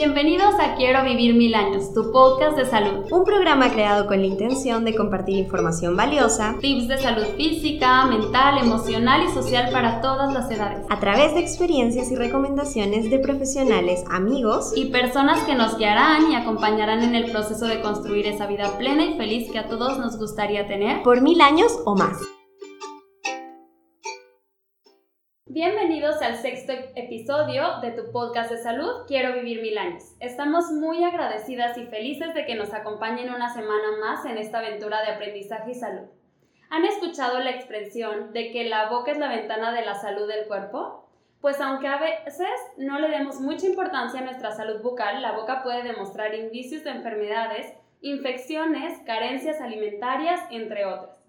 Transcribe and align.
Bienvenidos 0.00 0.54
a 0.58 0.76
Quiero 0.76 1.04
Vivir 1.04 1.34
Mil 1.34 1.54
Años, 1.54 1.92
tu 1.92 2.10
podcast 2.10 2.56
de 2.56 2.64
salud. 2.64 3.04
Un 3.12 3.22
programa 3.22 3.70
creado 3.70 4.06
con 4.06 4.18
la 4.18 4.26
intención 4.26 4.82
de 4.82 4.94
compartir 4.94 5.36
información 5.36 5.94
valiosa, 5.94 6.56
tips 6.58 6.88
de 6.88 6.96
salud 6.96 7.26
física, 7.36 8.06
mental, 8.06 8.56
emocional 8.56 9.22
y 9.28 9.30
social 9.30 9.68
para 9.70 10.00
todas 10.00 10.32
las 10.32 10.50
edades, 10.50 10.86
a 10.88 10.98
través 11.00 11.34
de 11.34 11.40
experiencias 11.40 12.10
y 12.10 12.16
recomendaciones 12.16 13.10
de 13.10 13.18
profesionales, 13.18 14.02
amigos 14.10 14.72
y 14.74 14.86
personas 14.86 15.40
que 15.40 15.54
nos 15.54 15.76
guiarán 15.76 16.32
y 16.32 16.34
acompañarán 16.34 17.02
en 17.02 17.14
el 17.14 17.30
proceso 17.30 17.66
de 17.66 17.82
construir 17.82 18.26
esa 18.26 18.46
vida 18.46 18.78
plena 18.78 19.04
y 19.04 19.18
feliz 19.18 19.52
que 19.52 19.58
a 19.58 19.68
todos 19.68 19.98
nos 19.98 20.16
gustaría 20.16 20.66
tener 20.66 21.02
por 21.02 21.20
mil 21.20 21.42
años 21.42 21.78
o 21.84 21.94
más. 21.94 22.16
Bienvenidos 25.52 26.22
al 26.22 26.36
sexto 26.36 26.72
episodio 26.94 27.80
de 27.80 27.90
tu 27.90 28.12
podcast 28.12 28.52
de 28.52 28.58
salud, 28.58 29.04
Quiero 29.08 29.34
vivir 29.34 29.60
mil 29.60 29.76
años. 29.78 30.14
Estamos 30.20 30.70
muy 30.70 31.02
agradecidas 31.02 31.76
y 31.76 31.86
felices 31.86 32.34
de 32.34 32.46
que 32.46 32.54
nos 32.54 32.72
acompañen 32.72 33.34
una 33.34 33.52
semana 33.52 33.98
más 34.00 34.24
en 34.26 34.38
esta 34.38 34.60
aventura 34.60 35.02
de 35.02 35.08
aprendizaje 35.08 35.72
y 35.72 35.74
salud. 35.74 36.06
¿Han 36.70 36.84
escuchado 36.84 37.40
la 37.40 37.50
expresión 37.50 38.32
de 38.32 38.52
que 38.52 38.68
la 38.68 38.90
boca 38.90 39.10
es 39.10 39.18
la 39.18 39.26
ventana 39.26 39.72
de 39.72 39.84
la 39.84 39.96
salud 39.96 40.28
del 40.28 40.46
cuerpo? 40.46 41.10
Pues 41.40 41.60
aunque 41.60 41.88
a 41.88 41.98
veces 41.98 42.46
no 42.76 43.00
le 43.00 43.08
demos 43.08 43.40
mucha 43.40 43.66
importancia 43.66 44.20
a 44.20 44.24
nuestra 44.24 44.52
salud 44.52 44.80
bucal, 44.82 45.20
la 45.20 45.32
boca 45.32 45.64
puede 45.64 45.82
demostrar 45.82 46.32
indicios 46.32 46.84
de 46.84 46.90
enfermedades, 46.90 47.74
infecciones, 48.02 49.00
carencias 49.04 49.60
alimentarias, 49.60 50.42
entre 50.52 50.86
otras. 50.86 51.19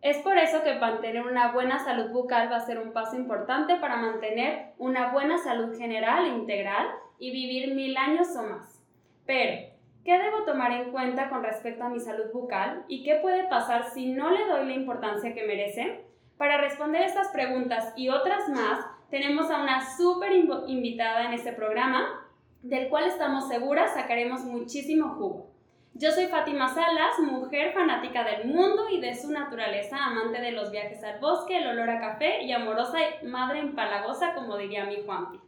Es 0.00 0.18
por 0.18 0.38
eso 0.38 0.62
que 0.62 0.76
mantener 0.76 1.26
una 1.26 1.52
buena 1.52 1.80
salud 1.80 2.10
bucal 2.10 2.50
va 2.50 2.56
a 2.56 2.66
ser 2.66 2.78
un 2.78 2.92
paso 2.92 3.16
importante 3.16 3.76
para 3.76 3.96
mantener 3.96 4.72
una 4.78 5.12
buena 5.12 5.38
salud 5.38 5.76
general 5.76 6.24
e 6.24 6.36
integral 6.36 6.86
y 7.18 7.32
vivir 7.32 7.74
mil 7.74 7.96
años 7.96 8.28
o 8.36 8.44
más. 8.44 8.80
Pero, 9.26 9.74
¿qué 10.04 10.18
debo 10.18 10.44
tomar 10.44 10.70
en 10.70 10.92
cuenta 10.92 11.28
con 11.28 11.42
respecto 11.42 11.82
a 11.82 11.88
mi 11.88 11.98
salud 11.98 12.30
bucal 12.32 12.84
y 12.86 13.02
qué 13.02 13.16
puede 13.16 13.48
pasar 13.48 13.90
si 13.90 14.12
no 14.12 14.30
le 14.30 14.46
doy 14.46 14.66
la 14.66 14.74
importancia 14.74 15.34
que 15.34 15.46
merece? 15.46 16.04
Para 16.36 16.58
responder 16.58 17.02
estas 17.02 17.28
preguntas 17.28 17.92
y 17.96 18.08
otras 18.08 18.48
más, 18.48 18.86
tenemos 19.10 19.50
a 19.50 19.60
una 19.60 19.96
súper 19.96 20.32
invitada 20.32 21.24
en 21.24 21.32
este 21.32 21.52
programa, 21.52 22.24
del 22.62 22.88
cual 22.88 23.06
estamos 23.06 23.48
seguras 23.48 23.94
sacaremos 23.94 24.44
muchísimo 24.44 25.14
jugo. 25.14 25.47
Yo 25.98 26.12
soy 26.12 26.28
Fátima 26.28 26.72
Salas, 26.72 27.18
mujer 27.18 27.74
fanática 27.74 28.22
del 28.22 28.46
mundo 28.54 28.88
y 28.88 29.00
de 29.00 29.20
su 29.20 29.32
naturaleza, 29.32 29.96
amante 29.96 30.40
de 30.40 30.52
los 30.52 30.70
viajes 30.70 31.02
al 31.02 31.18
bosque, 31.18 31.58
el 31.58 31.66
olor 31.66 31.90
a 31.90 31.98
café 31.98 32.44
y 32.44 32.52
amorosa 32.52 32.98
madre 33.24 33.58
empalagosa, 33.58 34.32
como 34.32 34.56
diría 34.56 34.86
mi 34.86 35.02
Juanpi. 35.02 35.40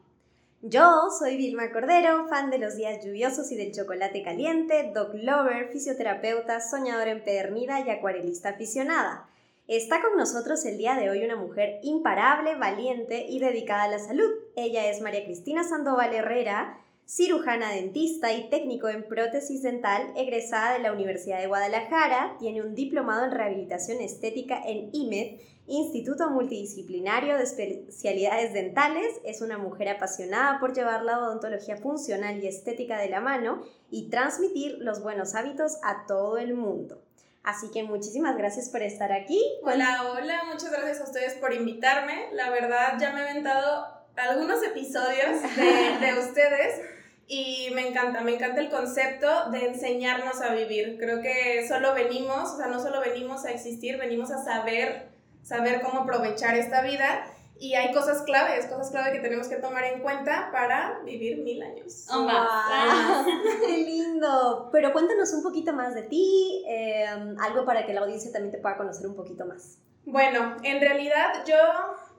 Yo 0.62 1.08
soy 1.16 1.36
Vilma 1.36 1.70
Cordero, 1.70 2.26
fan 2.26 2.50
de 2.50 2.58
los 2.58 2.74
días 2.74 2.98
lluviosos 3.04 3.52
y 3.52 3.56
del 3.56 3.72
chocolate 3.72 4.24
caliente, 4.24 4.90
dog 4.92 5.14
lover, 5.14 5.68
fisioterapeuta, 5.68 6.58
soñadora 6.58 7.12
empedernida 7.12 7.78
y 7.86 7.90
acuarelista 7.90 8.48
aficionada. 8.48 9.28
Está 9.68 10.02
con 10.02 10.16
nosotros 10.16 10.66
el 10.66 10.78
día 10.78 10.96
de 10.96 11.10
hoy 11.10 11.22
una 11.22 11.36
mujer 11.36 11.78
imparable, 11.84 12.56
valiente 12.56 13.24
y 13.28 13.38
dedicada 13.38 13.84
a 13.84 13.88
la 13.88 14.00
salud. 14.00 14.32
Ella 14.56 14.90
es 14.90 15.00
María 15.00 15.24
Cristina 15.24 15.62
Sandoval 15.62 16.12
Herrera, 16.12 16.76
cirujana 17.10 17.72
dentista 17.72 18.32
y 18.32 18.48
técnico 18.50 18.88
en 18.88 19.02
prótesis 19.02 19.62
dental, 19.62 20.12
egresada 20.16 20.74
de 20.74 20.78
la 20.78 20.92
Universidad 20.92 21.40
de 21.40 21.48
Guadalajara, 21.48 22.36
tiene 22.38 22.62
un 22.62 22.76
diplomado 22.76 23.24
en 23.24 23.32
rehabilitación 23.32 24.00
estética 24.00 24.62
en 24.64 24.90
IMED, 24.92 25.40
Instituto 25.66 26.30
Multidisciplinario 26.30 27.36
de 27.36 27.42
Especialidades 27.42 28.52
Dentales, 28.52 29.20
es 29.24 29.42
una 29.42 29.58
mujer 29.58 29.88
apasionada 29.88 30.60
por 30.60 30.72
llevar 30.72 31.02
la 31.02 31.18
odontología 31.18 31.76
funcional 31.76 32.42
y 32.42 32.46
estética 32.46 32.98
de 32.98 33.08
la 33.08 33.20
mano 33.20 33.64
y 33.90 34.08
transmitir 34.08 34.78
los 34.78 35.02
buenos 35.02 35.34
hábitos 35.34 35.78
a 35.82 36.06
todo 36.06 36.38
el 36.38 36.54
mundo. 36.54 37.02
Así 37.42 37.72
que 37.72 37.82
muchísimas 37.82 38.36
gracias 38.36 38.68
por 38.68 38.82
estar 38.82 39.12
aquí. 39.12 39.42
Hola, 39.64 40.12
hola, 40.12 40.44
muchas 40.44 40.70
gracias 40.70 41.00
a 41.00 41.04
ustedes 41.04 41.34
por 41.34 41.52
invitarme. 41.52 42.28
La 42.34 42.50
verdad 42.50 42.98
ya 43.00 43.12
me 43.12 43.20
he 43.20 43.30
aventado 43.30 43.86
algunos 44.14 44.62
episodios 44.62 45.42
de, 45.56 46.06
de 46.06 46.20
ustedes 46.20 46.99
y 47.32 47.70
me 47.76 47.86
encanta, 47.86 48.22
me 48.22 48.34
encanta 48.34 48.60
el 48.60 48.70
concepto 48.70 49.50
de 49.52 49.66
enseñarnos 49.66 50.40
a 50.40 50.52
vivir. 50.52 50.96
Creo 50.98 51.22
que 51.22 51.64
solo 51.68 51.94
venimos, 51.94 52.50
o 52.50 52.56
sea, 52.56 52.66
no 52.66 52.80
solo 52.80 53.00
venimos 53.00 53.44
a 53.44 53.52
existir, 53.52 53.98
venimos 53.98 54.32
a 54.32 54.42
saber, 54.42 55.10
saber 55.44 55.80
cómo 55.80 56.00
aprovechar 56.00 56.56
esta 56.56 56.82
vida. 56.82 57.24
Y 57.56 57.74
hay 57.74 57.94
cosas 57.94 58.22
claves, 58.22 58.66
cosas 58.66 58.90
clave 58.90 59.12
que 59.12 59.20
tenemos 59.20 59.46
que 59.46 59.56
tomar 59.56 59.84
en 59.84 60.00
cuenta 60.00 60.48
para 60.50 60.98
vivir 61.04 61.38
mil 61.44 61.62
años. 61.62 62.08
Oh, 62.10 62.26
¡Qué 63.64 63.78
lindo! 63.78 64.68
Pero 64.72 64.92
cuéntanos 64.92 65.32
un 65.32 65.44
poquito 65.44 65.72
más 65.72 65.94
de 65.94 66.02
ti, 66.02 66.64
eh, 66.66 67.06
algo 67.38 67.64
para 67.64 67.86
que 67.86 67.94
la 67.94 68.00
audiencia 68.00 68.32
también 68.32 68.50
te 68.50 68.58
pueda 68.58 68.76
conocer 68.76 69.06
un 69.06 69.14
poquito 69.14 69.46
más. 69.46 69.78
Bueno, 70.04 70.56
en 70.62 70.80
realidad 70.80 71.44
yo 71.46 71.56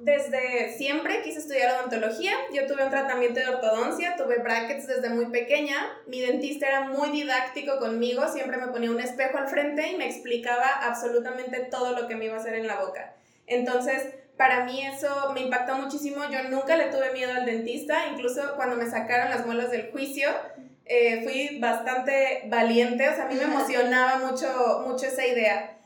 desde 0.01 0.75
siempre 0.77 1.21
quise 1.21 1.39
estudiar 1.39 1.79
odontología. 1.79 2.31
Yo 2.53 2.65
tuve 2.65 2.83
un 2.83 2.89
tratamiento 2.89 3.39
de 3.39 3.47
ortodoncia, 3.47 4.15
tuve 4.17 4.37
brackets 4.39 4.87
desde 4.87 5.09
muy 5.09 5.27
pequeña. 5.27 5.75
Mi 6.07 6.21
dentista 6.21 6.67
era 6.67 6.81
muy 6.89 7.09
didáctico 7.09 7.77
conmigo, 7.77 8.27
siempre 8.27 8.57
me 8.57 8.67
ponía 8.67 8.91
un 8.91 8.99
espejo 8.99 9.37
al 9.37 9.47
frente 9.47 9.89
y 9.89 9.97
me 9.97 10.05
explicaba 10.05 10.67
absolutamente 10.81 11.59
todo 11.69 11.95
lo 11.99 12.07
que 12.07 12.15
me 12.15 12.25
iba 12.25 12.35
a 12.35 12.39
hacer 12.39 12.55
en 12.55 12.67
la 12.67 12.79
boca. 12.81 13.13
Entonces, 13.45 14.15
para 14.37 14.63
mí 14.65 14.83
eso 14.85 15.31
me 15.33 15.41
impactó 15.41 15.75
muchísimo. 15.75 16.23
Yo 16.31 16.43
nunca 16.49 16.75
le 16.75 16.85
tuve 16.85 17.13
miedo 17.13 17.33
al 17.33 17.45
dentista, 17.45 18.07
incluso 18.07 18.55
cuando 18.55 18.75
me 18.75 18.89
sacaron 18.89 19.29
las 19.29 19.45
muelas 19.45 19.69
del 19.69 19.91
juicio, 19.91 20.29
eh, 20.85 21.21
fui 21.23 21.59
bastante 21.59 22.43
valiente, 22.47 23.07
o 23.07 23.13
sea, 23.13 23.25
a 23.25 23.27
mí 23.27 23.35
me 23.35 23.43
emocionaba 23.53 24.17
mucho, 24.17 24.83
mucho 24.87 25.05
esa 25.05 25.25
idea. 25.27 25.77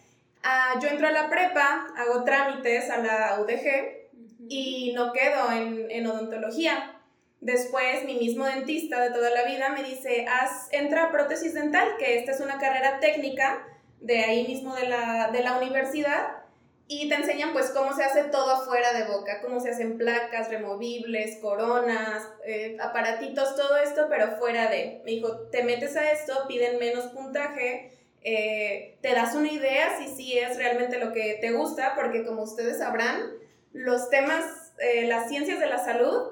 Ah, 0.48 0.76
yo 0.80 0.90
entro 0.90 1.08
a 1.08 1.12
la 1.12 1.28
prepa, 1.28 1.88
hago 1.98 2.24
trámites 2.24 2.92
a 2.92 2.98
la 2.98 3.40
UDG 3.42 4.48
y 4.48 4.94
no 4.94 5.12
quedo 5.12 5.52
en, 5.52 5.90
en, 5.90 6.06
odontología. 6.06 7.02
Después, 7.42 8.06
mi 8.06 8.14
mismo 8.14 8.46
dentista 8.46 9.02
de 9.02 9.10
toda 9.10 9.32
la 9.32 9.44
vida 9.46 9.70
me 9.70 9.82
dice, 9.82 10.28
haz, 10.32 10.68
entra 10.72 11.06
a 11.06 11.12
prótesis 11.12 11.56
dental, 11.56 11.96
que 11.98 12.20
esta 12.20 12.32
es 12.32 12.42
una 12.42 12.60
carrera 12.60 13.00
técnica 13.00 13.66
de 14.02 14.20
ahí 14.20 14.48
mismo 14.48 14.76
de 14.76 14.88
la, 14.88 15.32
de 15.34 15.42
la 15.42 15.58
universidad, 15.58 16.44
y 16.88 17.10
te 17.10 17.16
enseñan 17.16 17.52
pues 17.52 17.72
cómo 17.72 17.96
se 17.96 18.04
hace 18.04 18.26
todo 18.26 18.52
afuera 18.52 18.94
de 18.94 19.06
boca, 19.12 19.42
cómo 19.42 19.60
se 19.60 19.72
hacen 19.72 19.98
placas 19.98 20.50
removibles, 20.50 21.40
coronas, 21.42 22.22
eh, 22.46 22.78
aparatitos, 22.80 23.56
todo 23.56 23.78
esto, 23.78 24.06
pero 24.10 24.38
fuera 24.38 24.70
de. 24.70 25.02
Me 25.04 25.10
dijo, 25.14 25.48
te 25.50 25.64
metes 25.64 25.98
a 25.98 26.12
esto, 26.12 26.46
piden 26.48 26.78
menos 26.78 27.06
puntaje, 27.06 27.95
eh, 28.28 28.98
te 29.02 29.14
das 29.14 29.36
una 29.36 29.52
idea 29.52 30.00
si 30.00 30.08
sí 30.08 30.38
es 30.38 30.58
realmente 30.58 30.98
lo 30.98 31.14
que 31.14 31.38
te 31.40 31.52
gusta, 31.52 31.94
porque 31.96 32.26
como 32.26 32.42
ustedes 32.42 32.80
sabrán, 32.80 33.22
los 33.72 34.10
temas, 34.10 34.74
eh, 34.80 35.06
las 35.06 35.30
ciencias 35.30 35.60
de 35.60 35.68
la 35.68 35.78
salud, 35.78 36.32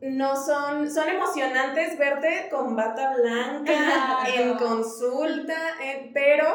no 0.00 0.36
son, 0.36 0.88
son 0.88 1.08
emocionantes 1.08 1.98
verte 1.98 2.48
con 2.48 2.76
bata 2.76 3.16
blanca, 3.16 4.24
en 4.36 4.54
consulta, 4.56 5.56
eh, 5.82 6.12
pero 6.14 6.46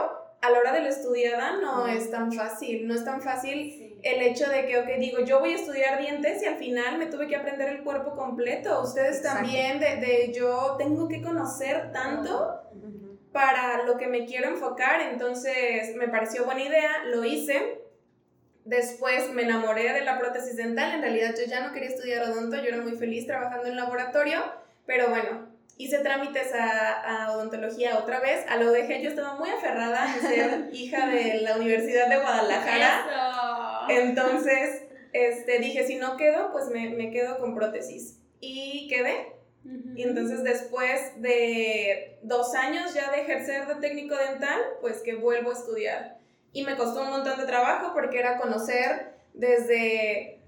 a 0.41 0.49
la 0.49 0.59
hora 0.59 0.71
de 0.71 0.81
la 0.81 0.89
estudiada 0.89 1.57
no 1.57 1.85
es 1.85 2.09
tan 2.09 2.31
fácil, 2.31 2.87
no 2.87 2.93
es 2.93 3.03
tan 3.03 3.21
fácil 3.21 3.99
el 4.03 4.21
hecho 4.21 4.49
de 4.49 4.67
que, 4.67 4.77
ok, 4.77 4.87
digo, 4.99 5.19
yo 5.25 5.39
voy 5.39 5.51
a 5.51 5.55
estudiar 5.55 5.99
dientes 5.99 6.41
y 6.43 6.45
al 6.45 6.55
final 6.55 6.97
me 6.97 7.07
tuve 7.07 7.27
que 7.27 7.35
aprender 7.35 7.67
el 7.69 7.83
cuerpo 7.83 8.15
completo, 8.15 8.81
ustedes 8.83 9.21
también, 9.21 9.81
de, 9.81 9.97
de, 9.97 10.31
yo 10.33 10.75
tengo 10.77 11.09
que 11.09 11.21
conocer 11.21 11.91
tanto 11.91 12.66
para 13.31 13.83
lo 13.83 13.97
que 13.97 14.07
me 14.07 14.25
quiero 14.25 14.49
enfocar, 14.49 15.01
entonces 15.01 15.95
me 15.95 16.07
pareció 16.07 16.45
buena 16.45 16.63
idea, 16.63 17.03
lo 17.05 17.23
hice, 17.23 17.87
Después 18.67 19.31
me 19.31 19.43
enamoré 19.43 19.93
de 19.93 20.01
la 20.01 20.19
prótesis 20.19 20.57
dental. 20.57 20.93
En 20.93 21.01
realidad 21.01 21.33
yo 21.39 21.45
ya 21.45 21.65
no 21.65 21.71
quería 21.71 21.87
estudiar 21.87 22.23
odonto, 22.23 22.57
yo 22.57 22.67
era 22.67 22.81
muy 22.81 22.97
feliz 22.97 23.25
trabajando 23.25 23.69
en 23.69 23.77
laboratorio, 23.77 24.43
pero 24.85 25.07
bueno, 25.07 25.47
hice 25.77 25.99
trámites 25.99 26.53
a, 26.53 27.31
odontología 27.31 27.97
otra 27.97 28.19
vez. 28.19 28.45
A 28.49 28.57
lo 28.57 28.69
dejé, 28.73 29.01
yo 29.01 29.09
estaba 29.09 29.35
muy 29.35 29.49
aferrada 29.49 30.03
a 30.03 30.19
ser 30.19 30.67
hija 30.73 31.07
de 31.07 31.35
la 31.43 31.55
Universidad 31.55 32.09
de 32.09 32.17
Guadalajara. 32.17 33.85
Entonces 33.87 34.81
este, 35.13 35.59
dije, 35.59 35.87
si 35.87 35.95
no 35.95 36.17
quedo, 36.17 36.51
pues 36.51 36.67
me, 36.67 36.89
me 36.89 37.09
quedo 37.09 37.37
con 37.37 37.55
prótesis. 37.55 38.19
Y 38.41 38.89
quedé. 38.89 39.36
Y 39.63 40.03
entonces 40.03 40.43
después 40.43 41.21
de 41.21 42.19
dos 42.21 42.53
años 42.55 42.93
ya 42.93 43.11
de 43.11 43.21
ejercer 43.21 43.67
de 43.67 43.75
técnico 43.75 44.15
dental, 44.15 44.59
pues 44.79 45.01
que 45.01 45.15
vuelvo 45.15 45.49
a 45.49 45.53
estudiar 45.53 46.17
y 46.53 46.63
me 46.63 46.75
costó 46.75 47.01
un 47.01 47.11
montón 47.11 47.39
de 47.39 47.45
trabajo 47.45 47.93
porque 47.93 48.19
era 48.19 48.37
conocer 48.37 49.13
desde 49.33 50.39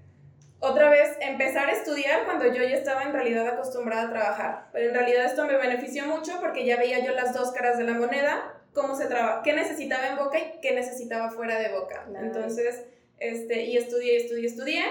otra 0.58 0.90
vez 0.90 1.16
empezar 1.20 1.68
a 1.68 1.72
estudiar 1.72 2.24
cuando 2.24 2.46
yo 2.46 2.62
ya 2.62 2.76
estaba 2.76 3.04
en 3.04 3.12
realidad 3.12 3.46
acostumbrada 3.46 4.02
a 4.02 4.10
trabajar. 4.10 4.68
Pero 4.72 4.88
en 4.88 4.94
realidad 4.94 5.24
esto 5.24 5.46
me 5.46 5.56
benefició 5.56 6.06
mucho 6.06 6.38
porque 6.40 6.66
ya 6.66 6.76
veía 6.76 7.04
yo 7.04 7.12
las 7.12 7.32
dos 7.32 7.52
caras 7.52 7.78
de 7.78 7.84
la 7.84 7.94
moneda, 7.94 8.54
cómo 8.74 8.96
se 8.96 9.06
traba, 9.06 9.42
qué 9.42 9.52
necesitaba 9.52 10.08
en 10.08 10.16
boca 10.16 10.38
y 10.38 10.60
qué 10.60 10.72
necesitaba 10.72 11.30
fuera 11.30 11.58
de 11.58 11.70
boca. 11.70 12.06
Entonces, 12.18 12.84
este, 13.18 13.62
y 13.62 13.76
estudié, 13.76 14.16
estudié, 14.16 14.46
estudié. 14.46 14.84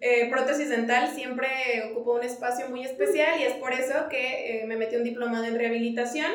Eh, 0.00 0.28
prótesis 0.30 0.68
dental 0.68 1.08
siempre 1.14 1.48
ocupó 1.90 2.14
un 2.14 2.22
espacio 2.22 2.68
muy 2.68 2.84
especial 2.84 3.40
y 3.40 3.44
es 3.44 3.54
por 3.54 3.72
eso 3.72 4.08
que 4.08 4.62
eh, 4.62 4.66
me 4.66 4.76
metí 4.76 4.96
un 4.96 5.04
diplomado 5.04 5.44
en 5.44 5.58
rehabilitación. 5.58 6.30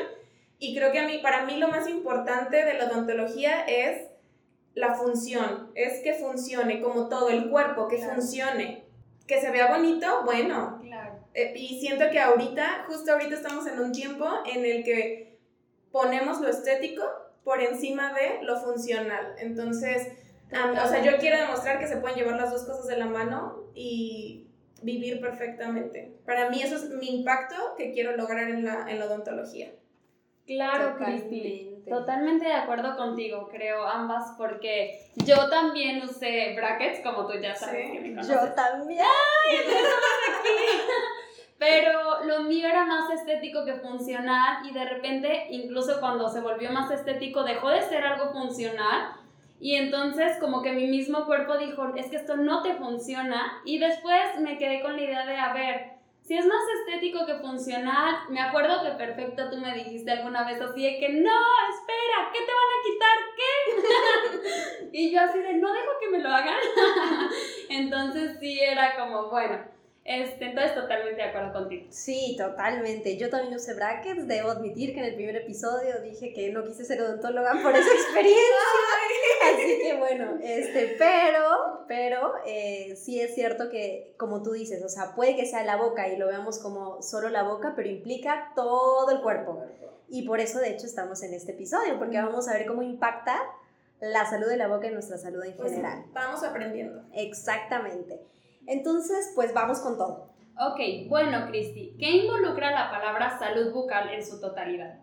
Y 0.59 0.75
creo 0.75 0.91
que 0.91 0.99
a 0.99 1.07
mí, 1.07 1.19
para 1.19 1.45
mí 1.45 1.57
lo 1.57 1.67
más 1.67 1.89
importante 1.89 2.63
de 2.63 2.73
la 2.75 2.85
odontología 2.85 3.65
es 3.65 4.07
la 4.75 4.95
función, 4.95 5.71
es 5.75 6.01
que 6.01 6.13
funcione 6.13 6.81
como 6.81 7.09
todo 7.09 7.29
el 7.29 7.49
cuerpo, 7.49 7.87
que 7.87 7.97
funcione. 7.97 8.83
Que 9.27 9.39
se 9.39 9.51
vea 9.51 9.75
bonito, 9.75 10.23
bueno. 10.25 10.81
Eh, 11.33 11.53
y 11.55 11.79
siento 11.79 12.09
que 12.11 12.19
ahorita, 12.19 12.85
justo 12.87 13.11
ahorita 13.13 13.35
estamos 13.35 13.65
en 13.67 13.79
un 13.79 13.91
tiempo 13.91 14.27
en 14.45 14.65
el 14.65 14.83
que 14.83 15.37
ponemos 15.91 16.41
lo 16.41 16.49
estético 16.49 17.03
por 17.43 17.61
encima 17.61 18.13
de 18.13 18.43
lo 18.43 18.59
funcional. 18.59 19.35
Entonces, 19.37 20.07
o 20.53 20.87
sea, 20.87 21.01
yo 21.01 21.17
quiero 21.17 21.37
demostrar 21.37 21.79
que 21.79 21.87
se 21.87 21.97
pueden 21.97 22.17
llevar 22.17 22.35
las 22.35 22.51
dos 22.51 22.63
cosas 22.63 22.87
de 22.87 22.97
la 22.97 23.05
mano 23.05 23.69
y 23.73 24.47
vivir 24.81 25.19
perfectamente. 25.19 26.15
Para 26.25 26.49
mí 26.49 26.61
eso 26.61 26.75
es 26.75 26.89
mi 26.89 27.19
impacto 27.19 27.55
que 27.77 27.91
quiero 27.91 28.15
lograr 28.15 28.49
en 28.49 28.65
la, 28.65 28.89
en 28.89 28.99
la 28.99 29.05
odontología. 29.05 29.71
Claro, 30.45 30.97
Cristi. 30.97 31.69
Totalmente 31.87 32.45
de 32.45 32.53
acuerdo 32.53 32.95
contigo, 32.95 33.49
creo, 33.49 33.85
ambas, 33.85 34.35
porque 34.37 34.99
yo 35.15 35.49
también 35.49 36.01
usé 36.03 36.53
brackets, 36.55 37.01
como 37.01 37.27
tú 37.27 37.33
ya 37.39 37.55
sabes 37.55 37.91
que 37.91 37.99
me 37.99 38.23
Yo 38.23 38.53
también. 38.53 39.01
¡Ay! 39.01 39.57
aquí! 39.57 40.81
Pero 41.57 42.23
lo 42.25 42.43
mío 42.43 42.67
era 42.67 42.85
más 42.85 43.09
estético 43.11 43.63
que 43.63 43.75
funcional 43.75 44.65
y 44.65 44.73
de 44.73 44.85
repente, 44.85 45.47
incluso 45.49 45.99
cuando 45.99 46.27
se 46.29 46.41
volvió 46.41 46.71
más 46.71 46.91
estético, 46.91 47.43
dejó 47.43 47.69
de 47.69 47.81
ser 47.83 48.03
algo 48.03 48.31
funcional 48.33 49.15
y 49.63 49.75
entonces 49.77 50.35
como 50.41 50.61
que 50.61 50.73
mi 50.73 50.87
mismo 50.87 51.25
cuerpo 51.25 51.57
dijo, 51.57 51.87
es 51.95 52.07
que 52.09 52.17
esto 52.17 52.35
no 52.35 52.61
te 52.61 52.73
funciona. 52.73 53.61
Y 53.63 53.79
después 53.79 54.37
me 54.41 54.57
quedé 54.57 54.81
con 54.81 54.97
la 54.97 55.03
idea 55.03 55.25
de, 55.25 55.37
a 55.37 55.53
ver, 55.53 55.93
si 56.21 56.35
es 56.35 56.45
más 56.45 56.59
estético 56.81 57.25
que 57.25 57.35
funcional, 57.35 58.13
me 58.27 58.41
acuerdo 58.41 58.83
que 58.83 58.91
perfecto 58.91 59.49
tú 59.49 59.55
me 59.59 59.73
dijiste 59.73 60.11
alguna 60.11 60.43
vez 60.43 60.59
así 60.59 60.83
de 60.83 60.99
que 60.99 61.07
no, 61.13 61.31
espera, 61.79 62.29
¿qué 62.33 62.39
te 62.39 62.51
van 62.51 62.71
a 62.73 62.83
quitar? 62.83 63.17
¿Qué? 63.37 64.89
y 64.99 65.11
yo 65.13 65.21
así 65.21 65.39
de, 65.39 65.53
no 65.53 65.71
dejo 65.71 65.91
que 66.01 66.09
me 66.09 66.19
lo 66.19 66.27
hagan. 66.27 66.59
entonces 67.69 68.35
sí 68.41 68.59
era 68.59 68.97
como, 68.97 69.29
bueno, 69.29 69.59
este, 70.05 70.45
entonces, 70.49 70.75
totalmente 70.75 71.21
de 71.21 71.29
acuerdo 71.29 71.53
contigo. 71.53 71.85
Sí, 71.89 72.35
totalmente. 72.37 73.15
Yo 73.15 73.29
también 73.29 73.55
usé 73.55 73.73
brackets. 73.73 74.27
Debo 74.27 74.49
admitir 74.49 74.93
que 74.93 74.99
en 74.99 75.05
el 75.05 75.15
primer 75.15 75.37
episodio 75.37 76.01
dije 76.01 76.33
que 76.33 76.51
no 76.51 76.65
quise 76.65 76.83
ser 76.83 77.01
odontóloga 77.01 77.53
por 77.63 77.73
esa 77.73 77.93
experiencia. 77.93 78.43
Así 79.53 79.79
que 79.81 79.97
bueno, 79.97 80.37
este, 80.41 80.95
pero, 80.97 81.85
pero 81.87 82.33
eh, 82.45 82.95
sí 82.97 83.21
es 83.21 83.33
cierto 83.33 83.69
que, 83.69 84.13
como 84.17 84.43
tú 84.43 84.51
dices, 84.51 84.83
o 84.83 84.89
sea, 84.89 85.15
puede 85.15 85.37
que 85.37 85.45
sea 85.45 85.63
la 85.63 85.77
boca 85.77 86.09
y 86.09 86.17
lo 86.17 86.27
veamos 86.27 86.59
como 86.59 87.01
solo 87.01 87.29
la 87.29 87.43
boca, 87.43 87.73
pero 87.75 87.87
implica 87.87 88.51
todo 88.55 89.09
el 89.09 89.21
cuerpo. 89.21 89.63
Y 90.09 90.27
por 90.27 90.41
eso, 90.41 90.59
de 90.59 90.71
hecho, 90.71 90.85
estamos 90.85 91.23
en 91.23 91.33
este 91.33 91.53
episodio, 91.53 91.97
porque 91.97 92.17
vamos 92.21 92.49
a 92.49 92.53
ver 92.53 92.65
cómo 92.65 92.81
impacta 92.81 93.41
la 94.01 94.29
salud 94.29 94.47
de 94.47 94.57
la 94.57 94.67
boca 94.67 94.87
en 94.87 94.93
nuestra 94.93 95.17
salud 95.17 95.43
en 95.45 95.55
pues 95.55 95.71
general. 95.71 96.05
vamos 96.11 96.43
aprendiendo. 96.43 97.03
Exactamente. 97.13 98.19
Entonces, 98.67 99.31
pues 99.35 99.53
vamos 99.53 99.79
con 99.79 99.97
todo. 99.97 100.33
Ok, 100.59 101.09
bueno, 101.09 101.47
Cristi, 101.47 101.95
¿qué 101.99 102.11
involucra 102.11 102.71
la 102.71 102.91
palabra 102.91 103.39
salud 103.39 103.73
bucal 103.73 104.09
en 104.09 104.25
su 104.25 104.39
totalidad? 104.39 104.99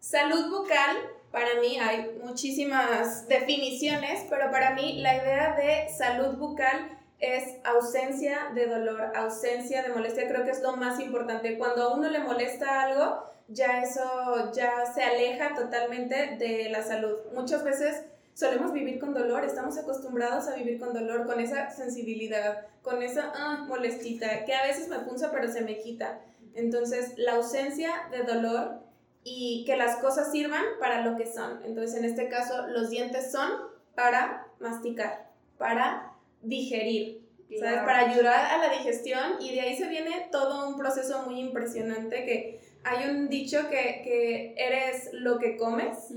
Salud 0.00 0.50
bucal, 0.50 0.96
para 1.30 1.60
mí 1.60 1.78
hay 1.78 2.18
muchísimas 2.22 3.28
definiciones, 3.28 4.24
pero 4.30 4.50
para 4.50 4.74
mí 4.74 5.00
la 5.02 5.16
idea 5.16 5.54
de 5.56 5.88
salud 5.90 6.38
bucal 6.38 6.96
es 7.18 7.56
ausencia 7.64 8.50
de 8.54 8.66
dolor, 8.66 9.12
ausencia 9.14 9.82
de 9.82 9.90
molestia, 9.90 10.28
creo 10.28 10.44
que 10.44 10.50
es 10.50 10.62
lo 10.62 10.76
más 10.76 11.00
importante. 11.00 11.58
Cuando 11.58 11.82
a 11.82 11.94
uno 11.94 12.08
le 12.08 12.20
molesta 12.20 12.82
algo, 12.82 13.24
ya 13.48 13.82
eso 13.82 14.52
ya 14.52 14.86
se 14.86 15.02
aleja 15.02 15.54
totalmente 15.54 16.36
de 16.36 16.68
la 16.70 16.82
salud. 16.82 17.16
Muchas 17.34 17.64
veces 17.64 18.04
solemos 18.36 18.70
vivir 18.74 18.98
con 18.98 19.14
dolor, 19.14 19.46
estamos 19.46 19.78
acostumbrados 19.78 20.46
a 20.46 20.54
vivir 20.54 20.78
con 20.78 20.92
dolor, 20.92 21.26
con 21.26 21.40
esa 21.40 21.70
sensibilidad, 21.70 22.66
con 22.82 23.02
esa 23.02 23.32
ah, 23.34 23.64
molestita, 23.66 24.44
que 24.44 24.52
a 24.52 24.66
veces 24.66 24.88
me 24.88 24.98
punza 24.98 25.30
pero 25.32 25.50
se 25.50 25.62
me 25.62 25.78
quita. 25.78 26.20
Entonces, 26.54 27.14
la 27.16 27.36
ausencia 27.36 27.90
de 28.10 28.24
dolor 28.24 28.80
y 29.24 29.64
que 29.64 29.78
las 29.78 29.96
cosas 29.96 30.30
sirvan 30.30 30.62
para 30.78 31.00
lo 31.00 31.16
que 31.16 31.26
son. 31.26 31.62
Entonces, 31.64 31.98
en 31.98 32.04
este 32.04 32.28
caso, 32.28 32.66
los 32.66 32.90
dientes 32.90 33.32
son 33.32 33.50
para 33.94 34.46
masticar, 34.60 35.30
para 35.56 36.12
digerir, 36.42 37.22
¿sabes? 37.58 37.80
Para 37.80 38.10
ayudar 38.10 38.52
a 38.52 38.58
la 38.58 38.76
digestión 38.76 39.40
y 39.40 39.54
de 39.54 39.62
ahí 39.62 39.76
se 39.78 39.88
viene 39.88 40.28
todo 40.30 40.68
un 40.68 40.76
proceso 40.76 41.22
muy 41.22 41.40
impresionante 41.40 42.26
que 42.26 42.60
hay 42.84 43.08
un 43.08 43.28
dicho 43.30 43.68
que, 43.70 44.02
que 44.04 44.54
eres 44.58 45.08
lo 45.12 45.38
que 45.38 45.56
comes, 45.56 46.10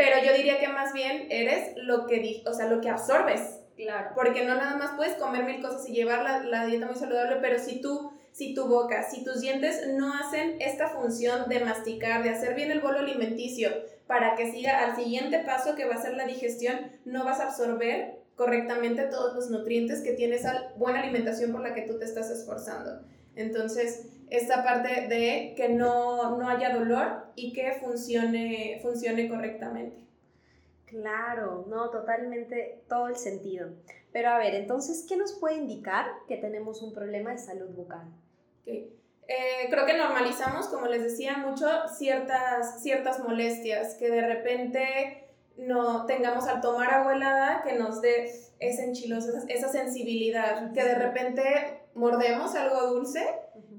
pero 0.00 0.24
yo 0.24 0.32
diría 0.32 0.58
que 0.58 0.68
más 0.68 0.94
bien 0.94 1.26
eres 1.28 1.76
lo 1.76 2.06
que, 2.06 2.42
o 2.46 2.54
sea, 2.54 2.68
lo 2.68 2.80
que 2.80 2.88
absorbes. 2.88 3.58
Claro. 3.76 4.12
Porque 4.14 4.46
no 4.46 4.54
nada 4.54 4.76
más 4.78 4.92
puedes 4.96 5.14
comer 5.14 5.44
mil 5.44 5.60
cosas 5.60 5.86
y 5.90 5.92
llevar 5.92 6.22
la, 6.22 6.42
la 6.42 6.64
dieta 6.64 6.86
muy 6.86 6.94
saludable, 6.94 7.36
pero 7.42 7.58
si 7.58 7.82
tú, 7.82 8.10
si 8.32 8.54
tu 8.54 8.66
boca, 8.66 9.02
si 9.02 9.22
tus 9.24 9.42
dientes 9.42 9.88
no 9.88 10.14
hacen 10.14 10.56
esta 10.58 10.88
función 10.88 11.50
de 11.50 11.60
masticar, 11.60 12.22
de 12.22 12.30
hacer 12.30 12.54
bien 12.54 12.70
el 12.70 12.80
bolo 12.80 13.00
alimenticio, 13.00 13.68
para 14.06 14.36
que 14.36 14.50
siga 14.50 14.86
al 14.86 14.96
siguiente 14.96 15.40
paso 15.40 15.74
que 15.74 15.84
va 15.84 15.96
a 15.96 16.02
ser 16.02 16.14
la 16.14 16.24
digestión, 16.24 16.78
no 17.04 17.26
vas 17.26 17.40
a 17.40 17.48
absorber 17.48 18.20
correctamente 18.36 19.02
todos 19.04 19.34
los 19.34 19.50
nutrientes 19.50 20.00
que 20.00 20.12
tiene 20.12 20.36
esa 20.36 20.72
buena 20.76 21.00
alimentación 21.00 21.52
por 21.52 21.60
la 21.60 21.74
que 21.74 21.82
tú 21.82 21.98
te 21.98 22.06
estás 22.06 22.30
esforzando. 22.30 23.02
Entonces, 23.36 24.06
esta 24.30 24.62
parte 24.64 25.08
de 25.08 25.54
que 25.56 25.68
no, 25.68 26.36
no 26.38 26.48
haya 26.48 26.74
dolor 26.74 27.26
y 27.34 27.52
que 27.52 27.72
funcione, 27.80 28.78
funcione 28.82 29.28
correctamente. 29.28 29.96
Claro, 30.86 31.66
no, 31.68 31.90
totalmente 31.90 32.82
todo 32.88 33.08
el 33.08 33.16
sentido. 33.16 33.68
Pero 34.12 34.30
a 34.30 34.38
ver, 34.38 34.54
entonces, 34.54 35.06
¿qué 35.08 35.16
nos 35.16 35.32
puede 35.32 35.56
indicar 35.56 36.06
que 36.26 36.36
tenemos 36.36 36.82
un 36.82 36.92
problema 36.92 37.30
de 37.30 37.38
salud 37.38 37.70
bucal? 37.70 38.08
Okay. 38.62 38.96
Eh, 39.28 39.68
creo 39.70 39.86
que 39.86 39.96
normalizamos, 39.96 40.66
como 40.66 40.86
les 40.86 41.04
decía, 41.04 41.36
mucho 41.36 41.68
ciertas, 41.88 42.82
ciertas 42.82 43.20
molestias, 43.20 43.94
que 43.94 44.10
de 44.10 44.26
repente 44.26 45.28
no 45.56 46.06
tengamos 46.06 46.48
al 46.48 46.60
tomar 46.60 46.92
agua 46.92 47.14
helada 47.14 47.62
que 47.62 47.74
nos 47.74 48.00
dé 48.00 48.24
ese 48.58 48.84
enchiloso, 48.84 49.30
esa 49.46 49.68
sensibilidad, 49.68 50.72
que 50.72 50.82
de 50.82 50.94
repente 50.96 51.79
mordemos 51.94 52.54
algo 52.54 52.94
dulce 52.94 53.26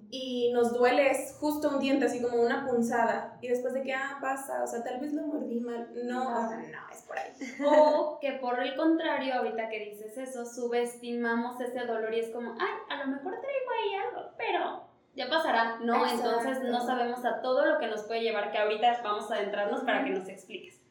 y 0.10 0.52
nos 0.52 0.74
duele 0.74 1.10
es 1.10 1.38
justo 1.40 1.70
un 1.70 1.80
diente, 1.80 2.06
así 2.06 2.22
como 2.22 2.42
una 2.42 2.68
punzada. 2.68 3.38
Y 3.42 3.48
después 3.48 3.74
de 3.74 3.82
que, 3.82 3.94
ah, 3.94 4.18
pasa, 4.22 4.62
o 4.64 4.68
sea, 4.68 4.84
tal 4.84 5.00
vez 5.00 5.14
lo 5.14 5.24
mordí 5.24 5.62
mal. 5.62 5.90
No, 6.04 6.52
no, 6.52 6.90
es 6.92 7.02
por 7.08 7.18
ahí. 7.18 7.32
O 7.66 8.20
que 8.20 8.34
por 8.34 8.60
el 8.60 8.76
contrario, 8.76 9.36
ahorita 9.36 9.70
que 9.70 9.80
dices 9.80 10.18
eso, 10.18 10.46
subestimamos 10.46 11.60
ese 11.62 11.86
dolor 11.86 12.14
y 12.14 12.20
es 12.20 12.30
como, 12.30 12.52
ay, 12.52 12.74
a 12.90 12.98
lo 12.98 13.08
mejor 13.08 13.40
traigo 13.40 13.72
ahí 13.72 13.96
algo, 13.96 14.32
pero 14.38 14.84
ya 15.16 15.30
pasará. 15.30 15.80
No, 15.80 16.06
entonces 16.06 16.62
no 16.64 16.86
sabemos 16.86 17.24
a 17.24 17.42
todo 17.42 17.66
lo 17.66 17.80
que 17.80 17.88
nos 17.88 18.04
puede 18.04 18.22
llevar, 18.22 18.52
que 18.52 18.58
ahorita 18.58 19.02
vamos 19.04 19.32
a 19.32 19.36
adentrarnos 19.36 19.82
para 19.82 20.04
que 20.04 20.12
nos 20.12 20.28
expliques. 20.28 20.82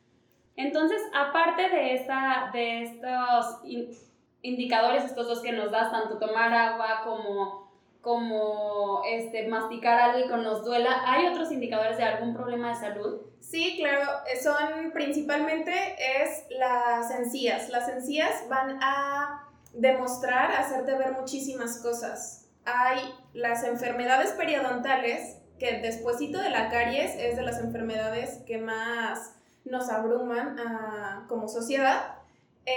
Entonces, 0.57 1.03
aparte 1.15 1.69
de, 1.69 1.95
esta, 1.95 2.51
de 2.53 2.83
estos 2.83 3.61
indicadores, 4.43 5.05
estos 5.05 5.27
dos 5.27 5.41
que 5.41 5.53
nos 5.53 5.71
das, 5.71 5.91
tanto 5.91 6.19
tomar 6.19 6.53
agua 6.53 7.03
como 7.05 7.71
como 8.01 9.03
este, 9.07 9.47
masticar 9.49 9.99
algo 9.99 10.25
y 10.25 10.43
nos 10.43 10.65
duela. 10.65 11.03
¿Hay 11.07 11.27
otros 11.27 11.53
indicadores 11.53 11.99
de 11.99 12.05
algún 12.05 12.35
problema 12.35 12.71
de 12.71 12.75
salud? 12.75 13.21
Sí, 13.41 13.77
claro, 13.77 14.11
eh, 14.27 14.41
son 14.43 14.93
principalmente 14.93 15.73
es 15.99 16.45
las 16.51 17.11
encías. 17.11 17.69
Las 17.69 17.89
encías 17.89 18.49
van 18.49 18.79
a 18.83 19.47
demostrar, 19.75 20.51
hacerte 20.53 20.97
ver 20.97 21.13
muchísimas 21.13 21.79
cosas. 21.83 22.49
Hay 22.65 23.15
las 23.33 23.65
enfermedades 23.65 24.33
periodontales, 24.33 25.37
que 25.59 25.81
despuésito 25.81 26.39
de 26.41 26.49
la 26.49 26.71
caries 26.71 27.15
es 27.17 27.37
de 27.37 27.43
las 27.43 27.59
enfermedades 27.59 28.39
que 28.47 28.57
más 28.57 29.35
nos 29.65 29.91
abruman 29.91 30.59
ah, 30.59 31.27
como 31.29 31.49
sociedad. 31.49 32.20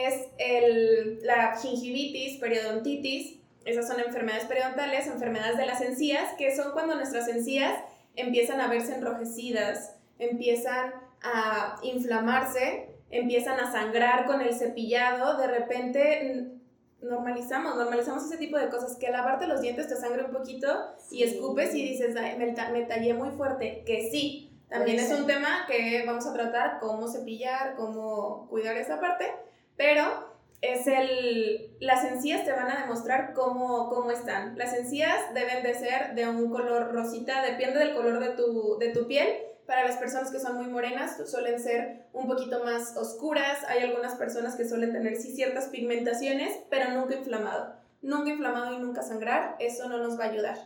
Es 0.02 0.28
el, 0.38 1.20
la 1.24 1.58
gingivitis, 1.58 2.40
periodontitis, 2.40 3.40
esas 3.66 3.88
son 3.88 4.00
enfermedades 4.00 4.46
periodontales, 4.46 5.08
enfermedades 5.08 5.58
de 5.58 5.66
las 5.66 5.82
encías, 5.82 6.34
que 6.38 6.56
son 6.56 6.72
cuando 6.72 6.96
nuestras 6.96 7.28
encías 7.28 7.80
empiezan 8.16 8.60
a 8.60 8.68
verse 8.68 8.96
enrojecidas, 8.96 9.96
empiezan 10.20 10.94
a 11.22 11.80
inflamarse, 11.84 12.90
empiezan 13.10 13.60
a 13.60 13.72
sangrar 13.72 14.26
con 14.26 14.42
el 14.42 14.54
cepillado, 14.54 15.38
de 15.38 15.48
repente 15.48 16.54
normalizamos, 17.02 17.76
normalizamos 17.76 18.26
ese 18.26 18.38
tipo 18.38 18.58
de 18.58 18.70
cosas, 18.70 18.98
que 18.98 19.10
lavarte 19.10 19.48
los 19.48 19.62
dientes 19.62 19.88
te 19.88 19.96
sangre 19.96 20.24
un 20.24 20.32
poquito 20.32 20.68
y 21.12 21.24
escupes 21.24 21.76
y 21.76 21.90
dices, 21.90 22.14
me, 22.14 22.36
me, 22.38 22.82
tallé 22.84 23.14
muy 23.14 23.30
fuerte, 23.32 23.84
que 23.86 24.10
sí, 24.10 24.52
también 24.70 25.00
es 25.00 25.12
un 25.12 25.28
tema 25.28 25.66
que 25.68 26.04
vamos 26.06 26.26
a 26.26 26.34
tratar, 26.34 26.80
cómo 26.80 27.08
cepillar, 27.08 27.76
cómo 27.76 28.48
cuidar 28.50 28.76
esa 28.78 29.00
parte, 29.00 29.32
pero 29.76 30.34
es 30.64 30.88
el, 30.88 31.76
las 31.82 32.06
encías 32.06 32.46
te 32.46 32.54
van 32.54 32.72
a 32.72 32.82
demostrar 32.82 33.34
cómo, 33.34 33.90
cómo 33.90 34.12
están. 34.12 34.58
Las 34.58 34.74
encías 34.74 35.34
deben 35.34 35.62
de 35.62 35.74
ser 35.74 36.16
de 36.16 36.26
un 36.28 36.50
color 36.50 36.94
rosita, 36.94 37.42
depende 37.42 37.80
del 37.80 37.94
color 37.94 38.20
de 38.22 38.30
tu, 38.30 38.78
de 38.80 38.90
tu 38.90 39.06
piel. 39.06 39.28
Para 39.66 39.86
las 39.86 39.98
personas 39.98 40.32
que 40.32 40.40
son 40.40 40.56
muy 40.56 40.68
morenas 40.68 41.18
suelen 41.30 41.60
ser 41.60 42.06
un 42.14 42.28
poquito 42.28 42.64
más 42.64 42.96
oscuras. 42.96 43.60
Hay 43.68 43.84
algunas 43.84 44.16
personas 44.16 44.56
que 44.56 44.68
suelen 44.68 44.94
tener 44.94 45.18
sí 45.18 45.36
ciertas 45.36 45.66
pigmentaciones, 45.66 46.58
pero 46.70 46.92
nunca 46.92 47.16
inflamado. 47.16 47.76
Nunca 48.02 48.30
inflamado 48.30 48.74
y 48.74 48.80
nunca 48.80 49.02
sangrar, 49.02 49.58
eso 49.60 49.90
no 49.90 49.98
nos 49.98 50.18
va 50.18 50.26
a 50.26 50.30
ayudar. 50.30 50.58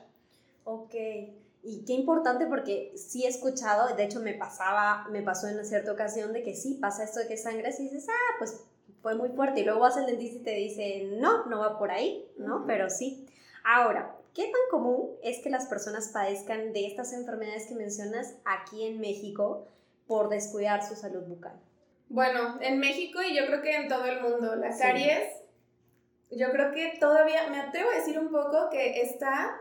Ok. 0.63 0.93
Y 1.63 1.85
qué 1.85 1.93
importante 1.93 2.45
porque 2.45 2.93
sí 2.95 3.25
he 3.25 3.27
escuchado, 3.27 3.95
de 3.95 4.03
hecho 4.03 4.19
me 4.19 4.35
pasaba, 4.35 5.07
me 5.09 5.23
pasó 5.23 5.47
en 5.47 5.55
una 5.55 5.63
cierta 5.63 5.91
ocasión 5.91 6.33
de 6.33 6.43
que 6.43 6.55
sí 6.55 6.75
pasa 6.75 7.03
esto 7.03 7.19
de 7.19 7.27
que 7.27 7.37
sangras 7.37 7.79
y 7.79 7.83
dices, 7.83 8.07
ah, 8.09 8.35
pues 8.37 8.63
fue 9.07 9.15
muy 9.15 9.29
fuerte. 9.29 9.61
Y 9.61 9.63
luego 9.63 9.79
vas 9.79 9.95
al 9.95 10.05
dentista 10.05 10.39
y 10.39 10.43
te 10.43 10.51
dice, 10.51 11.09
no, 11.17 11.45
no 11.45 11.59
va 11.59 11.79
por 11.79 11.91
ahí, 11.91 12.29
¿no? 12.37 12.65
Pero 12.67 12.89
sí. 12.89 13.25
Ahora, 13.63 14.17
¿qué 14.33 14.43
tan 14.43 14.61
común 14.69 15.11
es 15.23 15.39
que 15.39 15.49
las 15.49 15.67
personas 15.67 16.09
padezcan 16.09 16.73
de 16.73 16.87
estas 16.87 17.13
enfermedades 17.13 17.67
que 17.67 17.75
mencionas 17.75 18.35
aquí 18.43 18.85
en 18.85 18.99
México 18.99 19.65
por 20.07 20.27
descuidar 20.27 20.85
su 20.85 20.97
salud 20.97 21.23
bucal? 21.23 21.53
Bueno, 22.09 22.57
en 22.59 22.79
México 22.79 23.21
y 23.21 23.33
yo 23.33 23.45
creo 23.45 23.61
que 23.61 23.77
en 23.77 23.87
todo 23.87 24.05
el 24.05 24.21
mundo, 24.21 24.55
las 24.57 24.77
caries, 24.77 25.31
yo 26.29 26.51
creo 26.51 26.73
que 26.73 26.97
todavía, 26.99 27.49
me 27.49 27.61
atrevo 27.61 27.89
a 27.91 27.95
decir 27.95 28.19
un 28.19 28.29
poco 28.29 28.69
que 28.69 29.01
está 29.01 29.57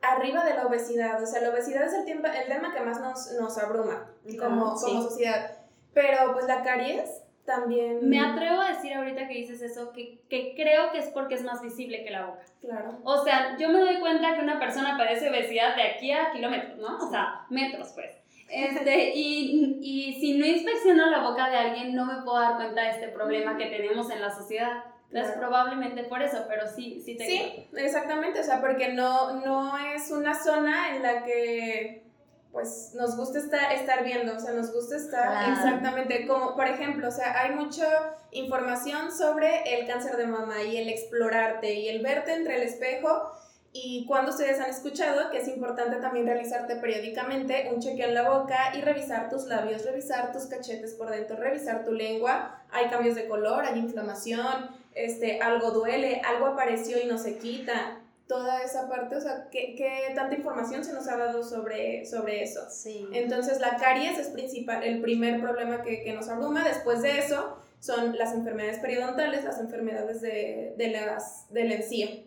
arriba 0.00 0.42
de 0.46 0.54
la 0.54 0.66
obesidad. 0.66 1.22
O 1.22 1.26
sea, 1.26 1.42
la 1.42 1.50
obesidad 1.50 1.82
es 1.82 1.92
el, 1.92 2.06
tiempo, 2.06 2.28
el 2.28 2.48
tema 2.48 2.72
que 2.72 2.80
más 2.80 2.98
nos, 2.98 3.30
nos 3.38 3.58
abruma 3.58 4.10
como, 4.40 4.74
como 4.74 5.02
sociedad. 5.02 5.54
Pero 5.92 6.32
pues 6.32 6.46
la 6.46 6.62
caries 6.62 7.10
también... 7.48 8.06
Me 8.06 8.20
atrevo 8.20 8.60
a 8.60 8.68
decir 8.68 8.92
ahorita 8.92 9.26
que 9.26 9.34
dices 9.34 9.62
eso, 9.62 9.90
que, 9.92 10.20
que, 10.28 10.54
creo 10.54 10.92
que 10.92 10.98
es 10.98 11.06
porque 11.06 11.34
es 11.34 11.42
más 11.42 11.62
visible 11.62 12.04
que 12.04 12.10
la 12.10 12.26
boca. 12.26 12.44
Claro. 12.60 12.98
O 13.04 13.24
sea, 13.24 13.56
yo 13.58 13.70
me 13.70 13.80
doy 13.80 13.98
cuenta 14.00 14.34
que 14.34 14.42
una 14.42 14.60
persona 14.60 14.98
padece 14.98 15.30
obesidad 15.30 15.74
de 15.74 15.82
aquí 15.82 16.12
a 16.12 16.30
kilómetros, 16.30 16.76
¿no? 16.76 16.98
O 16.98 17.10
sea, 17.10 17.46
metros, 17.50 17.88
pues. 17.94 18.14
Este, 18.50 19.12
y, 19.14 19.78
y 19.82 20.20
si 20.20 20.38
no 20.38 20.46
inspecciono 20.46 21.10
la 21.10 21.20
boca 21.20 21.50
de 21.50 21.56
alguien, 21.58 21.94
no 21.94 22.06
me 22.06 22.22
puedo 22.22 22.40
dar 22.40 22.56
cuenta 22.56 22.80
de 22.80 22.90
este 22.90 23.08
problema 23.08 23.58
que 23.58 23.66
tenemos 23.66 24.10
en 24.10 24.22
la 24.22 24.30
sociedad. 24.30 24.84
Entonces, 25.10 25.36
probablemente 25.36 26.04
por 26.04 26.22
eso, 26.22 26.46
pero 26.48 26.66
sí, 26.66 27.02
sí 27.04 27.14
te 27.16 27.26
Sí, 27.26 27.68
exactamente, 27.76 28.40
o 28.40 28.42
sea, 28.42 28.62
porque 28.62 28.94
no, 28.94 29.36
no 29.44 29.76
es 29.76 30.10
una 30.10 30.34
zona 30.34 30.96
en 30.96 31.02
la 31.02 31.24
que 31.24 32.07
pues 32.52 32.92
nos 32.94 33.16
gusta 33.16 33.38
estar, 33.38 33.72
estar 33.72 34.04
viendo, 34.04 34.36
o 34.36 34.40
sea, 34.40 34.52
nos 34.52 34.72
gusta 34.72 34.96
estar 34.96 35.50
exactamente 35.52 36.26
como, 36.26 36.56
por 36.56 36.66
ejemplo, 36.66 37.08
o 37.08 37.10
sea, 37.10 37.40
hay 37.40 37.54
mucha 37.54 38.14
información 38.30 39.12
sobre 39.12 39.62
el 39.78 39.86
cáncer 39.86 40.16
de 40.16 40.26
mama 40.26 40.62
y 40.62 40.76
el 40.76 40.88
explorarte 40.88 41.74
y 41.74 41.88
el 41.88 42.02
verte 42.02 42.32
entre 42.32 42.56
el 42.56 42.62
espejo 42.62 43.30
y 43.72 44.06
cuando 44.06 44.30
ustedes 44.30 44.58
han 44.60 44.70
escuchado 44.70 45.30
que 45.30 45.38
es 45.38 45.48
importante 45.48 45.96
también 45.96 46.26
realizarte 46.26 46.76
periódicamente 46.76 47.70
un 47.72 47.80
chequeo 47.80 48.08
en 48.08 48.14
la 48.14 48.28
boca 48.28 48.72
y 48.74 48.80
revisar 48.80 49.28
tus 49.28 49.44
labios, 49.44 49.84
revisar 49.84 50.32
tus 50.32 50.46
cachetes 50.46 50.94
por 50.94 51.10
dentro, 51.10 51.36
revisar 51.36 51.84
tu 51.84 51.92
lengua, 51.92 52.62
hay 52.70 52.88
cambios 52.88 53.14
de 53.14 53.28
color, 53.28 53.66
hay 53.66 53.78
inflamación, 53.78 54.70
este, 54.94 55.40
algo 55.40 55.70
duele, 55.70 56.22
algo 56.24 56.46
apareció 56.46 57.00
y 57.00 57.06
no 57.06 57.18
se 57.18 57.38
quita, 57.38 57.97
toda 58.28 58.62
esa 58.62 58.88
parte, 58.88 59.16
o 59.16 59.20
sea, 59.20 59.48
¿qué, 59.50 59.74
qué 59.74 60.12
tanta 60.14 60.36
información 60.36 60.84
se 60.84 60.92
nos 60.92 61.08
ha 61.08 61.16
dado 61.16 61.42
sobre, 61.42 62.04
sobre 62.04 62.42
eso? 62.42 62.60
Sí. 62.70 63.08
Entonces, 63.12 63.58
la 63.58 63.76
caries 63.76 64.18
es 64.18 64.28
principal, 64.28 64.84
el 64.84 65.00
primer 65.00 65.40
problema 65.40 65.82
que, 65.82 66.02
que 66.02 66.12
nos 66.12 66.28
abruma. 66.28 66.62
Después 66.62 67.00
de 67.00 67.18
eso, 67.18 67.58
son 67.80 68.16
las 68.18 68.34
enfermedades 68.34 68.80
periodontales, 68.80 69.44
las 69.44 69.58
enfermedades 69.58 70.20
de, 70.20 70.74
de, 70.76 70.90
las, 70.90 71.46
de 71.50 71.64
la 71.64 71.74
encía. 71.76 72.22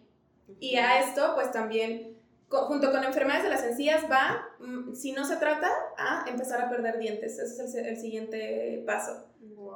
Y 0.60 0.76
a 0.78 1.00
esto, 1.00 1.34
pues 1.36 1.52
también, 1.52 2.18
junto 2.50 2.92
con 2.92 3.04
enfermedades 3.04 3.44
de 3.44 3.50
las 3.50 3.64
encías, 3.64 4.04
va, 4.12 4.50
mm, 4.60 4.96
si 4.96 5.12
no 5.12 5.24
se 5.24 5.38
trata, 5.38 5.70
a 5.98 6.26
empezar 6.28 6.62
a 6.62 6.70
perder 6.70 6.98
dientes. 6.98 7.38
Ese 7.38 7.64
es 7.64 7.76
el, 7.76 7.86
el 7.86 7.98
siguiente 7.98 8.84
paso. 8.88 9.28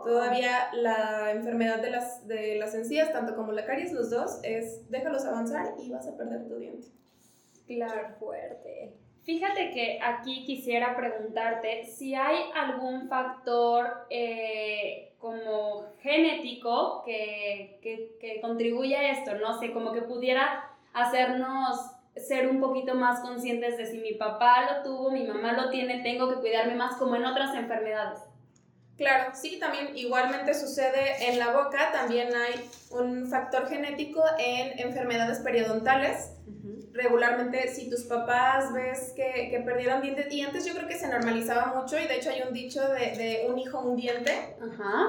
Todavía 0.04 0.70
la 0.74 1.32
enfermedad 1.32 1.82
de 1.82 1.90
las, 1.90 2.28
de 2.28 2.56
las 2.56 2.76
encías, 2.76 3.12
tanto 3.12 3.36
como 3.36 3.52
la 3.52 3.66
caries, 3.66 3.94
los 3.94 4.10
dos, 4.10 4.40
es 4.44 4.90
déjalos 4.90 5.26
avanzar 5.26 5.74
y 5.80 5.92
vas 5.92 6.08
a 6.08 6.18
perder 6.18 6.48
tu 6.48 6.58
diente. 6.58 6.88
Claro, 7.68 8.16
fuerte. 8.20 8.94
Fíjate 9.24 9.72
que 9.72 10.00
aquí 10.04 10.46
quisiera 10.46 10.96
preguntarte 10.96 11.86
si 11.86 12.14
hay 12.14 12.38
algún 12.54 13.10
factor 13.10 14.06
eh, 14.12 15.14
como 15.18 15.86
genético 16.00 17.02
que, 17.04 17.80
que, 17.82 18.18
que 18.20 18.40
contribuye 18.40 18.96
a 18.96 19.12
esto, 19.12 19.34
no 19.36 19.60
sé, 19.60 19.74
como 19.74 19.92
que 19.94 20.04
pudiera 20.04 20.70
hacernos 20.94 21.96
ser 22.16 22.48
un 22.48 22.62
poquito 22.62 22.96
más 22.96 23.20
conscientes 23.22 23.78
de 23.78 23.86
si 23.86 23.98
mi 23.98 24.14
papá 24.14 24.72
lo 24.72 24.84
tuvo, 24.84 25.12
mi 25.12 25.26
mamá 25.26 25.54
lo 25.54 25.70
tiene, 25.70 26.02
tengo 26.02 26.30
que 26.30 26.40
cuidarme 26.40 26.76
más 26.76 26.96
como 26.98 27.16
en 27.16 27.26
otras 27.26 27.56
enfermedades. 27.56 28.22
Claro, 28.98 29.34
sí, 29.36 29.60
también 29.60 29.96
igualmente 29.98 30.54
sucede 30.54 31.30
en 31.30 31.38
la 31.38 31.52
boca, 31.52 31.92
también 31.92 32.34
hay 32.34 32.70
un 32.92 33.28
factor 33.28 33.68
genético 33.68 34.24
en 34.40 34.80
enfermedades 34.80 35.40
periodontales. 35.40 36.32
Regularmente, 36.94 37.68
si 37.68 37.90
tus 37.90 38.04
papás 38.04 38.72
ves 38.72 39.12
que, 39.14 39.50
que, 39.50 39.60
perdieron 39.66 40.02
dientes, 40.02 40.32
y 40.32 40.42
antes 40.42 40.66
yo 40.66 40.74
creo 40.74 40.88
que 40.88 40.98
se 40.98 41.10
normalizaba 41.10 41.74
mucho, 41.80 42.00
y 42.00 42.08
de 42.08 42.16
hecho 42.16 42.30
hay 42.30 42.42
un 42.44 42.54
dicho 42.54 42.88
de, 42.88 43.18
de 43.18 43.48
un 43.50 43.60
hijo, 43.60 43.82
un 43.82 43.98
diente, 43.98 44.56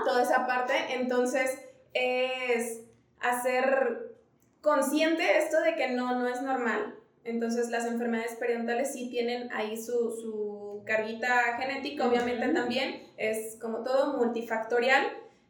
toda 0.04 0.22
esa 0.22 0.48
parte, 0.48 0.74
entonces 0.90 1.56
es 1.94 2.80
hacer 3.20 4.16
consciente 4.60 5.38
esto 5.38 5.60
de 5.60 5.76
que 5.76 5.90
no, 5.90 6.18
no 6.18 6.26
es 6.26 6.42
normal. 6.42 6.96
Entonces 7.22 7.70
las 7.70 7.86
enfermedades 7.86 8.34
periodontales 8.34 8.92
sí 8.92 9.08
tienen 9.10 9.52
ahí 9.52 9.76
su, 9.76 10.10
su 10.10 10.55
carguita 10.86 11.58
genética, 11.58 12.08
obviamente 12.08 12.48
también, 12.48 13.02
es 13.18 13.58
como 13.60 13.82
todo 13.82 14.16
multifactorial. 14.16 15.04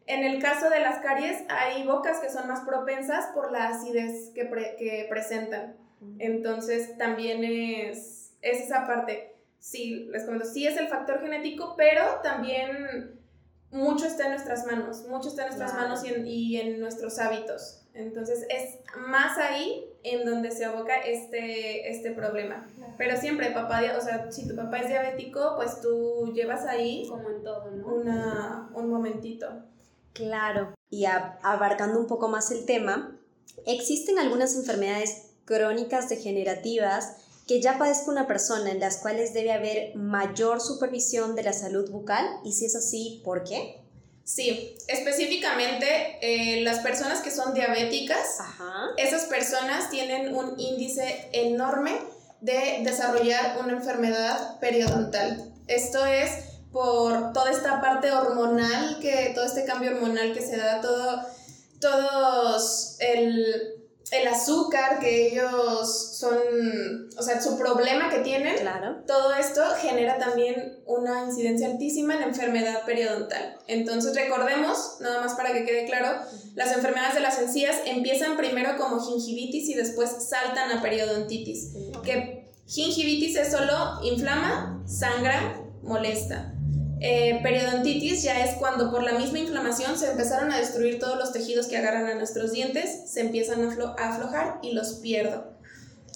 En 0.07 0.25
el 0.25 0.41
caso 0.43 0.71
de 0.71 0.81
las 0.81 1.01
caries 1.01 1.45
hay 1.49 1.85
bocas 1.87 2.19
que 2.19 2.31
son 2.31 2.49
más 2.49 2.61
propensas 2.61 3.27
por 3.35 3.53
la 3.53 3.69
acidez 3.69 4.31
que, 4.35 4.49
que 4.79 5.07
presentan. 5.09 5.77
Entonces 6.19 6.97
también 6.99 7.45
es, 7.45 8.33
es 8.43 8.61
esa 8.61 8.87
parte. 8.87 9.35
Sí, 9.59 10.09
les 10.13 10.25
comento, 10.25 10.47
sí 10.47 10.67
es 10.67 10.77
el 10.77 10.89
factor 10.89 11.21
genético, 11.21 11.75
pero 11.77 12.21
también 12.23 13.19
mucho 13.71 14.07
está 14.07 14.25
en 14.25 14.31
nuestras 14.31 14.65
manos, 14.67 15.07
mucho 15.09 15.29
está 15.29 15.43
en 15.43 15.49
nuestras 15.49 15.75
manos 15.75 16.05
y 16.05 16.09
en, 16.09 16.27
y 16.27 16.57
en 16.61 16.81
nuestros 16.81 17.19
hábitos. 17.19 17.86
Entonces 17.97 18.47
es 18.51 18.79
más 19.09 19.39
ahí 19.39 19.91
en 20.03 20.25
donde 20.25 20.51
se 20.51 20.65
aboca 20.65 20.97
este, 20.99 21.91
este 21.91 22.13
problema. 22.13 22.67
Pero 22.99 23.17
siempre, 23.17 23.51
papá, 23.51 23.81
o 23.99 24.01
sea, 24.01 24.31
si 24.31 24.47
tu 24.47 24.55
papá 24.55 24.79
es 24.79 24.89
diabético, 24.89 25.55
pues 25.57 25.81
tú 25.81 26.33
llevas 26.35 26.65
ahí... 26.67 27.07
Como 27.09 27.31
en 27.31 27.43
todo, 27.43 27.71
¿no? 27.71 27.87
Una, 27.87 28.71
un 28.75 28.89
momentito. 28.89 29.49
Claro. 30.13 30.75
Y 30.91 31.07
abarcando 31.07 31.99
un 31.99 32.07
poco 32.07 32.29
más 32.29 32.51
el 32.51 32.65
tema, 32.65 33.19
existen 33.67 34.19
algunas 34.19 34.55
enfermedades 34.57 35.31
crónicas 35.45 36.09
degenerativas 36.09 37.17
que 37.47 37.61
ya 37.61 37.79
padezca 37.79 38.11
una 38.11 38.27
persona 38.27 38.71
en 38.71 38.81
las 38.81 38.99
cuales 38.99 39.33
debe 39.33 39.53
haber 39.53 39.95
mayor 39.95 40.61
supervisión 40.61 41.37
de 41.37 41.45
la 41.45 41.53
salud 41.53 41.91
bucal 41.91 42.27
y 42.45 42.53
si 42.53 42.67
es 42.67 42.75
así, 42.75 43.21
¿por 43.25 43.45
qué? 43.45 43.81
Sí, 44.27 44.77
específicamente 44.89 46.19
eh, 46.21 46.61
las 46.63 46.81
personas 46.81 47.21
que 47.21 47.31
son 47.31 47.55
diabéticas, 47.55 48.39
esas 48.97 49.27
personas 49.27 49.89
tienen 49.89 50.35
un 50.35 50.59
índice 50.59 51.29
enorme 51.31 51.97
de 52.41 52.81
desarrollar 52.83 53.57
una 53.63 53.75
enfermedad 53.75 54.59
periodontal. 54.59 55.53
Esto 55.69 56.05
es 56.05 56.31
por 56.73 57.33
toda 57.33 57.53
esta 57.53 57.81
parte 57.81 58.11
hormonal, 58.11 58.99
que, 59.01 59.31
todo 59.33 59.45
este 59.45 59.65
cambio 59.65 59.93
hormonal 59.93 60.35
que 60.35 60.43
se 60.43 60.57
da, 60.57 60.81
todo, 60.81 61.23
todos 61.81 62.97
el 62.99 63.86
el 64.13 64.29
azúcar 64.29 65.01
que 65.01 65.29
ellos 65.29 66.17
son, 66.17 66.39
o 67.19 67.23
sea, 67.23 67.41
su 67.41 67.59
problema 67.59 68.09
que 68.09 68.21
tienen, 68.21 68.57
claro. 68.57 69.03
todo 69.07 69.35
esto 69.35 69.63
genera 69.81 70.17
también 70.19 70.79
una 70.87 71.25
incidencia 71.25 71.67
altísima 71.67 72.15
en 72.15 72.21
la 72.21 72.27
enfermedad 72.27 72.85
periodontal. 72.85 73.59
Entonces 73.67 74.15
recordemos, 74.15 74.99
nada 75.01 75.21
más 75.21 75.35
para 75.35 75.53
que 75.53 75.65
quede 75.65 75.87
claro, 75.87 76.21
las 76.55 76.73
enfermedades 76.73 77.15
de 77.15 77.21
las 77.21 77.39
encías 77.41 77.77
empiezan 77.85 78.37
primero 78.37 78.77
como 78.77 79.05
gingivitis 79.05 79.69
y 79.71 79.75
después 79.75 80.11
saltan 80.29 80.71
a 80.71 80.83
periodontitis. 80.83 81.73
Que 82.05 82.49
gingivitis 82.67 83.37
es 83.37 83.51
solo 83.51 84.01
inflama, 84.03 84.85
sangra, 84.87 85.61
molesta. 85.83 86.56
Eh, 87.01 87.41
periodontitis 87.43 88.23
ya 88.23 88.43
es 88.45 88.55
cuando 88.55 88.91
por 88.91 89.03
la 89.03 89.13
misma 89.13 89.39
inflamación 89.39 89.99
se 89.99 90.11
empezaron 90.11 90.51
a 90.51 90.59
destruir 90.59 90.99
todos 90.99 91.19
los 91.19 91.33
tejidos 91.33 91.67
que 91.67 91.77
agarran 91.77 92.07
a 92.07 92.15
nuestros 92.15 92.53
dientes, 92.53 93.11
se 93.11 93.21
empiezan 93.21 93.63
a 93.63 94.09
aflojar 94.09 94.59
y 94.63 94.73
los 94.73 94.95
pierdo. 94.95 95.57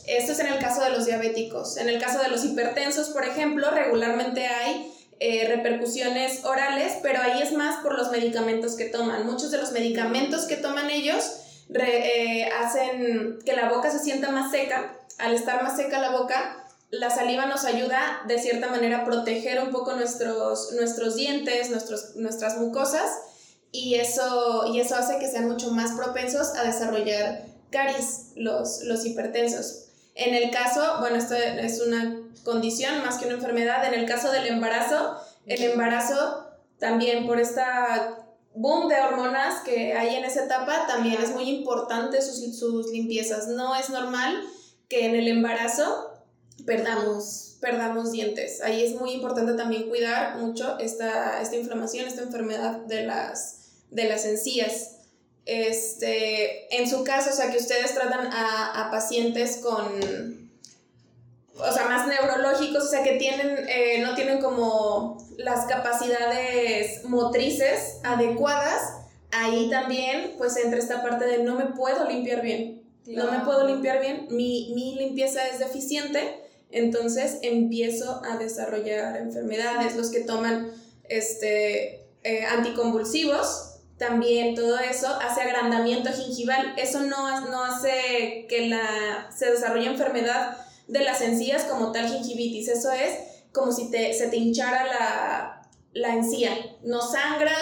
Esto 0.07 0.33
es 0.33 0.41
en 0.41 0.47
el 0.47 0.59
caso 0.59 0.83
de 0.83 0.91
los 0.91 1.07
diabéticos. 1.07 1.77
En 1.77 1.89
el 1.89 2.01
caso 2.01 2.23
de 2.23 2.29
los 2.29 2.45
hipertensos, 2.45 3.11
por 3.11 3.25
ejemplo, 3.25 3.71
regularmente 3.71 4.47
hay 4.47 4.91
eh, 5.21 5.47
repercusiones 5.49 6.45
orales, 6.45 6.95
pero 7.03 7.21
ahí 7.21 7.43
es 7.43 7.53
más 7.53 7.83
por 7.83 7.97
los 7.97 8.11
medicamentos 8.11 8.75
que 8.75 8.87
toman. 8.87 9.27
Muchos 9.27 9.51
de 9.51 9.59
los 9.59 9.73
medicamentos 9.73 10.47
que 10.47 10.57
toman 10.57 10.89
ellos 10.89 11.41
eh, 11.75 12.49
hacen 12.59 13.39
que 13.45 13.53
la 13.53 13.69
boca 13.69 13.91
se 13.91 13.99
sienta 13.99 14.31
más 14.31 14.51
seca. 14.51 14.97
Al 15.19 15.35
estar 15.35 15.63
más 15.63 15.77
seca 15.77 16.01
la 16.01 16.13
boca, 16.13 16.60
la 16.91 17.11
saliva 17.11 17.47
nos 17.47 17.65
ayuda 17.65 18.23
de 18.27 18.39
cierta 18.39 18.69
manera 18.69 18.99
a 18.99 19.05
proteger 19.05 19.63
un 19.63 19.71
poco 19.71 19.95
nuestros, 19.95 20.73
nuestros 20.73 21.15
dientes, 21.15 21.71
nuestros, 21.71 22.17
nuestras 22.17 22.59
mucosas, 22.59 23.11
y 23.73 23.95
eso, 23.95 24.67
y 24.73 24.81
eso 24.81 24.97
hace 24.97 25.19
que 25.19 25.29
sean 25.29 25.49
mucho 25.49 25.71
más 25.71 25.93
propensos 25.93 26.55
a 26.57 26.65
desarrollar 26.65 27.47
caries, 27.71 28.33
los, 28.35 28.83
los 28.83 29.07
hipertensos. 29.07 29.85
En 30.17 30.35
el 30.35 30.51
caso, 30.51 30.99
bueno, 30.99 31.17
esto 31.17 31.35
es 31.35 31.81
una 31.81 32.21
condición 32.45 33.05
más 33.05 33.19
que 33.19 33.27
una 33.27 33.37
enfermedad, 33.37 33.87
en 33.87 33.99
el 33.99 34.07
caso 34.07 34.33
del 34.33 34.47
embarazo, 34.49 35.17
el 35.47 35.63
embarazo 35.63 36.47
también 36.79 37.27
por 37.27 37.39
esta 37.39 38.17
boom 38.55 38.89
de 38.89 39.01
hormonas 39.01 39.63
que 39.63 39.93
hay 39.93 40.17
en 40.17 40.25
esa 40.25 40.45
etapa, 40.47 40.87
también 40.89 41.23
es 41.23 41.31
muy 41.31 41.49
importante 41.49 42.21
sus, 42.21 42.59
sus 42.59 42.91
limpiezas. 42.91 43.47
No 43.47 43.77
es 43.77 43.91
normal 43.91 44.43
que 44.89 45.07
en 45.07 45.15
el 45.15 45.29
embarazo 45.29 46.10
perdamos, 46.67 47.57
perdamos 47.61 48.13
dientes. 48.13 48.61
Ahí 48.63 48.85
es 48.85 48.95
muy 48.95 49.13
importante 49.13 49.55
también 49.55 49.89
cuidar 49.89 50.39
mucho 50.39 50.79
esta, 50.79 51.41
esta 51.41 51.57
inflamación, 51.57 52.07
esta 52.07 52.23
enfermedad 52.23 52.79
de 52.87 53.05
las, 53.05 53.71
de 53.91 54.05
las 54.05 54.25
encías. 54.25 54.97
Este, 55.47 56.75
en 56.77 56.89
su 56.89 57.03
caso, 57.03 57.31
o 57.31 57.33
sea, 57.33 57.51
que 57.51 57.59
ustedes 57.59 57.95
tratan 57.95 58.29
a, 58.33 58.87
a 58.87 58.91
pacientes 58.91 59.59
con, 59.63 60.51
o 61.57 61.73
sea, 61.73 61.87
más 61.87 62.07
neurológicos, 62.07 62.85
o 62.85 62.89
sea, 62.89 63.03
que 63.03 63.15
tienen, 63.15 63.67
eh, 63.69 64.01
no 64.01 64.15
tienen 64.15 64.41
como 64.41 65.27
las 65.39 65.67
capacidades 65.67 67.05
motrices 67.05 67.99
adecuadas, 68.05 68.81
ahí 69.33 69.69
también, 69.71 70.35
pues 70.39 70.57
entra 70.57 70.79
esta 70.79 71.03
parte 71.03 71.27
de 71.27 71.43
no 71.43 71.57
me 71.57 71.67
puedo 71.67 72.09
limpiar 72.09 72.43
bien. 72.43 72.81
No 73.07 73.31
me 73.33 73.41
puedo 73.41 73.67
limpiar 73.67 74.01
bien, 74.01 74.29
mi, 74.31 74.73
mi 74.75 74.95
limpieza 74.95 75.45
es 75.49 75.59
deficiente, 75.59 76.45
entonces 76.73 77.39
empiezo 77.43 78.23
a 78.25 78.37
desarrollar 78.37 79.17
enfermedades. 79.17 79.97
Los 79.97 80.11
que 80.11 80.21
toman 80.21 80.73
este, 81.09 82.07
eh, 82.23 82.45
anticonvulsivos, 82.45 83.71
también 83.99 84.55
todo 84.55 84.79
eso 84.79 85.09
hace 85.21 85.43
agrandamiento 85.43 86.11
gingival. 86.11 86.75
Eso 86.77 87.01
no, 87.01 87.51
no 87.51 87.65
hace 87.65 88.47
que 88.49 88.69
la, 88.69 89.31
se 89.37 89.51
desarrolle 89.51 89.89
enfermedad 89.89 90.57
de 90.89 91.01
las 91.01 91.21
encías 91.21 91.65
como 91.65 91.93
tal 91.93 92.09
gingivitis. 92.09 92.69
Eso 92.69 92.91
es 92.93 93.15
como 93.53 93.73
si 93.73 93.91
te, 93.91 94.15
se 94.15 94.29
te 94.29 94.37
hinchara 94.37 94.87
la, 94.87 95.69
la 95.93 96.15
encía. 96.15 96.51
No 96.83 97.03
sangra, 97.03 97.55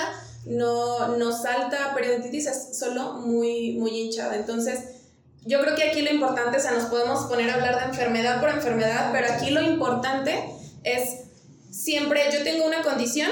no, 0.47 1.17
no 1.17 1.33
salta 1.33 1.93
periodontitis, 1.95 2.47
es 2.47 2.79
solo 2.79 3.15
muy, 3.15 3.73
muy 3.73 3.91
hinchada. 3.91 4.37
Entonces, 4.37 4.98
yo 5.45 5.61
creo 5.61 5.75
que 5.75 5.85
aquí 5.85 6.03
lo 6.03 6.11
importante, 6.11 6.59
o 6.59 6.61
sea, 6.61 6.73
nos 6.73 6.85
podemos 6.85 7.27
poner 7.27 7.51
a 7.51 7.55
hablar 7.55 7.79
de 7.79 7.85
enfermedad 7.87 8.41
por 8.41 8.51
enfermedad, 8.51 9.11
pero 9.13 9.33
aquí 9.33 9.51
lo 9.51 9.63
importante 9.63 10.45
es 10.85 11.29
siempre, 11.71 12.23
yo 12.33 12.43
tengo 12.43 12.67
una 12.67 12.83
condición, 12.83 13.31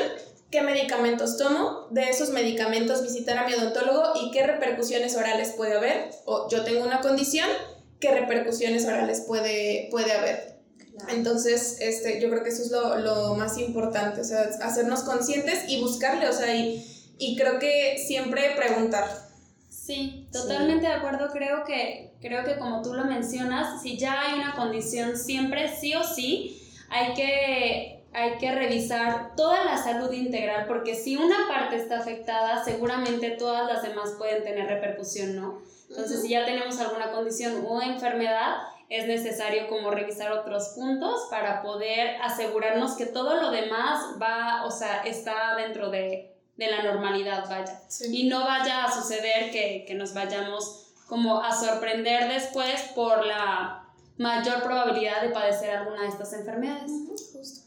qué 0.50 0.62
medicamentos 0.62 1.36
tomo, 1.36 1.88
de 1.90 2.08
esos 2.08 2.30
medicamentos 2.30 3.02
visitar 3.02 3.38
a 3.38 3.46
mi 3.46 3.54
odontólogo 3.54 4.12
y 4.22 4.30
qué 4.30 4.46
repercusiones 4.46 5.16
orales 5.16 5.50
puede 5.50 5.74
haber, 5.74 6.10
o 6.24 6.48
yo 6.48 6.64
tengo 6.64 6.84
una 6.84 7.00
condición, 7.00 7.48
qué 8.00 8.12
repercusiones 8.12 8.84
orales 8.84 9.22
puede, 9.26 9.88
puede 9.90 10.12
haber. 10.12 10.56
Entonces, 11.08 11.76
este, 11.80 12.20
yo 12.20 12.30
creo 12.30 12.42
que 12.42 12.48
eso 12.48 12.62
es 12.62 12.70
lo, 12.70 12.96
lo, 12.98 13.34
más 13.34 13.58
importante, 13.58 14.22
o 14.22 14.24
sea, 14.24 14.48
hacernos 14.62 15.02
conscientes 15.02 15.64
y 15.68 15.80
buscarle, 15.82 16.28
o 16.28 16.32
sea, 16.32 16.54
y, 16.54 16.84
y 17.18 17.36
creo 17.36 17.58
que 17.58 18.02
siempre 18.06 18.54
preguntar. 18.56 19.25
Sí, 19.86 20.26
totalmente 20.32 20.88
de 20.88 20.94
acuerdo. 20.94 21.28
Creo 21.30 21.62
que, 21.64 22.10
creo 22.20 22.44
que 22.44 22.58
como 22.58 22.82
tú 22.82 22.92
lo 22.92 23.04
mencionas, 23.04 23.80
si 23.80 23.96
ya 23.96 24.20
hay 24.20 24.40
una 24.40 24.56
condición, 24.56 25.16
siempre 25.16 25.68
sí 25.68 25.94
o 25.94 26.02
sí 26.02 26.60
hay 26.90 27.14
que, 27.14 28.02
hay 28.12 28.36
que 28.38 28.52
revisar 28.52 29.36
toda 29.36 29.64
la 29.64 29.76
salud 29.76 30.10
integral, 30.10 30.66
porque 30.66 30.96
si 30.96 31.16
una 31.16 31.46
parte 31.46 31.76
está 31.76 32.00
afectada, 32.00 32.64
seguramente 32.64 33.30
todas 33.30 33.72
las 33.72 33.84
demás 33.84 34.16
pueden 34.18 34.42
tener 34.42 34.66
repercusión, 34.66 35.36
¿no? 35.36 35.62
Entonces, 35.88 36.20
si 36.20 36.30
ya 36.30 36.44
tenemos 36.44 36.80
alguna 36.80 37.12
condición 37.12 37.64
o 37.64 37.80
enfermedad, 37.80 38.56
es 38.88 39.06
necesario 39.06 39.68
como 39.68 39.92
revisar 39.92 40.32
otros 40.32 40.70
puntos 40.70 41.28
para 41.30 41.62
poder 41.62 42.20
asegurarnos 42.22 42.96
que 42.96 43.06
todo 43.06 43.40
lo 43.40 43.52
demás 43.52 44.16
va, 44.20 44.64
o 44.64 44.70
sea, 44.72 45.02
está 45.02 45.54
dentro 45.54 45.90
de, 45.90 46.35
de 46.56 46.70
la 46.70 46.82
normalidad, 46.82 47.48
vaya. 47.48 47.80
Y 48.10 48.28
no 48.28 48.44
vaya 48.44 48.84
a 48.84 48.92
suceder 48.92 49.50
que, 49.50 49.84
que, 49.86 49.94
nos 49.94 50.14
vayamos 50.14 50.86
como 51.06 51.40
a 51.40 51.54
sorprender 51.54 52.28
después 52.28 52.80
por 52.94 53.26
la 53.26 53.86
mayor 54.16 54.62
probabilidad 54.62 55.22
de 55.22 55.28
padecer 55.30 55.70
alguna 55.70 56.02
de 56.02 56.08
estas 56.08 56.32
enfermedades. 56.32 56.90
Justo. 57.06 57.66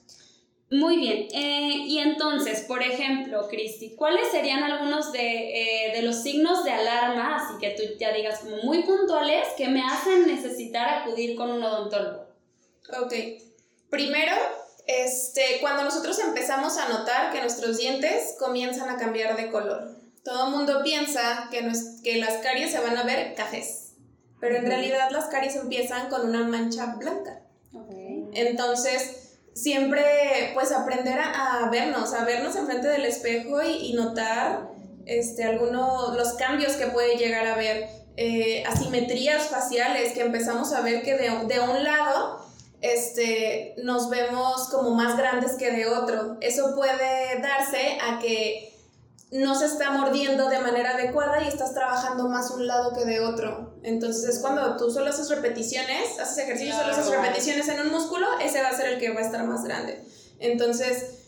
Muy 0.71 0.97
bien, 0.97 1.27
eh, 1.33 1.83
y 1.87 1.97
entonces, 1.97 2.61
por 2.67 2.83
ejemplo, 2.83 3.47
Cristi, 3.47 3.95
¿cuáles 3.95 4.29
serían 4.29 4.61
algunos 4.61 5.11
de, 5.11 5.87
eh, 5.87 5.93
de, 5.95 6.03
los 6.03 6.21
signos 6.21 6.63
de 6.63 6.69
alarma, 6.69 7.37
así 7.37 7.57
que 7.59 7.71
tú 7.71 7.97
ya 7.99 8.13
digas 8.13 8.41
como 8.41 8.57
muy 8.57 8.83
puntuales, 8.83 9.47
que 9.57 9.67
me 9.67 9.81
hacen 9.81 10.27
necesitar 10.27 10.99
acudir 10.99 11.35
con 11.35 11.49
un 11.49 11.63
odontólogo? 11.63 12.27
Ok, 13.01 13.13
primero, 13.89 14.35
este, 14.89 15.59
cuando 15.61 15.83
nosotros 15.83 16.17
empezamos 16.17 16.79
a 16.79 16.89
notar 16.89 17.31
que 17.31 17.41
nuestros 17.41 17.77
dientes 17.77 18.35
comienzan 18.39 18.89
a 18.89 18.97
cambiar 18.97 19.37
de 19.37 19.51
color. 19.51 19.95
Todo 20.23 20.47
el 20.47 20.51
mundo 20.51 20.81
piensa 20.83 21.47
que, 21.51 21.71
que 22.03 22.17
las 22.17 22.37
caries 22.37 22.71
se 22.71 22.79
van 22.79 22.97
a 22.97 23.03
ver 23.03 23.35
cafés, 23.35 23.91
pero 24.39 24.55
en 24.55 24.65
realidad 24.65 25.11
las 25.11 25.25
caries 25.25 25.55
empiezan 25.57 26.09
con 26.09 26.27
una 26.27 26.43
mancha 26.43 26.95
blanca. 26.97 27.43
Okay. 27.71 28.29
Entonces, 28.33 29.37
siempre 29.53 30.51
pues 30.55 30.71
aprender 30.71 31.19
a, 31.19 31.65
a, 31.65 31.69
vernos, 31.69 32.15
a 32.15 32.25
vernos 32.25 32.55
enfrente 32.55 32.87
del 32.87 33.05
espejo 33.05 33.61
y, 33.61 33.91
y 33.91 33.93
notar 33.93 34.71
este, 35.05 35.43
algunos, 35.43 36.17
los 36.17 36.33
cambios 36.33 36.73
que 36.73 36.87
puede 36.87 37.15
llegar 37.15 37.45
a 37.45 37.55
ver, 37.55 37.89
eh, 38.17 38.63
asimetrías 38.65 39.49
faciales 39.49 40.13
que 40.13 40.21
empezamos 40.21 40.73
a 40.73 40.81
ver 40.81 41.03
que 41.03 41.13
de, 41.15 41.29
de 41.45 41.59
un 41.59 41.83
lado 41.83 42.48
este, 42.81 43.75
nos 43.83 44.09
vemos 44.09 44.69
como 44.69 44.91
más 44.91 45.17
grandes 45.17 45.53
que 45.53 45.71
de 45.71 45.87
otro. 45.87 46.37
Eso 46.41 46.75
puede 46.75 47.39
darse 47.41 47.97
a 48.01 48.19
que 48.19 48.69
no 49.31 49.53
se 49.53 49.65
está 49.65 49.91
mordiendo 49.91 50.49
de 50.49 50.59
manera 50.59 50.91
adecuada 50.91 51.43
y 51.43 51.47
estás 51.47 51.73
trabajando 51.73 52.27
más 52.29 52.49
un 52.51 52.65
lado 52.65 52.93
que 52.93 53.05
de 53.05 53.19
otro. 53.19 53.75
Entonces 53.83 54.27
es 54.27 54.39
cuando 54.39 54.75
tú 54.77 54.89
solo 54.89 55.09
haces 55.09 55.29
repeticiones, 55.29 56.19
haces 56.19 56.39
ejercicio, 56.39 56.75
solo 56.75 56.91
haces 56.91 57.09
repeticiones 57.09 57.67
en 57.67 57.81
un 57.81 57.91
músculo, 57.91 58.27
ese 58.39 58.61
va 58.61 58.69
a 58.69 58.77
ser 58.77 58.93
el 58.93 58.99
que 58.99 59.13
va 59.13 59.19
a 59.19 59.23
estar 59.23 59.45
más 59.45 59.63
grande. 59.63 60.03
Entonces 60.39 61.19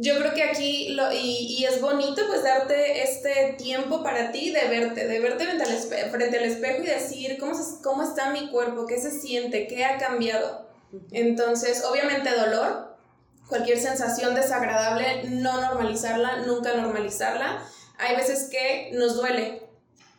yo 0.00 0.16
creo 0.18 0.32
que 0.32 0.44
aquí, 0.44 0.90
lo, 0.90 1.12
y, 1.12 1.56
y, 1.58 1.64
es 1.64 1.80
bonito 1.80 2.22
pues 2.28 2.44
darte 2.44 3.02
este 3.02 3.56
tiempo 3.58 4.04
para 4.04 4.30
ti 4.30 4.50
de 4.50 4.68
verte, 4.68 5.08
de 5.08 5.18
verte 5.18 5.44
frente 5.44 5.64
al, 5.64 5.72
espejo, 5.72 6.10
frente 6.10 6.38
al 6.38 6.44
espejo 6.44 6.82
y 6.84 6.86
decir 6.86 7.36
cómo, 7.40 7.52
se, 7.54 7.82
cómo 7.82 8.04
está 8.04 8.30
mi 8.30 8.48
cuerpo, 8.48 8.86
qué 8.86 9.00
se 9.00 9.10
siente, 9.10 9.66
qué 9.66 9.84
ha 9.84 9.98
cambiado. 9.98 10.67
Entonces, 11.12 11.84
obviamente 11.84 12.30
dolor, 12.30 12.96
cualquier 13.48 13.78
sensación 13.78 14.34
desagradable, 14.34 15.24
no 15.30 15.60
normalizarla, 15.60 16.38
nunca 16.46 16.74
normalizarla. 16.74 17.62
Hay 17.98 18.16
veces 18.16 18.48
que 18.50 18.90
nos 18.94 19.16
duele. 19.16 19.62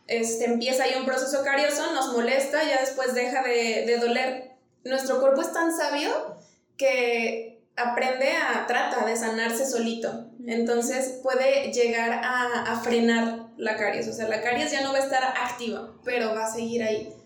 Este, 0.06 0.44
empieza 0.44 0.84
ahí 0.84 0.94
un 0.98 1.06
proceso 1.06 1.42
carioso, 1.44 1.92
nos 1.94 2.12
molesta, 2.12 2.62
ya 2.64 2.80
después 2.80 3.14
deja 3.14 3.42
de, 3.42 3.84
de 3.86 3.98
doler. 3.98 4.50
Nuestro 4.84 5.20
cuerpo 5.20 5.40
es 5.40 5.52
tan 5.52 5.76
sabio 5.76 6.36
que 6.76 7.62
aprende 7.76 8.32
a, 8.32 8.66
trata 8.66 9.06
de 9.06 9.16
sanarse 9.16 9.64
solito. 9.64 10.26
Entonces 10.46 11.20
puede 11.22 11.72
llegar 11.72 12.10
a, 12.24 12.72
a 12.72 12.80
frenar 12.80 13.46
la 13.56 13.76
caries. 13.76 14.08
O 14.08 14.12
sea, 14.12 14.28
la 14.28 14.42
caries 14.42 14.72
ya 14.72 14.80
no 14.82 14.92
va 14.92 14.98
a 14.98 15.02
estar 15.02 15.22
activa, 15.22 15.92
pero 16.04 16.34
va 16.34 16.46
a 16.46 16.52
seguir 16.52 16.82
ahí 16.82 17.19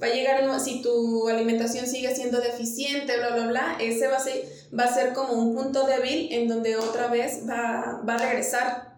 va 0.00 0.06
a 0.06 0.10
llegar, 0.10 0.60
si 0.60 0.82
tu 0.82 1.28
alimentación 1.28 1.86
sigue 1.86 2.14
siendo 2.14 2.40
deficiente, 2.40 3.16
bla, 3.16 3.30
bla, 3.34 3.46
bla, 3.46 3.76
ese 3.80 4.08
va 4.08 4.16
a 4.16 4.20
ser, 4.20 4.44
va 4.78 4.84
a 4.84 4.94
ser 4.94 5.12
como 5.12 5.32
un 5.32 5.54
punto 5.54 5.86
débil 5.86 6.28
en 6.32 6.48
donde 6.48 6.76
otra 6.76 7.08
vez 7.08 7.42
va, 7.48 8.02
va 8.06 8.14
a 8.14 8.18
regresar. 8.18 8.96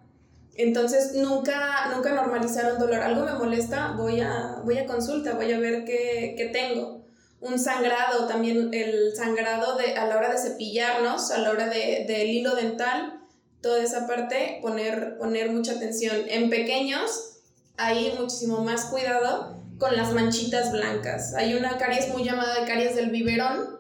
Entonces, 0.54 1.14
nunca, 1.14 1.88
nunca 1.94 2.12
normalizar 2.12 2.72
un 2.72 2.80
dolor. 2.80 3.00
Algo 3.00 3.24
me 3.24 3.32
molesta, 3.34 3.94
voy 3.96 4.20
a, 4.20 4.61
voy 4.64 4.78
a 4.78 4.87
consulta, 4.87 5.34
voy 5.34 5.52
a 5.52 5.61
ver 5.61 5.84
qué, 5.84 6.34
qué 6.37 6.46
tengo. 6.46 7.04
Un 7.40 7.61
sangrado, 7.61 8.26
también 8.26 8.74
el 8.74 9.14
sangrado 9.14 9.76
de, 9.76 9.94
a 9.96 10.08
la 10.08 10.16
hora 10.16 10.32
de 10.32 10.38
cepillarnos, 10.38 11.30
a 11.30 11.38
la 11.38 11.50
hora 11.50 11.68
de, 11.68 12.06
del 12.08 12.28
hilo 12.28 12.56
dental, 12.56 13.20
toda 13.62 13.80
esa 13.80 14.08
parte, 14.08 14.58
poner, 14.61 15.16
poner 15.16 15.52
mucha 15.52 15.74
atención. 15.74 16.16
En 16.26 16.50
pequeños, 16.50 17.38
hay 17.76 18.16
muchísimo 18.18 18.64
más 18.64 18.87
cuidado 18.87 19.58
con 19.78 19.96
las 19.96 20.12
manchitas 20.12 20.72
blancas. 20.72 21.34
Hay 21.34 21.54
una 21.54 21.78
caries 21.78 22.08
muy 22.08 22.24
llamada 22.24 22.66
caries 22.66 22.96
del 22.96 23.10
biberón, 23.10 23.78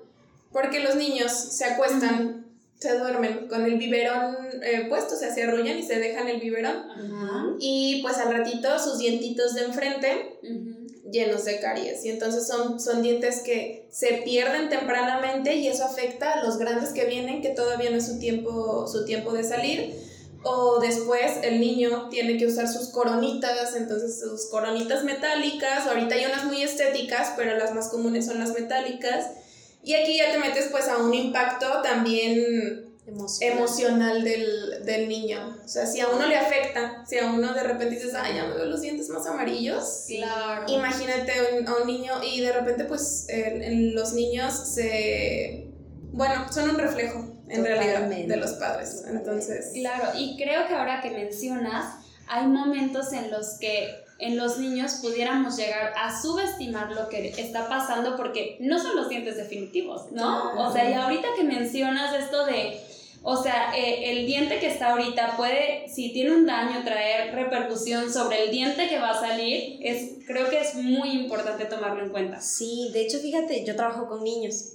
porque 0.52 0.80
los 0.80 0.96
niños 0.96 1.32
se 1.32 1.64
acuestan 1.64 2.38
se 2.78 2.96
duermen 2.96 3.48
con 3.48 3.64
el 3.64 3.76
biberón 3.76 4.36
eh, 4.62 4.86
puesto, 4.88 5.16
o 5.16 5.18
sea, 5.18 5.34
se 5.34 5.42
arrullan 5.42 5.78
y 5.78 5.82
se 5.82 5.98
dejan 5.98 6.28
el 6.28 6.40
biberón. 6.40 6.84
Y 7.58 8.00
pues 8.02 8.18
al 8.18 8.32
ratito 8.32 8.78
sus 8.78 8.98
dientitos 8.98 9.54
de 9.54 9.64
enfrente 9.64 10.38
llenos 11.10 11.44
de 11.44 11.58
caries. 11.58 12.04
Y 12.04 12.10
entonces 12.10 12.46
son, 12.46 12.78
son 12.78 13.02
dientes 13.02 13.40
que 13.40 13.88
se 13.90 14.22
pierden 14.24 14.68
tempranamente 14.68 15.54
y 15.56 15.66
eso 15.66 15.84
afecta 15.84 16.34
a 16.34 16.44
los 16.44 16.58
grandes 16.58 16.90
que 16.90 17.06
vienen, 17.06 17.42
que 17.42 17.50
todavía 17.50 17.90
no 17.90 17.96
es 17.96 18.06
su 18.06 18.18
tiempo, 18.18 18.86
su 18.86 19.04
tiempo 19.04 19.32
de 19.32 19.42
salir. 19.42 20.07
O 20.42 20.78
después 20.80 21.38
el 21.42 21.60
niño 21.60 22.08
tiene 22.10 22.36
que 22.36 22.46
usar 22.46 22.68
sus 22.68 22.90
coronitas, 22.90 23.74
entonces 23.74 24.20
sus 24.20 24.46
coronitas 24.50 25.04
metálicas. 25.04 25.86
Ahorita 25.86 26.14
hay 26.14 26.26
unas 26.26 26.44
muy 26.44 26.62
estéticas, 26.62 27.32
pero 27.36 27.56
las 27.56 27.74
más 27.74 27.88
comunes 27.88 28.26
son 28.26 28.38
las 28.38 28.52
metálicas. 28.52 29.26
Y 29.82 29.94
aquí 29.94 30.16
ya 30.16 30.32
te 30.32 30.38
metes 30.38 30.68
pues 30.70 30.88
a 30.88 30.98
un 30.98 31.12
impacto 31.12 31.82
también 31.82 32.88
emocional, 33.06 34.22
del, 34.22 35.08
niño. 35.08 35.56
O 35.64 35.68
sea, 35.68 35.86
si 35.86 36.00
a 36.00 36.08
uno 36.08 36.26
le 36.26 36.36
afecta, 36.36 37.04
si 37.06 37.18
a 37.18 37.26
uno 37.26 37.54
de 37.54 37.62
repente 37.62 37.94
dices, 37.94 38.14
ay, 38.14 38.34
ya 38.36 38.44
me 38.44 38.54
veo 38.54 38.66
los 38.66 38.82
dientes 38.82 39.08
más 39.08 39.26
amarillos. 39.26 40.04
Claro. 40.06 40.64
Imagínate 40.68 41.32
a 41.66 41.74
un 41.74 41.86
niño 41.86 42.22
y 42.22 42.40
de 42.40 42.52
repente 42.52 42.84
pues 42.84 43.26
en 43.28 43.94
los 43.94 44.12
niños 44.12 44.54
se... 44.74 45.68
Bueno, 46.12 46.52
son 46.52 46.70
un 46.70 46.78
reflejo 46.78 47.37
en 47.48 47.64
realidad 47.64 48.02
de 48.02 48.36
los 48.36 48.52
padres. 48.52 49.04
Entonces... 49.08 49.70
Claro, 49.74 50.18
y 50.18 50.36
creo 50.36 50.66
que 50.66 50.74
ahora 50.74 51.00
que 51.00 51.10
mencionas, 51.10 51.96
hay 52.26 52.46
momentos 52.46 53.12
en 53.12 53.30
los 53.30 53.58
que 53.58 54.06
en 54.18 54.36
los 54.36 54.58
niños 54.58 54.94
pudiéramos 55.00 55.56
llegar 55.56 55.92
a 55.96 56.20
subestimar 56.20 56.90
lo 56.90 57.08
que 57.08 57.28
está 57.38 57.68
pasando 57.68 58.16
porque 58.16 58.56
no 58.60 58.80
son 58.80 58.96
los 58.96 59.08
dientes 59.08 59.36
definitivos, 59.36 60.10
¿no? 60.10 60.54
O 60.66 60.72
sea, 60.72 60.90
y 60.90 60.92
ahorita 60.92 61.28
que 61.36 61.44
mencionas 61.44 62.12
esto 62.14 62.44
de 62.44 62.80
o 63.22 63.42
sea, 63.42 63.76
eh, 63.76 64.10
el 64.12 64.26
diente 64.26 64.60
que 64.60 64.68
está 64.68 64.92
ahorita 64.92 65.36
puede, 65.36 65.88
si 65.88 66.12
tiene 66.12 66.34
un 66.34 66.46
daño, 66.46 66.84
traer 66.84 67.34
repercusión 67.34 68.12
sobre 68.12 68.44
el 68.44 68.50
diente 68.50 68.88
que 68.88 68.98
va 68.98 69.10
a 69.10 69.20
salir. 69.20 69.78
Es, 69.82 70.24
creo 70.26 70.48
que 70.48 70.60
es 70.60 70.74
muy 70.76 71.10
importante 71.10 71.64
tomarlo 71.64 72.04
en 72.04 72.10
cuenta. 72.10 72.40
Sí, 72.40 72.90
de 72.92 73.02
hecho, 73.02 73.18
fíjate, 73.18 73.64
yo 73.64 73.74
trabajo 73.76 74.08
con 74.08 74.22
niños. 74.22 74.72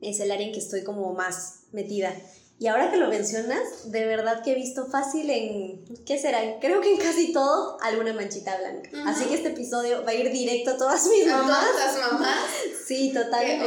Es 0.00 0.20
el 0.20 0.30
área 0.30 0.46
en 0.46 0.52
que 0.52 0.60
estoy 0.60 0.84
como 0.84 1.12
más 1.12 1.59
metida. 1.72 2.14
Y 2.60 2.66
ahora 2.66 2.90
que 2.90 2.98
lo 2.98 3.08
mencionas, 3.08 3.90
de 3.90 4.04
verdad 4.04 4.42
que 4.42 4.52
he 4.52 4.54
visto 4.54 4.84
fácil 4.84 5.30
en, 5.30 5.82
¿qué 6.04 6.18
será? 6.18 6.40
Creo 6.60 6.82
que 6.82 6.92
en 6.92 6.98
casi 6.98 7.32
todo 7.32 7.78
alguna 7.80 8.12
manchita 8.12 8.54
blanca. 8.58 8.90
Así 9.06 9.24
que 9.24 9.36
este 9.36 9.48
episodio 9.48 10.04
va 10.04 10.10
a 10.10 10.14
ir 10.14 10.30
directo 10.30 10.72
a 10.72 10.76
todas 10.76 11.06
mis 11.06 11.26
mamás. 11.26 11.64
A 11.64 11.70
todas 11.70 11.96
las 11.96 12.12
mamás. 12.12 12.38
Sí, 12.86 13.12
totalmente. 13.14 13.66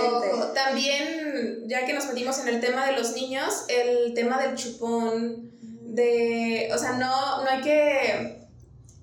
También, 0.54 1.64
ya 1.66 1.86
que 1.86 1.94
nos 1.94 2.06
metimos 2.08 2.38
en 2.40 2.50
el 2.50 2.60
tema 2.60 2.86
de 2.86 2.92
los 2.92 3.14
niños, 3.14 3.64
el 3.70 4.14
tema 4.14 4.40
del 4.40 4.54
chupón, 4.56 5.50
de, 5.62 6.70
o 6.72 6.78
sea, 6.78 6.92
no, 6.92 7.44
no 7.44 7.50
hay 7.50 7.62
que 7.62 8.48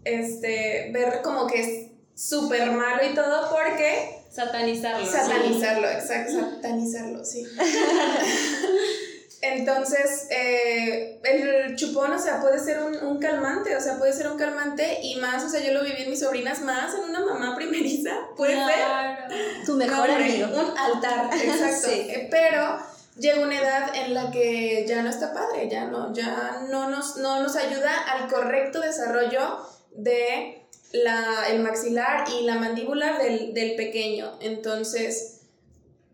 este, 0.04 0.90
ver 0.92 1.22
como 1.22 1.46
que 1.48 1.60
es 1.60 1.90
súper 2.14 2.70
malo 2.70 3.02
y 3.10 3.14
todo 3.14 3.50
porque... 3.50 4.19
Satanizarlo. 4.31 5.07
Satanizarlo, 5.07 5.90
exacto, 5.90 6.33
satanizarlo, 6.33 7.25
sí. 7.25 7.45
Entonces, 9.43 10.29
eh, 10.31 11.19
el 11.25 11.75
chupón, 11.75 12.12
o 12.12 12.19
sea, 12.19 12.40
puede 12.40 12.59
ser 12.59 12.83
un, 12.83 12.95
un, 12.97 13.19
calmante, 13.19 13.75
o 13.75 13.81
sea, 13.81 13.99
puede 13.99 14.12
ser 14.12 14.31
un 14.31 14.37
calmante 14.37 14.99
y 15.03 15.16
más, 15.16 15.43
o 15.43 15.49
sea, 15.49 15.61
yo 15.61 15.73
lo 15.73 15.83
viví 15.83 16.03
en 16.03 16.11
mis 16.11 16.21
sobrinas 16.21 16.61
más, 16.61 16.95
en 16.95 17.09
una 17.09 17.25
mamá 17.25 17.57
primeriza, 17.57 18.11
puede 18.37 18.55
ser. 18.55 19.64
Tu 19.64 19.75
mejor 19.75 20.11
amigo. 20.11 20.47
Un 20.47 20.79
altar, 20.79 21.31
exacto. 21.35 21.88
Eh, 21.88 22.29
pero 22.31 22.79
llega 23.16 23.43
una 23.43 23.59
edad 23.59 23.97
en 23.97 24.12
la 24.12 24.31
que 24.31 24.85
ya 24.87 25.03
no 25.03 25.09
está 25.09 25.33
padre, 25.33 25.69
ya 25.71 25.87
no, 25.87 26.12
ya 26.12 26.66
no 26.69 26.90
nos, 26.90 27.16
no 27.16 27.43
nos 27.43 27.57
ayuda 27.57 27.97
al 28.12 28.29
correcto 28.29 28.81
desarrollo 28.81 29.59
de 29.93 30.60
la, 30.92 31.48
el 31.48 31.61
maxilar 31.61 32.24
y 32.29 32.44
la 32.44 32.57
mandíbula 32.57 33.18
del, 33.18 33.55
del 33.55 33.76
pequeño. 33.76 34.38
Entonces, 34.40 35.40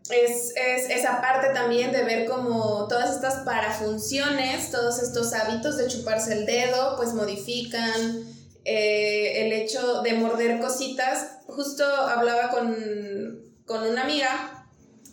es, 0.09 0.53
es, 0.55 0.89
esa 0.89 1.21
parte 1.21 1.53
también 1.53 1.91
de 1.91 2.03
ver 2.03 2.25
como 2.25 2.87
todas 2.87 3.15
estas 3.15 3.43
parafunciones, 3.43 4.71
todos 4.71 5.01
estos 5.01 5.33
hábitos 5.33 5.77
de 5.77 5.87
chuparse 5.87 6.33
el 6.33 6.45
dedo, 6.45 6.95
pues 6.95 7.13
modifican 7.13 8.23
eh, 8.63 9.45
el 9.45 9.53
hecho 9.53 10.01
de 10.01 10.13
morder 10.13 10.59
cositas. 10.59 11.39
Justo 11.47 11.83
hablaba 11.85 12.49
con, 12.49 13.43
con 13.65 13.83
una 13.83 14.03
amiga 14.03 14.56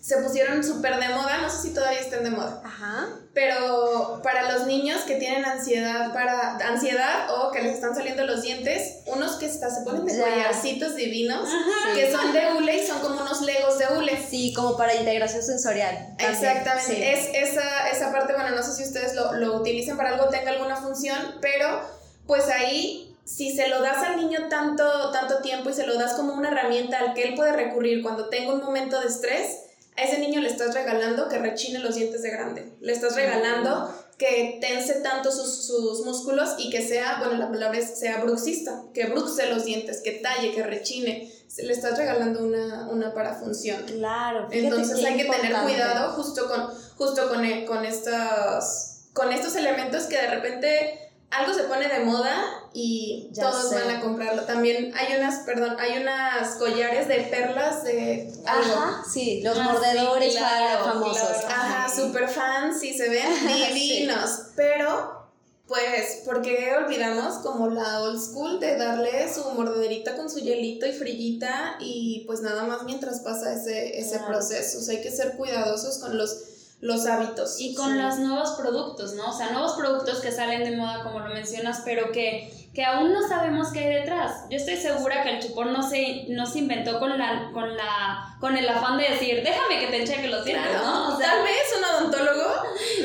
se 0.04 0.18
pusieron 0.18 0.62
súper 0.62 1.00
de 1.00 1.08
moda, 1.08 1.38
no 1.38 1.48
sé 1.48 1.62
si 1.62 1.70
todavía 1.72 1.98
estén 1.98 2.24
de 2.24 2.30
moda. 2.30 2.60
Ajá. 2.62 3.08
Pero 3.32 4.20
para 4.22 4.52
los 4.52 4.66
niños 4.66 5.00
que 5.04 5.16
tienen 5.16 5.46
ansiedad 5.46 6.12
para 6.12 6.58
ansiedad 6.58 7.30
o 7.30 7.50
que 7.50 7.62
les 7.62 7.76
están 7.76 7.94
saliendo 7.94 8.26
los 8.26 8.42
dientes, 8.42 8.96
unos 9.06 9.36
que 9.36 9.46
hasta 9.46 9.70
se 9.70 9.80
ponen 9.80 10.04
de 10.04 10.20
collarcitos 10.20 10.94
divinos, 10.94 11.48
que 11.94 12.12
son 12.12 12.34
de 12.34 12.52
hule 12.52 12.82
y 12.82 12.86
son 12.86 13.00
como 13.00 13.22
unos 13.22 13.40
legos 13.40 13.78
de 13.78 13.86
hule. 13.96 14.22
Sí, 14.28 14.52
como 14.52 14.76
para 14.76 14.94
integración 14.94 15.42
sensorial. 15.42 16.14
Exactamente. 16.18 17.12
Es 17.14 17.50
esa, 17.50 17.88
esa 17.88 18.12
parte, 18.12 18.34
bueno, 18.34 18.54
no 18.54 18.62
sé 18.62 18.74
si 18.74 18.82
ustedes 18.82 19.14
lo, 19.14 19.32
lo 19.32 19.56
utilizan 19.56 19.96
para 19.96 20.10
algo, 20.10 20.28
tenga 20.28 20.50
alguna 20.50 20.76
función, 20.76 21.16
pero 21.40 21.80
pues 22.26 22.48
ahí 22.48 23.16
si 23.24 23.56
se 23.56 23.68
lo 23.68 23.80
das 23.80 24.04
al 24.04 24.18
niño 24.18 24.48
tanto, 24.50 25.10
tanto 25.12 25.38
tiempo 25.38 25.70
y 25.70 25.72
se 25.72 25.86
lo 25.86 25.98
das 25.98 26.12
como 26.12 26.34
una 26.34 26.50
herramienta 26.50 26.98
al 26.98 27.14
que 27.14 27.22
él 27.22 27.34
puede 27.34 27.52
recurrir 27.52 28.02
cuando 28.02 28.28
tenga 28.28 28.52
un 28.52 28.60
momento 28.60 29.00
de 29.00 29.06
estrés, 29.06 29.63
a 29.96 30.02
ese 30.02 30.18
niño 30.18 30.40
le 30.40 30.48
estás 30.48 30.74
regalando 30.74 31.28
que 31.28 31.38
rechine 31.38 31.78
los 31.78 31.94
dientes 31.94 32.22
de 32.22 32.30
grande. 32.30 32.72
Le 32.80 32.92
estás 32.92 33.14
regalando 33.14 33.94
que 34.18 34.58
tense 34.60 34.94
tanto 35.00 35.30
sus, 35.30 35.66
sus 35.66 36.04
músculos 36.04 36.54
y 36.58 36.70
que 36.70 36.86
sea, 36.86 37.18
bueno, 37.18 37.36
la 37.36 37.50
palabra 37.50 37.78
es 37.78 37.98
sea 37.98 38.18
bruxista, 38.18 38.82
que 38.92 39.06
bruxe 39.06 39.46
los 39.46 39.64
dientes, 39.64 40.00
que 40.02 40.12
talle, 40.12 40.52
que 40.52 40.62
rechine. 40.62 41.32
Le 41.58 41.72
estás 41.72 41.96
regalando 41.96 42.44
una, 42.44 42.88
una 42.90 43.14
parafunción. 43.14 43.84
Claro. 43.84 44.48
Entonces 44.50 45.04
hay 45.04 45.16
que 45.16 45.24
tener 45.24 45.52
cuidado 45.62 46.12
justo 46.12 46.48
con, 46.48 46.66
justo 46.96 47.28
con, 47.28 47.44
eh, 47.44 47.64
con, 47.64 47.84
estos, 47.84 49.08
con 49.12 49.32
estos 49.32 49.54
elementos 49.54 50.04
que 50.04 50.16
de 50.16 50.26
repente 50.26 51.03
algo 51.30 51.52
se 51.52 51.64
pone 51.64 51.88
de 51.88 52.04
moda 52.04 52.64
y 52.72 53.30
todos 53.34 53.72
van 53.72 53.90
a 53.90 54.00
comprarlo. 54.00 54.42
También 54.42 54.92
hay 54.96 55.16
unas, 55.16 55.44
perdón, 55.44 55.76
hay 55.78 56.00
unas 56.00 56.56
collares 56.56 57.08
de 57.08 57.20
perlas 57.22 57.84
de 57.84 58.32
Ajá, 58.46 59.02
sí, 59.10 59.40
los 59.42 59.58
ah, 59.58 59.62
mordedores 59.62 60.38
famosos. 60.38 61.44
Ajá, 61.48 61.94
super 61.94 62.28
fans 62.28 62.82
y 62.82 62.96
se 62.96 63.08
ven 63.08 63.28
divinos. 63.46 64.48
Pero, 64.56 65.28
pues, 65.66 66.22
¿por 66.24 66.42
qué 66.42 66.72
olvidamos 66.76 67.38
como 67.38 67.68
la 67.68 68.02
old 68.02 68.20
school 68.20 68.60
de 68.60 68.76
darle 68.76 69.32
su 69.32 69.44
mordederita 69.52 70.16
con 70.16 70.28
su 70.28 70.38
hielito 70.38 70.86
y 70.86 70.92
frillita 70.92 71.76
y 71.80 72.24
pues 72.26 72.42
nada 72.42 72.64
más 72.64 72.84
mientras 72.84 73.20
pasa 73.20 73.54
ese, 73.54 73.98
ese 73.98 74.18
proceso? 74.20 74.78
O 74.78 74.82
sea, 74.82 74.96
hay 74.96 75.02
que 75.02 75.10
ser 75.10 75.36
cuidadosos 75.36 75.98
con 75.98 76.16
los 76.16 76.53
los 76.84 77.06
hábitos. 77.06 77.58
Y 77.58 77.74
con 77.74 78.00
los 78.00 78.18
nuevos 78.18 78.50
productos, 78.58 79.14
¿no? 79.14 79.30
O 79.30 79.32
sea, 79.32 79.50
nuevos 79.52 79.72
productos 79.72 80.20
que 80.20 80.30
salen 80.30 80.64
de 80.64 80.76
moda, 80.76 81.02
como 81.02 81.20
lo 81.20 81.32
mencionas, 81.32 81.80
pero 81.82 82.12
que, 82.12 82.52
que 82.74 82.84
aún 82.84 83.10
no 83.10 83.26
sabemos 83.26 83.72
qué 83.72 83.78
hay 83.78 83.94
detrás. 83.94 84.44
Yo 84.50 84.58
estoy 84.58 84.76
segura 84.76 85.22
que 85.22 85.30
el 85.30 85.42
chupón 85.42 85.72
no 85.72 85.82
se, 85.82 86.26
no 86.28 86.44
se 86.44 86.58
inventó 86.58 87.00
con, 87.00 87.18
la, 87.18 87.48
con, 87.54 87.74
la, 87.74 88.36
con 88.38 88.54
el 88.54 88.68
afán 88.68 88.98
de 88.98 89.08
decir, 89.08 89.42
déjame 89.42 89.80
que 89.80 89.86
te 89.86 90.04
cheque 90.04 90.28
los 90.28 90.44
dientes, 90.44 90.74
¿no? 90.74 91.14
O 91.14 91.18
sea, 91.18 91.30
Tal 91.30 91.42
vez 91.42 91.62
un 91.78 91.84
odontólogo 91.84 92.52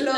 lo, 0.02 0.12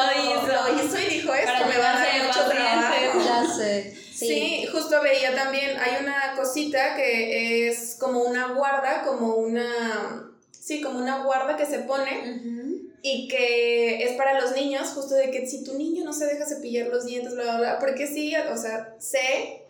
hizo, 0.83 0.99
y 0.99 1.15
dijo 1.21 1.33
esto, 1.33 1.67
me 1.69 1.79
va 1.79 1.91
a 1.91 1.99
dar 2.01 2.27
mucho 2.27 2.45
trabajo. 2.49 3.21
Ya 3.25 3.47
sé. 3.47 3.97
Sí. 4.13 4.67
justo 4.73 5.01
veía 5.03 5.37
también, 5.37 5.79
hay 5.79 6.03
una 6.03 6.35
cosita 6.35 6.97
que 6.97 7.69
es 7.69 7.97
como 7.99 8.23
una 8.23 8.49
guarda, 8.55 9.03
como 9.05 9.37
una, 9.37 10.33
sí, 10.51 10.81
como 10.81 10.99
una 10.99 11.23
guarda 11.23 11.57
que 11.57 11.67
se 11.67 11.81
pone 11.81 12.62
y 13.03 13.27
que 13.27 14.05
es 14.05 14.13
para 14.17 14.41
los 14.41 14.53
niños, 14.53 14.89
justo 14.95 15.15
de 15.17 15.31
que 15.31 15.47
si 15.47 15.65
tu 15.65 15.77
niño 15.77 16.05
no 16.05 16.13
se 16.13 16.27
deja 16.27 16.47
cepillar 16.47 16.87
los 16.87 17.05
dientes, 17.05 17.35
bla, 17.35 17.43
bla, 17.43 17.57
bla, 17.59 17.79
porque 17.81 18.07
sí, 18.07 18.35
o 18.37 18.57
sea, 18.57 18.95
sé 18.99 19.65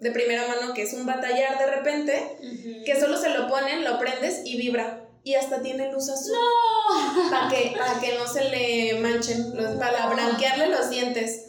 de 0.00 0.10
primera 0.10 0.48
mano 0.48 0.72
que 0.72 0.82
es 0.82 0.94
un 0.94 1.04
batallar 1.04 1.58
de 1.58 1.66
repente, 1.66 2.38
que 2.86 2.98
solo 2.98 3.18
se 3.18 3.30
lo 3.30 3.46
ponen, 3.46 3.84
lo 3.84 3.98
prendes 3.98 4.40
y 4.44 4.56
vibra. 4.56 5.04
Y 5.24 5.34
hasta 5.34 5.60
tiene 5.60 5.92
luz 5.92 6.08
azul. 6.08 6.32
¡No! 6.32 7.30
Para 7.30 7.50
que, 7.50 7.74
para 7.76 8.00
que 8.00 8.16
no 8.16 8.26
se 8.26 8.44
le 8.44 8.98
manchen, 9.00 9.52
para 9.78 10.06
blanquearle 10.06 10.68
los 10.68 10.88
dientes. 10.88 11.48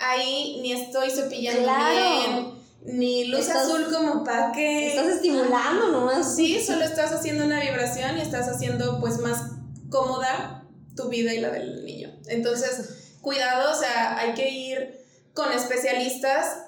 Ahí 0.00 0.58
ni 0.62 0.72
estoy 0.72 1.10
cepillando 1.10 1.70
bien 1.92 2.54
ni 2.84 3.26
luz 3.26 3.48
azul 3.48 3.86
como 3.92 4.24
para 4.24 4.52
que... 4.52 4.88
Estás 4.88 5.06
estimulando 5.06 5.88
nomás. 5.92 6.34
Sí, 6.34 6.60
solo 6.60 6.84
estás 6.84 7.12
haciendo 7.12 7.44
una 7.44 7.60
vibración 7.60 8.18
y 8.18 8.22
estás 8.22 8.48
haciendo 8.48 9.00
pues 9.00 9.18
más 9.18 9.52
cómoda 9.90 10.63
tu 10.96 11.08
vida 11.08 11.32
y 11.32 11.40
la 11.40 11.50
del 11.50 11.84
niño. 11.84 12.14
Entonces, 12.26 13.16
cuidado, 13.20 13.72
o 13.72 13.74
sea, 13.74 14.18
hay 14.18 14.34
que 14.34 14.48
ir 14.50 15.04
con 15.32 15.52
especialistas, 15.52 16.58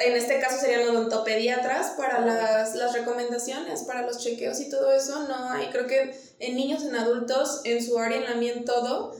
en 0.00 0.16
este 0.16 0.40
caso 0.40 0.58
serían 0.58 0.88
odontopediatras, 0.88 1.90
para 1.90 2.20
las, 2.20 2.74
las 2.74 2.92
recomendaciones, 2.92 3.82
para 3.82 4.02
los 4.02 4.18
chequeos 4.18 4.60
y 4.60 4.70
todo 4.70 4.92
eso. 4.92 5.28
No 5.28 5.50
hay, 5.50 5.66
creo 5.68 5.86
que 5.86 6.18
en 6.40 6.56
niños, 6.56 6.82
en 6.84 6.96
adultos, 6.96 7.60
en 7.64 7.84
su 7.84 7.98
área, 7.98 8.18
en 8.18 8.24
la 8.24 8.34
mía, 8.34 8.54
en 8.54 8.64
todo. 8.64 9.14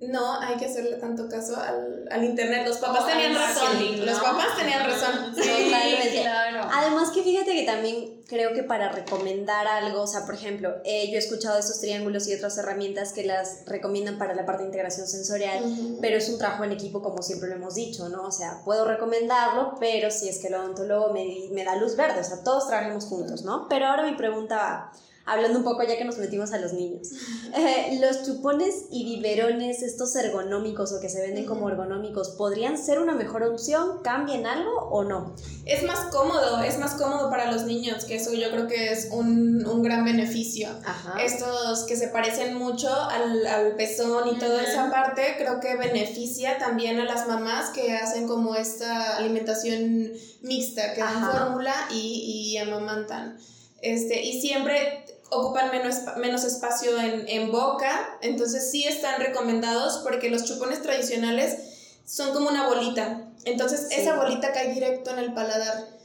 no 0.00 0.40
hay 0.40 0.56
que 0.56 0.66
hacerle 0.66 0.96
tanto 0.96 1.28
caso 1.28 1.56
al, 1.56 2.06
al 2.10 2.24
internet. 2.24 2.66
Los 2.66 2.78
papás 2.78 3.06
tenían 3.06 3.34
razón. 3.34 4.06
Los 4.06 4.20
papás 4.20 4.56
tenían 4.56 4.84
razón. 4.84 5.34
Sí, 5.34 6.20
claro. 6.20 6.68
Además 6.72 7.10
que 7.10 7.22
fíjate 7.22 7.52
que 7.52 7.64
también 7.64 8.19
creo 8.30 8.54
que 8.54 8.62
para 8.62 8.92
recomendar 8.92 9.66
algo, 9.66 10.02
o 10.02 10.06
sea, 10.06 10.24
por 10.24 10.36
ejemplo, 10.36 10.76
eh, 10.84 11.10
yo 11.10 11.16
he 11.16 11.18
escuchado 11.18 11.58
estos 11.58 11.80
triángulos 11.80 12.28
y 12.28 12.34
otras 12.34 12.56
herramientas 12.58 13.12
que 13.12 13.26
las 13.26 13.64
recomiendan 13.66 14.18
para 14.18 14.34
la 14.34 14.46
parte 14.46 14.62
de 14.62 14.68
integración 14.68 15.08
sensorial, 15.08 15.64
pero 16.00 16.16
es 16.16 16.28
un 16.28 16.38
trabajo 16.38 16.62
en 16.62 16.70
equipo 16.70 17.02
como 17.02 17.22
siempre 17.22 17.48
lo 17.48 17.56
hemos 17.56 17.74
dicho, 17.74 18.08
¿no? 18.08 18.22
O 18.22 18.30
sea, 18.30 18.62
puedo 18.64 18.84
recomendarlo, 18.84 19.74
pero 19.80 20.12
si 20.12 20.28
es 20.28 20.38
que 20.38 20.46
el 20.46 20.54
odontólogo 20.54 21.12
me, 21.12 21.48
me 21.50 21.64
da 21.64 21.74
luz 21.74 21.96
verde, 21.96 22.20
o 22.20 22.24
sea, 22.24 22.44
todos 22.44 22.68
trabajemos 22.68 23.04
juntos, 23.06 23.42
¿no? 23.42 23.66
Pero 23.68 23.86
ahora 23.86 24.04
mi 24.04 24.14
pregunta 24.14 24.56
va 24.56 24.92
hablando 25.26 25.58
un 25.58 25.64
poco 25.64 25.82
ya 25.82 25.96
que 25.96 26.04
nos 26.04 26.18
metimos 26.18 26.52
a 26.52 26.58
los 26.58 26.72
niños. 26.72 27.08
Eh, 27.56 27.98
los 28.00 28.24
chupones 28.24 28.86
y 28.90 29.04
biberones, 29.04 29.82
estos 29.82 30.14
ergonómicos 30.16 30.92
o 30.92 31.00
que 31.00 31.08
se 31.08 31.20
venden 31.20 31.46
como 31.46 31.68
ergonómicos, 31.68 32.30
¿podrían 32.30 32.76
ser 32.78 32.98
una 32.98 33.14
mejor 33.14 33.42
opción? 33.44 34.02
¿Cambian 34.02 34.46
algo 34.46 34.72
o 34.90 35.04
no? 35.04 35.34
Es 35.66 35.82
más 35.84 36.10
cómodo, 36.10 36.62
es 36.62 36.78
más 36.78 36.94
cómodo 36.94 37.30
para 37.30 37.50
los 37.52 37.64
niños, 37.64 38.04
que 38.04 38.16
eso 38.16 38.32
yo 38.32 38.50
creo 38.50 38.66
que 38.66 38.92
es 38.92 39.08
un, 39.12 39.66
un 39.66 39.82
gran 39.82 40.04
beneficio. 40.04 40.68
Estos 41.22 41.84
que 41.84 41.96
se 41.96 42.08
parecen 42.08 42.56
mucho 42.56 42.92
al, 42.92 43.46
al 43.46 43.76
pezón 43.76 44.34
y 44.34 44.38
toda 44.38 44.62
esa 44.62 44.90
parte, 44.90 45.36
creo 45.38 45.60
que 45.60 45.76
beneficia 45.76 46.58
también 46.58 46.98
a 46.98 47.04
las 47.04 47.28
mamás 47.28 47.70
que 47.70 47.94
hacen 47.94 48.26
como 48.26 48.54
esta 48.54 49.16
alimentación 49.16 50.10
mixta, 50.42 50.94
que 50.94 51.00
dan 51.00 51.30
fórmula 51.30 51.74
y, 51.90 52.52
y 52.52 52.58
amamantan. 52.58 53.38
Este, 53.82 54.22
y 54.22 54.40
siempre 54.40 55.04
ocupan 55.30 55.70
menos, 55.70 55.96
menos 56.16 56.44
espacio 56.44 56.98
en, 56.98 57.28
en, 57.28 57.50
boca, 57.52 58.18
entonces 58.20 58.70
sí 58.70 58.84
están 58.84 59.20
recomendados 59.20 59.98
porque 59.98 60.30
los 60.30 60.44
chupones 60.44 60.82
tradicionales 60.82 62.00
son 62.04 62.32
como 62.32 62.48
una 62.48 62.68
bolita, 62.68 63.30
entonces 63.44 63.88
esa 63.90 64.16
bolita 64.16 64.52
cae 64.52 64.72
directo 64.74 65.10
en 65.10 65.20
el 65.20 65.32
paladar 65.32 66.00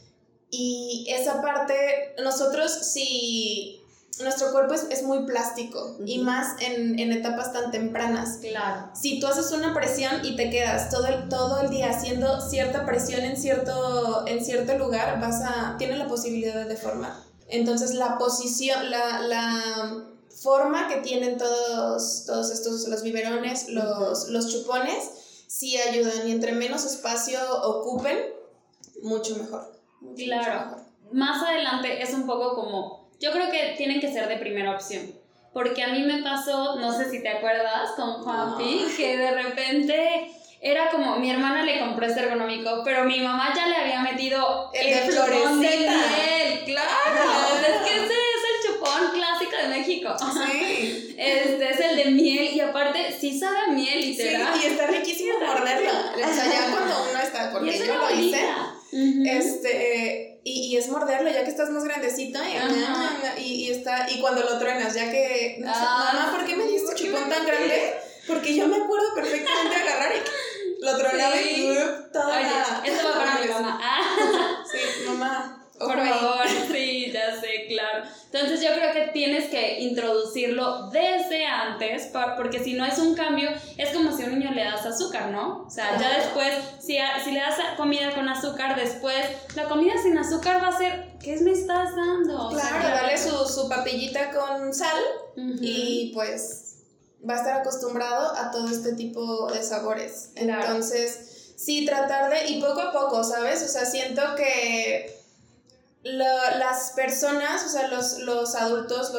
y 0.51 1.07
esa 1.09 1.41
parte, 1.41 2.15
nosotros 2.23 2.71
si 2.71 3.81
nuestro 4.21 4.51
cuerpo 4.51 4.73
es, 4.73 4.87
es 4.89 5.03
muy 5.03 5.25
plástico 5.25 5.97
y 6.05 6.19
más 6.19 6.61
en, 6.61 6.97
en, 6.99 7.11
etapas 7.11 7.51
tan 7.51 7.71
tempranas. 7.71 8.37
Claro. 8.41 8.89
Si 8.93 9.19
tú 9.19 9.27
haces 9.27 9.51
una 9.51 9.73
presión 9.73 10.23
y 10.23 10.35
te 10.35 10.49
quedas 10.49 10.89
todo 10.89 11.07
el, 11.07 11.27
todo 11.27 11.61
el 11.61 11.69
día 11.69 11.89
haciendo 11.89 12.39
cierta 12.39 12.85
presión 12.85 13.21
en 13.21 13.35
cierto, 13.35 14.25
en 14.27 14.43
cierto 14.43 14.77
lugar, 14.77 15.19
vas 15.19 15.41
a, 15.41 15.75
tienes 15.77 15.97
la 15.97 16.07
posibilidad 16.07 16.55
de 16.55 16.65
deformar. 16.65 17.24
Entonces 17.47 17.93
la 17.93 18.17
posición, 18.17 18.89
la, 18.89 19.19
la 19.19 20.05
forma 20.41 20.87
que 20.87 20.97
tienen 20.97 21.37
todos, 21.37 22.25
todos 22.25 22.51
estos, 22.51 22.87
los 22.87 23.03
biberones, 23.03 23.69
los, 23.69 24.29
los 24.29 24.51
chupones, 24.51 25.45
sí 25.47 25.77
ayudan 25.77 26.27
y 26.27 26.31
entre 26.31 26.51
menos 26.51 26.85
espacio 26.85 27.39
ocupen, 27.63 28.17
mucho 29.01 29.37
mejor. 29.37 29.71
claro. 30.15 30.77
Más 31.11 31.43
adelante 31.43 32.01
es 32.01 32.13
un 32.13 32.25
poco 32.25 32.55
como, 32.55 33.09
yo 33.19 33.31
creo 33.31 33.51
que 33.51 33.75
tienen 33.77 34.01
que 34.01 34.11
ser 34.11 34.27
de 34.27 34.37
primera 34.37 34.71
opción. 34.71 35.13
Porque 35.53 35.83
a 35.83 35.93
mí 35.93 36.03
me 36.03 36.21
pasó, 36.21 36.75
no 36.75 36.91
sé 36.91 37.09
si 37.09 37.21
te 37.21 37.29
acuerdas, 37.29 37.91
con 37.95 38.23
Juanpi, 38.23 38.87
que 38.97 39.17
de 39.17 39.31
repente 39.31 40.31
era 40.61 40.89
como 40.89 41.17
mi 41.17 41.29
hermana 41.29 41.63
le 41.63 41.79
compró 41.79 42.05
este 42.05 42.21
ergonómico, 42.21 42.81
pero 42.83 43.03
mi 43.05 43.19
mamá 43.19 43.53
ya 43.55 43.67
le 43.67 43.75
había 43.75 44.01
metido 44.01 44.71
el, 44.73 44.87
el 44.87 44.93
de 44.93 45.11
florecita. 45.11 45.93
claro. 46.65 47.55
Es 47.59 47.89
que 47.89 47.95
ese 47.97 48.05
es 48.05 48.41
el 48.51 48.73
chupón 48.73 49.11
clásico 49.13 49.55
de 49.61 49.67
México. 49.67 50.15
Sí. 50.19 51.15
Este 51.17 51.69
es 51.69 51.79
el 51.79 51.95
de 51.97 52.05
miel 52.11 52.53
y 52.53 52.59
aparte 52.59 53.15
sí 53.19 53.37
sabe 53.37 53.57
a 53.67 53.71
miel 53.71 54.01
literal. 54.01 54.53
Sí, 54.53 54.61
y 54.63 54.71
está 54.71 54.87
riquísimo 54.87 55.39
morderlo. 55.39 55.91
O 55.91 56.33
sea, 56.33 56.45
ya 56.51 56.71
cuando 56.71 57.09
uno 57.09 57.19
está, 57.21 57.51
porque 57.51 57.77
yo 57.77 57.95
lo 57.95 58.11
hice. 58.11 58.45
Este, 59.25 60.39
y, 60.43 60.67
y, 60.67 60.77
es 60.77 60.87
morderlo 60.87 61.29
ya 61.29 61.43
que 61.43 61.49
estás 61.49 61.69
más 61.69 61.83
grandecito 61.83 62.39
y, 63.37 63.41
y, 63.41 63.71
está, 63.71 64.09
y 64.09 64.21
cuando 64.21 64.41
lo 64.41 64.57
truenas, 64.57 64.93
ya 64.93 65.11
que, 65.11 65.57
no 65.59 65.67
sé, 65.73 65.79
ah, 65.81 66.11
mamá, 66.13 66.37
¿por 66.37 66.45
qué 66.47 66.55
me 66.55 66.65
diste 66.65 66.95
chupón 66.95 67.27
tan 67.27 67.45
grande? 67.45 67.93
Porque 68.27 68.55
yo 68.55 68.67
me 68.67 68.77
acuerdo 68.77 69.13
perfectamente 69.15 69.75
de 69.75 69.81
agarrar 69.81 70.11
y 70.15 70.83
lo 70.83 70.97
tronaba 70.97 71.41
y 71.41 71.77
toda 72.11 72.37
Oye, 72.37 72.91
esto 72.91 73.07
va 73.09 73.15
para 73.15 73.39
mi 73.39 73.47
mamá. 73.53 73.79
Ah. 73.81 74.63
Sí, 74.69 75.07
mamá. 75.07 75.61
Por 75.77 75.97
favor, 75.97 76.47
sí, 76.71 77.11
ya 77.11 77.39
sé, 77.39 77.65
claro. 77.67 78.05
Entonces 78.31 78.61
yo 78.61 78.73
creo 78.75 78.93
que 78.93 79.11
tienes 79.11 79.49
que 79.49 79.81
introducirlo 79.81 80.89
desde 80.89 81.45
antes, 81.45 82.11
porque 82.37 82.63
si 82.63 82.73
no 82.73 82.85
es 82.85 82.97
un 82.97 83.13
cambio, 83.13 83.49
es 83.77 83.89
como 83.89 84.15
si 84.15 84.23
a 84.23 84.27
un 84.27 84.39
niño 84.39 84.51
le 84.51 84.63
das 84.63 84.85
azúcar, 84.85 85.31
¿no? 85.31 85.63
O 85.67 85.69
sea, 85.69 85.99
ya 85.99 86.17
después, 86.17 86.53
si, 86.79 86.97
si 87.23 87.31
le 87.31 87.39
das 87.39 87.57
comida 87.75 88.13
con 88.15 88.29
azúcar, 88.29 88.77
después 88.77 89.25
la 89.55 89.65
comida 89.65 89.93
sin 90.01 90.17
azúcar 90.17 90.63
va 90.63 90.69
a 90.69 90.77
ser, 90.77 91.17
¿qué 91.21 91.35
me 91.41 91.51
estás 91.51 91.93
dando? 91.93 92.49
Claro, 92.51 92.87
dale 92.87 93.17
su, 93.17 93.45
su 93.45 93.67
papillita 93.67 94.31
con 94.31 94.73
sal 94.73 95.01
y 95.35 96.11
pues 96.13 96.64
va 97.27 97.35
a 97.35 97.37
estar 97.37 97.61
acostumbrado 97.61 98.35
a 98.35 98.51
todo 98.51 98.69
este 98.69 98.93
tipo 98.93 99.51
de 99.51 99.63
sabores. 99.63 100.29
Entonces, 100.35 101.53
sí, 101.55 101.85
tratar 101.85 102.29
de, 102.29 102.47
y 102.49 102.61
poco 102.61 102.81
a 102.81 102.91
poco, 102.91 103.23
¿sabes? 103.23 103.63
O 103.63 103.67
sea, 103.67 103.85
siento 103.85 104.21
que 104.35 105.15
las 106.03 106.91
personas, 106.91 107.65
o 107.65 107.69
sea, 107.69 107.87
los, 107.87 108.19
los 108.19 108.53
adultos, 108.55 109.11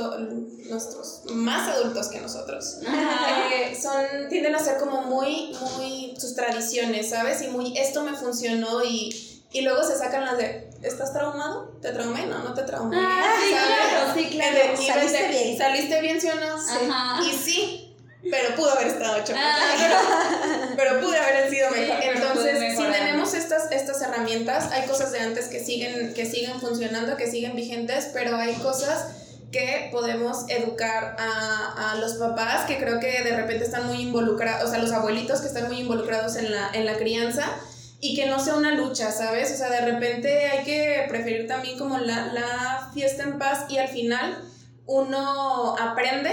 nuestros 0.68 1.22
más 1.32 1.68
adultos 1.68 2.08
que 2.08 2.20
nosotros, 2.20 2.78
eh, 3.52 3.76
son, 3.80 4.28
tienden 4.28 4.54
a 4.54 4.60
ser 4.60 4.78
como 4.78 5.02
muy, 5.02 5.56
muy 5.76 6.14
sus 6.18 6.34
tradiciones, 6.34 7.10
¿sabes? 7.10 7.42
Y 7.42 7.48
muy, 7.48 7.76
esto 7.76 8.04
me 8.04 8.14
funcionó 8.14 8.84
y, 8.84 9.42
y 9.50 9.62
luego 9.62 9.82
se 9.82 9.98
sacan 9.98 10.24
las 10.24 10.38
de, 10.38 10.70
¿estás 10.82 11.12
traumado? 11.12 11.76
¿Te 11.82 11.90
traumé? 11.90 12.26
No, 12.26 12.38
no 12.44 12.54
te 12.54 12.62
traumé. 12.62 12.96
Ah, 13.00 13.34
sí, 13.42 13.50
claro, 13.50 14.14
sí, 14.14 14.30
claro. 14.30 14.76
¿Saliste 14.76 15.28
bien? 15.28 15.58
¿Saliste 15.58 16.00
bien, 16.00 16.20
sí 16.20 16.28
o 16.28 16.34
no? 16.36 16.58
Sí. 16.58 17.28
Y 17.28 17.32
sí, 17.32 17.85
pero 18.30 18.54
pudo 18.56 18.72
haber 18.72 18.88
estado 18.88 19.18
chocolate. 19.18 19.40
Ah. 19.40 20.68
pero, 20.76 21.00
pudo 21.00 21.16
haber 21.16 21.50
sido 21.50 21.70
mejor. 21.70 21.96
Entonces, 22.02 22.76
si 22.76 22.84
tenemos 22.84 23.34
estas, 23.34 23.70
estas 23.70 24.00
herramientas, 24.02 24.70
hay 24.72 24.86
cosas 24.86 25.12
de 25.12 25.20
antes 25.20 25.46
que 25.46 25.62
siguen, 25.64 26.14
que 26.14 26.26
siguen 26.26 26.60
funcionando, 26.60 27.16
que 27.16 27.30
siguen 27.30 27.54
vigentes, 27.54 28.10
pero 28.12 28.36
hay 28.36 28.54
cosas 28.54 29.06
que 29.52 29.88
podemos 29.92 30.48
educar 30.48 31.16
a, 31.18 31.92
a, 31.92 31.96
los 31.96 32.14
papás 32.14 32.66
que 32.66 32.78
creo 32.78 32.98
que 32.98 33.22
de 33.22 33.36
repente 33.36 33.64
están 33.64 33.86
muy 33.86 34.02
involucrados, 34.02 34.68
o 34.68 34.70
sea, 34.70 34.80
los 34.80 34.92
abuelitos 34.92 35.40
que 35.40 35.46
están 35.46 35.68
muy 35.68 35.80
involucrados 35.80 36.36
en 36.36 36.50
la, 36.50 36.70
en 36.72 36.84
la 36.84 36.96
crianza 36.96 37.46
y 38.00 38.14
que 38.16 38.26
no 38.26 38.38
sea 38.38 38.56
una 38.56 38.72
lucha, 38.72 39.12
¿sabes? 39.12 39.52
O 39.52 39.56
sea, 39.56 39.70
de 39.70 39.80
repente 39.80 40.46
hay 40.46 40.64
que 40.64 41.06
preferir 41.08 41.46
también 41.46 41.78
como 41.78 41.96
la, 41.98 42.32
la 42.32 42.90
fiesta 42.92 43.22
en 43.22 43.38
paz 43.38 43.66
y 43.68 43.78
al 43.78 43.88
final 43.88 44.44
uno 44.86 45.76
aprende 45.78 46.32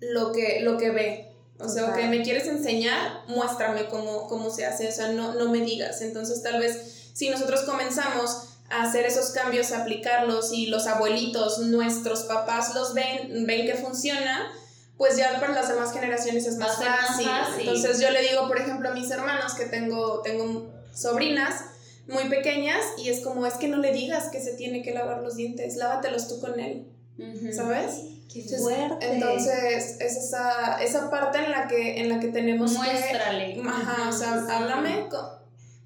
lo 0.00 0.32
que, 0.32 0.60
lo 0.60 0.76
que 0.78 0.90
ve. 0.90 1.30
O 1.58 1.68
sea, 1.68 1.92
que 1.92 2.08
me 2.08 2.22
quieres 2.22 2.48
enseñar, 2.48 3.22
muéstrame 3.28 3.86
cómo, 3.86 4.26
cómo 4.28 4.50
se 4.50 4.66
hace, 4.66 4.88
o 4.88 4.92
sea, 4.92 5.12
no, 5.12 5.34
no 5.34 5.50
me 5.50 5.60
digas. 5.60 6.02
Entonces, 6.02 6.42
tal 6.42 6.60
vez 6.60 7.10
si 7.14 7.30
nosotros 7.30 7.62
comenzamos 7.62 8.48
a 8.70 8.82
hacer 8.82 9.06
esos 9.06 9.30
cambios, 9.30 9.70
a 9.72 9.82
aplicarlos 9.82 10.52
y 10.52 10.66
los 10.66 10.86
abuelitos, 10.86 11.60
nuestros 11.60 12.24
papás 12.24 12.74
los 12.74 12.92
ven, 12.92 13.46
ven 13.46 13.66
que 13.66 13.74
funciona, 13.74 14.50
pues 14.96 15.16
ya 15.16 15.38
para 15.40 15.54
las 15.54 15.68
demás 15.68 15.92
generaciones 15.92 16.46
es 16.46 16.56
más 16.56 16.76
fácil. 16.76 17.28
Entonces 17.60 18.00
yo 18.00 18.10
le 18.10 18.22
digo, 18.22 18.48
por 18.48 18.58
ejemplo, 18.58 18.88
a 18.88 18.92
mis 18.92 19.10
hermanos 19.10 19.54
que 19.54 19.66
tengo, 19.66 20.22
tengo 20.22 20.72
sobrinas 20.92 21.64
muy 22.08 22.24
pequeñas 22.28 22.80
y 22.98 23.08
es 23.08 23.20
como, 23.20 23.46
es 23.46 23.54
que 23.54 23.68
no 23.68 23.78
le 23.78 23.92
digas 23.92 24.28
que 24.30 24.40
se 24.40 24.54
tiene 24.54 24.82
que 24.82 24.92
lavar 24.92 25.22
los 25.22 25.36
dientes, 25.36 25.76
lávatelos 25.76 26.28
tú 26.28 26.40
con 26.40 26.58
él, 26.58 26.88
¿sabes? 27.54 27.92
Entonces, 29.00 29.96
es 30.00 30.16
esa, 30.16 30.82
esa 30.82 31.10
parte 31.10 31.38
en 31.38 31.50
la 31.50 31.68
que, 31.68 32.00
en 32.00 32.08
la 32.08 32.20
que 32.20 32.28
tenemos 32.28 32.72
Muéstrale. 32.72 33.54
que... 33.54 33.60
Ajá, 33.60 34.08
o 34.08 34.12
sea, 34.12 34.44
háblame 34.50 35.08
con, 35.08 35.24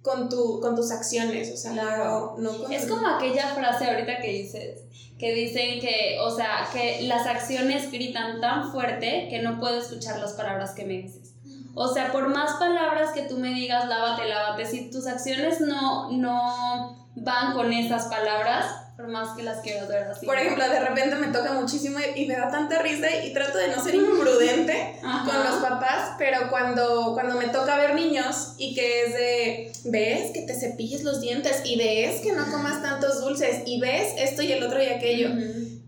con, 0.02 0.28
tu, 0.28 0.60
con 0.60 0.74
tus 0.74 0.90
acciones, 0.90 1.52
o 1.52 1.56
sea, 1.56 1.72
no, 1.72 2.36
no 2.38 2.68
Es 2.68 2.86
como 2.86 3.06
aquella 3.06 3.48
frase 3.54 3.90
ahorita 3.90 4.18
que 4.20 4.32
dices, 4.32 4.84
que 5.18 5.34
dicen 5.34 5.80
que, 5.80 6.18
o 6.20 6.34
sea, 6.34 6.68
que 6.72 7.02
las 7.02 7.26
acciones 7.26 7.90
gritan 7.90 8.40
tan 8.40 8.70
fuerte 8.72 9.26
que 9.28 9.42
no 9.42 9.58
puedo 9.58 9.78
escuchar 9.78 10.18
las 10.18 10.32
palabras 10.32 10.72
que 10.72 10.84
me 10.84 10.94
dices. 10.94 11.34
O 11.74 11.92
sea, 11.92 12.10
por 12.10 12.28
más 12.28 12.54
palabras 12.54 13.12
que 13.12 13.22
tú 13.22 13.36
me 13.38 13.54
digas, 13.54 13.86
lávate, 13.88 14.26
lávate, 14.26 14.64
si 14.64 14.90
tus 14.90 15.06
acciones 15.06 15.60
no, 15.60 16.10
no 16.10 17.08
van 17.14 17.54
con 17.54 17.72
esas 17.72 18.06
palabras, 18.06 18.66
por 18.98 19.06
más 19.06 19.36
que 19.36 19.44
las 19.44 19.60
quiero 19.60 19.86
ver 19.86 20.08
así. 20.08 20.26
Por 20.26 20.36
ejemplo, 20.36 20.68
de 20.68 20.80
repente 20.80 21.14
me 21.14 21.28
toca 21.28 21.52
muchísimo 21.52 22.00
y 22.16 22.26
me 22.26 22.34
da 22.34 22.50
tanta 22.50 22.82
risa 22.82 23.24
y 23.24 23.32
trato 23.32 23.56
de 23.56 23.68
no 23.68 23.80
ser 23.80 23.94
imprudente 23.94 24.98
con 25.00 25.44
los 25.44 25.62
papás, 25.62 26.16
pero 26.18 26.50
cuando, 26.50 27.12
cuando 27.14 27.36
me 27.36 27.46
toca 27.46 27.76
ver 27.76 27.94
niños 27.94 28.54
y 28.58 28.74
que 28.74 29.04
es 29.04 29.14
de, 29.14 29.72
ves 29.84 30.32
que 30.32 30.42
te 30.42 30.52
cepilles 30.52 31.04
los 31.04 31.20
dientes 31.20 31.62
y 31.64 31.78
ves 31.78 32.22
que 32.22 32.32
no 32.32 32.50
comas 32.50 32.82
tantos 32.82 33.20
dulces 33.20 33.62
y 33.66 33.80
ves 33.80 34.14
esto 34.18 34.42
y 34.42 34.50
el 34.50 34.64
otro 34.64 34.82
y 34.82 34.86
aquello. 34.86 35.28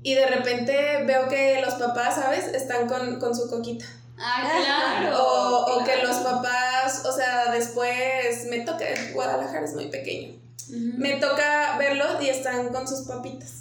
Y 0.05 0.15
de 0.15 0.27
repente 0.27 1.03
veo 1.05 1.29
que 1.29 1.61
los 1.63 1.75
papás, 1.75 2.15
¿sabes? 2.15 2.47
Están 2.55 2.87
con, 2.87 3.19
con 3.19 3.35
su 3.35 3.51
coquita. 3.51 3.87
Ah, 4.21 5.01
claro. 5.01 5.19
O, 5.21 5.81
o 5.81 5.85
que 5.85 5.97
los 5.97 6.19
papás, 6.19 7.05
o 7.05 7.13
sea, 7.13 7.51
después 7.51 8.47
me 8.49 8.61
toca, 8.61 8.85
Guadalajara 9.15 9.65
es 9.65 9.75
muy 9.75 9.87
pequeño, 9.89 10.39
Me 10.69 11.15
toca 11.17 11.77
verlos 11.79 12.23
y 12.23 12.29
están 12.29 12.69
con 12.69 12.87
sus 12.87 13.07
papitas. 13.07 13.61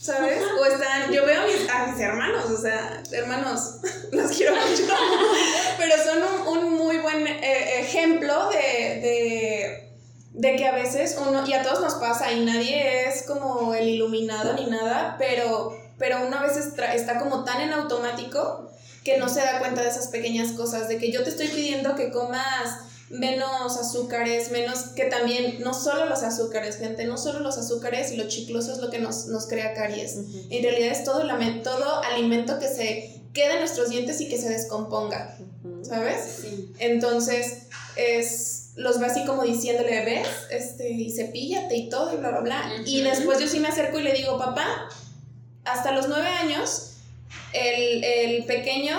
¿Sabes? 0.00 0.38
O 0.60 0.64
están, 0.64 1.10
yo 1.12 1.24
veo 1.24 1.42
a 1.42 1.46
mis, 1.46 1.68
a 1.68 1.86
mis 1.86 2.00
hermanos, 2.00 2.50
o 2.50 2.60
sea, 2.60 3.02
hermanos, 3.10 3.76
los 4.12 4.30
quiero 4.30 4.54
mucho, 4.54 4.84
pero 5.78 5.94
son 6.04 6.22
un, 6.22 6.58
un 6.58 6.74
muy 6.74 6.98
buen 6.98 7.26
eh, 7.26 7.80
ejemplo 7.80 8.50
de, 8.50 9.00
de, 9.00 9.92
de 10.34 10.56
que 10.56 10.66
a 10.66 10.74
veces 10.74 11.16
uno, 11.18 11.46
y 11.46 11.52
a 11.54 11.62
todos 11.62 11.80
nos 11.80 11.94
pasa, 11.94 12.32
y 12.32 12.44
nadie 12.44 13.08
es 13.08 13.22
como 13.22 13.74
el 13.74 13.88
iluminado 13.88 14.52
ni 14.54 14.66
nada, 14.66 15.16
pero, 15.18 15.76
pero 15.98 16.26
uno 16.26 16.36
a 16.36 16.42
veces 16.42 16.74
está 16.94 17.18
como 17.18 17.44
tan 17.44 17.62
en 17.62 17.72
automático 17.72 18.70
que 19.04 19.18
no 19.18 19.28
se 19.28 19.40
da 19.40 19.58
cuenta 19.58 19.82
de 19.82 19.88
esas 19.88 20.08
pequeñas 20.08 20.52
cosas, 20.52 20.88
de 20.88 20.98
que 20.98 21.10
yo 21.10 21.24
te 21.24 21.30
estoy 21.30 21.48
pidiendo 21.48 21.94
que 21.94 22.10
comas 22.10 22.80
menos 23.14 23.76
azúcares, 23.78 24.50
menos 24.50 24.80
que 24.96 25.04
también, 25.04 25.60
no 25.60 25.72
solo 25.74 26.06
los 26.06 26.22
azúcares, 26.22 26.76
gente, 26.76 27.06
no 27.06 27.16
solo 27.16 27.40
los 27.40 27.58
azúcares 27.58 28.12
y 28.12 28.16
lo 28.16 28.28
chicloso 28.28 28.72
es 28.72 28.78
lo 28.78 28.90
que 28.90 28.98
nos, 28.98 29.26
nos 29.26 29.46
crea 29.46 29.74
caries. 29.74 30.16
En 30.50 30.62
realidad 30.62 30.92
es 30.92 31.04
todo, 31.04 31.22
todo 31.62 32.02
alimento 32.02 32.58
que 32.58 32.68
se 32.68 33.22
queda 33.32 33.54
en 33.54 33.60
nuestros 33.60 33.90
dientes 33.90 34.20
y 34.20 34.28
que 34.28 34.38
se 34.38 34.48
descomponga. 34.48 35.36
¿sabes? 35.82 36.38
Sí. 36.42 36.72
Entonces, 36.78 37.66
es, 37.96 38.72
los 38.76 38.98
ve 38.98 39.06
así 39.06 39.24
como 39.24 39.42
diciéndole, 39.42 40.04
ves, 40.04 40.28
este, 40.50 40.90
y 40.90 41.10
cepíllate 41.10 41.76
y 41.76 41.88
todo 41.88 42.12
y 42.12 42.16
bla, 42.16 42.30
bla, 42.30 42.40
bla. 42.40 42.72
Y 42.84 43.02
después 43.02 43.38
yo 43.38 43.48
sí 43.48 43.60
me 43.60 43.68
acerco 43.68 43.98
y 44.00 44.02
le 44.02 44.12
digo, 44.12 44.38
papá, 44.38 44.88
hasta 45.64 45.92
los 45.92 46.08
nueve 46.08 46.28
años, 46.28 46.94
el, 47.52 48.04
el 48.04 48.44
pequeño 48.44 48.98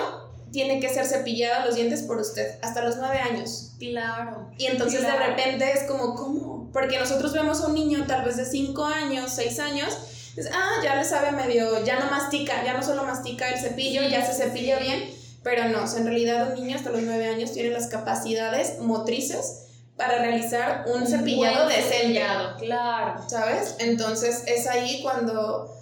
tiene 0.52 0.80
que 0.80 0.88
ser 0.88 1.06
cepillado 1.06 1.66
los 1.66 1.74
dientes 1.74 2.02
por 2.02 2.18
usted, 2.18 2.58
hasta 2.62 2.82
los 2.82 2.96
nueve 2.96 3.18
años. 3.18 3.65
Claro. 3.78 4.50
Y 4.58 4.66
entonces 4.66 5.00
Claro. 5.00 5.18
de 5.20 5.26
repente 5.26 5.70
es 5.72 5.84
como, 5.84 6.14
¿cómo? 6.14 6.70
Porque 6.72 6.98
nosotros 6.98 7.32
vemos 7.32 7.60
a 7.62 7.66
un 7.66 7.74
niño 7.74 8.04
tal 8.06 8.24
vez 8.24 8.36
de 8.36 8.44
5 8.44 8.84
años, 8.84 9.32
6 9.34 9.58
años, 9.58 9.96
es, 10.36 10.48
ah, 10.52 10.80
ya 10.82 10.96
le 10.96 11.04
sabe 11.04 11.32
medio, 11.32 11.84
ya 11.84 11.98
no 11.98 12.10
mastica, 12.10 12.64
ya 12.64 12.74
no 12.74 12.82
solo 12.82 13.04
mastica 13.04 13.48
el 13.48 13.58
cepillo, 13.58 14.02
Sí, 14.02 14.10
ya 14.10 14.24
se 14.24 14.34
cepilla 14.34 14.78
sí. 14.78 14.84
bien, 14.84 15.10
pero 15.42 15.68
no, 15.68 15.84
o 15.84 15.86
sea, 15.86 16.00
en 16.00 16.06
realidad 16.06 16.48
un 16.48 16.54
niño 16.62 16.76
hasta 16.76 16.90
los 16.90 17.02
9 17.02 17.28
años 17.28 17.52
tiene 17.52 17.70
las 17.70 17.86
capacidades 17.86 18.78
motrices 18.80 19.62
para 19.96 20.18
realizar 20.18 20.84
un, 20.94 21.06
cepillado 21.06 21.64
buen 21.64 21.76
decente, 21.76 21.98
cepillado, 21.98 22.56
claro. 22.58 23.24
¿sabes? 23.28 23.76
Entonces 23.78 24.42
es 24.46 24.66
ahí 24.66 25.00
cuando 25.02 25.74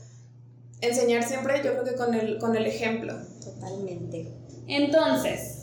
enseñar 0.81 1.25
siempre, 1.25 1.63
yo 1.65 1.73
creo 1.73 1.85
que 1.85 1.95
con 1.95 2.15
el, 2.15 2.39
con 2.39 2.55
el 2.57 2.67
ejemplo. 2.67 3.15
Totalmente. 3.43 4.33
Entonces, 4.69 5.54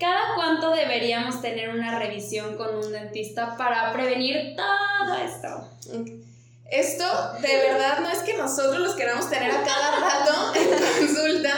¿cada 0.00 0.34
cuánto 0.34 0.70
deberíamos 0.70 1.40
tener 1.42 1.68
una 1.68 1.98
revisión 1.98 2.56
con 2.56 2.74
un 2.74 2.90
dentista 2.90 3.56
para 3.56 3.92
prevenir 3.92 4.56
todo 4.56 5.14
esto? 5.16 5.68
Esto 6.70 7.04
de 7.40 7.56
verdad 7.56 8.00
no 8.00 8.08
es 8.10 8.20
que 8.20 8.36
nosotros 8.36 8.78
los 8.78 8.94
queramos 8.94 9.28
tener 9.28 9.50
a 9.50 9.62
cada 9.62 10.00
rato 10.00 10.54
en 10.54 11.06
consulta, 11.06 11.54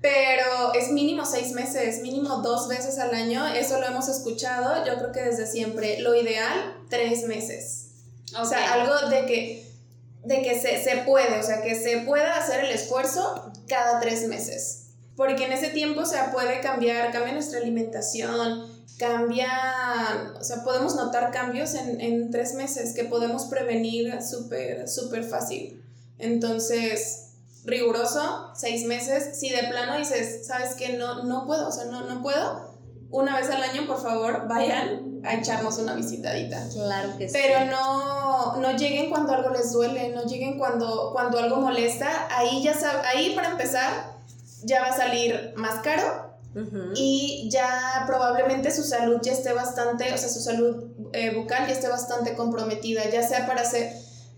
pero 0.00 0.74
es 0.74 0.90
mínimo 0.90 1.24
seis 1.26 1.52
meses, 1.52 2.00
mínimo 2.00 2.36
dos 2.36 2.68
veces 2.68 2.98
al 2.98 3.14
año. 3.14 3.46
Eso 3.48 3.80
lo 3.80 3.86
hemos 3.86 4.08
escuchado, 4.08 4.86
yo 4.86 4.96
creo 4.98 5.12
que 5.12 5.22
desde 5.22 5.46
siempre. 5.46 6.00
Lo 6.00 6.14
ideal, 6.14 6.76
tres 6.88 7.24
meses. 7.24 7.88
O 8.38 8.44
sea, 8.44 8.74
algo 8.74 9.08
de 9.08 9.26
que, 9.26 9.72
de 10.24 10.42
que 10.42 10.60
se, 10.60 10.84
se 10.84 10.98
puede, 10.98 11.38
o 11.38 11.42
sea, 11.42 11.62
que 11.62 11.74
se 11.74 11.98
pueda 11.98 12.36
hacer 12.36 12.64
el 12.64 12.70
esfuerzo 12.70 13.52
cada 13.66 14.00
tres 14.00 14.28
meses. 14.28 14.85
Porque 15.16 15.46
en 15.46 15.52
ese 15.52 15.68
tiempo, 15.68 16.02
o 16.02 16.06
sea, 16.06 16.30
puede 16.30 16.60
cambiar, 16.60 17.10
cambia 17.10 17.32
nuestra 17.32 17.58
alimentación, 17.58 18.66
cambia, 18.98 19.48
o 20.38 20.44
sea, 20.44 20.62
podemos 20.62 20.94
notar 20.94 21.30
cambios 21.30 21.74
en, 21.74 22.00
en 22.00 22.30
tres 22.30 22.54
meses 22.54 22.94
que 22.94 23.04
podemos 23.04 23.46
prevenir 23.46 24.20
súper, 24.22 24.88
súper 24.88 25.24
fácil. 25.24 25.82
Entonces, 26.18 27.30
riguroso, 27.64 28.50
seis 28.54 28.84
meses. 28.86 29.38
Si 29.38 29.48
de 29.50 29.64
plano 29.64 29.96
dices, 29.96 30.46
sabes 30.46 30.74
que 30.74 30.94
no, 30.98 31.24
no 31.24 31.46
puedo, 31.46 31.68
o 31.68 31.72
sea, 31.72 31.86
no, 31.86 32.02
no 32.02 32.22
puedo, 32.22 32.74
una 33.10 33.36
vez 33.38 33.48
al 33.50 33.62
año, 33.62 33.86
por 33.86 34.02
favor, 34.02 34.46
vayan 34.48 35.20
a 35.24 35.34
echarnos 35.34 35.78
una 35.78 35.94
visitadita. 35.94 36.62
Claro 36.72 37.16
que 37.16 37.28
sí. 37.28 37.38
Pero 37.40 37.70
no, 37.70 38.56
no 38.56 38.72
lleguen 38.76 39.08
cuando 39.10 39.32
algo 39.32 39.50
les 39.50 39.72
duele, 39.72 40.10
no 40.10 40.24
lleguen 40.24 40.58
cuando, 40.58 41.10
cuando 41.12 41.38
algo 41.38 41.56
molesta. 41.56 42.28
Ahí 42.30 42.62
ya 42.62 42.74
sab- 42.74 43.02
ahí 43.06 43.34
para 43.34 43.50
empezar 43.50 44.15
ya 44.64 44.80
va 44.80 44.88
a 44.88 44.96
salir 44.96 45.52
más 45.56 45.82
caro 45.82 46.26
y 46.94 47.50
ya 47.50 48.04
probablemente 48.06 48.70
su 48.70 48.82
salud 48.82 49.20
ya 49.22 49.32
esté 49.32 49.52
bastante, 49.52 50.12
o 50.14 50.16
sea, 50.16 50.28
su 50.28 50.40
salud 50.40 50.84
eh, 51.12 51.34
bucal 51.34 51.66
ya 51.66 51.74
esté 51.74 51.88
bastante 51.88 52.34
comprometida, 52.34 53.10
ya 53.10 53.22
sea 53.22 53.46
para 53.46 53.60
hacer, 53.60 53.92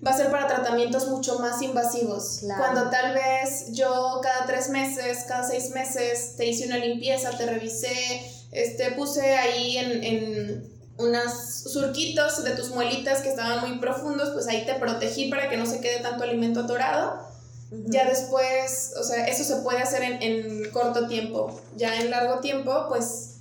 va 0.04 0.10
a 0.10 0.16
ser 0.16 0.28
para 0.30 0.48
tratamientos 0.48 1.06
mucho 1.08 1.38
más 1.38 1.62
invasivos. 1.62 2.38
Claro. 2.40 2.60
Cuando 2.60 2.90
tal 2.90 3.14
vez 3.14 3.72
yo 3.72 4.18
cada 4.20 4.46
tres 4.46 4.68
meses, 4.68 5.26
cada 5.28 5.44
seis 5.44 5.70
meses 5.70 6.34
te 6.36 6.46
hice 6.46 6.66
una 6.66 6.78
limpieza, 6.78 7.30
te 7.38 7.46
revisé, 7.46 8.22
este, 8.50 8.90
puse 8.92 9.36
ahí 9.36 9.78
en, 9.78 10.02
en 10.02 10.78
unos 10.98 11.62
surquitos 11.72 12.42
de 12.42 12.50
tus 12.50 12.70
muelitas 12.70 13.20
que 13.20 13.28
estaban 13.28 13.60
muy 13.60 13.78
profundos, 13.78 14.30
pues 14.30 14.48
ahí 14.48 14.66
te 14.66 14.74
protegí 14.74 15.30
para 15.30 15.48
que 15.48 15.56
no 15.56 15.66
se 15.66 15.80
quede 15.80 16.00
tanto 16.00 16.24
alimento 16.24 16.60
atorado. 16.60 17.27
Ujú. 17.70 17.84
Ya 17.86 18.08
después, 18.08 18.94
o 18.98 19.02
sea, 19.02 19.26
eso 19.26 19.44
se 19.44 19.56
puede 19.62 19.78
hacer 19.80 20.02
en, 20.02 20.22
en 20.22 20.70
corto 20.70 21.06
tiempo. 21.08 21.60
Ya 21.76 22.00
en 22.00 22.10
largo 22.10 22.40
tiempo, 22.40 22.86
pues 22.88 23.36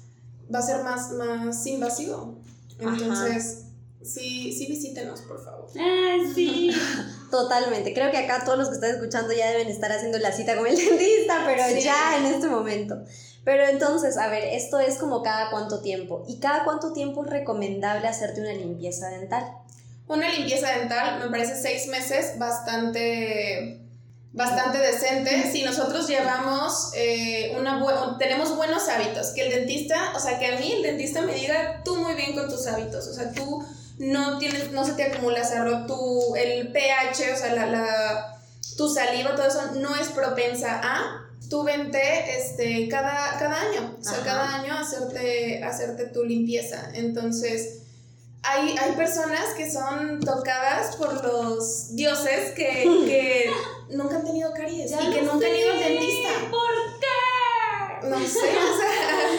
va 0.54 0.60
a 0.60 0.62
ser 0.62 0.84
más, 0.84 1.12
más 1.12 1.66
invasivo. 1.66 2.36
Entonces, 2.80 3.64
sí, 4.04 4.52
sí 4.54 4.68
visítenos, 4.68 5.22
por 5.22 5.44
favor. 5.44 5.68
Ay, 5.80 6.32
sí. 6.36 6.72
Totalmente. 7.32 7.94
Creo 7.94 8.12
que 8.12 8.18
acá 8.18 8.44
todos 8.46 8.58
los 8.58 8.70
que 8.70 8.76
están 8.76 8.92
escuchando 8.92 9.34
ya 9.34 9.50
deben 9.50 9.68
estar 9.68 9.92
haciendo 9.92 10.18
la 10.20 10.32
cita 10.32 10.56
con 10.56 10.68
el 10.68 10.76
dentista, 10.78 11.44
pero 11.46 11.64
Sí. 11.74 11.82
ya 11.82 12.18
en 12.18 12.26
este 12.26 12.48
momento. 12.48 12.98
Pero 13.44 13.66
entonces, 13.66 14.18
a 14.18 14.28
ver, 14.28 14.44
esto 14.44 14.80
es 14.80 14.98
como 14.98 15.24
cada 15.24 15.50
cuánto 15.52 15.80
tiempo. 15.82 16.26
¿Y 16.28 16.40
cada 16.40 16.66
cuánto 16.66 16.92
tiempo 16.92 17.24
es 17.24 17.32
recomendable 17.32 18.06
hacerte 18.08 18.42
una 18.42 18.52
limpieza 18.54 19.08
dental? 19.10 19.54
Una 20.10 20.30
limpieza 20.30 20.70
dental, 20.78 21.20
me 21.20 21.30
parece 21.30 21.56
seis 21.62 21.88
meses, 21.88 22.38
bastante, 22.38 23.87
bastante 24.34 24.78
decente. 24.80 25.50
Si 25.52 25.64
nosotros 25.64 26.08
llevamos 26.08 26.92
eh, 26.96 27.56
una 27.60 27.80
bu- 27.80 28.18
tenemos 28.18 28.56
buenos 28.56 28.88
hábitos, 28.88 29.28
que 29.32 29.48
el 29.48 29.52
dentista, 29.52 30.14
o 30.16 30.20
sea, 30.20 30.38
que 30.40 30.48
a 30.48 30.60
mí 30.60 30.72
el 30.72 30.84
dentista 30.84 31.22
me 31.22 31.34
diga, 31.34 31.82
tú 31.84 31.96
muy 31.96 32.14
bien 32.16 32.34
con 32.36 32.50
tus 32.50 32.68
hábitos, 32.68 33.08
o 33.08 33.14
sea, 33.14 33.32
tú 33.32 33.66
no 34.00 34.38
tienes, 34.38 34.72
no 34.72 34.86
se 34.86 34.94
te 34.94 35.04
acumula 35.04 35.44
cerro, 35.44 35.86
tu, 35.88 36.36
el 36.36 36.72
pH, 36.72 37.34
o 37.34 37.38
sea, 37.38 37.54
la, 37.54 37.66
la, 37.66 38.40
tu 38.78 38.94
saliva, 38.94 39.34
todo 39.36 39.48
eso 39.48 39.72
no 39.76 39.96
es 39.96 40.10
propensa 40.10 40.80
a 40.84 41.24
tu 41.50 41.64
vente 41.64 42.00
este, 42.38 42.88
cada, 42.90 43.40
cada 43.40 43.60
año, 43.62 43.96
o 44.00 44.04
sea, 44.04 44.14
Ajá. 44.18 44.24
cada 44.24 44.56
año 44.56 44.78
hacerte, 44.78 45.64
hacerte 45.64 46.06
tu 46.08 46.24
limpieza. 46.26 46.92
Entonces, 46.94 47.80
hay, 48.44 48.76
hay 48.78 48.92
personas 48.92 49.46
que 49.58 49.72
son 49.72 50.20
tocadas 50.20 50.96
por 50.98 51.24
los 51.26 51.96
dioses 51.96 52.52
que, 52.52 52.84
que 53.08 53.50
nunca 53.90 54.18
han 54.18 54.26
tenido 54.26 54.52
caries 54.54 54.92
Ya 54.92 55.02
y 55.02 55.14
que 55.14 55.22
lo 55.22 55.34
nunca 55.34 55.48
han 55.48 55.56
ido 55.56 55.72
al 55.72 55.80
dentista. 55.80 56.30
¿Por 56.50 57.00
qué? 57.00 58.08
No 58.08 58.20
sé, 58.20 58.40
o 58.40 58.78
sea, 58.78 59.30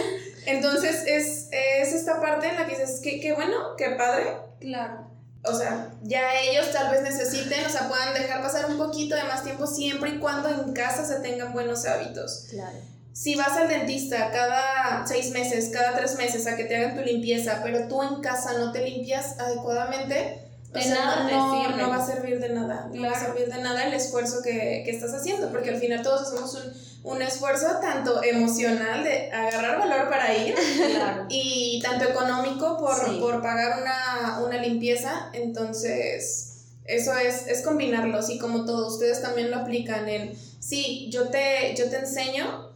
entonces 0.47 1.05
es, 1.07 1.49
es 1.53 1.93
esta 1.93 2.21
parte 2.21 2.49
en 2.49 2.57
la 2.57 2.67
que 2.67 2.77
dices, 2.77 3.01
qué, 3.03 3.21
qué 3.21 3.33
bueno, 3.33 3.77
qué 3.77 3.91
padre. 3.91 4.37
Claro. 4.61 5.09
O 5.45 5.55
sea, 5.55 5.93
ya 6.03 6.41
ellos 6.41 6.73
tal 6.73 6.91
vez 6.91 7.03
necesiten, 7.03 7.65
o 7.65 7.69
sea, 7.69 7.89
puedan 7.89 8.13
dejar 8.13 8.43
pasar 8.43 8.67
un 8.67 8.77
poquito 8.77 9.15
de 9.15 9.25
más 9.25 9.45
tiempo 9.45 9.67
siempre 9.67 10.11
y 10.11 10.19
cuando 10.19 10.49
en 10.49 10.73
casa 10.73 11.07
se 11.07 11.21
tengan 11.21 11.53
buenos 11.53 11.87
hábitos. 11.87 12.47
Claro. 12.51 12.77
Si 13.13 13.35
vas 13.35 13.57
al 13.57 13.69
dentista 13.69 14.31
cada 14.31 15.07
seis 15.07 15.31
meses, 15.31 15.71
cada 15.73 15.97
tres 15.97 16.17
meses 16.17 16.47
a 16.47 16.57
que 16.57 16.65
te 16.65 16.77
hagan 16.77 16.97
tu 16.97 17.03
limpieza, 17.03 17.61
pero 17.63 17.89
tú 17.89 18.03
en 18.03 18.21
casa 18.21 18.53
no 18.59 18.73
te 18.73 18.83
limpias 18.83 19.39
adecuadamente, 19.39 20.48
o 20.79 20.89
De 20.89 20.95
sea, 20.95 21.05
nada 21.05 21.27
te 21.29 21.35
no, 21.35 21.63
sirve. 21.65 21.83
no 21.83 21.89
va 21.91 21.97
a 21.97 22.07
servir 22.07 22.41
de 22.41 22.49
nada. 22.51 22.89
No 22.93 23.03
va 23.11 23.17
a 23.17 23.21
servir 23.21 23.49
de 23.53 23.63
nada 23.63 23.85
el 23.87 23.95
esfuerzo 23.95 24.43
que, 24.43 24.83
que 24.85 24.91
estás 24.91 25.13
haciendo, 25.15 25.51
porque 25.51 25.71
al 25.71 25.77
final 25.81 26.03
todos 26.03 26.23
hacemos 26.29 26.55
un, 26.55 27.13
un 27.15 27.23
esfuerzo 27.23 27.67
tanto 27.81 28.23
emocional 28.23 29.05
de 29.05 29.31
agarrar 29.31 29.79
valor 29.79 30.09
para 30.09 30.35
ir 30.37 30.55
Claro. 30.95 31.27
y 31.29 31.81
tanto 31.83 32.05
económico 32.09 32.77
por, 32.79 32.95
Sí. 32.95 33.19
por 33.21 33.41
pagar 33.43 33.81
una, 33.83 34.41
una 34.45 34.57
limpieza. 34.63 35.31
Entonces, 35.33 36.65
eso 36.85 37.13
es, 37.19 37.47
es 37.47 37.63
combinarlos 37.63 38.31
y 38.31 38.39
como 38.39 38.65
todos 38.65 38.95
ustedes 38.95 39.21
también 39.23 39.51
lo 39.51 39.59
aplican 39.59 40.09
en, 40.09 40.33
sí, 40.59 41.09
yo 41.13 41.29
te, 41.29 41.75
yo 41.77 41.89
te 41.91 41.99
enseño, 41.99 42.68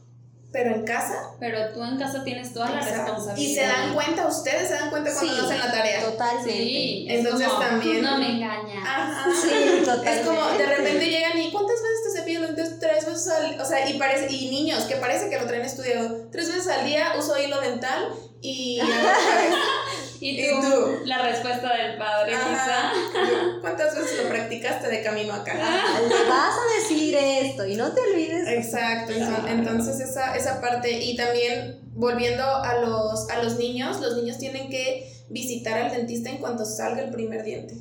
pero 0.53 0.75
en 0.75 0.85
casa. 0.85 1.15
Pero 1.41 1.73
tú 1.73 1.83
en 1.83 1.99
casa 1.99 2.23
tienes 2.25 2.53
toda 2.53 2.69
la 2.71 2.81
Exacto. 2.81 3.03
responsabilidad. 3.05 3.51
Y 3.51 3.55
se 3.55 3.67
dan 3.67 3.95
cuenta, 3.95 4.27
ustedes 4.27 4.69
se 4.69 4.75
dan 4.75 4.91
cuenta 4.91 5.11
cuando 5.13 5.33
Sí. 5.33 5.39
no 5.41 5.47
hacen 5.47 5.59
la 5.59 5.73
tarea. 5.73 6.05
Totalmente. 6.05 6.53
Sí, 6.53 7.07
es 7.09 7.19
Entonces 7.25 7.49
como, 7.49 7.61
también- 7.61 8.03
No 8.03 8.19
me 8.19 8.31
engañas. 8.37 8.85
Ajá. 8.87 9.31
Sí, 9.43 9.81
totalmente. 9.81 10.13
Es 10.21 10.27
como 10.27 10.47
de 10.59 10.67
repente 10.67 11.07
llegan 11.11 11.39
y 11.41 11.51
¿cuántas 11.51 11.77
veces 11.83 11.99
te 12.13 12.19
cepillas 12.21 12.43
los 12.43 12.55
dientes? 12.55 12.79
Tres. 12.79 12.93
tres 12.93 13.07
veces 13.07 13.29
al 13.33 13.61
o 13.61 13.65
sea, 13.65 13.89
y 13.89 13.99
parece, 13.99 14.31
y 14.31 14.51
niños 14.51 14.85
que 14.85 14.97
parece 14.97 15.31
que 15.31 15.39
lo 15.39 15.47
traen 15.47 15.63
estudiado, 15.63 16.29
tres 16.31 16.49
veces 16.49 16.69
al 16.69 16.85
día 16.85 17.15
uso 17.19 17.39
hilo 17.41 17.61
dental 17.61 18.09
y 18.43 18.79
¿Y 20.25 20.37
tú, 20.37 21.05
La 21.05 21.21
respuesta 21.21 21.77
del 21.77 21.99
padre, 21.99 22.33
quizá. 22.33 22.93
¿Cuántas 23.61 23.97
veces 23.97 24.23
lo 24.23 24.29
practicaste 24.29 24.89
de 24.89 25.03
camino 25.03 25.33
acá? 25.33 25.53
Ah, 25.61 26.01
le 26.01 26.29
vas 26.29 26.55
a 26.55 26.81
decir 26.81 27.17
esto 27.17 27.67
y 27.67 27.75
no 27.75 27.93
te 27.93 28.01
olvides. 28.01 28.47
Exacto, 28.47 29.13
entonces 29.49 29.99
esa, 29.99 30.37
esa 30.37 30.61
parte 30.61 30.93
y 30.93 31.17
también 31.17 31.81
volviendo 31.95 32.45
a 32.45 32.79
los, 32.79 33.29
a 33.31 33.43
los 33.43 33.59
niños, 33.59 34.01
los 34.01 34.17
niños 34.17 34.39
tienen 34.39 34.71
que 34.71 35.13
visitar 35.29 35.77
al 35.77 35.91
dentista 35.91 36.31
en 36.31 36.37
cuanto 36.37 36.65
salga 36.65 37.03
el 37.03 37.11
primer 37.11 37.43
diente. 37.43 37.75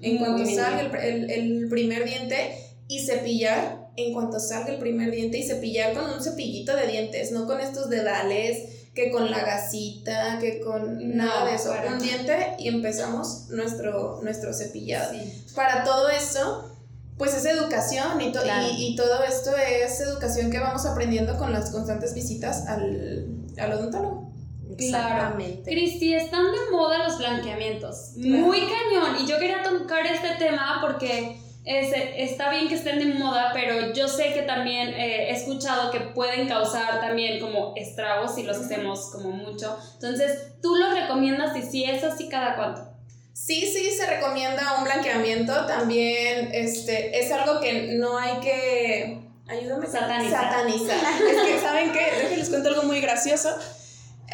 En 0.00 0.18
cuanto 0.18 0.46
salga 0.46 0.82
el, 1.02 1.28
el, 1.28 1.68
primer 1.68 2.04
diente 2.04 2.54
y 2.86 3.00
cepillar 3.00 3.88
en 3.96 4.12
cuanto 4.12 4.38
salga 4.38 4.72
el 4.72 4.78
primer 4.78 5.10
diente 5.10 5.38
y 5.38 5.42
cepillar 5.42 5.92
con 5.92 6.04
un 6.04 6.22
cepillito 6.22 6.76
de 6.76 6.86
dientes, 6.86 7.32
no 7.32 7.46
con 7.46 7.60
estos 7.60 7.90
dedales 7.90 8.79
que 8.94 9.10
con 9.10 9.30
la 9.30 9.40
gasita, 9.40 10.38
que 10.40 10.60
con 10.60 11.16
nada 11.16 11.44
de 11.44 11.54
eso, 11.54 11.72
un 11.88 11.98
diente 11.98 12.54
y 12.58 12.68
empezamos 12.68 13.48
nuestro, 13.50 14.20
nuestro 14.22 14.52
cepillado. 14.52 15.12
Para 15.54 15.84
todo 15.84 16.08
eso, 16.08 16.76
pues 17.16 17.34
es 17.34 17.44
educación 17.44 18.20
y, 18.20 18.26
y, 18.26 18.92
y, 18.92 18.96
todo 18.96 19.22
esto 19.22 19.50
es 19.56 20.00
educación 20.00 20.50
que 20.50 20.58
vamos 20.58 20.86
aprendiendo 20.86 21.36
con 21.38 21.52
las 21.52 21.70
constantes 21.70 22.14
visitas 22.14 22.66
al, 22.66 23.28
al 23.58 23.72
odontólogo. 23.74 24.30
Claramente. 24.76 25.70
Cristi, 25.70 26.14
están 26.14 26.44
de 26.52 26.70
moda 26.72 27.06
los 27.06 27.18
blanqueamientos. 27.18 28.12
Muy 28.16 28.60
cañón. 28.60 29.16
Y 29.22 29.26
yo 29.26 29.38
quería 29.38 29.62
tocar 29.62 30.06
este 30.06 30.36
tema 30.38 30.78
porque 30.80 31.38
está 31.78 32.50
bien 32.50 32.68
que 32.68 32.74
estén 32.74 32.98
de 32.98 33.06
moda, 33.06 33.50
pero 33.52 33.92
yo 33.92 34.08
sé 34.08 34.32
que 34.32 34.42
también 34.42 34.88
eh, 34.88 35.30
he 35.30 35.32
escuchado 35.32 35.90
que 35.90 36.00
pueden 36.00 36.48
causar 36.48 37.00
también 37.00 37.40
como 37.40 37.74
estragos 37.76 38.34
si 38.34 38.42
los 38.42 38.58
hacemos 38.58 39.10
como 39.12 39.30
mucho. 39.30 39.78
Entonces, 39.94 40.60
¿tú 40.60 40.74
los 40.74 40.94
recomiendas 40.94 41.56
y 41.56 41.62
si 41.62 41.84
es 41.84 42.02
así 42.02 42.28
cada 42.28 42.56
cuánto? 42.56 42.90
Sí, 43.32 43.72
sí, 43.72 43.90
se 43.92 44.06
recomienda 44.06 44.78
un 44.78 44.84
blanqueamiento. 44.84 45.66
También 45.66 46.50
este, 46.52 47.18
es 47.18 47.30
algo 47.32 47.60
que 47.60 47.94
no 47.94 48.18
hay 48.18 48.40
que... 48.40 49.20
Ayúdame. 49.48 49.86
Satanizar. 49.86 50.50
Satanizar. 50.50 50.98
es 51.28 51.42
que, 51.42 51.60
¿saben 51.60 51.92
qué? 51.92 52.36
Les 52.36 52.48
cuento 52.50 52.68
algo 52.68 52.82
muy 52.82 53.00
gracioso. 53.00 53.48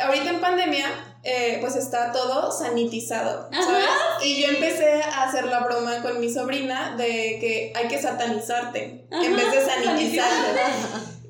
Ahorita 0.03 0.31
en 0.31 0.41
pandemia 0.41 0.87
eh, 1.29 1.59
pues 1.61 1.75
está 1.75 2.13
todo 2.13 2.53
sanitizado, 2.53 3.49
¿sabes? 3.53 3.85
Y 4.23 4.43
yo 4.43 4.49
empecé 4.49 5.03
a 5.03 5.25
hacer 5.25 5.47
la 5.47 5.59
broma 5.59 6.01
con 6.01 6.21
mi 6.21 6.33
sobrina 6.33 6.95
de 6.97 7.39
que 7.41 7.73
hay 7.75 7.89
que 7.89 8.01
satanizarte 8.01 9.09
en 9.11 9.35
vez 9.35 9.51
de 9.51 9.61
sanitizarte. 9.61 10.61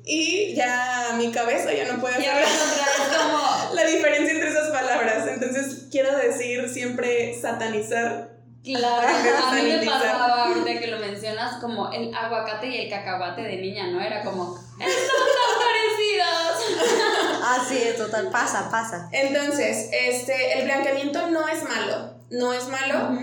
y 0.05 0.53
ya 0.53 1.15
mi 1.17 1.31
cabeza 1.31 1.73
ya 1.73 1.91
no 1.91 1.99
puede 1.99 2.13
hacer 2.13 2.29
como... 3.17 3.73
la 3.73 3.83
diferencia 3.85 4.33
entre 4.35 4.49
esas 4.49 4.69
palabras. 4.69 5.27
Entonces 5.27 5.87
quiero 5.89 6.15
decir 6.15 6.69
siempre 6.69 7.33
satanizar 7.41 8.37
Claro, 8.63 9.07
a 9.47 9.51
mí 9.53 9.61
me 9.63 9.85
pasaba 9.85 10.43
ahorita 10.43 10.79
que 10.79 10.87
lo 10.87 10.99
mencionas 10.99 11.59
como 11.59 11.89
el 11.91 12.13
aguacate 12.13 12.67
y 12.67 12.81
el 12.81 12.89
cacahuate 12.89 13.41
de 13.41 13.57
niña, 13.57 13.87
¿no? 13.87 13.99
Era 14.01 14.23
como, 14.23 14.59
están 14.77 15.07
tan 15.17 15.53
parecidos. 15.57 17.17
Así 17.47 17.77
es, 17.77 17.97
total, 17.97 18.29
pasa, 18.29 18.69
pasa. 18.69 19.09
Entonces, 19.11 19.89
este, 19.91 20.59
el 20.59 20.65
blanqueamiento 20.65 21.29
no 21.29 21.47
es 21.47 21.63
malo, 21.63 22.13
no 22.29 22.53
es 22.53 22.67
malo. 22.67 23.17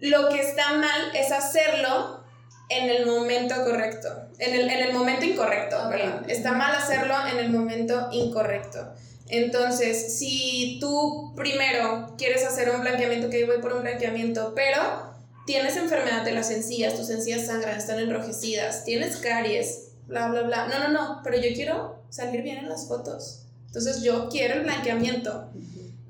Lo 0.00 0.28
que 0.28 0.40
está 0.40 0.72
mal 0.74 1.14
es 1.14 1.30
hacerlo 1.30 2.24
en 2.68 2.90
el 2.90 3.06
momento 3.06 3.54
correcto, 3.64 4.08
en 4.38 4.54
el, 4.54 4.68
en 4.68 4.88
el 4.88 4.92
momento 4.92 5.24
incorrecto, 5.24 5.76
perdón. 5.90 6.24
Está 6.28 6.52
mal 6.52 6.74
hacerlo 6.74 7.14
en 7.30 7.38
el 7.38 7.50
momento 7.50 8.08
incorrecto. 8.10 8.94
Entonces, 9.28 10.18
si 10.18 10.78
tú 10.80 11.32
primero 11.36 12.14
quieres 12.18 12.44
hacer 12.44 12.70
un 12.70 12.80
blanqueamiento, 12.80 13.30
que 13.30 13.46
voy 13.46 13.58
por 13.58 13.72
un 13.72 13.82
blanqueamiento, 13.82 14.54
pero 14.54 15.12
tienes 15.46 15.76
enfermedad 15.76 16.22
de 16.24 16.32
las 16.32 16.50
encías, 16.50 16.96
tus 16.96 17.10
encías 17.10 17.46
sangran, 17.46 17.78
están 17.78 17.98
enrojecidas, 17.98 18.84
tienes 18.84 19.16
caries, 19.18 19.92
bla, 20.06 20.28
bla, 20.28 20.42
bla. 20.42 20.66
No, 20.66 20.78
no, 20.80 20.88
no, 20.88 21.20
pero 21.22 21.36
yo 21.36 21.54
quiero 21.54 22.02
salir 22.10 22.42
bien 22.42 22.58
en 22.58 22.68
las 22.68 22.88
fotos. 22.88 23.41
Entonces, 23.72 24.02
yo 24.02 24.28
quiero 24.28 24.56
el 24.56 24.64
blanqueamiento. 24.64 25.50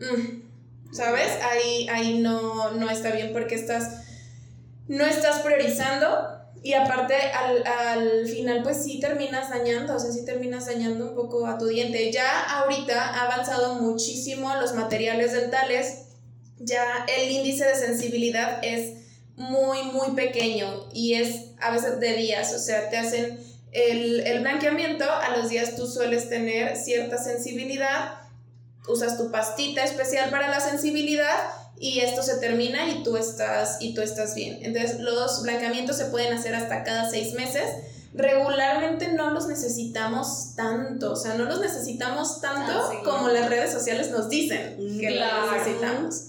Mm, 0.00 0.92
¿Sabes? 0.92 1.28
Ahí, 1.42 1.86
ahí 1.88 2.18
no, 2.18 2.72
no 2.72 2.90
está 2.90 3.12
bien 3.12 3.32
porque 3.32 3.54
estás, 3.54 4.02
no 4.88 5.04
estás 5.04 5.42
priorizando 5.42 6.42
y 6.64 6.74
aparte, 6.74 7.14
al, 7.14 7.64
al, 7.66 8.26
final, 8.26 8.62
pues 8.62 8.82
sí 8.84 8.98
terminas 9.00 9.50
dañando, 9.50 9.94
o 9.94 9.98
sea, 9.98 10.10
sí 10.12 10.24
terminas 10.24 10.66
dañando 10.66 11.10
un 11.10 11.14
poco 11.14 11.46
a 11.46 11.58
tu 11.58 11.66
diente. 11.66 12.12
Ya 12.12 12.42
ahorita 12.58 13.00
ha 13.00 13.24
avanzado 13.26 13.76
muchísimo 13.76 14.54
los 14.56 14.74
materiales 14.74 15.32
dentales, 15.32 16.06
ya 16.58 16.84
el 17.16 17.30
índice 17.30 17.64
de 17.64 17.76
sensibilidad 17.76 18.60
es 18.62 19.02
muy, 19.36 19.82
muy 19.84 20.14
pequeño 20.14 20.88
y 20.92 21.14
es 21.14 21.52
a 21.60 21.70
veces 21.70 22.00
de 22.00 22.14
días, 22.14 22.52
o 22.54 22.58
sea, 22.58 22.90
te 22.90 22.96
hacen 22.96 23.40
el, 23.72 24.20
el 24.20 24.40
blanqueamiento, 24.40 25.04
a 25.10 25.36
los 25.36 25.48
días 25.48 25.76
tú 25.76 25.86
sueles 25.86 26.28
tener 26.28 26.76
cierta 26.76 27.16
sensibilidad, 27.16 28.20
usas 28.86 29.16
tu 29.16 29.30
pastita 29.30 29.82
especial 29.82 30.30
para 30.30 30.48
la 30.48 30.60
sensibilidad 30.60 31.36
y 31.78 32.00
esto 32.00 32.22
se 32.22 32.36
termina 32.36 32.88
y 32.88 33.02
tú 33.02 33.16
estás, 33.16 33.78
y 33.80 33.94
tú 33.94 34.02
estás 34.02 34.34
bien. 34.34 34.58
Entonces 34.62 35.00
los 35.00 35.42
blanqueamientos 35.42 35.96
se 35.96 36.06
pueden 36.06 36.32
hacer 36.32 36.54
hasta 36.54 36.84
cada 36.84 37.10
seis 37.10 37.32
meses. 37.34 37.64
Regularmente 38.14 39.08
no 39.08 39.30
los 39.30 39.46
necesitamos 39.46 40.54
tanto, 40.54 41.12
o 41.12 41.16
sea, 41.16 41.34
no 41.34 41.44
los 41.44 41.60
necesitamos 41.60 42.42
tanto 42.42 42.72
ah, 42.72 43.00
como 43.02 43.28
las 43.28 43.48
redes 43.48 43.72
sociales 43.72 44.10
nos 44.10 44.28
dicen 44.28 44.76
que 45.00 45.10
los 45.12 45.52
necesitamos. 45.52 46.22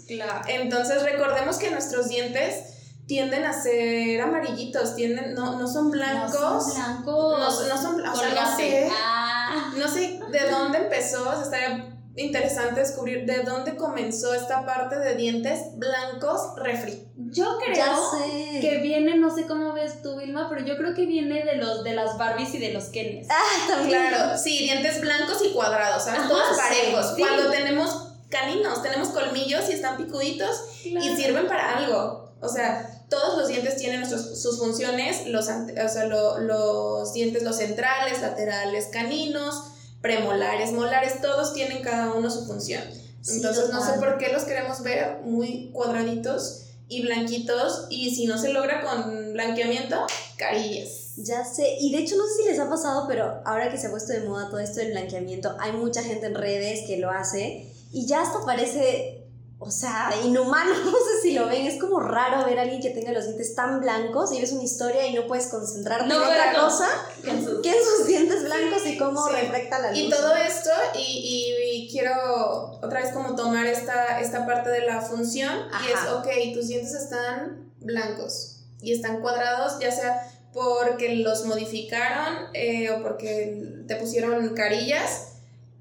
Entonces 0.48 1.04
recordemos 1.04 1.58
que 1.58 1.72
nuestros 1.72 2.08
dientes 2.08 2.72
tienden 3.06 3.43
a 3.45 3.54
ser 3.54 4.22
amarillitos, 4.22 4.95
tienden, 4.95 5.34
no, 5.34 5.60
no 5.60 5.68
son 5.68 5.91
blancos. 5.91 6.34
No 6.34 6.62
son 6.62 6.74
blancos. 6.74 7.68
No, 7.68 7.78
son 7.78 7.97
blancos. 7.97 8.20
O 8.20 8.24
sea, 8.24 8.34
no 8.34 8.58
sé, 8.58 8.89
ah. 8.91 9.74
no 9.78 9.88
sé 9.88 10.20
de 10.32 10.49
dónde 10.49 10.78
empezó, 10.80 11.30
o 11.30 11.34
sea, 11.34 11.43
estaría 11.43 11.93
interesante 12.16 12.80
descubrir 12.80 13.26
de 13.26 13.41
dónde 13.41 13.76
comenzó 13.76 14.34
esta 14.36 14.66
parte 14.66 14.99
de 14.99 15.16
dientes 15.16 15.60
blancos 15.76 16.54
refri. 16.58 17.08
Yo 17.16 17.58
creo 17.58 18.62
que 18.62 18.78
viene, 18.84 19.18
no 19.18 19.34
sé 19.34 19.47
cómo 19.47 19.74
ves 19.74 20.01
tú, 20.04 20.18
Vilma, 20.18 20.47
pero 20.49 20.64
yo 20.64 20.78
creo 20.78 20.93
que 20.93 21.06
viene 21.06 21.43
de 21.43 21.56
los 21.56 21.84
de 21.84 21.93
las 21.93 22.18
Barbies 22.18 22.54
y 22.54 22.60
de 22.60 22.72
los 22.72 22.86
Kens. 22.86 23.28
Ah, 23.32 23.68
también. 23.68 24.10
Claro, 24.10 24.38
sí, 24.38 24.60
dientes 24.60 25.01
blancos 25.01 25.41
y 25.43 25.54
cuadrados, 25.54 26.04
¿sabes? 26.04 26.28
Todos 26.28 26.58
parejos. 26.58 27.16
Cuando 27.18 27.49
tenemos 27.49 28.10
caninos, 28.30 28.82
tenemos 28.84 29.10
colmillos 29.10 29.68
y 29.70 29.74
están 29.74 29.97
picuditos 29.97 30.86
y 30.86 31.16
sirven 31.16 31.47
para 31.47 31.78
algo. 31.78 32.22
O 32.44 32.50
sea, 32.50 33.06
todos 33.10 33.38
los 33.38 33.48
dientes 33.48 33.78
tienen 33.78 34.08
sus 34.08 34.60
funciones, 34.60 35.28
los, 35.28 35.48
o 35.48 35.89
sea, 35.89 36.06
los 36.06 37.14
dientes, 37.14 37.44
los 37.44 37.58
centrales, 37.58 38.22
laterales, 38.22 38.88
caninos, 38.91 39.64
premolares, 40.02 40.74
molares, 40.74 41.22
todos 41.22 41.54
tienen 41.54 41.82
cada 41.82 42.14
uno 42.14 42.30
su 42.30 42.46
función. 42.46 42.84
Entonces 43.28 43.70
no 43.72 43.84
sé 43.84 43.94
por 44.00 44.18
qué 44.18 44.34
los 44.34 44.44
queremos 44.44 44.84
ver 44.84 45.22
muy 45.24 45.72
cuadraditos 45.72 46.66
y 46.89 47.04
blanquitos 47.04 47.88
y 47.89 48.14
si 48.14 48.26
no 48.26 48.38
se 48.38 48.52
logra 48.52 48.82
con 48.82 49.32
blanqueamiento, 49.32 50.06
carillas. 50.38 51.16
Ya 51.18 51.46
sé, 51.46 51.78
y 51.80 51.91
de 51.91 52.00
hecho 52.00 52.18
no 52.18 52.24
sé 52.26 52.44
si 52.44 52.50
les 52.50 52.60
ha 52.60 52.70
pasado, 52.70 53.06
pero 53.08 53.41
ahora 53.46 53.70
que 53.72 53.78
se 53.78 53.88
ha 53.88 53.91
puesto 53.91 54.12
de 54.12 54.22
moda 54.22 54.50
todo 54.50 54.60
esto 54.60 54.80
del 54.80 54.91
blanqueamiento, 54.91 55.56
hay 55.60 55.72
mucha 55.72 56.04
gente 56.04 56.26
en 56.26 56.36
redes 56.36 56.86
que 56.86 56.98
lo 56.98 57.10
hace 57.10 57.72
y 57.94 58.06
ya 58.06 58.24
hasta 58.24 58.46
parece 58.46 59.22
o 59.66 59.72
sea, 59.72 60.11
inhumano, 60.24 60.74
no 60.86 60.91
sé 60.91 61.22
si 61.22 61.32
lo 61.32 61.47
ven, 61.47 61.66
es 61.66 61.80
como 61.80 61.99
raro 61.99 62.45
ver 62.45 62.59
a 62.59 62.64
alguien 62.64 62.82
que 62.82 62.89
tenga 62.89 63.11
los 63.11 63.26
dientes 63.26 63.55
tan 63.55 63.80
blancos 63.80 64.34
y 64.34 64.41
ves 64.41 64.51
una 64.51 64.64
historia 64.64 65.07
y 65.07 65.14
no 65.14 65.26
puedes 65.26 65.47
concentrarte 65.47 66.05
en 66.05 66.11
otra 66.11 66.53
cosa. 66.53 66.88
que 67.24 67.30
en, 67.30 67.43
sus, 67.43 68.05
dientes 68.05 68.43
blancos 68.43 68.86
y 68.86 68.97
cómo 68.97 69.28
reflecta 69.30 69.80
la 69.80 69.91
luz. 69.91 69.99
Y 69.99 70.09
todo 70.09 70.36
esto, 70.36 70.70
y, 70.95 71.55
y, 71.72 71.89
quiero 71.89 72.80
otra 72.82 73.01
vez 73.01 73.11
como 73.11 73.36
tomar 73.36 73.66
esta, 73.66 74.20
esta 74.20 74.45
parte 74.45 74.70
de 74.70 74.86
la 74.86 75.01
función, 75.01 75.53
y 75.86 75.91
es, 75.91 76.11
ok, 76.11 76.28
tus 76.53 76.68
dientes 76.68 76.93
están 76.93 77.72
blancos 77.80 78.66
y 78.82 78.91
están 78.91 79.22
cuadrados, 79.22 79.80
ya 79.80 79.91
sea 79.91 80.30
porque 80.53 81.16
los 81.16 81.45
modificaron 81.45 82.49
eh, 82.53 82.91
o 82.91 83.01
porque 83.01 83.84
te 83.88 83.95
pusieron 83.95 84.53
carillas, 84.53 85.32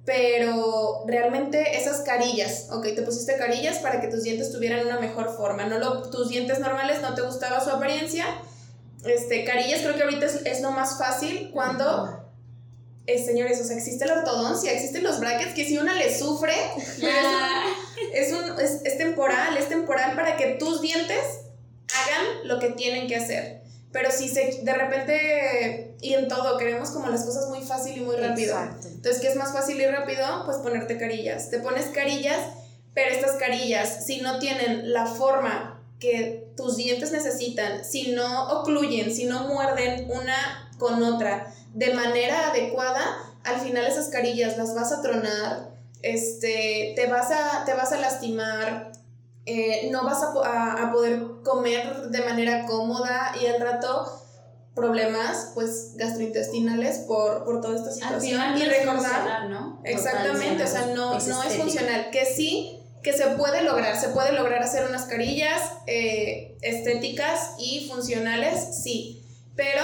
pero 0.04 1.04
realmente 1.06 1.76
esas 1.76 2.00
carillas, 2.00 2.68
ok, 2.70 2.86
te 2.94 3.02
pusiste 3.02 3.36
carillas 3.36 3.78
para 3.78 4.00
que 4.00 4.08
tus 4.08 4.24
dientes 4.24 4.50
tuvieran 4.50 4.84
una 4.84 4.98
mejor 4.98 5.34
forma, 5.36 5.64
no 5.66 5.78
lo, 5.78 6.10
tus 6.10 6.28
dientes 6.28 6.58
normales 6.58 7.00
no 7.00 7.14
te 7.14 7.22
gustaba 7.22 7.62
su 7.62 7.70
apariencia, 7.70 8.24
este, 9.04 9.44
carillas 9.44 9.80
creo 9.82 9.94
que 9.94 10.02
ahorita 10.02 10.26
es, 10.26 10.60
lo 10.60 10.72
más 10.72 10.98
fácil 10.98 11.50
cuando, 11.52 12.32
eh, 13.06 13.24
señores, 13.24 13.60
o 13.60 13.64
sea, 13.64 13.76
existe 13.76 14.06
la 14.06 14.14
ortodoncia, 14.14 14.72
existen 14.72 15.04
los 15.04 15.20
brackets 15.20 15.54
que 15.54 15.64
si 15.64 15.78
una 15.78 15.94
le 15.94 16.16
sufre, 16.16 16.54
es, 18.12 18.32
un, 18.32 18.60
es, 18.60 18.80
es 18.84 18.98
temporal, 18.98 19.56
es 19.56 19.68
temporal 19.68 20.16
para 20.16 20.36
que 20.36 20.56
tus 20.58 20.80
dientes 20.80 21.42
hagan 21.94 22.48
lo 22.48 22.58
que 22.58 22.70
tienen 22.70 23.06
que 23.06 23.16
hacer. 23.16 23.61
Pero 23.92 24.10
si 24.10 24.28
se, 24.28 24.60
de 24.62 24.72
repente, 24.72 25.96
y 26.00 26.14
en 26.14 26.28
todo, 26.28 26.56
queremos 26.56 26.90
como 26.90 27.08
las 27.08 27.24
cosas 27.24 27.48
muy 27.48 27.60
fácil 27.60 27.98
y 27.98 28.00
muy 28.00 28.16
rápido. 28.16 28.54
Exacto. 28.54 28.88
Entonces, 28.88 29.20
¿qué 29.20 29.28
es 29.28 29.36
más 29.36 29.52
fácil 29.52 29.80
y 29.80 29.86
rápido? 29.86 30.44
Pues 30.46 30.58
ponerte 30.58 30.98
carillas. 30.98 31.50
Te 31.50 31.58
pones 31.58 31.86
carillas, 31.86 32.40
pero 32.94 33.14
estas 33.14 33.36
carillas, 33.36 34.06
si 34.06 34.20
no 34.20 34.38
tienen 34.38 34.92
la 34.92 35.06
forma 35.06 35.82
que 35.98 36.48
tus 36.56 36.76
dientes 36.76 37.12
necesitan, 37.12 37.84
si 37.84 38.12
no 38.12 38.48
ocluyen, 38.60 39.14
si 39.14 39.26
no 39.26 39.46
muerden 39.46 40.10
una 40.10 40.70
con 40.78 41.02
otra 41.02 41.54
de 41.74 41.94
manera 41.94 42.50
adecuada, 42.50 43.02
al 43.44 43.60
final 43.60 43.86
esas 43.86 44.08
carillas 44.08 44.56
las 44.58 44.74
vas 44.74 44.92
a 44.92 45.02
tronar, 45.02 45.70
este, 46.02 46.92
te, 46.96 47.06
vas 47.06 47.30
a, 47.30 47.64
te 47.64 47.74
vas 47.74 47.92
a 47.92 47.98
lastimar, 47.98 48.91
eh, 49.46 49.88
no 49.90 50.04
vas 50.04 50.22
a, 50.22 50.32
a- 50.44 50.88
a 50.88 50.92
poder 50.92 51.22
comer 51.44 52.08
de 52.10 52.20
manera 52.22 52.64
cómoda 52.66 53.32
y 53.40 53.46
al 53.46 53.60
rato 53.60 54.18
problemas 54.74 55.50
pues 55.54 55.92
gastrointestinales 55.96 57.00
por, 57.00 57.44
por 57.44 57.60
toda 57.60 57.76
esta 57.76 57.88
Al 57.88 57.94
situación. 57.94 58.20
final 58.22 58.56
y 58.56 58.64
no 58.64 58.70
recordar 58.70 59.50
¿no? 59.50 59.80
exactamente 59.84 60.62
o 60.64 60.66
sea 60.66 60.86
no, 60.94 61.16
Es 61.18 61.26
no 61.28 61.42
es 61.42 61.56
funcional. 61.56 62.10
Que 62.10 62.24
sí 62.24 62.78
que 63.02 63.12
se 63.12 63.26
puede 63.30 63.62
lograr 63.64 63.96
se 64.00 64.08
puede 64.10 64.32
lograr 64.32 64.62
hacer 64.62 64.86
unas 64.88 65.02
carillas 65.04 65.60
eh, 65.86 66.56
estéticas 66.62 67.54
y 67.58 67.88
funcionales 67.90 68.82
sí. 68.82 69.18
Pero 69.56 69.82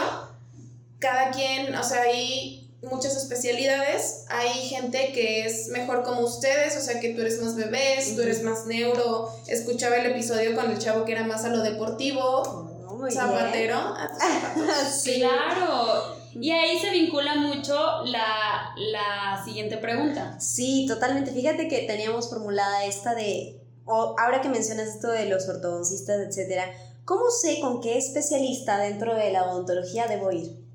cada 1.01 1.31
quien 1.33 1.75
o 1.75 1.83
sea 1.83 2.03
hay 2.03 2.58
muchas 2.83 3.17
especialidades 3.17 4.25
hay 4.29 4.51
gente 4.51 5.13
que 5.13 5.45
es 5.45 5.69
mejor 5.69 6.05
como 6.05 6.21
ustedes 6.21 6.77
o 6.77 6.81
sea 6.81 7.01
que 7.01 7.15
tú 7.15 7.23
eres 7.23 7.43
más 7.43 7.57
bebés 7.57 8.15
tú 8.15 8.23
eres 8.23 8.43
más 8.43 8.67
neuro 8.67 9.33
escuchaba 9.49 9.97
el 9.97 10.13
episodio 10.13 10.55
con 10.55 10.71
el 10.71 10.79
chavo 10.79 11.05
que 11.05 11.13
era 11.13 11.25
más 11.25 11.45
a 11.45 11.49
lo 11.49 11.63
deportivo 11.63 12.69
Oh, 12.91 13.11
zapatero 13.11 13.77
a. 13.77 14.09
Sí. 14.91 15.21
Claro. 15.21 16.17
Y 16.35 16.51
ahí 16.51 16.79
se 16.79 16.91
vincula 16.91 17.37
mucho 17.37 17.75
la, 18.05 18.75
la 18.77 19.43
siguiente 19.45 19.77
pregunta. 19.77 20.39
Sí, 20.41 20.87
totalmente. 20.87 21.33
Fíjate 21.33 21.69
que 21.69 21.81
teníamos 21.81 22.29
formulada 22.29 22.85
esta 22.85 23.15
de, 23.15 23.61
o 23.85 24.15
ahora 24.19 24.41
que 24.41 24.49
mencionas 24.49 24.89
esto 24.89 25.09
de 25.09 25.27
los 25.27 25.49
ortodoncistas, 25.49 26.21
etcétera, 26.21 26.71
¿cómo 27.05 27.31
sé 27.31 27.61
con 27.61 27.81
qué 27.81 27.99
especialista 27.99 28.79
dentro 28.79 29.15
de 29.15 29.33
la 29.33 29.45
odontología 29.45 30.07
debo 30.07 30.31
ir? 30.31 30.68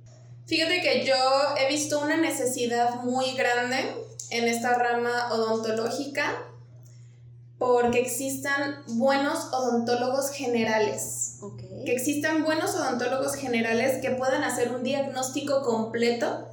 Fíjate 0.46 0.82
que 0.82 1.06
yo 1.06 1.16
he 1.58 1.68
visto 1.72 2.00
una 2.00 2.18
necesidad 2.18 2.96
muy 3.04 3.32
grande 3.34 3.96
en 4.30 4.48
esta 4.48 4.74
rama 4.74 5.32
odontológica 5.32 6.44
porque 7.58 8.02
existan 8.02 8.84
buenos 8.88 9.54
odontólogos 9.54 10.32
generales. 10.32 11.38
Que 11.86 11.94
existan 11.94 12.44
buenos 12.44 12.76
odontólogos 12.76 13.36
generales 13.36 14.02
que 14.02 14.12
puedan 14.12 14.44
hacer 14.44 14.74
un 14.74 14.84
diagnóstico 14.84 15.62
completo 15.62 16.50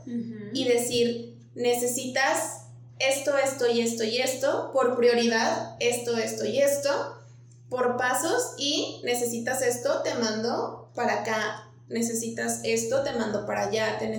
y 0.53 0.69
decir, 0.69 1.37
necesitas 1.55 2.67
esto, 3.01 3.37
esto 3.39 3.67
y 3.69 3.81
esto 3.81 4.05
y 4.05 4.19
esto, 4.19 4.71
por 4.73 4.97
prioridad, 4.97 5.77
esto, 5.81 6.17
esto 6.17 6.45
y 6.45 6.61
esto, 6.61 7.17
por 7.69 7.97
pasos 7.97 8.55
y 8.59 9.01
necesitas 9.05 9.63
esto, 9.63 10.03
te 10.03 10.15
mando 10.15 10.91
para 10.95 11.23
acá, 11.23 11.60
necesitas 11.91 12.61
esto, 12.65 13.03
te 13.03 13.13
mando 13.13 13.45
para 13.45 13.69
allá, 13.69 13.99
te 13.99 14.11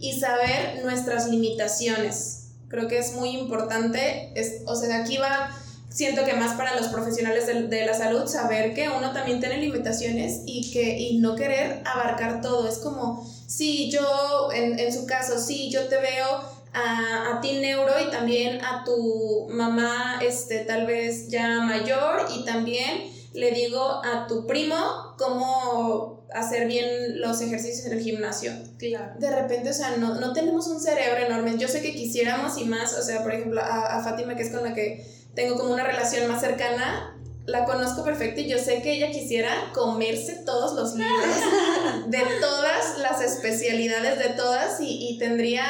y 0.00 0.18
saber 0.18 0.82
nuestras 0.84 1.28
limitaciones. 1.28 2.50
Creo 2.68 2.88
que 2.88 2.98
es 2.98 3.14
muy 3.14 3.30
importante, 3.30 4.32
es, 4.34 4.62
o 4.66 4.76
sea, 4.76 5.02
aquí 5.02 5.16
va, 5.16 5.50
siento 5.88 6.24
que 6.24 6.34
más 6.34 6.56
para 6.56 6.76
los 6.76 6.88
profesionales 6.88 7.46
de, 7.46 7.62
de 7.66 7.86
la 7.86 7.94
salud, 7.94 8.26
saber 8.26 8.74
que 8.74 8.88
uno 8.88 9.12
también 9.12 9.40
tiene 9.40 9.58
limitaciones 9.58 10.42
y, 10.46 10.70
que, 10.70 10.98
y 10.98 11.18
no 11.18 11.34
querer 11.34 11.82
abarcar 11.84 12.40
todo. 12.40 12.68
Es 12.68 12.78
como, 12.78 13.28
sí, 13.46 13.90
yo, 13.90 14.50
en, 14.52 14.78
en 14.78 14.92
su 14.92 15.06
caso, 15.06 15.38
sí, 15.38 15.70
yo 15.70 15.88
te 15.88 15.96
veo 15.96 16.58
a, 16.72 17.36
a 17.36 17.40
ti 17.40 17.54
neuro 17.54 17.92
y 18.06 18.10
también 18.10 18.62
a 18.64 18.84
tu 18.84 19.48
mamá, 19.50 20.20
este, 20.22 20.60
tal 20.60 20.86
vez 20.86 21.28
ya 21.28 21.60
mayor 21.60 22.26
y 22.36 22.44
también 22.44 23.10
le 23.32 23.50
digo 23.50 24.02
a 24.04 24.26
tu 24.26 24.46
primo 24.46 25.14
cómo 25.16 26.17
hacer 26.32 26.66
bien 26.66 27.20
los 27.20 27.40
ejercicios 27.40 27.86
en 27.86 27.92
el 27.92 28.00
gimnasio. 28.00 28.52
Claro. 28.78 29.12
De 29.18 29.30
repente, 29.30 29.70
o 29.70 29.74
sea, 29.74 29.96
no, 29.96 30.14
no 30.16 30.32
tenemos 30.32 30.66
un 30.68 30.80
cerebro 30.80 31.24
enorme. 31.26 31.56
Yo 31.58 31.68
sé 31.68 31.80
que 31.80 31.94
quisiéramos 31.94 32.58
y 32.58 32.64
más, 32.64 32.94
o 32.98 33.02
sea, 33.02 33.22
por 33.22 33.32
ejemplo, 33.32 33.60
a, 33.60 33.98
a 33.98 34.04
Fátima, 34.04 34.36
que 34.36 34.42
es 34.42 34.50
con 34.50 34.62
la 34.62 34.74
que 34.74 35.06
tengo 35.34 35.56
como 35.56 35.72
una 35.72 35.84
relación 35.84 36.28
más 36.28 36.40
cercana, 36.40 37.14
la 37.46 37.64
conozco 37.64 38.04
perfecto 38.04 38.42
y 38.42 38.48
yo 38.48 38.58
sé 38.58 38.82
que 38.82 38.92
ella 38.92 39.10
quisiera 39.10 39.50
comerse 39.72 40.34
todos 40.44 40.74
los 40.74 40.94
libros 40.94 41.36
de 42.08 42.22
todas 42.40 42.98
las 42.98 43.22
especialidades, 43.22 44.18
de 44.18 44.34
todas, 44.34 44.80
y, 44.80 45.08
y 45.08 45.18
tendría 45.18 45.64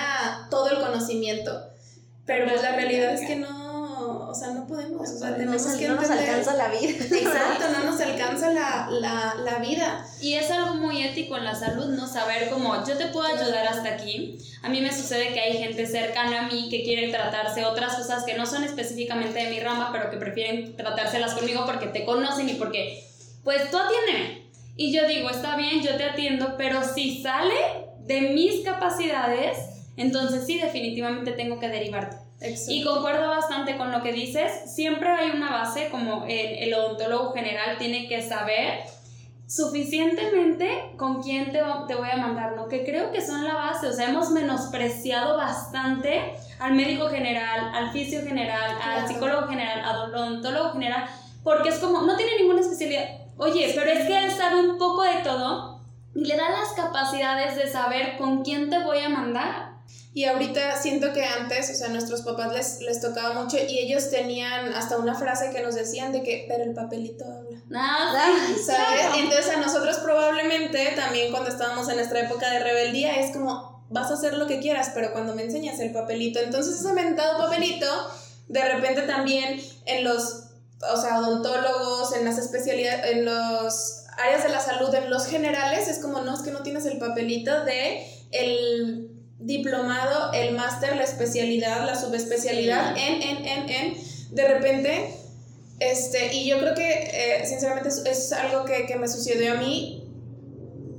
todo 0.51 0.71
el 0.71 0.79
conocimiento. 0.79 1.69
Pero 2.27 2.47
pues 2.47 2.63
la 2.63 2.73
realidad 2.73 3.15
es 3.15 3.27
que 3.27 3.37
no, 3.37 3.58
o 4.29 4.35
sea, 4.35 4.51
no 4.51 4.67
podemos, 4.67 5.09
o 5.09 5.19
sea, 5.19 5.31
No 5.31 5.37
tenemos 5.37 5.67
nos, 5.67 5.77
que 5.77 5.89
no 5.89 5.95
nos 5.95 6.11
alcanza 6.11 6.55
la 6.55 6.69
vida. 6.69 6.89
Exacto, 7.01 7.65
no 7.73 7.91
nos 7.91 8.01
alcanza 8.01 8.53
la, 8.53 8.89
la, 8.91 9.35
la 9.43 9.59
vida. 9.59 10.07
Y 10.21 10.35
es 10.35 10.51
algo 10.51 10.75
muy 10.75 11.03
ético 11.03 11.39
en 11.39 11.45
la 11.45 11.55
salud, 11.55 11.87
¿no? 11.87 12.07
Saber 12.07 12.51
cómo 12.51 12.75
yo 12.87 12.99
te 12.99 13.07
puedo 13.07 13.27
ayudar 13.27 13.67
hasta 13.67 13.89
aquí. 13.89 14.39
A 14.63 14.69
mí 14.69 14.83
me 14.83 14.93
sucede 14.93 15.33
que 15.33 15.41
hay 15.41 15.57
gente 15.57 15.87
cercana 15.87 16.41
a 16.47 16.49
mí 16.49 16.69
que 16.69 16.83
quiere 16.85 17.09
tratarse 17.09 17.65
otras 17.65 17.97
cosas 17.97 18.25
que 18.25 18.35
no 18.35 18.45
son 18.45 18.65
específicamente 18.65 19.39
de 19.39 19.51
mi 19.51 19.61
rama, 19.61 19.91
pero 19.93 20.11
que 20.11 20.19
prefieren 20.19 20.77
tratárselas 20.77 21.33
conmigo 21.33 21.65
porque 21.65 21.87
te 21.87 22.05
conocen 22.05 22.51
y 22.51 22.55
porque, 22.55 23.03
pues 23.45 23.71
tú 23.71 23.79
atiéndeme. 23.79 24.51
Y 24.77 24.93
yo 24.93 25.09
digo, 25.09 25.31
está 25.31 25.57
bien, 25.57 25.83
yo 25.83 25.97
te 25.97 26.05
atiendo, 26.05 26.57
pero 26.59 26.83
si 26.85 27.23
sale 27.23 27.55
de 28.01 28.21
mis 28.33 28.63
capacidades, 28.63 29.57
entonces 29.97 30.47
sí, 30.47 30.59
definitivamente 30.59 31.33
tengo 31.33 31.59
que 31.59 31.69
derivarte. 31.69 32.28
Exacto. 32.41 32.73
Y 32.73 32.85
concuerdo 32.85 33.29
bastante 33.29 33.77
con 33.77 33.91
lo 33.91 34.03
que 34.03 34.13
dices. 34.13 34.73
Siempre 34.73 35.11
hay 35.11 35.31
una 35.31 35.51
base, 35.51 35.89
como 35.91 36.25
el, 36.25 36.59
el 36.59 36.75
odontólogo 36.75 37.33
general 37.33 37.79
tiene 37.79 38.09
que 38.09 38.23
saber 38.23 38.81
suficientemente 39.49 40.93
con 40.99 41.23
quién 41.23 41.51
te, 41.51 41.61
te 41.89 41.95
voy 41.95 42.11
a 42.13 42.17
mandar, 42.19 42.55
¿no? 42.55 42.69
Que 42.69 42.85
creo 42.85 43.11
que 43.11 43.23
son 43.23 43.45
la 43.45 43.55
base. 43.55 43.89
O 43.89 43.93
sea, 43.93 44.11
hemos 44.11 44.31
menospreciado 44.31 45.37
bastante 45.37 46.35
al 46.61 46.75
médico 46.75 47.09
general, 47.09 47.75
al 47.75 47.91
fisio 47.91 48.23
general, 48.23 48.77
al 48.83 49.09
psicólogo 49.09 49.49
general, 49.49 49.81
al 49.81 50.13
odontólogo 50.13 50.73
general, 50.73 51.07
porque 51.43 51.71
es 51.71 51.79
como, 51.79 52.03
no 52.03 52.17
tiene 52.17 52.37
ninguna 52.39 52.61
especialidad. 52.61 53.09
Oye, 53.39 53.73
pero 53.75 53.91
es 53.91 54.07
que 54.07 54.25
él 54.25 54.31
sabe 54.31 54.69
un 54.69 54.79
poco 54.79 55.03
de 55.03 55.23
todo 55.25 55.81
y 56.15 56.25
le 56.25 56.37
da 56.37 56.51
las 56.51 56.73
capacidades 56.75 57.57
de 57.57 57.69
saber 57.69 58.19
con 58.19 58.43
quién 58.43 58.69
te 58.69 58.81
voy 58.81 58.99
a 58.99 59.09
mandar. 59.09 59.78
Y 60.15 60.25
ahorita 60.25 60.81
siento 60.81 61.13
que 61.13 61.25
antes, 61.25 61.71
o 61.71 61.75
sea, 61.75 61.89
a 61.89 61.91
nuestros 61.91 62.23
papás 62.23 62.53
les, 62.53 62.81
les 62.81 63.01
tocaba 63.01 63.41
mucho 63.41 63.57
y 63.57 63.79
ellos 63.79 64.11
tenían 64.11 64.73
hasta 64.73 64.97
una 64.97 65.15
frase 65.15 65.51
que 65.51 65.63
nos 65.63 65.75
decían 65.75 66.13
de 66.13 66.23
que, 66.23 66.47
pero 66.49 66.65
el 66.65 66.75
papelito 66.75 67.25
habla. 67.25 67.63
Nada, 67.69 68.25
Ay, 68.25 68.57
¿Sabes? 68.57 69.01
claro. 69.01 69.15
Entonces 69.17 69.49
a 69.55 69.59
nosotros 69.59 69.99
probablemente 69.99 70.93
también 70.97 71.31
cuando 71.31 71.51
estábamos 71.51 71.89
en 71.89 71.97
nuestra 71.97 72.21
época 72.21 72.51
de 72.51 72.61
rebeldía 72.61 73.21
es 73.21 73.33
como, 73.33 73.85
vas 73.91 74.11
a 74.11 74.15
hacer 74.15 74.35
lo 74.35 74.47
que 74.47 74.61
quieras, 74.61 74.91
pero 74.95 75.13
cuando 75.13 75.35
me 75.35 75.43
enseñas 75.43 75.79
el 75.81 75.93
papelito, 75.93 76.41
entonces 76.41 76.81
ese 76.81 76.93
mentado 76.93 77.39
papelito, 77.39 77.87
de 78.49 78.63
repente 78.63 79.03
también 79.03 79.61
en 79.87 80.05
los, 80.05 80.47
o 80.91 81.01
sea, 81.01 81.21
odontólogos, 81.21 82.15
en 82.15 82.25
las 82.25 82.39
especialidades, 82.39 83.13
en 83.13 83.25
los 83.25 84.05
áreas 84.19 84.43
de 84.43 84.49
la 84.49 84.61
salud, 84.61 84.93
en 84.95 85.11
los 85.11 85.27
generales, 85.27 85.89
es 85.89 85.99
como, 86.01 86.21
no, 86.21 86.35
es 86.35 86.41
que 86.41 86.51
no 86.51 86.63
tienes 86.63 86.87
el 86.87 86.99
papelito 86.99 87.65
de 87.65 88.05
el 88.31 89.08
diplomado, 89.39 90.33
el 90.33 90.55
máster, 90.55 90.97
la 90.97 91.05
especialidad, 91.05 91.87
la 91.87 91.95
subespecialidad, 91.99 92.97
en, 92.97 93.23
en, 93.23 93.45
en, 93.45 93.69
en, 93.69 93.95
de 94.33 94.49
repente 94.49 95.15
este, 95.81 96.35
y 96.35 96.49
yo 96.49 96.59
creo 96.59 96.75
que, 96.75 96.91
eh, 96.91 97.47
sinceramente, 97.47 97.89
es, 97.89 97.99
es 97.99 98.33
algo 98.33 98.65
que, 98.65 98.87
que 98.87 98.97
me 98.97 99.09
sucedió 99.09 99.53
a 99.53 99.57
mí. 99.57 100.05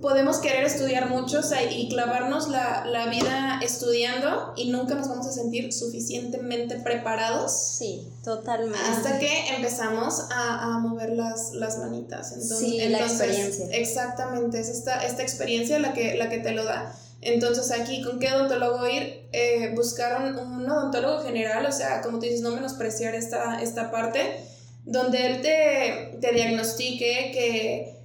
Podemos 0.02 0.38
querer 0.38 0.64
estudiar 0.64 1.10
mucho 1.10 1.40
o 1.40 1.44
sea, 1.44 1.62
y 1.70 1.90
clavarnos 1.90 2.48
la, 2.48 2.86
la 2.86 3.08
vida 3.08 3.60
estudiando 3.62 4.54
y 4.56 4.72
nunca 4.72 4.96
nos 4.96 5.10
vamos 5.10 5.28
a 5.28 5.34
sentir 5.34 5.74
suficientemente 5.74 6.78
preparados 6.78 7.76
Sí, 7.78 8.08
totalmente. 8.24 8.80
hasta 8.80 9.20
que 9.20 9.50
empezamos 9.58 10.28
a, 10.32 10.76
a 10.76 10.80
mover 10.80 11.10
las, 11.10 11.52
las 11.52 11.80
manitas. 11.80 12.32
Entonces, 12.32 12.60
Sí, 12.60 12.78
la 12.78 12.86
entonces, 13.00 13.20
experiencia. 13.20 13.66
Exactamente, 13.78 14.62
es 14.62 14.70
esta, 14.70 15.06
esta 15.06 15.22
experiencia 15.22 15.78
la 15.80 15.92
que, 15.92 16.16
la 16.16 16.30
que 16.30 16.38
te 16.38 16.52
lo 16.52 16.64
da. 16.64 16.96
Entonces 17.22 17.72
aquí, 17.72 18.02
¿con 18.02 18.20
qué 18.20 18.32
odontólogo 18.32 18.88
ir? 18.88 19.28
Eh, 19.34 19.74
buscar 19.76 20.22
un, 20.22 20.38
un 20.38 20.70
odontólogo 20.70 21.22
general, 21.22 21.66
o 21.66 21.72
sea, 21.72 22.02
como 22.02 22.20
tú 22.20 22.26
dices, 22.26 22.42
no 22.42 22.52
menospreciar 22.52 23.14
esta, 23.14 23.62
esta 23.62 23.92
parte, 23.92 24.46
donde 24.86 25.26
él 25.26 25.42
te, 25.42 26.18
te 26.22 26.34
diagnostique, 26.34 27.32
que, 27.34 27.98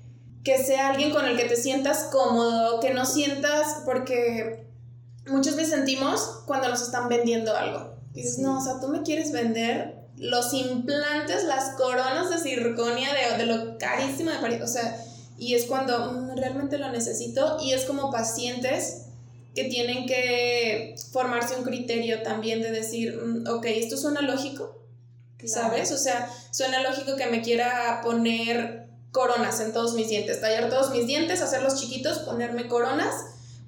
que 0.42 0.58
sea 0.62 0.88
alguien 0.88 1.12
con 1.12 1.26
el 1.26 1.36
que 1.36 1.44
te 1.44 1.56
sientas 1.56 2.08
cómodo, 2.10 2.80
que 2.80 2.90
no 2.90 3.06
sientas, 3.06 3.82
porque 3.84 4.66
muchas 5.28 5.54
veces 5.54 5.70
sentimos 5.70 6.42
cuando 6.46 6.68
nos 6.68 6.82
están 6.82 7.08
vendiendo 7.08 7.56
algo. 7.56 7.94
Dices, 8.12 8.38
no, 8.38 8.58
o 8.58 8.60
sea, 8.60 8.80
tú 8.80 8.88
me 8.88 9.02
quieres 9.02 9.30
vender 9.30 10.04
los 10.16 10.52
implantes, 10.54 11.44
las 11.44 11.70
coronas 11.76 12.30
de 12.30 12.38
circonia, 12.38 13.08
de, 13.12 13.38
de 13.38 13.46
lo 13.46 13.78
carísimo 13.78 14.30
de 14.30 14.38
París, 14.38 14.60
o 14.62 14.68
sea, 14.68 14.96
y 15.38 15.54
es 15.54 15.64
cuando 15.64 16.12
mm, 16.12 16.36
realmente 16.36 16.78
lo 16.78 16.90
necesito 16.90 17.58
y 17.60 17.72
es 17.72 17.84
como 17.84 18.10
pacientes 18.10 19.03
que 19.54 19.64
tienen 19.64 20.06
que 20.06 20.94
formarse 21.12 21.56
un 21.56 21.64
criterio 21.64 22.22
también 22.22 22.60
de 22.60 22.70
decir, 22.70 23.16
mm, 23.16 23.48
ok, 23.48 23.64
esto 23.66 23.96
suena 23.96 24.20
lógico, 24.20 24.82
¿sabes? 25.44 25.92
O 25.92 25.98
sea, 25.98 26.28
suena 26.50 26.82
lógico 26.82 27.16
que 27.16 27.26
me 27.26 27.42
quiera 27.42 28.00
poner 28.02 28.88
coronas 29.12 29.60
en 29.60 29.72
todos 29.72 29.94
mis 29.94 30.08
dientes, 30.08 30.40
tallar 30.40 30.68
todos 30.68 30.90
mis 30.90 31.06
dientes, 31.06 31.40
hacerlos 31.40 31.80
chiquitos, 31.80 32.18
ponerme 32.20 32.66
coronas, 32.66 33.14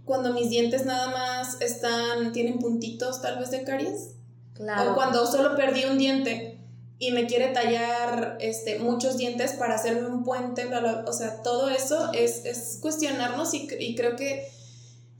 cuando 0.04 0.32
mis 0.32 0.50
dientes 0.50 0.84
nada 0.86 1.08
más 1.08 1.60
están, 1.60 2.32
tienen 2.32 2.58
puntitos 2.58 3.22
tal 3.22 3.38
vez 3.38 3.50
de 3.50 3.64
caries. 3.64 4.12
Claro. 4.54 4.92
O 4.92 4.94
cuando 4.94 5.26
solo 5.26 5.54
perdí 5.54 5.84
un 5.84 5.98
diente 5.98 6.58
y 6.98 7.10
me 7.10 7.26
quiere 7.26 7.48
tallar 7.48 8.38
este, 8.40 8.78
muchos 8.78 9.18
dientes 9.18 9.52
para 9.52 9.74
hacerme 9.74 10.06
un 10.06 10.24
puente, 10.24 10.64
bla, 10.64 11.04
o 11.06 11.12
sea, 11.12 11.42
todo 11.42 11.68
eso 11.68 12.10
es, 12.12 12.44
es 12.46 12.78
cuestionarnos 12.80 13.52
y, 13.52 13.68
y, 13.78 13.94
creo 13.94 14.16
que, 14.16 14.48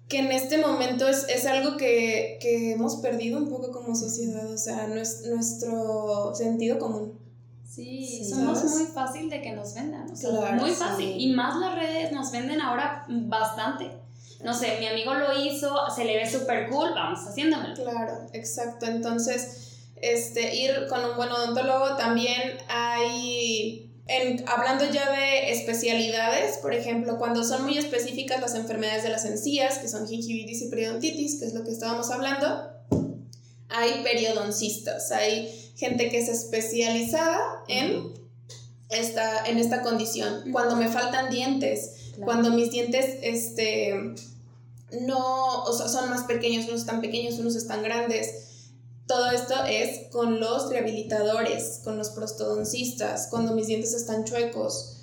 que 0.09 0.21
en 0.21 0.31
este 0.31 0.59
momento 0.59 1.09
es, 1.09 1.29
es 1.29 1.47
algo 1.47 1.77
que, 1.77 2.39
que, 2.41 2.73
hemos 2.73 2.97
perdido 2.97 3.39
un 3.39 3.49
poco 3.49 3.73
como 3.73 3.95
sociedad, 3.95 4.49
o 4.51 4.59
sea, 4.59 4.87
nuestro 4.87 6.35
sentido 6.35 6.79
común. 6.79 7.19
Sí, 7.65 8.25
somos 8.25 8.65
muy 8.65 8.87
fácil 8.87 9.29
de 9.29 9.43
que 9.43 9.53
nos 9.53 9.75
vendan, 9.75 10.11
o 10.11 10.17
sea, 10.17 10.53
muy 10.53 10.71
fácil. 10.71 11.15
Y 11.19 11.33
más 11.35 11.59
las 11.59 11.75
redes 11.75 12.13
nos 12.13 12.31
venden 12.31 12.61
ahora 12.61 13.05
bastante. 13.09 13.91
No 14.43 14.55
sé, 14.55 14.77
mi 14.79 14.87
amigo 14.87 15.15
lo 15.15 15.45
hizo, 15.45 15.75
se 15.95 16.05
le 16.05 16.17
ve 16.17 16.31
súper 16.31 16.69
cool, 16.71 16.91
vamos 16.95 17.21
haciéndomelo. 17.27 17.75
Claro, 17.75 18.27
exacto. 18.33 18.87
Entonces, 18.87 19.67
este, 19.97 20.55
ir 20.57 20.87
con 20.89 21.05
un 21.05 21.17
buen 21.17 21.31
odontólogo. 21.31 21.97
También 21.97 22.59
hay, 22.69 23.86
en, 24.09 24.45
hablando 24.49 24.85
ya 24.91 25.11
de 25.11 25.51
especialidades, 25.51 26.59
por 26.59 26.73
ejemplo, 26.73 27.19
cuando 27.19 27.43
son 27.43 27.65
muy 27.65 27.77
específicas 27.77 28.41
las 28.41 28.55
enfermedades 28.55 29.03
de 29.03 29.09
las 29.09 29.25
encías, 29.25 29.79
que 29.79 29.89
son 29.89 30.07
gingivitis 30.07 30.63
y 30.63 30.69
periodontitis, 30.69 31.41
que 31.41 31.47
es 31.47 31.55
lo 31.55 31.65
que 31.65 31.73
estábamos 31.73 32.11
hablando, 32.11 32.71
hay 33.69 34.03
periodoncistas, 34.05 35.11
hay 35.11 35.53
gente 35.77 36.09
que 36.09 36.19
es 36.19 36.29
especializada 36.29 37.65
en 37.67 38.15
esta, 38.91 39.45
en 39.47 39.59
esta 39.59 39.83
condición. 39.83 40.53
Cuando 40.53 40.77
me 40.77 40.89
faltan 40.89 41.29
dientes, 41.29 42.13
cuando 42.25 42.51
mis 42.51 42.71
dientes, 42.71 43.19
este, 43.23 44.15
no, 45.01 45.65
o 45.65 45.73
sea, 45.73 45.89
son 45.89 46.11
más 46.11 46.25
pequeños, 46.25 46.67
unos 46.67 46.83
están 46.83 47.01
pequeños, 47.01 47.39
unos 47.41 47.57
están 47.57 47.83
grandes, 47.83 48.46
todo 49.07 49.31
esto 49.31 49.55
es 49.69 50.11
con 50.11 50.41
los 50.41 50.69
rehabilitadores, 50.69 51.81
con 51.85 51.97
los 51.97 52.11
prostodoncistas, 52.11 53.29
cuando 53.31 53.53
mis 53.53 53.69
dientes 53.69 53.95
están 53.95 54.25
chuecos, 54.25 54.97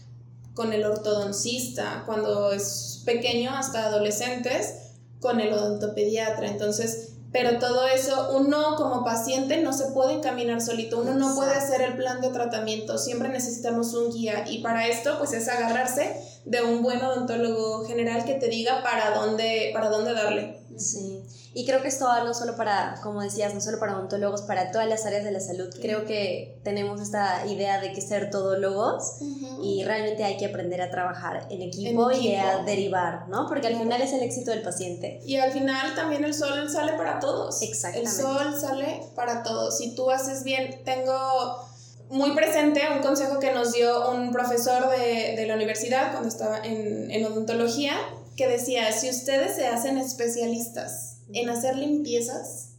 con 0.53 0.73
el 0.73 0.85
ortodoncista, 0.85 2.03
cuando 2.05 2.51
es 2.51 3.01
pequeño 3.05 3.51
hasta 3.51 3.85
adolescentes, 3.85 4.73
con 5.19 5.39
el 5.39 5.53
odontopediatra. 5.53 6.47
Entonces, 6.47 7.13
pero 7.31 7.57
todo 7.57 7.87
eso, 7.87 8.37
uno 8.37 8.75
como 8.75 9.03
paciente 9.03 9.61
no 9.61 9.73
se 9.73 9.91
puede 9.91 10.13
encaminar 10.13 10.61
solito, 10.61 10.99
uno 10.99 11.15
no 11.15 11.33
puede 11.35 11.55
hacer 11.55 11.81
el 11.81 11.95
plan 11.95 12.21
de 12.21 12.29
tratamiento, 12.29 12.99
siempre 12.99 13.29
necesitamos 13.29 13.95
un 13.95 14.13
guía 14.13 14.45
y 14.47 14.61
para 14.61 14.87
esto 14.87 15.17
pues 15.17 15.33
es 15.33 15.47
agarrarse 15.47 16.15
de 16.45 16.61
un 16.61 16.83
buen 16.83 17.01
odontólogo 17.01 17.85
general 17.85 18.25
que 18.25 18.35
te 18.35 18.49
diga 18.49 18.83
para 18.83 19.15
dónde, 19.15 19.71
para 19.73 19.89
dónde 19.89 20.13
darle. 20.13 20.59
Sí. 20.77 21.23
Y 21.55 21.65
creo 21.65 21.81
que 21.81 21.87
esto 21.87 22.05
va 22.05 22.23
no 22.23 22.33
solo 22.33 22.55
para, 22.55 22.95
como 23.03 23.21
decías, 23.21 23.53
no 23.53 23.61
solo 23.61 23.79
para 23.79 23.95
odontólogos, 23.95 24.41
para 24.41 24.71
todas 24.71 24.87
las 24.87 25.05
áreas 25.05 25.23
de 25.23 25.31
la 25.31 25.39
salud. 25.39 25.69
Creo 25.81 26.05
que 26.05 26.59
tenemos 26.63 26.99
esta 26.99 27.45
idea 27.45 27.79
de 27.79 27.93
que 27.93 28.01
ser 28.01 28.31
todólogos 28.31 29.17
y 29.61 29.83
realmente 29.83 30.23
hay 30.23 30.37
que 30.37 30.47
aprender 30.47 30.81
a 30.81 30.89
trabajar 30.89 31.47
en 31.51 31.61
equipo, 31.61 32.11
y 32.11 32.33
a 32.35 32.63
derivar, 32.63 33.27
¿no? 33.27 33.47
Porque 33.47 33.67
al 33.67 33.75
final 33.75 34.01
es 34.01 34.13
el 34.13 34.21
éxito 34.21 34.49
del 34.49 34.63
paciente. 34.63 35.21
Y 35.25 35.35
al 35.35 35.51
final 35.51 35.93
también 35.95 36.23
el 36.25 36.33
sol 36.33 36.69
sale 36.69 36.93
para 36.93 37.19
todos. 37.19 37.61
Exactamente. 37.61 38.09
El 38.09 38.15
sol 38.15 38.59
sale 38.59 39.03
para 39.15 39.43
todos. 39.43 39.77
Si 39.77 39.93
tú 39.93 40.09
haces 40.09 40.43
bien, 40.43 40.81
tengo 40.83 41.67
muy 42.09 42.31
presente 42.31 42.81
un 42.95 43.01
consejo 43.03 43.39
que 43.39 43.51
nos 43.51 43.73
dio 43.73 44.09
un 44.09 44.31
profesor 44.31 44.89
de, 44.89 45.35
de 45.35 45.45
la 45.45 45.55
universidad 45.55 46.11
cuando 46.11 46.29
estaba 46.29 46.59
en, 46.59 47.11
en 47.11 47.25
odontología, 47.25 47.93
que 48.35 48.47
decía, 48.47 48.91
si 48.91 49.09
ustedes 49.09 49.55
se 49.55 49.67
hacen 49.67 49.97
especialistas, 49.99 51.12
en 51.32 51.49
hacer 51.49 51.78
limpiezas, 51.78 52.74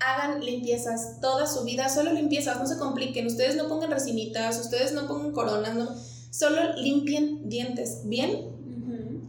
hagan 0.00 0.44
limpiezas 0.44 1.20
toda 1.20 1.46
su 1.46 1.64
vida, 1.64 1.88
solo 1.88 2.12
limpiezas, 2.12 2.58
no 2.58 2.66
se 2.66 2.78
compliquen, 2.78 3.26
ustedes 3.26 3.56
no 3.56 3.68
pongan 3.68 3.90
resinitas, 3.90 4.58
ustedes 4.58 4.92
no 4.92 5.06
pongan 5.06 5.32
coronas, 5.32 5.74
no, 5.74 5.88
solo 6.30 6.74
limpien 6.74 7.48
dientes 7.48 8.00
bien 8.04 8.52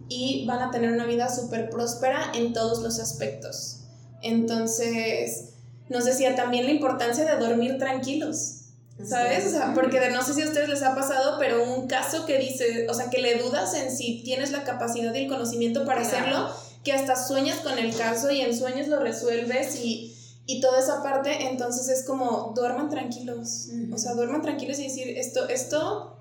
y 0.07 0.45
van 0.45 0.61
a 0.61 0.71
tener 0.71 0.91
una 0.91 1.05
vida 1.05 1.33
súper 1.33 1.69
próspera 1.69 2.31
en 2.33 2.53
todos 2.53 2.81
los 2.81 2.99
aspectos. 2.99 3.81
Entonces, 4.21 5.55
nos 5.89 6.05
decía 6.05 6.35
también 6.35 6.65
la 6.65 6.71
importancia 6.71 7.25
de 7.25 7.43
dormir 7.43 7.77
tranquilos. 7.77 8.61
¿Sabes? 9.03 9.45
O 9.45 9.49
sea, 9.49 9.73
porque 9.73 9.99
no 10.11 10.23
sé 10.23 10.33
si 10.33 10.41
a 10.41 10.45
ustedes 10.45 10.69
les 10.69 10.81
ha 10.81 10.95
pasado, 10.95 11.37
pero 11.37 11.63
un 11.63 11.87
caso 11.87 12.25
que 12.25 12.37
dice, 12.37 12.87
o 12.89 12.93
sea, 12.93 13.09
que 13.09 13.21
le 13.21 13.35
dudas 13.35 13.73
en 13.73 13.91
si 13.91 14.21
tienes 14.23 14.51
la 14.51 14.63
capacidad 14.63 15.13
y 15.13 15.23
el 15.23 15.27
conocimiento 15.27 15.85
para 15.85 16.01
hacerlo 16.01 16.49
que 16.85 16.93
hasta 16.93 17.15
sueñas 17.15 17.59
con 17.59 17.77
el 17.79 17.97
caso 17.97 18.31
y 18.31 18.41
en 18.41 18.55
sueños 18.55 18.87
lo 18.87 18.99
resuelves 18.99 19.75
y, 19.83 20.13
toda 20.61 20.79
esa 20.79 21.01
parte, 21.01 21.47
entonces 21.47 21.89
es 21.89 22.05
como 22.05 22.53
duerman 22.55 22.89
tranquilos, 22.89 23.69
o 23.91 23.97
sea, 23.97 24.13
duerman 24.13 24.43
tranquilos 24.43 24.77
y 24.79 24.83
decir, 24.83 25.17
esto, 25.17 25.49
esto, 25.49 26.17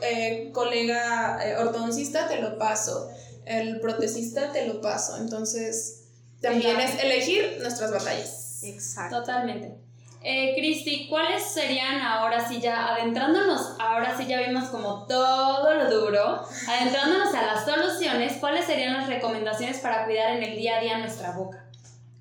eh, 0.00 0.50
colega 0.52 1.44
eh, 1.44 1.56
ortodoncista, 1.56 2.28
te 2.28 2.40
lo 2.40 2.56
paso, 2.56 3.10
el 3.44 3.80
protecista, 3.80 4.52
te 4.52 4.66
lo 4.68 4.80
paso, 4.80 5.16
entonces 5.16 6.04
también 6.40 6.78
es 6.78 7.02
elegir 7.02 7.58
nuestras 7.60 7.90
batallas. 7.90 8.62
Exacto. 8.62 9.18
Totalmente. 9.20 9.76
Eh, 10.24 10.54
Cristi, 10.56 11.08
¿cuáles 11.08 11.42
serían 11.42 12.00
ahora 12.00 12.46
sí 12.46 12.60
ya 12.60 12.94
adentrándonos, 12.94 13.74
ahora 13.80 14.16
sí 14.16 14.26
ya 14.26 14.40
vimos 14.40 14.68
como 14.68 15.04
todo 15.06 15.74
lo 15.74 15.90
duro, 15.90 16.46
adentrándonos 16.68 17.34
a 17.34 17.42
las 17.42 17.64
soluciones, 17.64 18.34
cuáles 18.38 18.66
serían 18.66 18.92
las 18.92 19.08
recomendaciones 19.08 19.78
para 19.78 20.04
cuidar 20.04 20.36
en 20.36 20.44
el 20.44 20.56
día 20.56 20.78
a 20.78 20.80
día 20.80 20.98
nuestra 20.98 21.32
boca? 21.32 21.64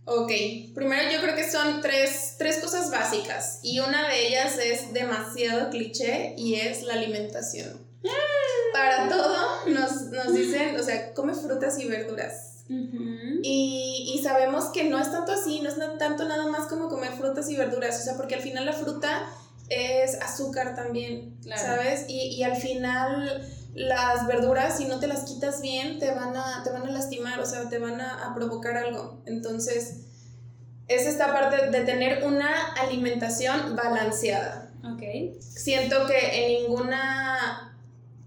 Ok, 0.05 0.31
primero 0.73 1.11
yo 1.11 1.21
creo 1.21 1.35
que 1.35 1.49
son 1.49 1.79
tres, 1.81 2.35
tres 2.39 2.57
cosas 2.57 2.89
básicas 2.89 3.59
y 3.61 3.79
una 3.79 4.07
de 4.07 4.27
ellas 4.27 4.57
es 4.57 4.93
demasiado 4.93 5.69
cliché 5.69 6.33
y 6.37 6.55
es 6.55 6.81
la 6.81 6.93
alimentación. 6.93 7.85
Mm. 8.01 8.73
Para 8.73 9.09
todo 9.09 9.67
nos, 9.67 10.03
nos 10.07 10.33
dicen, 10.33 10.75
o 10.75 10.83
sea, 10.83 11.13
come 11.13 11.35
frutas 11.35 11.77
y 11.77 11.87
verduras 11.87 12.51
y, 13.41 14.13
y, 14.15 14.23
sabemos 14.23 14.65
que 14.65 14.83
no 14.85 14.99
es 14.99 15.11
tanto 15.11 15.31
así, 15.31 15.61
no 15.61 15.69
es 15.69 15.75
tanto 15.97 16.25
nada 16.25 16.47
más 16.47 16.67
como 16.67 16.89
comer 16.89 17.13
frutas 17.13 17.49
y 17.49 17.55
verduras, 17.55 17.99
o 17.99 18.03
sea, 18.03 18.15
porque 18.15 18.35
al 18.35 18.41
final 18.41 18.65
la 18.65 18.73
fruta 18.73 19.27
es 19.69 20.21
azúcar 20.21 20.75
también, 20.75 21.37
¿sabes? 21.55 22.05
Y, 22.07 22.35
y, 22.35 22.43
al 22.43 22.55
final 22.55 23.47
las 23.73 24.27
verduras, 24.27 24.77
si 24.77 24.85
no 24.85 24.99
te 24.99 25.07
las 25.07 25.21
quitas 25.21 25.61
bien, 25.61 25.97
te 25.97 26.11
van 26.11 26.35
a, 26.35 26.61
te 26.63 26.71
van 26.71 26.83
a 26.83 26.91
lastimar, 26.91 27.39
o 27.39 27.45
sea, 27.45 27.69
te 27.69 27.79
van 27.79 28.01
a, 28.01 28.27
a 28.27 28.35
provocar 28.35 28.77
algo. 28.77 29.21
Entonces, 29.25 30.01
es 30.87 31.07
esta 31.07 31.31
parte 31.31 31.69
de 31.69 31.85
tener 31.85 32.25
una 32.25 32.73
alimentación 32.73 33.75
balanceada. 33.75 34.71
Okay. 34.95 35.37
Siento 35.39 36.07
que 36.07 36.45
en 36.45 36.63
ninguna, 36.63 37.77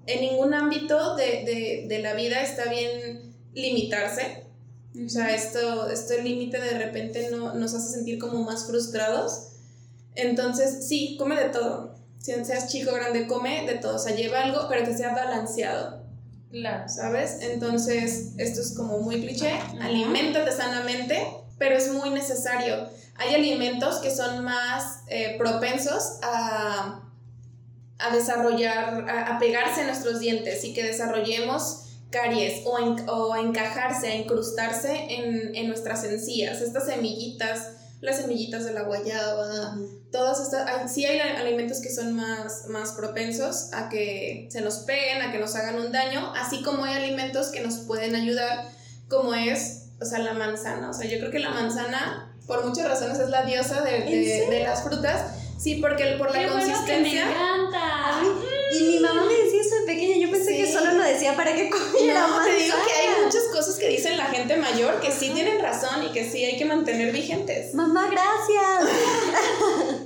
en 0.07 0.21
ningún 0.21 0.55
ámbito 0.55 1.17
de, 1.17 1.45
de, 1.45 1.87
de 1.89 1.99
la 1.99 2.15
vida 2.15 2.41
está 2.41 2.71
bien 2.71 3.35
limitarse. 3.53 4.44
O 4.95 5.09
sea, 5.09 5.35
esto, 5.35 5.89
este 5.91 6.23
límite 6.23 6.61
de 6.61 6.79
repente 6.79 7.29
no, 7.31 7.55
nos 7.55 7.75
hace 7.75 7.95
sentir 7.95 8.19
como 8.19 8.45
más 8.45 8.67
frustrados. 8.67 9.49
Entonces, 10.15 10.87
sí, 10.87 11.17
come 11.19 11.35
de 11.35 11.49
todo. 11.49 11.97
Si 12.19 12.33
seas 12.45 12.69
chico 12.69 12.93
o 12.93 12.95
grande, 12.95 13.27
come 13.27 13.67
de 13.67 13.75
todo. 13.75 13.97
O 13.97 13.99
sea, 13.99 14.15
lleva 14.15 14.43
algo, 14.43 14.67
pero 14.69 14.85
que 14.85 14.97
sea 14.97 15.13
balanceado. 15.13 16.05
Claro. 16.51 16.89
¿Sabes? 16.89 17.39
Entonces, 17.41 18.35
esto 18.39 18.61
es 18.61 18.75
como 18.77 18.99
muy 19.01 19.21
cliché. 19.21 19.59
Aliméntate 19.81 20.53
sanamente, 20.53 21.27
pero 21.59 21.77
es 21.77 21.93
muy 21.93 22.11
necesario. 22.11 22.89
Hay 23.17 23.35
alimentos 23.35 23.97
que 23.97 24.13
son 24.15 24.45
más 24.45 25.01
eh, 25.09 25.35
propensos 25.39 26.19
a, 26.23 27.03
a 27.99 28.15
desarrollar, 28.15 29.11
a, 29.11 29.35
a 29.35 29.39
pegarse 29.41 29.81
a 29.81 29.87
nuestros 29.87 30.21
dientes 30.21 30.65
y 30.65 30.73
que 30.73 30.85
desarrollemos 30.85 31.84
caries 32.15 32.63
o, 32.65 32.77
o 33.13 33.37
encajarse, 33.37 34.15
incrustarse 34.15 35.07
en, 35.09 35.55
en, 35.55 35.69
nuestras 35.69 36.05
encías. 36.05 36.61
Estas 36.61 36.87
semillitas, 36.87 37.73
las 38.01 38.19
semillitas 38.19 38.65
de 38.65 38.73
la 38.73 38.83
guayaba, 38.83 39.77
todas 40.13 40.41
estas, 40.41 40.93
sí 40.93 41.05
hay 41.05 41.19
alimentos 41.19 41.81
que 41.81 41.91
son 41.91 42.15
más, 42.15 42.67
más 42.69 42.93
propensos 42.93 43.71
a 43.73 43.89
que 43.89 44.47
se 44.51 44.61
nos 44.61 44.77
peguen, 44.79 45.23
a 45.23 45.33
que 45.33 45.41
nos 45.41 45.57
hagan 45.57 45.81
un 45.81 45.91
daño, 45.91 46.33
así 46.37 46.63
como 46.63 46.85
hay 46.85 46.95
alimentos 46.95 47.49
que 47.49 47.61
nos 47.61 47.79
pueden 47.79 48.15
ayudar, 48.15 48.71
como 49.09 49.35
es, 49.35 49.87
o 50.01 50.05
sea, 50.05 50.21
la 50.21 50.35
manzana. 50.35 50.91
O 50.91 50.93
sea, 50.93 51.11
yo 51.11 51.19
creo 51.19 51.33
que 51.33 51.41
la 51.41 51.51
manzana, 51.51 52.33
por 52.47 52.65
muchas 52.65 52.87
razones, 52.87 53.19
es 53.19 53.29
la 53.29 53.45
diosa 53.45 53.83
de, 53.83 54.05
de, 54.49 54.63
las 54.63 54.85
frutas. 54.85 55.33
Sí, 55.59 55.77
porque 55.77 56.17
por 56.19 56.33
la 56.33 56.49
consistencia. 56.49 57.27
me 57.27 57.33
encanta. 57.33 57.95
Y 58.73 58.83
mi 58.83 58.99
mamá 59.01 59.25
me 59.25 59.35
decía 59.35 59.61
eso 59.61 59.81
de 59.81 59.87
pequeña, 59.87 60.27
yo 60.27 60.31
pensé 60.31 60.51
que 60.57 60.65
que 60.65 60.73
solo 60.73 60.93
nos 60.93 60.94
decía 61.05 61.37
para 61.37 61.55
que 61.55 61.71
comiera 61.71 62.27
no, 62.27 62.45
te 62.45 62.53
digo 62.55 62.77
que 62.87 62.93
hay 62.93 63.25
muchas 63.25 63.45
cosas 63.53 63.77
que 63.77 63.89
dicen 63.89 64.17
la 64.17 64.27
gente 64.27 64.57
mayor 64.57 65.01
que 65.01 65.13
sí 65.13 65.31
tienen 65.31 65.61
razón 65.61 66.03
y 66.03 66.13
que 66.13 66.29
sí 66.29 66.45
hay 66.45 66.57
que 66.57 66.65
mantener 66.65 67.13
vigentes. 67.13 67.75
Mamá, 67.75 68.09
gracias. 68.11 68.97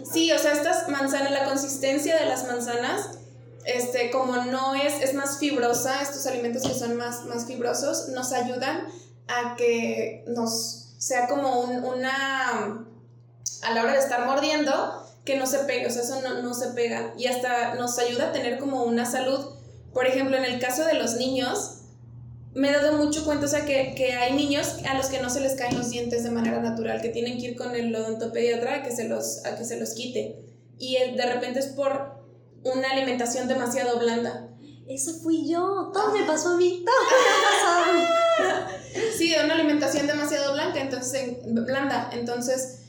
sí, 0.13 0.31
o 0.33 0.39
sea, 0.39 0.53
estas 0.53 0.89
manzanas, 0.89 1.31
la 1.31 1.45
consistencia 1.45 2.17
de 2.17 2.27
las 2.27 2.47
manzanas, 2.47 3.19
este, 3.65 4.11
como 4.11 4.37
no 4.45 4.75
es, 4.75 5.03
es 5.03 5.15
más 5.15 5.39
fibrosa, 5.39 6.03
estos 6.03 6.27
alimentos 6.27 6.63
que 6.63 6.75
son 6.75 6.97
más, 6.97 7.25
más 7.27 7.47
fibrosos, 7.47 8.09
nos 8.09 8.33
ayudan 8.33 8.87
a 9.29 9.57
que 9.57 10.25
nos 10.27 10.95
sea 10.99 11.29
como 11.29 11.61
un, 11.61 11.85
una, 11.85 12.87
a 13.63 13.75
la 13.75 13.83
hora 13.83 13.93
de 13.93 13.99
estar 13.99 14.27
mordiendo, 14.27 15.07
que 15.25 15.37
no 15.37 15.47
se 15.47 15.59
pegue, 15.61 15.87
o 15.87 15.91
sea, 15.91 16.03
eso 16.03 16.21
no, 16.23 16.43
no 16.43 16.55
se 16.55 16.69
pega. 16.69 17.13
Y 17.17 17.27
hasta 17.27 17.75
nos 17.75 17.99
ayuda 17.99 18.29
a 18.29 18.33
tener 18.33 18.59
como 18.59 18.85
una 18.85 19.05
salud. 19.05 19.58
Por 19.93 20.07
ejemplo, 20.07 20.36
en 20.36 20.45
el 20.45 20.61
caso 20.61 20.84
de 20.84 20.95
los 20.95 21.16
niños, 21.16 21.78
me 22.55 22.70
he 22.70 22.72
dado 22.72 22.97
mucho 22.97 23.24
cuenta, 23.24 23.47
o 23.47 23.49
sea, 23.49 23.64
que, 23.64 23.95
que, 23.95 24.12
hay 24.14 24.34
niños 24.34 24.76
a 24.89 24.95
los 24.95 25.07
que 25.07 25.20
no 25.20 25.30
se 25.30 25.41
les 25.41 25.55
caen 25.55 25.76
los 25.76 25.91
dientes 25.91 26.24
de 26.24 26.30
manera 26.30 26.61
natural, 26.61 27.01
que 27.01 27.09
tienen 27.09 27.39
que 27.39 27.49
ir 27.49 27.57
con 27.57 27.74
el 27.74 27.95
odontopediatra 27.95 28.76
a 28.76 28.82
que 28.82 28.91
se 28.91 29.09
los, 29.09 29.45
a 29.45 29.57
que 29.57 29.64
se 29.64 29.78
los 29.78 29.95
quite. 29.95 30.43
Y 30.78 30.97
de 31.16 31.32
repente 31.32 31.59
es 31.61 31.66
por 31.66 32.18
una 32.64 32.91
alimentación 32.91 33.49
demasiado 33.49 33.99
blanda. 33.99 34.49
Eso 34.89 35.12
fui 35.22 35.49
yo, 35.49 35.91
todo 35.93 36.12
me 36.12 36.24
pasó 36.24 36.51
a 36.51 36.57
mí, 36.57 36.84
todo 36.84 36.95
me 37.05 37.16
pasó 37.47 37.91
a 37.91 37.93
mí. 37.93 38.05
Sí, 39.16 39.34
una 39.45 39.55
alimentación 39.55 40.07
demasiado 40.07 40.55
blanca, 40.55 40.80
entonces, 40.80 41.39
blanda, 41.45 42.11
entonces 42.12 42.80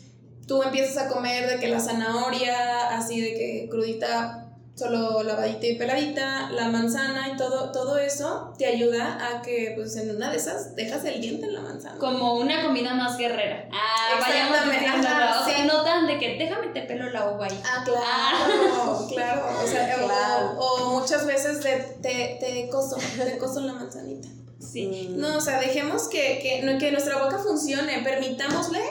tú 0.48 0.64
empiezas 0.64 0.98
a 0.98 1.08
comer 1.08 1.48
de 1.48 1.60
que 1.60 1.68
la 1.68 1.80
zanahoria, 1.80 2.98
así 2.98 3.20
de 3.20 3.34
que 3.34 3.68
crudita, 3.70 4.49
solo 4.80 5.24
lavadita 5.24 5.68
y 5.68 5.76
peladita, 5.76 6.50
la 6.52 6.70
manzana 6.70 7.28
y 7.28 7.36
todo, 7.36 7.72
todo 7.72 7.98
eso 7.98 8.54
te 8.58 8.66
ayuda 8.66 9.18
a 9.28 9.42
que 9.42 9.74
pues 9.76 9.98
en 9.98 10.16
una 10.16 10.32
de 10.32 10.38
esas 10.38 10.74
dejas 10.74 11.04
el 11.04 11.20
diente 11.20 11.48
en 11.48 11.54
la 11.54 11.62
manzana. 11.62 11.98
Como 12.00 12.36
una 12.36 12.64
comida 12.64 12.94
más 12.94 13.18
guerrera. 13.18 13.68
Ah, 13.74 14.20
vayamos 14.22 14.72
diciendo, 14.72 15.08
o 15.42 15.46
sea, 15.46 15.66
no 15.66 15.84
tan 15.84 16.08
de 16.08 16.18
que 16.18 16.38
déjame 16.38 16.68
te 16.68 16.84
pelo 16.84 17.10
la 17.10 17.30
uva 17.30 17.46
ahí. 17.46 17.62
Ah, 17.66 17.84
claro, 17.84 18.02
ah. 18.02 19.08
claro. 19.10 19.42
O 19.62 19.68
sea, 19.68 19.96
claro. 20.06 20.60
O, 20.60 21.00
muchas 21.00 21.26
veces 21.26 21.62
de, 21.62 21.98
te, 22.02 22.38
te 22.40 22.70
coso, 22.70 22.98
te 23.18 23.38
coso 23.38 23.60
la 23.60 23.74
manzanita. 23.74 24.30
Sí. 24.60 25.10
No, 25.12 25.38
o 25.38 25.42
sea, 25.42 25.60
dejemos 25.60 26.08
que, 26.08 26.40
que, 26.42 26.78
que 26.80 26.92
nuestra 26.92 27.22
boca 27.22 27.38
funcione, 27.40 28.00
permitámosle 28.00 28.82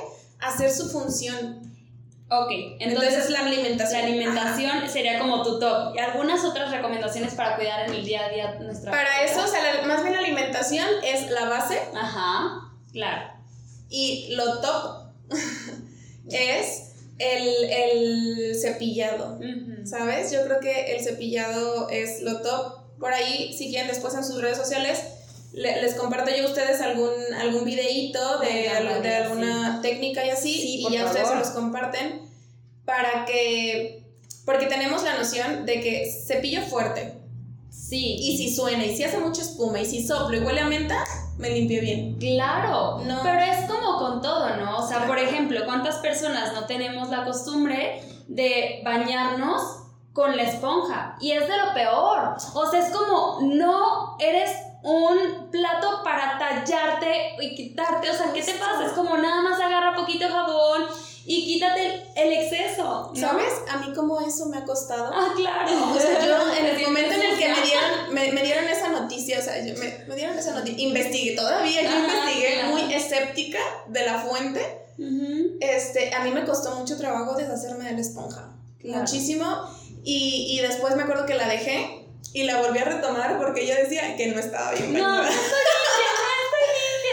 hacer 0.40 0.70
su 0.70 0.90
función. 0.90 1.67
Ok, 2.30 2.50
entonces, 2.78 3.30
la 3.30 3.40
alimentación. 3.40 4.02
La 4.02 4.06
alimentación 4.06 4.88
sería 4.88 5.18
como 5.18 5.42
tu 5.42 5.58
top. 5.58 5.94
¿Y 5.94 5.98
algunas 5.98 6.44
otras 6.44 6.70
recomendaciones 6.70 7.34
para 7.34 7.56
cuidar 7.56 7.88
en 7.88 7.94
el 7.94 8.04
día 8.04 8.26
a 8.26 8.28
día 8.28 8.54
nuestra 8.60 8.90
Para 8.90 9.22
eso, 9.22 9.44
o 9.44 9.46
sea, 9.46 9.60
más 9.86 10.02
bien 10.02 10.12
la 10.12 10.20
alimentación 10.20 10.86
es 11.02 11.30
la 11.30 11.48
base. 11.48 11.80
Ajá, 11.94 12.70
claro. 12.92 13.32
Y 13.88 14.34
lo 14.34 14.60
top 14.60 15.12
es 16.30 16.92
el, 17.18 17.64
el 17.64 18.54
cepillado, 18.60 19.40
¿sabes? 19.84 20.30
Yo 20.30 20.44
creo 20.44 20.60
que 20.60 20.96
el 20.96 21.02
cepillado 21.02 21.88
es 21.88 22.20
lo 22.20 22.42
top. 22.42 22.98
Por 23.00 23.12
ahí, 23.12 23.54
si 23.56 23.70
quieren 23.70 23.88
después 23.88 24.12
en 24.14 24.24
sus 24.24 24.42
redes 24.42 24.58
sociales, 24.58 25.00
les 25.52 25.94
comparto 25.94 26.30
yo 26.30 26.44
a 26.44 26.48
ustedes 26.48 26.80
algún, 26.80 27.10
algún 27.40 27.64
videíto 27.64 28.38
de, 28.38 29.00
de 29.02 29.14
alguna 29.16 29.80
técnica 29.82 30.24
y 30.24 30.30
así, 30.30 30.86
y 30.86 30.92
ya 30.92 31.06
ustedes 31.06 31.28
se 31.28 31.36
los 31.36 31.48
comparten 31.50 32.28
para 32.84 33.24
que, 33.26 34.04
porque 34.44 34.66
tenemos 34.66 35.02
la 35.02 35.16
noción 35.16 35.66
de 35.66 35.80
que 35.80 36.10
cepillo 36.26 36.62
fuerte. 36.62 37.18
Sí. 37.70 38.16
Y 38.18 38.36
si 38.36 38.54
suena, 38.54 38.84
y 38.84 38.96
si 38.96 39.04
hace 39.04 39.18
mucha 39.18 39.42
espuma, 39.42 39.80
y 39.80 39.86
si 39.86 40.06
soplo 40.06 40.36
y 40.36 40.40
huele 40.40 40.60
a 40.60 40.66
menta, 40.66 41.04
me 41.38 41.50
limpio 41.50 41.80
bien. 41.80 42.18
Claro, 42.18 42.98
no. 43.04 43.20
pero 43.22 43.40
es 43.40 43.64
como 43.70 43.98
con 43.98 44.20
todo, 44.20 44.56
¿no? 44.56 44.78
O 44.78 44.88
sea, 44.88 45.06
por 45.06 45.18
ejemplo, 45.18 45.64
¿cuántas 45.64 45.96
personas 45.96 46.52
no 46.52 46.66
tenemos 46.66 47.08
la 47.08 47.24
costumbre 47.24 48.02
de 48.26 48.82
bañarnos 48.84 49.62
con 50.12 50.36
la 50.36 50.42
esponja? 50.42 51.16
Y 51.20 51.32
es 51.32 51.48
de 51.48 51.56
lo 51.56 51.72
peor. 51.74 52.36
O 52.54 52.70
sea, 52.70 52.80
es 52.80 52.90
como, 52.90 53.40
no 53.42 54.16
eres 54.18 54.50
un 54.82 55.50
plato 55.50 56.02
para 56.04 56.38
tallarte 56.38 57.36
y 57.40 57.54
quitarte. 57.54 58.10
O 58.10 58.14
sea, 58.14 58.32
¿qué 58.32 58.42
te 58.42 58.54
pasa? 58.54 58.86
Es 58.86 58.92
como 58.92 59.16
nada 59.16 59.42
más 59.42 59.60
agarra 59.60 59.94
poquito 59.94 60.28
jabón 60.28 60.86
y 61.26 61.44
quítate 61.44 62.04
el, 62.16 62.32
exceso. 62.32 63.12
¿Sabes? 63.14 63.52
A 63.68 63.78
mí 63.78 63.92
como 63.92 64.20
eso 64.20 64.46
me 64.46 64.58
ha 64.58 64.64
costado. 64.64 65.10
Ah, 65.12 65.32
claro. 65.36 65.92
O 65.94 66.00
sea, 66.00 66.24
yo 66.24 66.54
en 66.56 66.66
el 66.66 66.82
momento 66.86 67.14
en 67.14 67.22
el 67.22 67.38
que 67.38 67.48
me 67.48 67.60
dieron, 67.60 68.34
me, 68.34 68.42
dieron 68.42 68.64
esa 68.64 68.88
noticia, 68.88 69.38
o 69.38 69.42
sea, 69.42 69.64
yo, 69.64 69.74
me, 69.78 70.04
me, 70.06 70.16
dieron 70.16 70.38
esa 70.38 70.54
noticia, 70.54 70.80
investigué 70.80 71.36
todavía, 71.36 71.82
yo 71.82 71.98
investigué 71.98 72.64
muy 72.70 72.94
escéptica 72.94 73.58
de 73.88 74.06
la 74.06 74.20
fuente. 74.20 74.86
este, 75.60 76.14
a 76.14 76.24
mí 76.24 76.30
me 76.30 76.44
costó 76.44 76.74
mucho 76.76 76.96
trabajo 76.96 77.34
deshacerme 77.36 77.84
de 77.84 77.92
la 77.92 78.00
esponja. 78.00 78.54
Muchísimo. 78.84 79.68
Y, 80.04 80.56
y 80.56 80.60
después 80.62 80.96
me 80.96 81.02
acuerdo 81.02 81.26
que 81.26 81.34
la 81.34 81.46
dejé 81.46 82.07
y 82.32 82.42
la 82.44 82.60
volví 82.60 82.78
a 82.78 82.84
retomar 82.84 83.38
porque 83.38 83.62
ella 83.62 83.76
decía 83.76 84.16
que 84.16 84.28
no 84.28 84.38
estaba 84.38 84.72
bien 84.72 84.92
No, 84.92 85.22
no 85.22 85.28
estoy 85.28 85.42
limpia, 85.42 86.12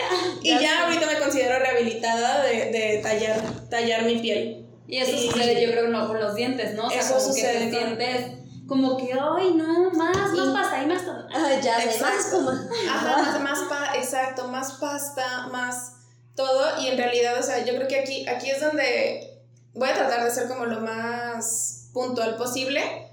no 0.10 0.16
estoy 0.16 0.34
limpia. 0.34 0.60
Y 0.60 0.64
ya, 0.64 0.84
ahorita 0.84 1.06
me 1.06 1.20
considero 1.20 1.60
rehabilitada 1.60 2.44
de, 2.44 2.72
de 2.72 3.00
tallar, 3.02 3.42
tallar 3.70 4.04
mi 4.04 4.18
piel. 4.18 4.68
Y 4.88 4.98
eso 4.98 5.18
sucede, 5.18 5.66
yo 5.66 5.72
creo, 5.72 5.88
no 5.88 6.08
con 6.08 6.20
los 6.20 6.36
dientes, 6.36 6.76
¿no? 6.76 6.88
O 6.88 6.90
sea, 6.90 7.00
eso 7.00 7.16
como 7.16 7.26
sucede. 7.26 7.54
Que 7.54 7.60
tus 7.60 7.72
dientes, 7.72 8.32
como 8.68 8.98
que, 8.98 9.14
ay, 9.14 9.54
no, 9.56 9.90
más, 9.92 10.32
más 10.32 10.54
pasta 10.54 10.84
y 10.84 10.86
más. 10.86 11.02
Ay, 11.34 11.60
ya, 11.64 11.84
exacto. 11.84 12.42
más. 12.42 12.68
Ajá, 12.90 13.18
más, 13.18 13.42
más 13.42 13.60
pa, 13.70 13.96
exacto, 13.96 14.48
más 14.48 14.74
pasta, 14.74 15.48
más 15.48 15.94
todo. 16.36 16.80
Y 16.82 16.90
en 16.90 16.98
realidad, 16.98 17.40
o 17.40 17.44
sea, 17.44 17.66
yo 17.66 17.76
creo 17.76 17.88
que 17.88 18.00
aquí, 18.00 18.28
aquí 18.28 18.52
es 18.52 18.62
donde 18.62 19.42
voy 19.74 19.90
a 19.90 19.94
tratar 19.96 20.24
de 20.24 20.30
ser 20.30 20.48
como 20.48 20.66
lo 20.66 20.82
más 20.82 21.90
puntual 21.94 22.36
posible 22.36 23.05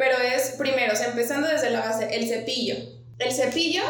pero 0.00 0.16
es 0.16 0.52
primero, 0.52 0.94
o 0.94 0.96
sea, 0.96 1.08
empezando 1.08 1.46
desde 1.46 1.68
la 1.68 1.80
base, 1.80 2.08
el 2.16 2.26
cepillo. 2.26 2.74
El 3.18 3.34
cepillo, 3.34 3.82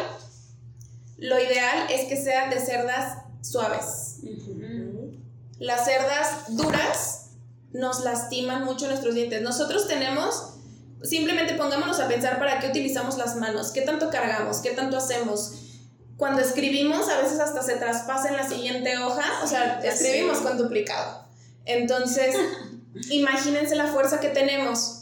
lo 1.17 1.39
ideal 1.39 1.87
es 1.89 2.09
que 2.09 2.17
sea 2.17 2.49
de 2.49 2.59
cerdas 2.59 3.19
suaves. 3.41 4.17
Las 5.57 5.85
cerdas 5.85 6.47
duras 6.49 7.27
nos 7.71 8.03
lastiman 8.03 8.65
mucho 8.65 8.87
nuestros 8.87 9.15
dientes. 9.15 9.41
Nosotros 9.41 9.87
tenemos, 9.87 10.55
simplemente 11.01 11.53
pongámonos 11.53 12.01
a 12.01 12.09
pensar 12.09 12.39
para 12.39 12.59
qué 12.59 12.67
utilizamos 12.67 13.17
las 13.17 13.37
manos, 13.37 13.71
qué 13.71 13.79
tanto 13.79 14.09
cargamos, 14.09 14.57
qué 14.57 14.71
tanto 14.71 14.97
hacemos. 14.97 15.53
Cuando 16.17 16.41
escribimos, 16.41 17.07
a 17.07 17.21
veces 17.21 17.39
hasta 17.39 17.63
se 17.63 17.77
traspasa 17.77 18.27
en 18.27 18.35
la 18.35 18.49
siguiente 18.49 18.97
hoja, 18.97 19.23
o 19.45 19.47
sea, 19.47 19.79
escribimos 19.79 20.39
con 20.39 20.57
duplicado. 20.57 21.23
Entonces, 21.63 22.35
imagínense 23.09 23.77
la 23.77 23.87
fuerza 23.87 24.19
que 24.19 24.27
tenemos 24.27 25.00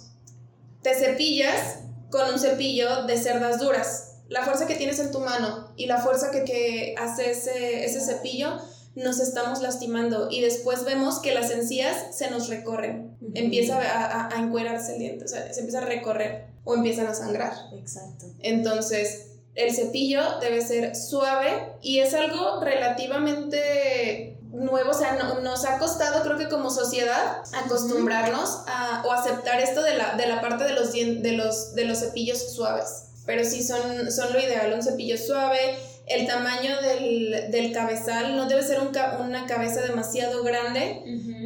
te 0.82 0.95
cepillas 0.95 1.80
con 2.09 2.34
un 2.34 2.39
cepillo 2.39 3.03
de 3.03 3.17
cerdas 3.17 3.59
duras. 3.59 4.17
La 4.27 4.43
fuerza 4.43 4.67
que 4.67 4.75
tienes 4.75 4.99
en 4.99 5.11
tu 5.11 5.19
mano 5.19 5.71
y 5.75 5.88
la 5.88 5.97
fuerza 5.97 6.32
que, 6.32 6.95
hace 6.97 7.32
ese, 7.32 7.86
ese 7.86 7.99
cepillo, 7.99 8.57
nos 8.95 9.19
estamos 9.19 9.61
lastimando 9.61 10.30
y 10.30 10.41
después 10.41 10.84
vemos 10.84 11.19
que 11.19 11.34
las 11.34 11.51
encías 11.51 12.15
se 12.15 12.30
nos 12.30 12.49
recorren. 12.49 13.17
Empieza 13.34 13.80
a, 13.80 14.36
a, 14.36 14.39
encuerarse 14.39 14.93
el 14.93 14.99
diente, 14.99 15.25
o 15.25 15.27
sea, 15.27 15.51
se 15.53 15.61
empieza 15.61 15.80
a 15.80 15.86
recorrer 15.86 16.47
o 16.63 16.75
empiezan 16.75 17.07
a 17.07 17.13
sangrar. 17.13 17.53
Exacto. 17.73 18.25
Entonces, 18.39 19.30
el 19.55 19.73
cepillo 19.73 20.39
debe 20.39 20.61
ser 20.61 20.95
suave 20.95 21.73
y 21.82 21.99
es 21.99 22.13
algo 22.13 22.61
relativamente 22.61 24.39
nuevo, 24.52 24.91
o 24.91 24.93
sea, 24.93 25.14
nos 25.41 25.66
ha 25.66 25.78
costado 25.78 26.24
creo 26.24 26.38
que 26.38 26.50
como 26.50 26.70
sociedad 26.70 27.38
acostumbrarnos 27.54 28.64
a, 28.68 29.04
o 29.06 29.12
aceptar 29.12 29.60
esto 29.60 29.84
de 29.84 29.95
la, 29.95 30.16
de 30.16 30.28
la 30.28 30.41
parte 30.41 30.64
de 30.64 30.74
los, 30.74 30.91
de, 30.91 31.32
los, 31.34 31.76
de 31.76 31.86
los 31.86 32.00
cepillos 32.00 32.54
suaves. 32.54 33.06
Pero 33.26 33.43
sí 33.45 33.64
son, 33.64 34.12
son 34.12 34.34
lo 34.34 34.39
ideal, 34.39 34.74
un 34.74 34.82
cepillo 34.82 35.18
suave, 35.18 35.78
el 36.08 36.26
tamaño 36.26 36.82
del, 36.82 37.52
del 37.52 37.72
cabezal 37.72 38.36
no 38.36 38.47
debe 38.47 38.64
ser 38.64 38.80
un 38.80 38.91
una 39.20 39.45
cabeza 39.45 39.82
demasiado 39.82 40.43
grande 40.43 41.04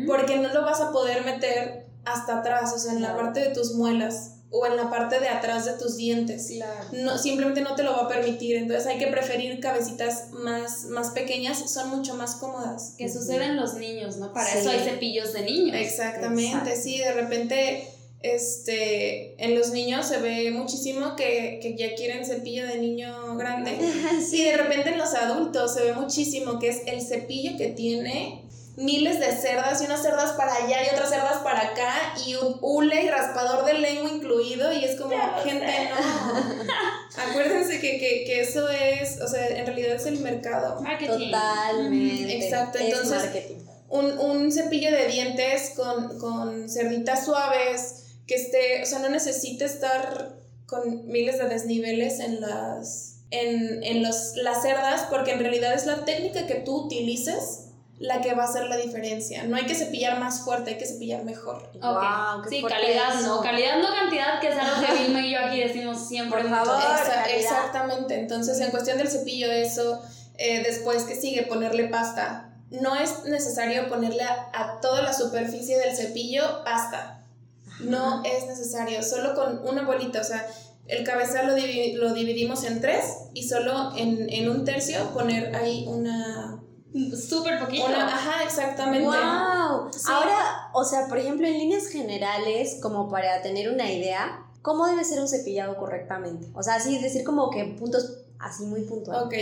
porque 0.07 0.37
no 0.37 0.53
lo 0.53 0.61
vas 0.61 0.79
a 0.79 0.91
poder 0.91 1.25
meter 1.25 1.85
hasta 2.05 2.39
atrás, 2.39 2.71
o 2.73 2.79
sea, 2.79 2.93
en 2.93 3.01
la 3.01 3.15
parte 3.15 3.41
de 3.41 3.53
tus 3.53 3.73
muelas 3.75 4.32
o 4.55 4.67
en 4.67 4.77
la 4.77 4.89
parte 4.91 5.19
de 5.19 5.27
atrás 5.27 5.65
de 5.65 5.73
tus 5.73 5.97
dientes. 5.97 6.53
No, 6.91 7.17
simplemente 7.17 7.61
no 7.61 7.73
te 7.75 7.81
lo 7.81 7.93
va 7.93 8.03
a 8.03 8.07
permitir. 8.07 8.55
Entonces 8.55 8.85
hay 8.85 8.99
que 8.99 9.07
preferir 9.07 9.59
cabecitas 9.59 10.29
más, 10.31 10.85
más 10.85 11.09
pequeñas, 11.09 11.71
son 11.71 11.89
mucho 11.89 12.13
más 12.13 12.35
cómodas. 12.35 12.93
Que 12.95 13.11
suceden 13.11 13.55
los 13.55 13.73
niños, 13.73 14.17
¿no? 14.17 14.31
Para 14.31 14.53
eso 14.53 14.69
hay 14.69 14.79
cepillos 14.79 15.33
de 15.33 15.41
niños. 15.41 15.75
Exactamente, 15.75 16.75
sí, 16.75 16.99
de 16.99 17.13
repente 17.13 17.87
este, 18.21 19.43
en 19.43 19.55
los 19.55 19.71
niños 19.71 20.05
se 20.05 20.19
ve 20.19 20.51
muchísimo 20.51 21.15
que, 21.15 21.59
que, 21.59 21.75
ya 21.75 21.95
quieren 21.95 22.23
cepillo 22.23 22.67
de 22.67 22.77
niño 22.77 23.35
grande. 23.35 23.71
sí. 24.29 24.41
Y 24.41 24.43
de 24.45 24.57
repente 24.57 24.89
en 24.89 24.99
los 24.99 25.15
adultos 25.15 25.73
se 25.73 25.83
ve 25.83 25.93
muchísimo 25.93 26.59
que 26.59 26.69
es 26.69 26.83
el 26.85 27.01
cepillo 27.01 27.57
que 27.57 27.69
tiene 27.69 28.42
miles 28.75 29.19
de 29.19 29.31
cerdas 29.31 29.81
y 29.81 29.85
unas 29.85 30.01
cerdas 30.01 30.31
para 30.31 30.55
allá 30.55 30.83
y 30.83 30.93
otras 30.93 31.09
cerdas 31.09 31.37
para 31.43 31.59
acá 31.59 31.93
y 32.25 32.35
un 32.35 32.57
hule 32.59 33.03
y 33.03 33.09
raspador 33.09 33.65
de 33.65 33.73
lengua 33.75 34.09
incluido 34.09 34.73
y 34.73 34.83
es 34.83 34.99
como, 34.99 35.15
gente, 35.43 35.89
no. 35.89 37.23
Acuérdense 37.29 37.79
que, 37.79 37.99
que, 37.99 38.23
que, 38.25 38.41
eso 38.41 38.67
es, 38.69 39.21
o 39.21 39.27
sea, 39.27 39.47
en 39.47 39.65
realidad 39.65 39.95
es 39.95 40.05
el 40.07 40.19
mercado. 40.19 40.81
Marketing. 40.81 41.31
Totalmente. 41.31 42.37
Exacto, 42.37 42.79
entonces 42.79 43.29
un, 43.89 44.17
un, 44.17 44.51
cepillo 44.51 44.89
de 44.89 45.07
dientes 45.07 45.73
con, 45.75 46.17
con 46.17 46.67
cerditas 46.67 47.25
suaves, 47.25 48.15
que 48.25 48.35
esté, 48.35 48.81
o 48.81 48.85
sea, 48.87 48.99
no 48.99 49.09
necesita 49.09 49.65
estar 49.65 50.35
con 50.65 51.05
miles 51.05 51.37
de 51.37 51.47
desniveles 51.47 52.19
en 52.19 52.41
las, 52.41 53.19
en, 53.29 53.83
en 53.83 54.01
los, 54.01 54.35
las 54.37 54.63
cerdas, 54.63 55.03
porque 55.11 55.31
en 55.31 55.39
realidad 55.39 55.75
es 55.75 55.85
la 55.85 56.05
técnica 56.05 56.47
que 56.47 56.55
tú 56.55 56.85
utilices 56.85 57.62
la 57.99 58.21
que 58.21 58.33
va 58.33 58.43
a 58.43 58.47
hacer 58.47 58.65
la 58.67 58.77
diferencia. 58.77 59.43
No 59.43 59.55
hay 59.55 59.65
que 59.65 59.75
cepillar 59.75 60.19
más 60.19 60.41
fuerte, 60.41 60.71
hay 60.71 60.77
que 60.77 60.85
cepillar 60.85 61.23
mejor. 61.23 61.69
Wow, 61.79 62.43
sí, 62.49 62.63
calidad 62.63 63.21
no, 63.21 63.41
calidad 63.41 63.77
no 63.79 63.87
cantidad, 63.93 64.39
que 64.41 64.49
es 64.49 64.57
algo 64.57 64.85
que 64.85 65.03
Vilma 65.03 65.25
y 65.25 65.31
yo 65.31 65.39
aquí 65.39 65.59
decimos 65.59 66.07
siempre. 66.07 66.41
Por 66.41 66.49
favor, 66.49 66.81
exactamente. 67.29 68.19
Entonces, 68.19 68.59
en 68.59 68.71
cuestión 68.71 68.97
del 68.97 69.09
cepillo, 69.09 69.51
eso, 69.51 70.01
eh, 70.37 70.63
después 70.63 71.03
que 71.03 71.15
sigue, 71.15 71.43
ponerle 71.43 71.85
pasta. 71.85 72.49
No 72.71 72.95
es 72.95 73.25
necesario 73.25 73.87
ponerle 73.87 74.23
a, 74.23 74.79
toda 74.81 75.03
la 75.03 75.13
superficie 75.13 75.77
del 75.77 75.95
cepillo 75.95 76.63
pasta. 76.63 77.23
No 77.79 78.23
es 78.23 78.47
necesario, 78.47 79.03
solo 79.03 79.35
con 79.35 79.59
una 79.67 79.83
bolita, 79.83 80.21
o 80.21 80.23
sea, 80.23 80.45
el 80.87 81.03
cabezal 81.03 81.47
lo, 81.47 81.53
lo 81.53 82.13
dividimos 82.13 82.63
en 82.63 82.81
tres 82.81 83.05
y 83.33 83.47
solo 83.47 83.93
en, 83.95 84.27
en 84.29 84.49
un 84.49 84.65
tercio 84.65 85.11
poner 85.13 85.55
ahí 85.55 85.85
una 85.87 86.59
Súper 86.93 87.59
poquito. 87.59 87.87
ajá, 87.87 88.43
exactamente. 88.43 89.05
¡Wow! 89.05 89.89
Ahora, 90.07 90.69
o 90.73 90.83
sea, 90.85 91.07
por 91.07 91.17
ejemplo, 91.17 91.47
en 91.47 91.57
líneas 91.57 91.87
generales, 91.87 92.77
como 92.81 93.09
para 93.09 93.41
tener 93.41 93.71
una 93.71 93.91
idea, 93.91 94.45
¿cómo 94.61 94.85
debe 94.87 95.03
ser 95.03 95.19
un 95.19 95.27
cepillado 95.27 95.75
correctamente? 95.77 96.47
O 96.53 96.61
sea, 96.61 96.75
así 96.75 96.99
decir 96.99 97.23
como 97.23 97.49
que 97.49 97.65
puntos 97.65 98.19
así 98.39 98.65
muy 98.65 98.81
puntuales. 98.81 99.25
Ok. 99.25 99.33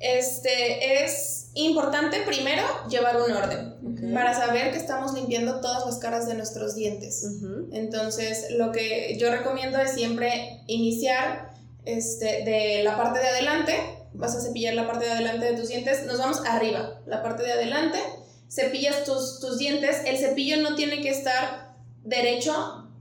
Este 0.00 1.04
es 1.04 1.50
importante 1.54 2.20
primero 2.24 2.62
llevar 2.88 3.16
un 3.16 3.32
orden 3.32 4.14
para 4.14 4.32
saber 4.32 4.70
que 4.70 4.78
estamos 4.78 5.12
limpiando 5.12 5.60
todas 5.60 5.84
las 5.86 5.98
caras 5.98 6.28
de 6.28 6.34
nuestros 6.34 6.76
dientes. 6.76 7.26
Entonces, 7.72 8.46
lo 8.52 8.70
que 8.70 9.16
yo 9.18 9.30
recomiendo 9.30 9.78
es 9.78 9.92
siempre 9.92 10.62
iniciar 10.68 11.52
este, 11.84 12.44
de 12.44 12.82
la 12.84 12.96
parte 12.96 13.18
de 13.18 13.26
adelante 13.26 13.97
vas 14.12 14.34
a 14.34 14.40
cepillar 14.40 14.74
la 14.74 14.86
parte 14.86 15.04
de 15.06 15.12
adelante 15.12 15.52
de 15.52 15.58
tus 15.58 15.68
dientes, 15.68 16.04
nos 16.06 16.18
vamos 16.18 16.40
arriba, 16.46 17.00
la 17.06 17.22
parte 17.22 17.42
de 17.42 17.52
adelante, 17.52 17.98
cepillas 18.48 19.04
tus, 19.04 19.40
tus 19.40 19.58
dientes, 19.58 20.02
el 20.04 20.18
cepillo 20.18 20.56
no 20.58 20.74
tiene 20.74 21.00
que 21.00 21.10
estar 21.10 21.76
derecho 22.04 22.52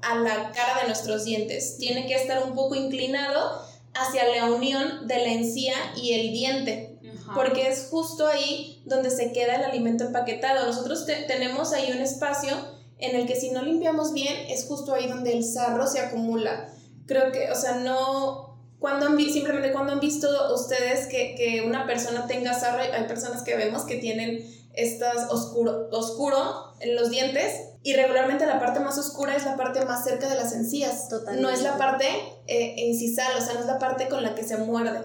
a 0.02 0.16
la 0.16 0.52
cara 0.52 0.82
de 0.82 0.88
nuestros 0.88 1.26
dientes, 1.26 1.78
tiene 1.78 2.08
que 2.08 2.16
estar 2.16 2.44
un 2.44 2.54
poco 2.54 2.76
inclinado 2.76 3.62
hacia 3.94 4.28
la 4.36 4.46
unión 4.52 5.08
de 5.08 5.18
la 5.18 5.34
encía 5.34 5.76
y 5.96 6.14
el 6.14 6.32
diente. 6.32 6.94
Porque 7.34 7.68
es 7.68 7.88
justo 7.90 8.26
ahí 8.26 8.82
donde 8.86 9.10
se 9.10 9.34
queda 9.34 9.56
el 9.56 9.66
alimento 9.66 10.06
empaquetado. 10.06 10.66
Nosotros 10.66 11.06
tenemos 11.06 11.74
ahí 11.74 11.92
un 11.92 12.02
espacio 12.02 12.56
en 13.00 13.16
el 13.18 13.28
que 13.28 13.36
si 13.36 13.52
no 13.52 13.62
limpiamos 13.62 14.14
bien, 14.14 14.34
es 14.48 14.66
justo 14.66 14.94
ahí 14.94 15.08
donde 15.10 15.34
el 15.34 15.44
sarro 15.44 15.88
se 15.88 16.00
acumula. 16.00 16.70
Creo 17.06 17.32
que, 17.34 17.52
o 17.52 17.56
sea, 17.56 17.78
no, 17.78 18.57
cuando 18.80 19.08
han, 19.08 19.18
simplemente 19.18 19.72
cuando 19.72 19.94
han 19.94 20.00
visto 20.00 20.28
ustedes 20.54 21.08
que, 21.08 21.36
que, 21.36 21.62
una 21.62 21.88
persona 21.88 22.28
tenga 22.28 22.54
sarro, 22.54 22.82
hay 22.82 23.08
personas 23.08 23.44
que 23.44 23.56
vemos 23.56 23.84
que 23.84 23.96
tienen 23.96 24.46
estas 24.74 25.32
oscuro, 25.32 25.90
oscuro 25.92 26.74
en 26.80 26.96
los 26.96 27.10
dientes 27.10 27.70
y 27.82 27.94
regularmente 27.94 28.46
la 28.46 28.60
parte 28.60 28.80
más 28.80 28.98
oscura 28.98 29.36
es 29.36 29.46
la 29.46 29.56
parte 29.56 29.84
más 29.86 30.04
cerca 30.04 30.30
de 30.30 30.36
las 30.36 30.54
encías. 30.54 31.10
Totalmente. 31.10 31.42
No 31.42 31.50
es 31.50 31.64
la 31.64 31.78
parte 31.78 32.06
eh, 32.46 32.76
incisal, 32.78 33.32
o 33.38 33.42
sea, 33.42 33.56
no 33.56 33.62
es 33.62 33.66
la 33.66 33.80
parte 33.80 34.08
con 34.08 34.24
la 34.24 34.36
que 34.36 34.44
se 34.44 34.58
muerde. 34.58 35.00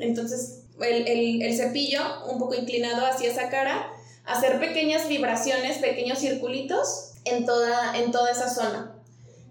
Entonces, 0.00 0.62
el, 0.80 1.06
el, 1.06 1.42
el 1.42 1.56
cepillo 1.56 2.00
un 2.30 2.38
poco 2.38 2.54
inclinado 2.54 3.06
hacia 3.06 3.30
esa 3.30 3.48
cara, 3.48 3.86
hacer 4.24 4.58
pequeñas 4.58 5.06
vibraciones, 5.08 5.78
pequeños 5.78 6.18
circulitos 6.18 7.12
en 7.24 7.44
toda, 7.44 7.96
en 7.98 8.10
toda 8.10 8.30
esa 8.30 8.48
zona. 8.48 8.96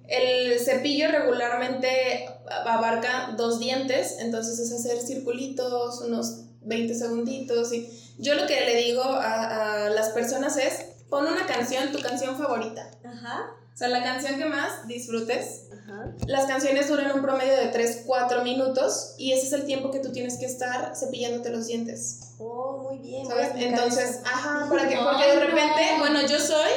El 0.07 0.59
cepillo 0.59 1.09
regularmente 1.09 2.25
abarca 2.65 3.33
dos 3.37 3.59
dientes, 3.59 4.17
entonces 4.19 4.59
es 4.59 4.71
hacer 4.71 4.99
circulitos, 4.99 6.01
unos 6.01 6.45
20 6.61 6.93
segunditos. 6.93 7.73
Y 7.73 7.89
yo 8.17 8.35
lo 8.35 8.45
que 8.47 8.59
le 8.61 8.75
digo 8.75 9.03
a, 9.03 9.89
las 9.89 10.09
personas 10.09 10.57
es, 10.57 10.85
pon 11.09 11.25
una 11.25 11.45
canción, 11.45 11.91
tu 11.91 11.99
canción 11.99 12.37
favorita. 12.37 12.89
Ajá. 13.03 13.51
O 13.73 13.77
sea, 13.77 13.87
la 13.87 14.03
canción 14.03 14.37
que 14.37 14.45
más 14.45 14.87
disfrutes. 14.87 15.69
Ajá. 15.71 16.13
Las 16.27 16.45
canciones 16.45 16.87
duran 16.89 17.11
un 17.13 17.21
promedio 17.21 17.55
de 17.55 17.67
3, 17.67 18.03
4 18.05 18.43
minutos 18.43 19.15
y 19.17 19.31
ese 19.31 19.47
es 19.47 19.53
el 19.53 19.65
tiempo 19.65 19.91
que 19.91 19.99
tú 19.99 20.11
tienes 20.11 20.37
que 20.37 20.45
estar 20.45 20.95
cepillándote 20.95 21.49
los 21.49 21.67
dientes. 21.67 22.35
Oh, 22.37 22.77
muy 22.83 22.99
bien. 22.99 23.27
¿Sabes? 23.27 23.51
Entonces, 23.55 24.19
ajá, 24.25 24.67
para 24.69 24.87
que, 24.87 24.97
porque 24.97 25.27
de 25.27 25.39
repente, 25.39 25.81
bueno, 25.99 26.21
yo 26.27 26.39
soy 26.39 26.69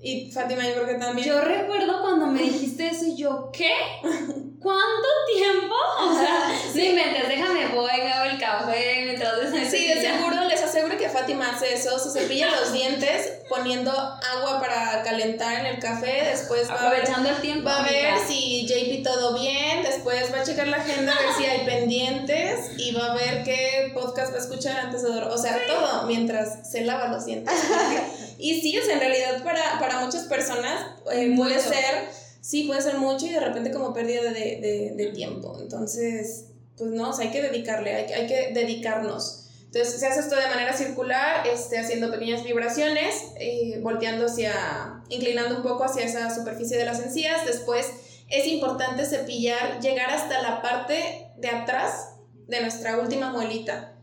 y 0.00 0.30
Fátima, 0.30 0.64
yo 0.66 0.74
creo 0.74 0.86
que 0.86 0.94
también. 0.94 1.28
Yo 1.28 1.40
recuerdo 1.40 2.00
cuando 2.02 2.26
me 2.26 2.42
dijiste 2.42 2.88
eso 2.88 3.04
y 3.06 3.16
yo, 3.16 3.50
¿qué? 3.52 3.72
¿Cuánto 4.60 5.08
tiempo? 5.32 5.74
O 6.00 6.18
sea, 6.18 6.50
sí, 6.72 6.92
mientras 6.94 7.28
déjame 7.28 7.68
voy, 7.68 7.90
me 8.02 8.12
hago 8.12 8.30
el 8.30 8.38
café, 8.38 9.02
mientras 9.04 9.28
Sí, 9.70 9.86
de 9.86 10.00
seguro 10.00 10.44
les 10.44 10.62
aseguro 10.62 10.96
que 10.96 11.08
Fátima 11.08 11.50
hace 11.50 11.74
eso, 11.74 11.98
se 11.98 12.18
cepilla 12.18 12.50
los 12.50 12.72
dientes 12.72 13.34
poniendo 13.48 13.90
agua 13.90 14.60
para 14.60 15.02
calentar 15.02 15.60
en 15.60 15.66
el 15.66 15.78
café, 15.78 16.24
después 16.30 16.68
va 16.68 16.74
Aprovechando 16.74 17.28
a 17.28 17.32
ver, 17.32 17.34
el 17.36 17.40
tiempo. 17.42 17.68
Va 17.68 17.78
a 17.78 17.82
ver 17.82 18.14
si 18.26 18.66
JP 18.66 19.02
todo 19.04 19.38
bien, 19.38 19.82
después 19.82 20.32
va 20.32 20.40
a 20.40 20.42
checar 20.44 20.68
la 20.68 20.78
agenda, 20.78 21.12
a 21.12 21.20
ver 21.20 21.34
si 21.36 21.44
hay 21.44 21.66
pendientes 21.66 22.70
y 22.78 22.92
va 22.92 23.12
a 23.12 23.14
ver 23.14 23.44
qué 23.44 23.92
podcast 23.94 24.32
va 24.32 24.36
a 24.36 24.40
escuchar 24.40 24.78
antes 24.78 25.02
de 25.02 25.08
dormir. 25.08 25.32
O 25.32 25.38
sea, 25.38 25.58
todo 25.66 26.06
mientras 26.06 26.68
se 26.68 26.82
lava 26.82 27.08
los 27.08 27.24
dientes. 27.26 27.54
y 28.38 28.60
sí, 28.60 28.78
o 28.78 28.84
sea, 28.84 28.94
en 28.94 29.00
realidad 29.00 29.42
para, 29.42 29.78
para 29.78 30.00
muchas 30.00 30.24
personas 30.24 30.86
eh, 31.12 31.34
puede 31.36 31.60
ser, 31.60 32.08
sí, 32.48 32.64
puede 32.64 32.80
ser 32.80 32.96
mucho 32.96 33.26
y 33.26 33.28
de 33.28 33.40
repente 33.40 33.70
como 33.70 33.92
pérdida 33.92 34.22
de, 34.22 34.30
de, 34.32 34.94
de 34.96 35.12
tiempo. 35.12 35.58
Entonces, 35.60 36.46
pues 36.78 36.90
no, 36.90 37.14
hay 37.14 37.30
que 37.30 37.42
dedicarle, 37.42 37.94
hay, 37.94 38.10
hay 38.10 38.26
que 38.26 38.52
dedicarnos. 38.54 39.50
Entonces 39.66 40.00
se 40.00 40.06
hace 40.06 40.20
esto 40.20 40.34
de 40.34 40.46
manera 40.46 40.72
circular, 40.74 41.46
este, 41.46 41.78
haciendo 41.78 42.10
pequeñas 42.10 42.42
vibraciones, 42.42 43.32
eh, 43.38 43.80
volteando 43.82 44.24
hacia, 44.24 45.02
inclinando 45.10 45.56
un 45.56 45.62
poco 45.62 45.84
hacia 45.84 46.06
esa 46.06 46.34
superficie 46.34 46.78
de 46.78 46.86
las 46.86 47.00
encías. 47.00 47.44
Después 47.44 47.86
es 48.30 48.46
importante 48.46 49.04
cepillar, 49.04 49.80
llegar 49.82 50.08
hasta 50.08 50.40
la 50.40 50.62
parte 50.62 51.30
de 51.36 51.48
atrás 51.48 52.14
de 52.46 52.62
nuestra 52.62 52.98
última 52.98 53.30
muelita. 53.30 53.94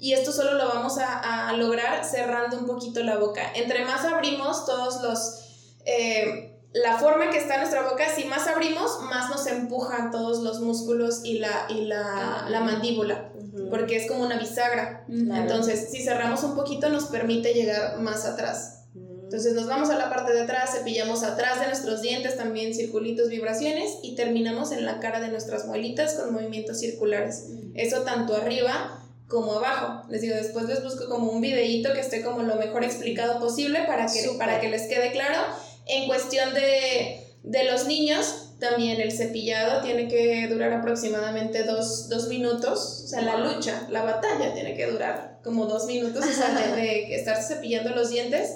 Y 0.00 0.14
esto 0.14 0.32
solo 0.32 0.54
lo 0.54 0.66
vamos 0.66 0.98
a, 0.98 1.48
a 1.48 1.52
lograr 1.52 2.04
cerrando 2.04 2.58
un 2.58 2.66
poquito 2.66 3.04
la 3.04 3.18
boca. 3.18 3.52
Entre 3.54 3.84
más 3.84 4.04
abrimos 4.04 4.66
todos 4.66 5.00
los... 5.00 5.76
Eh, 5.84 6.50
la 6.74 6.98
forma 6.98 7.30
que 7.30 7.38
está 7.38 7.56
nuestra 7.56 7.88
boca, 7.88 8.04
si 8.14 8.24
más 8.24 8.46
abrimos, 8.46 9.00
más 9.02 9.30
nos 9.30 9.46
empujan 9.46 10.10
todos 10.10 10.42
los 10.42 10.60
músculos 10.60 11.22
y 11.24 11.38
la, 11.38 11.66
y 11.70 11.86
la, 11.86 12.46
la 12.50 12.60
mandíbula 12.60 13.30
porque 13.70 13.96
es 13.96 14.08
como 14.08 14.24
una 14.24 14.38
bisagra. 14.38 15.04
Entonces, 15.08 15.88
si 15.90 16.02
cerramos 16.02 16.42
un 16.42 16.54
poquito, 16.54 16.88
nos 16.88 17.04
permite 17.06 17.54
llegar 17.54 17.98
más 18.00 18.24
atrás. 18.24 18.84
Entonces, 18.94 19.54
nos 19.54 19.66
vamos 19.66 19.90
a 19.90 19.98
la 19.98 20.10
parte 20.10 20.32
de 20.32 20.42
atrás, 20.42 20.70
cepillamos 20.76 21.22
atrás 21.22 21.60
de 21.60 21.66
nuestros 21.66 22.02
dientes 22.02 22.36
también 22.36 22.74
circulitos, 22.74 23.28
vibraciones 23.28 23.98
y 24.02 24.14
terminamos 24.14 24.70
en 24.72 24.84
la 24.84 25.00
cara 25.00 25.20
de 25.20 25.28
nuestras 25.28 25.66
muelitas 25.66 26.14
con 26.14 26.32
movimientos 26.32 26.78
circulares. 26.78 27.46
Eso 27.74 28.02
tanto 28.02 28.36
arriba 28.36 29.02
como 29.28 29.54
abajo. 29.54 30.06
Les 30.08 30.20
digo, 30.20 30.36
después 30.36 30.66
les 30.66 30.82
busco 30.82 31.08
como 31.08 31.32
un 31.32 31.40
videíto 31.40 31.92
que 31.94 32.00
esté 32.00 32.22
como 32.22 32.42
lo 32.42 32.56
mejor 32.56 32.84
explicado 32.84 33.40
posible 33.40 33.80
para 33.86 34.06
que, 34.06 34.36
para 34.38 34.60
que 34.60 34.68
les 34.68 34.82
quede 34.82 35.12
claro. 35.12 35.38
En 35.86 36.06
cuestión 36.06 36.54
de, 36.54 37.26
de 37.42 37.64
los 37.64 37.86
niños, 37.86 38.52
también 38.58 39.00
el 39.00 39.12
cepillado 39.12 39.82
tiene 39.82 40.08
que 40.08 40.48
durar 40.48 40.72
aproximadamente 40.72 41.64
dos, 41.64 42.28
minutos, 42.28 43.02
o 43.04 43.08
sea, 43.08 43.22
la 43.22 43.36
lucha, 43.38 43.86
la 43.90 44.02
batalla 44.02 44.54
tiene 44.54 44.76
que 44.76 44.86
durar 44.86 45.40
como 45.42 45.66
dos 45.66 45.86
minutos, 45.86 46.24
o 46.24 46.32
sea, 46.32 46.54
de, 46.54 46.74
de 46.74 47.14
estar 47.16 47.42
cepillando 47.42 47.90
los 47.90 48.10
dientes. 48.10 48.50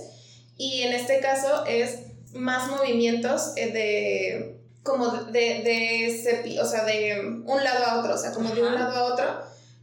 Y 0.57 0.83
en 0.83 0.95
este 0.95 1.21
caso 1.21 1.65
es 1.67 2.01
más 2.33 2.69
movimientos 2.69 3.53
eh, 3.57 3.71
de 3.71 4.59
como 4.83 5.09
de, 5.09 5.41
de, 5.63 6.59
o 6.61 6.65
sea, 6.65 6.85
de 6.85 7.21
un 7.21 7.65
lado 7.65 7.85
a 7.85 8.01
otro, 8.01 8.15
o 8.15 8.19
sea, 8.19 8.33
como 8.33 8.55
de 8.55 8.63
un 8.63 8.75
lado 8.75 8.97
a 8.97 9.13
otro 9.13 9.27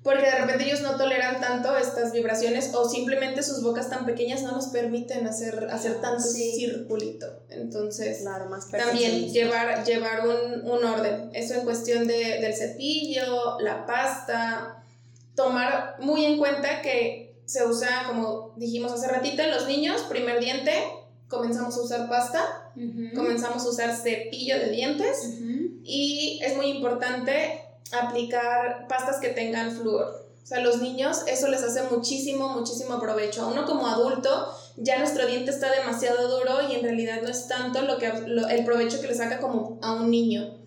porque 0.05 0.21
de 0.21 0.35
repente 0.35 0.65
ellos 0.65 0.81
no 0.81 0.97
toleran 0.97 1.41
tanto 1.41 1.75
estas 1.75 2.11
vibraciones 2.11 2.75
o 2.75 2.87
simplemente 2.87 3.41
sus 3.41 3.63
bocas 3.63 3.89
tan 3.89 4.05
pequeñas 4.05 4.43
no 4.43 4.51
nos 4.51 4.67
permiten 4.67 5.25
hacer, 5.25 5.67
hacer 5.71 5.99
tanto 5.99 6.21
circulito. 6.21 7.25
Entonces, 7.49 8.23
también 8.69 9.33
llevar, 9.33 9.83
llevar 9.83 10.27
un, 10.27 10.69
un, 10.69 10.85
orden. 10.85 11.31
Eso 11.33 11.55
en 11.55 11.61
cuestión 11.61 12.05
de, 12.05 12.39
del 12.39 12.53
cepillo, 12.53 13.59
la 13.61 13.87
pasta, 13.87 14.83
tomar 15.33 15.95
muy 15.99 16.23
en 16.23 16.37
cuenta 16.37 16.83
que 16.83 17.33
se 17.45 17.65
usa, 17.65 18.03
como 18.05 18.53
dijimos 18.57 18.91
hace 18.91 19.07
ratito, 19.07 19.41
en 19.41 19.49
los 19.49 19.67
niños, 19.67 20.01
primer 20.03 20.39
diente, 20.39 20.71
comenzamos 21.27 21.75
a 21.77 21.81
usar 21.81 22.09
pasta, 22.09 22.71
comenzamos 23.15 23.65
a 23.65 23.69
usar 23.69 23.95
cepillo 23.95 24.59
de 24.59 24.69
dientes 24.69 25.17
y 25.83 26.39
es 26.43 26.55
muy 26.55 26.67
importante 26.67 27.64
aplicar 27.91 28.87
pastas 28.87 29.19
que 29.19 29.29
tengan 29.29 29.71
flúor. 29.71 30.25
O 30.43 30.47
sea, 30.47 30.59
los 30.59 30.79
niños 30.79 31.23
eso 31.27 31.47
les 31.47 31.63
hace 31.63 31.81
muchísimo, 31.89 32.49
muchísimo 32.49 32.99
provecho. 32.99 33.41
A 33.41 33.47
uno 33.47 33.65
como 33.65 33.87
adulto 33.87 34.55
ya 34.77 34.99
nuestro 34.99 35.25
diente 35.25 35.51
está 35.51 35.71
demasiado 35.71 36.37
duro 36.37 36.69
y 36.69 36.75
en 36.75 36.83
realidad 36.83 37.21
no 37.23 37.29
es 37.29 37.47
tanto 37.47 37.81
lo 37.81 37.97
que, 37.97 38.07
el 38.07 38.65
provecho 38.65 39.01
que 39.01 39.07
le 39.07 39.15
saca 39.15 39.39
como 39.39 39.79
a 39.81 39.93
un 39.93 40.11
niño. 40.11 40.59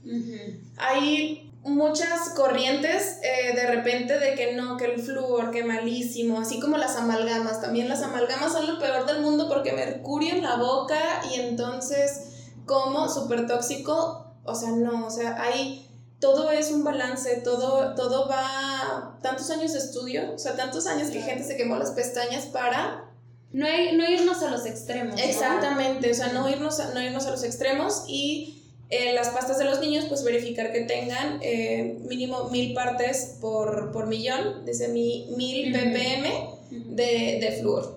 Hay 0.78 1.52
muchas 1.62 2.30
corrientes 2.30 3.18
eh, 3.22 3.54
de 3.54 3.66
repente 3.66 4.18
de 4.18 4.34
que 4.34 4.54
no, 4.54 4.76
que 4.76 4.86
el 4.86 5.00
flúor, 5.00 5.50
que 5.50 5.62
malísimo, 5.62 6.40
así 6.40 6.58
como 6.58 6.76
las 6.76 6.96
amalgamas. 6.96 7.60
También 7.60 7.88
las 7.88 8.02
amalgamas 8.02 8.52
son 8.52 8.66
lo 8.66 8.78
peor 8.78 9.06
del 9.06 9.20
mundo 9.20 9.48
porque 9.48 9.72
mercurio 9.72 10.34
en 10.34 10.42
la 10.42 10.56
boca 10.56 11.22
y 11.30 11.40
entonces 11.40 12.52
como 12.66 13.08
súper 13.08 13.46
tóxico. 13.46 14.24
O 14.44 14.54
sea, 14.54 14.70
no, 14.70 15.06
o 15.06 15.10
sea, 15.10 15.40
hay 15.40 15.87
todo 16.20 16.50
es 16.50 16.70
un 16.70 16.82
balance, 16.82 17.36
todo, 17.44 17.94
todo 17.94 18.28
va, 18.28 19.18
tantos 19.22 19.50
años 19.50 19.72
de 19.72 19.78
estudio, 19.78 20.34
o 20.34 20.38
sea, 20.38 20.56
tantos 20.56 20.86
años 20.86 21.10
que 21.10 21.20
gente 21.22 21.44
se 21.44 21.56
quemó 21.56 21.76
las 21.76 21.92
pestañas 21.92 22.46
para... 22.46 23.04
No, 23.50 23.66
no 23.66 24.10
irnos 24.10 24.42
a 24.42 24.50
los 24.50 24.66
extremos. 24.66 25.18
Exactamente, 25.18 26.10
o 26.10 26.14
sea, 26.14 26.32
no 26.32 26.48
irnos, 26.50 26.80
a, 26.80 26.92
no 26.92 27.00
irnos 27.00 27.26
a 27.26 27.30
los 27.30 27.44
extremos 27.44 28.04
y 28.06 28.62
eh, 28.90 29.14
las 29.14 29.28
pastas 29.28 29.58
de 29.58 29.64
los 29.64 29.80
niños, 29.80 30.06
pues 30.06 30.22
verificar 30.22 30.72
que 30.72 30.82
tengan 30.82 31.38
eh, 31.40 31.98
mínimo 32.08 32.50
mil 32.50 32.74
partes 32.74 33.36
por, 33.40 33.92
por 33.92 34.06
millón, 34.06 34.64
desde 34.66 34.88
mi, 34.88 35.28
mil 35.36 35.72
ppm 35.72 36.28
de, 36.70 37.38
de 37.40 37.56
flúor. 37.60 37.96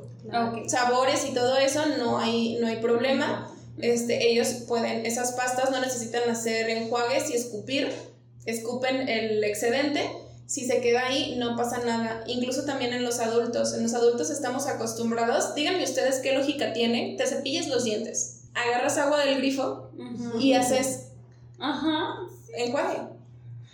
Sabores 0.68 1.26
y 1.26 1.34
todo 1.34 1.58
eso, 1.58 1.86
no 1.98 2.20
hay, 2.20 2.58
no 2.62 2.68
hay 2.68 2.78
problema. 2.78 3.52
Este, 3.80 4.30
ellos 4.30 4.48
pueden, 4.68 5.06
esas 5.06 5.34
pastas 5.34 5.72
no 5.72 5.82
necesitan 5.82 6.30
hacer 6.30 6.70
enjuagues 6.70 7.30
y 7.32 7.34
escupir 7.34 7.92
escupen 8.46 9.08
el 9.08 9.44
excedente, 9.44 10.10
si 10.46 10.66
se 10.68 10.82
queda 10.82 11.08
ahí 11.08 11.36
no 11.38 11.56
pasa 11.56 11.80
nada. 11.80 12.24
Incluso 12.28 12.66
también 12.66 12.94
en 12.94 13.04
los 13.04 13.20
adultos, 13.20 13.74
en 13.74 13.84
los 13.84 13.94
adultos 13.94 14.30
estamos 14.30 14.68
acostumbrados, 14.68 15.56
díganme 15.56 15.84
ustedes 15.84 16.20
qué 16.20 16.34
lógica 16.34 16.74
tiene, 16.74 17.16
te 17.18 17.26
cepillas 17.26 17.68
los 17.68 17.84
dientes, 17.84 18.42
agarras 18.54 18.98
agua 18.98 19.20
del 19.20 19.38
grifo 19.38 19.90
y 20.40 20.54
haces 20.54 21.08
Ajá. 21.60 22.18
enjuague. 22.56 22.98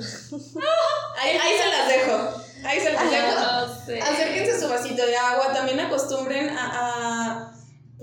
ahí, 1.22 1.38
se 1.56 1.68
las 1.68 1.88
dejo. 1.88 2.42
Ahí 2.64 2.80
se 2.80 2.92
las 2.92 3.10
dejo. 3.10 4.02
Acérquense 4.02 4.60
su 4.60 4.68
vasito 4.68 5.06
de 5.06 5.16
agua. 5.16 5.52
También 5.52 5.78
acostumbren 5.78 6.48
a 6.50 7.54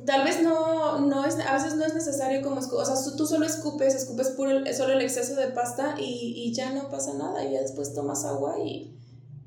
tal 0.05 0.23
vez 0.23 0.41
no, 0.41 0.99
no 0.99 1.25
es, 1.25 1.37
a 1.39 1.53
veces 1.53 1.75
no 1.75 1.85
es 1.85 1.93
necesario 1.93 2.41
como, 2.41 2.59
o 2.59 2.85
sea, 2.85 2.95
tú 3.17 3.25
solo 3.25 3.45
escupes, 3.45 3.95
escupes 3.95 4.29
puro, 4.29 4.61
solo 4.73 4.93
el 4.93 5.01
exceso 5.01 5.35
de 5.35 5.47
pasta 5.47 5.95
y, 5.97 6.33
y 6.35 6.53
ya 6.53 6.71
no 6.71 6.89
pasa 6.89 7.13
nada 7.13 7.43
y 7.43 7.53
ya 7.53 7.61
después 7.61 7.93
tomas 7.93 8.25
agua 8.25 8.55
y, 8.59 8.97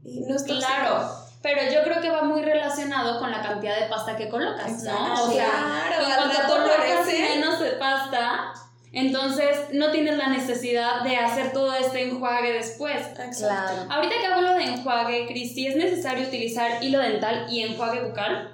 y 0.05 0.21
no 0.21 0.37
es 0.37 0.43
Claro, 0.45 1.11
pero 1.43 1.61
yo 1.73 1.83
creo 1.83 2.01
que 2.01 2.11
va 2.11 2.23
muy 2.23 2.43
relacionado 2.43 3.19
con 3.19 3.31
la 3.31 3.43
cantidad 3.43 3.79
de 3.79 3.87
pasta 3.87 4.17
que 4.17 4.29
colocas, 4.29 4.83
¿no? 4.83 5.25
O 5.25 5.31
sea, 5.31 5.89
claro, 5.89 6.05
cuando 6.07 6.55
colocas 6.55 7.07
menos 7.07 7.61
de 7.61 7.71
pasta, 7.73 8.53
entonces 8.93 9.59
no 9.73 9.91
tienes 9.91 10.17
la 10.17 10.29
necesidad 10.29 11.03
de 11.03 11.17
hacer 11.17 11.53
todo 11.53 11.75
este 11.75 12.09
enjuague 12.09 12.53
después. 12.53 13.09
Claro. 13.37 13.87
Ahorita 13.91 14.15
que 14.21 14.27
hablo 14.27 14.55
de 14.55 14.63
enjuague, 14.63 15.27
Cristi, 15.27 15.67
¿es 15.67 15.77
necesario 15.77 16.29
utilizar 16.29 16.83
hilo 16.83 17.01
dental 17.01 17.47
y 17.51 17.63
enjuague 17.63 18.05
bucal? 18.05 18.54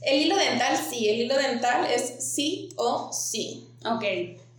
El 0.00 0.22
hilo 0.22 0.36
dental 0.36 0.76
sí, 0.76 1.08
el 1.08 1.20
hilo 1.20 1.36
dental 1.36 1.86
es 1.86 2.32
sí 2.32 2.70
o 2.76 3.10
sí. 3.12 3.68
Ok. 3.84 4.04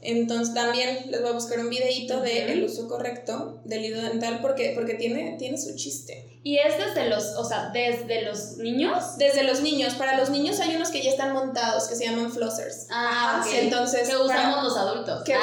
Entonces 0.02 0.54
también 0.54 1.12
les 1.12 1.22
voy 1.22 1.30
a 1.30 1.34
buscar 1.34 1.60
un 1.60 1.70
videito 1.70 2.22
de 2.22 2.54
el 2.54 2.64
uso 2.64 2.88
correcto 2.88 3.60
del 3.66 3.84
hilo 3.84 4.02
dental 4.02 4.40
porque, 4.42 4.72
porque 4.76 4.94
tiene, 4.94 5.36
tiene 5.38 5.58
su 5.58 5.76
chiste. 5.76 6.30
¿Y 6.42 6.58
es 6.58 6.78
desde 6.78 7.10
los, 7.10 7.36
o 7.36 7.44
sea, 7.44 7.70
desde 7.74 8.22
los 8.22 8.58
niños? 8.58 9.18
Desde 9.18 9.44
los 9.44 9.60
niños. 9.60 9.96
Para 9.96 10.18
los 10.18 10.30
niños 10.30 10.58
hay 10.62 10.74
unos 10.74 10.90
que 10.90 11.02
ya 11.02 11.10
están 11.10 11.34
montados 11.34 11.90
que 11.90 11.96
se 11.96 12.06
llaman 12.06 12.32
flossers. 12.32 12.88
Ah, 12.90 13.46
Entonces, 13.54 14.08
que 14.08 14.16
usamos 14.16 14.64
los 14.64 14.78
adultos. 14.78 15.24
Que, 15.26 15.34
ah. 15.36 15.40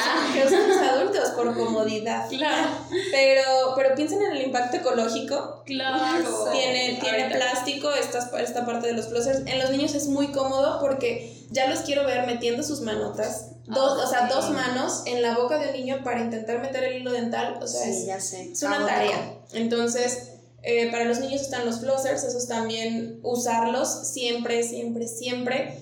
usan, 0.46 0.68
los 0.68 0.78
adultos 0.78 1.30
por 1.30 1.54
comodidad. 1.54 2.26
Claro. 2.36 2.68
Pero, 3.10 3.42
pero 3.76 3.94
piensen 3.94 4.22
en 4.22 4.32
el 4.32 4.42
impacto 4.42 4.78
ecológico. 4.78 5.62
Claro. 5.64 6.50
Tiene, 6.52 6.98
tiene 7.00 7.34
plástico 7.34 7.90
esta, 7.92 8.30
esta 8.40 8.64
parte 8.66 8.88
de 8.88 8.92
los 8.94 9.08
flossers. 9.08 9.40
En 9.46 9.58
los 9.58 9.70
niños 9.70 9.94
es 9.94 10.06
muy 10.08 10.28
cómodo 10.28 10.78
porque 10.80 11.35
ya 11.50 11.68
los 11.68 11.80
quiero 11.80 12.04
ver 12.04 12.26
metiendo 12.26 12.62
sus 12.62 12.80
manotas 12.80 13.56
dos, 13.66 14.02
o 14.02 14.06
sea, 14.06 14.28
dos 14.28 14.50
manos 14.50 15.02
en 15.06 15.22
la 15.22 15.36
boca 15.36 15.58
de 15.58 15.68
un 15.68 15.72
niño 15.72 16.00
para 16.04 16.20
intentar 16.20 16.60
meter 16.60 16.84
el 16.84 17.00
hilo 17.00 17.12
dental, 17.12 17.58
o 17.60 17.66
sea, 17.66 17.88
es, 17.88 18.06
ya 18.06 18.20
sé. 18.20 18.52
es 18.52 18.62
una 18.62 18.86
tarea. 18.86 19.38
Entonces, 19.52 20.30
eh, 20.62 20.90
para 20.90 21.04
los 21.04 21.20
niños 21.20 21.42
están 21.42 21.66
los 21.66 21.80
flossers, 21.80 22.24
esos 22.24 22.46
también 22.48 23.20
usarlos 23.22 24.08
siempre, 24.08 24.62
siempre, 24.62 25.08
siempre. 25.08 25.80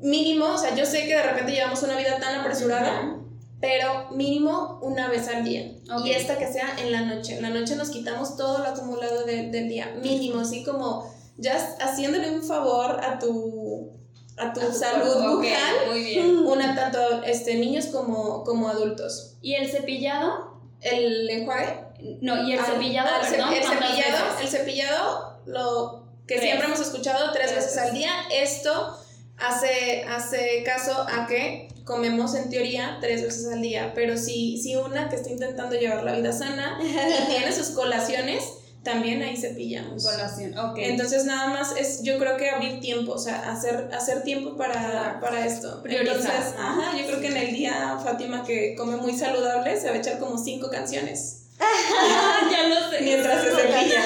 Mínimo, 0.00 0.46
o 0.46 0.58
sea, 0.58 0.74
yo 0.74 0.84
sé 0.84 1.06
que 1.06 1.14
de 1.14 1.22
repente 1.22 1.52
llevamos 1.52 1.82
una 1.82 1.96
vida 1.96 2.18
tan 2.18 2.40
apresurada, 2.40 3.18
pero 3.60 4.10
mínimo 4.10 4.80
una 4.82 5.08
vez 5.08 5.28
al 5.28 5.44
día. 5.44 5.72
Y 6.04 6.10
esta 6.10 6.36
que 6.38 6.52
sea 6.52 6.76
en 6.80 6.90
la 6.90 7.02
noche. 7.02 7.36
En 7.36 7.42
la 7.42 7.50
noche 7.50 7.76
nos 7.76 7.90
quitamos 7.90 8.36
todo 8.36 8.58
lo 8.58 8.64
acumulado 8.64 9.24
del 9.24 9.68
día, 9.68 9.94
mínimo, 10.02 10.40
así 10.40 10.64
como 10.64 11.10
ya 11.38 11.56
haciéndole 11.80 12.30
un 12.30 12.42
favor 12.42 13.02
a 13.04 13.18
tu 13.18 14.01
a 14.38 14.52
tu, 14.52 14.60
salud 14.72 15.36
bucal, 15.36 15.88
muy 15.88 16.04
bien. 16.04 16.38
una 16.38 16.74
tanto 16.74 17.22
este, 17.24 17.56
niños 17.56 17.86
como, 17.86 18.44
como 18.44 18.68
adultos. 18.68 19.36
¿Y 19.42 19.54
el 19.54 19.70
cepillado? 19.70 20.60
¿El 20.80 21.28
enjuague? 21.28 21.80
No, 22.20 22.48
y 22.48 22.52
el 22.52 22.60
cepillado, 22.60 23.08
el, 23.20 23.26
cepillado, 23.26 24.40
el 24.40 24.48
cepillado, 24.48 25.38
lo 25.46 26.04
que 26.26 26.38
siempre 26.40 26.66
hemos 26.66 26.80
escuchado 26.80 27.32
tres, 27.32 27.54
veces. 27.54 27.76
al 27.78 27.92
día, 27.92 28.10
esto 28.32 28.98
hace, 29.38 30.04
hace 30.08 30.62
caso 30.64 31.06
a 31.08 31.26
que 31.26 31.68
comemos 31.84 32.34
en 32.34 32.50
teoría 32.50 32.98
tres 33.00 33.22
veces 33.22 33.52
al 33.52 33.62
día, 33.62 33.92
pero 33.94 34.16
si, 34.16 34.58
si 34.58 34.76
una 34.76 35.08
que 35.08 35.16
está 35.16 35.30
intentando 35.30 35.76
llevar 35.76 36.04
la 36.04 36.12
vida 36.12 36.32
sana 36.32 36.78
y 36.82 37.26
tiene 37.30 37.52
sus 37.52 37.70
colaciones, 37.70 38.42
también 38.82 39.22
ahí 39.22 39.36
cepillamos. 39.36 40.04
Colación, 40.04 40.58
ok. 40.58 40.78
Entonces 40.78 41.24
nada 41.24 41.48
más 41.48 41.74
es, 41.76 42.02
yo 42.02 42.18
creo 42.18 42.36
que 42.36 42.50
abrir 42.50 42.80
tiempo, 42.80 43.12
o 43.12 43.18
sea, 43.18 43.50
hacer, 43.50 43.90
hacer 43.92 44.22
tiempo 44.22 44.56
para, 44.56 45.18
para 45.20 45.46
esto. 45.46 45.82
Entonces, 45.84 46.54
ajá, 46.58 46.96
yo 46.96 47.06
creo 47.06 47.20
que 47.20 47.28
en 47.28 47.36
el 47.36 47.52
día 47.52 47.98
Fátima 48.02 48.44
que 48.44 48.74
come 48.76 48.96
muy 48.96 49.16
saludable 49.16 49.80
se 49.80 49.88
va 49.88 49.94
a 49.94 49.98
echar 49.98 50.18
como 50.18 50.36
cinco 50.36 50.70
canciones. 50.70 51.42
ya 52.50 52.68
lo 52.68 52.90
sé. 52.90 53.00
Mientras 53.02 53.42
se 53.42 53.50
cepilla. 53.50 54.02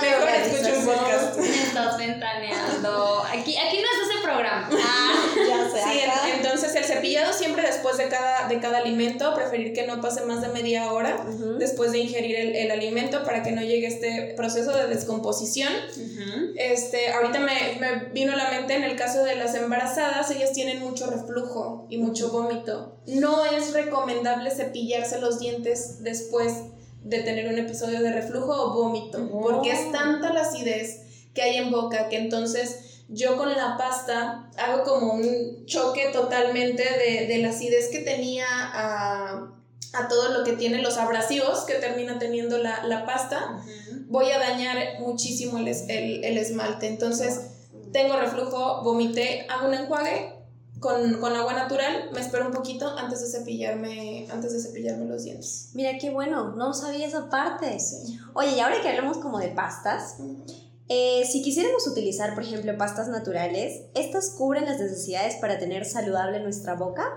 Mejor 0.00 0.28
escucho 0.28 0.78
un 0.78 0.84
podcast. 0.86 1.36
Me 1.38 1.48
estás 1.62 1.98
ventaneando. 1.98 3.24
Aquí, 3.24 3.56
aquí 3.56 3.78
no 3.78 3.88
es 3.88 4.10
ese 4.10 4.22
programa. 4.22 4.68
Ah, 4.72 5.14
cepillado 7.10 7.32
siempre 7.32 7.62
después 7.62 7.96
de 7.96 8.08
cada, 8.08 8.48
de 8.48 8.60
cada 8.60 8.78
alimento, 8.78 9.34
preferir 9.34 9.72
que 9.72 9.86
no 9.86 10.00
pase 10.00 10.24
más 10.24 10.42
de 10.42 10.48
media 10.48 10.92
hora 10.92 11.24
después 11.58 11.90
de 11.92 11.98
ingerir 11.98 12.36
el, 12.36 12.54
el, 12.54 12.70
alimento 12.70 13.24
para 13.24 13.42
que 13.42 13.50
no 13.50 13.62
llegue 13.62 13.86
este 13.86 14.34
proceso 14.36 14.76
de 14.76 14.86
descomposición. 14.86 15.72
este, 16.56 17.12
ahorita 17.12 17.40
me, 17.40 17.80
me 17.80 18.04
vino 18.12 18.32
a 18.32 18.36
la 18.36 18.50
mente 18.50 18.74
en 18.74 18.84
el 18.84 18.96
caso 18.96 19.24
de 19.24 19.34
las 19.34 19.54
embarazadas, 19.54 20.30
ellas 20.30 20.52
tienen 20.52 20.80
mucho 20.80 21.10
reflujo 21.10 21.86
y 21.90 21.98
mucho 21.98 22.30
vómito. 22.30 23.00
No 23.06 23.44
es 23.44 23.72
recomendable 23.72 24.50
cepillarse 24.50 25.20
los 25.20 25.40
dientes 25.40 26.02
después 26.02 26.52
de 27.02 27.20
tener 27.20 27.48
un 27.48 27.58
episodio 27.58 28.00
de 28.02 28.12
reflujo 28.12 28.52
o 28.52 28.74
vómito, 28.74 29.28
porque 29.30 29.72
es 29.72 29.90
tanta 29.90 30.32
la 30.32 30.42
acidez 30.42 31.00
que 31.34 31.42
hay 31.42 31.56
en 31.56 31.70
boca 31.70 32.08
que 32.08 32.18
entonces 32.18 32.89
yo 33.10 33.36
con 33.36 33.50
la 33.54 33.76
pasta 33.76 34.50
hago 34.56 34.84
como 34.84 35.14
un 35.14 35.66
choque 35.66 36.10
totalmente 36.12 36.82
de, 37.28 37.38
la 37.38 37.50
acidez 37.50 37.88
que 37.90 38.00
tenía 38.00 38.46
a, 38.48 39.52
todo 40.08 40.28
lo 40.28 40.44
que 40.44 40.52
tiene 40.52 40.80
los 40.82 40.96
abrasivos 40.96 41.60
que 41.62 41.74
termina 41.74 42.18
teniendo 42.18 42.58
la, 42.58 43.04
pasta, 43.06 43.60
voy 44.06 44.30
a 44.30 44.38
dañar 44.38 45.00
muchísimo 45.00 45.58
el, 45.58 45.66
el, 45.66 46.24
el 46.24 46.38
esmalte. 46.38 46.86
Entonces, 46.86 47.40
tengo 47.92 48.16
reflujo, 48.16 48.82
vomité, 48.82 49.46
hago 49.48 49.66
un 49.66 49.74
enjuague, 49.74 50.40
con, 50.80 51.20
con, 51.20 51.34
agua 51.34 51.52
natural, 51.52 52.10
me 52.12 52.20
espero 52.20 52.46
un 52.46 52.52
poquito 52.52 52.88
antes 52.96 53.20
de 53.20 53.38
cepillarme, 53.38 54.26
antes 54.32 54.52
de 54.52 54.60
cepillarme 54.60 55.04
los 55.04 55.24
dientes. 55.24 55.70
Mira 55.74 55.98
qué 55.98 56.10
bueno, 56.10 56.56
no 56.56 56.72
sabía 56.72 57.06
esa 57.06 57.28
parte. 57.28 57.76
Oye, 58.32 58.56
y 58.56 58.60
ahora 58.60 58.80
que 58.80 58.88
hablamos 58.88 59.18
como 59.18 59.38
de 59.38 59.48
pastas, 59.48 60.16
eh, 60.92 61.24
si 61.24 61.40
quisiéramos 61.40 61.86
utilizar, 61.86 62.34
por 62.34 62.42
ejemplo, 62.42 62.76
pastas 62.76 63.06
naturales, 63.06 63.82
¿estas 63.94 64.30
cubren 64.30 64.64
las 64.64 64.80
necesidades 64.80 65.36
para 65.36 65.56
tener 65.56 65.84
saludable 65.84 66.40
nuestra 66.40 66.74
boca? 66.74 67.08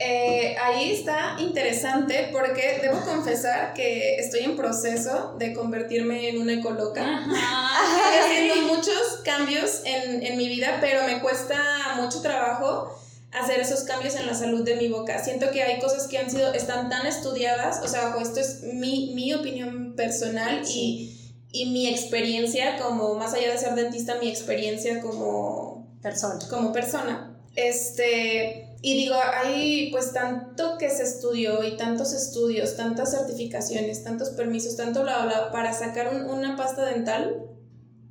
Eh, 0.00 0.56
ahí 0.60 0.90
está 0.90 1.36
interesante 1.38 2.30
porque 2.32 2.80
debo 2.82 3.00
confesar 3.02 3.72
que 3.72 4.16
estoy 4.16 4.40
en 4.40 4.56
proceso 4.56 5.36
de 5.38 5.54
convertirme 5.54 6.28
en 6.28 6.42
una 6.42 6.54
ecoloca. 6.54 7.24
Estoy 7.24 8.18
haciendo 8.20 8.74
muchos 8.74 9.20
cambios 9.24 9.82
en, 9.84 10.24
en 10.24 10.36
mi 10.36 10.48
vida, 10.48 10.78
pero 10.80 11.04
me 11.06 11.20
cuesta 11.20 11.56
mucho 11.94 12.20
trabajo 12.20 12.98
hacer 13.30 13.60
esos 13.60 13.84
cambios 13.84 14.16
en 14.16 14.26
la 14.26 14.34
salud 14.34 14.64
de 14.64 14.74
mi 14.74 14.88
boca. 14.88 15.22
Siento 15.22 15.52
que 15.52 15.62
hay 15.62 15.78
cosas 15.78 16.08
que 16.08 16.18
han 16.18 16.28
sido, 16.28 16.52
están 16.52 16.88
tan 16.88 17.06
estudiadas, 17.06 17.80
o 17.84 17.86
sea, 17.86 18.12
esto 18.20 18.40
es 18.40 18.64
mi, 18.64 19.12
mi 19.14 19.32
opinión 19.34 19.94
personal 19.94 20.62
y, 20.68 21.20
y, 21.54 21.70
mi 21.70 21.88
experiencia 21.88 22.76
como, 22.82 23.14
más 23.14 23.32
allá 23.34 23.52
de 23.52 23.58
ser 23.58 23.74
dentista, 23.74 24.16
mi 24.20 24.28
experiencia 24.28 25.00
como 25.00 25.96
persona. 26.02 26.38
Como 26.50 26.72
persona. 26.72 27.38
Este, 27.54 28.76
y 28.82 28.96
digo, 28.96 29.14
hay 29.14 29.90
pues 29.92 30.12
tanto 30.12 30.76
que 30.78 30.90
se 30.90 31.04
estudió 31.04 31.62
y 31.62 31.76
tantos 31.76 32.12
estudios, 32.12 32.76
tantas 32.76 33.12
certificaciones, 33.12 34.02
tantos 34.04 34.30
permisos, 34.30 34.76
tanto 34.76 35.02
bla, 35.02 35.24
bla, 35.24 35.52
para 35.52 35.72
sacar 35.72 36.12
una 36.28 36.56
pasta 36.56 36.84
dental 36.84 37.46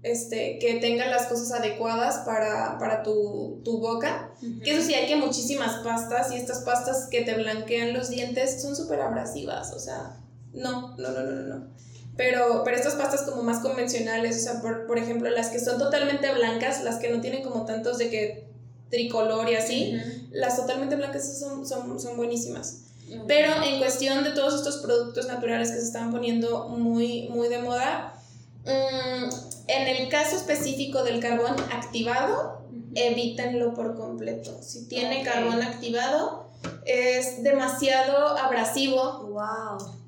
este, 0.04 0.60
que 0.60 0.76
tenga 0.76 1.08
las 1.08 1.28
cosas 1.28 1.52
adecuadas 1.52 2.26
para, 2.26 2.78
para 2.78 3.04
tu, 3.04 3.62
tu 3.64 3.80
boca. 3.80 4.32
Que 4.64 4.76
eso 4.76 4.86
sí, 4.86 4.94
hay 4.94 5.08
que 5.08 5.16
muchísimas 5.16 5.84
pastas 5.84 6.32
y 6.32 6.36
estas 6.36 6.60
pastas 6.60 7.08
que 7.10 7.22
te 7.22 7.36
blanquean 7.36 7.94
los 7.94 8.10
dientes 8.10 8.62
son 8.62 8.76
súper 8.76 9.02
abrasivas, 9.02 9.72
o 9.72 9.80
sea, 9.80 10.18
no, 10.54 10.96
no, 10.98 11.12
no, 11.12 11.24
no, 11.24 11.42
no. 11.42 11.74
Pero, 12.16 12.62
pero 12.64 12.78
estas 12.78 12.96
pastas 12.96 13.24
como 13.24 13.42
más 13.42 13.60
convencionales, 13.60 14.38
o 14.38 14.40
sea, 14.40 14.62
por, 14.62 14.86
por 14.86 15.00
ejemplo, 15.00 15.30
las 15.30 15.50
que 15.50 15.60
son 15.60 15.80
totalmente 15.80 16.32
blancas, 16.34 16.84
las 16.84 16.98
que 16.98 17.10
no 17.10 17.22
tienen 17.22 17.44
como 17.44 17.66
tantos 17.66 17.98
de 17.98 18.10
que 18.10 18.48
tricolor 18.90 19.50
y 19.50 19.56
así, 19.56 20.00
las 20.32 20.56
totalmente 20.56 20.96
blancas 20.96 21.40
son, 21.40 21.66
son, 21.68 22.00
son 22.00 22.16
buenísimas. 22.16 22.82
Pero 23.28 23.52
en 23.64 23.80
cuestión 23.80 24.24
de 24.24 24.32
todos 24.32 24.54
estos 24.54 24.78
productos 24.78 25.28
naturales 25.28 25.72
que 25.72 25.78
se 25.78 25.86
están 25.86 26.12
poniendo 26.12 26.70
muy, 26.70 27.28
muy 27.30 27.50
de 27.50 27.60
moda, 27.60 28.14
Mm, 28.66 29.30
en 29.68 29.88
el 29.88 30.10
caso 30.10 30.38
específico 30.38 31.04
del 31.04 31.20
carbón 31.20 31.56
activado, 31.74 32.62
evítenlo 32.96 33.74
por 33.74 33.96
completo. 33.96 34.58
Si 34.62 34.88
tiene 34.88 35.24
carbón 35.24 35.62
activado, 35.62 36.43
es 36.86 37.44
demasiado 37.44 38.38
abrasivo 38.38 39.34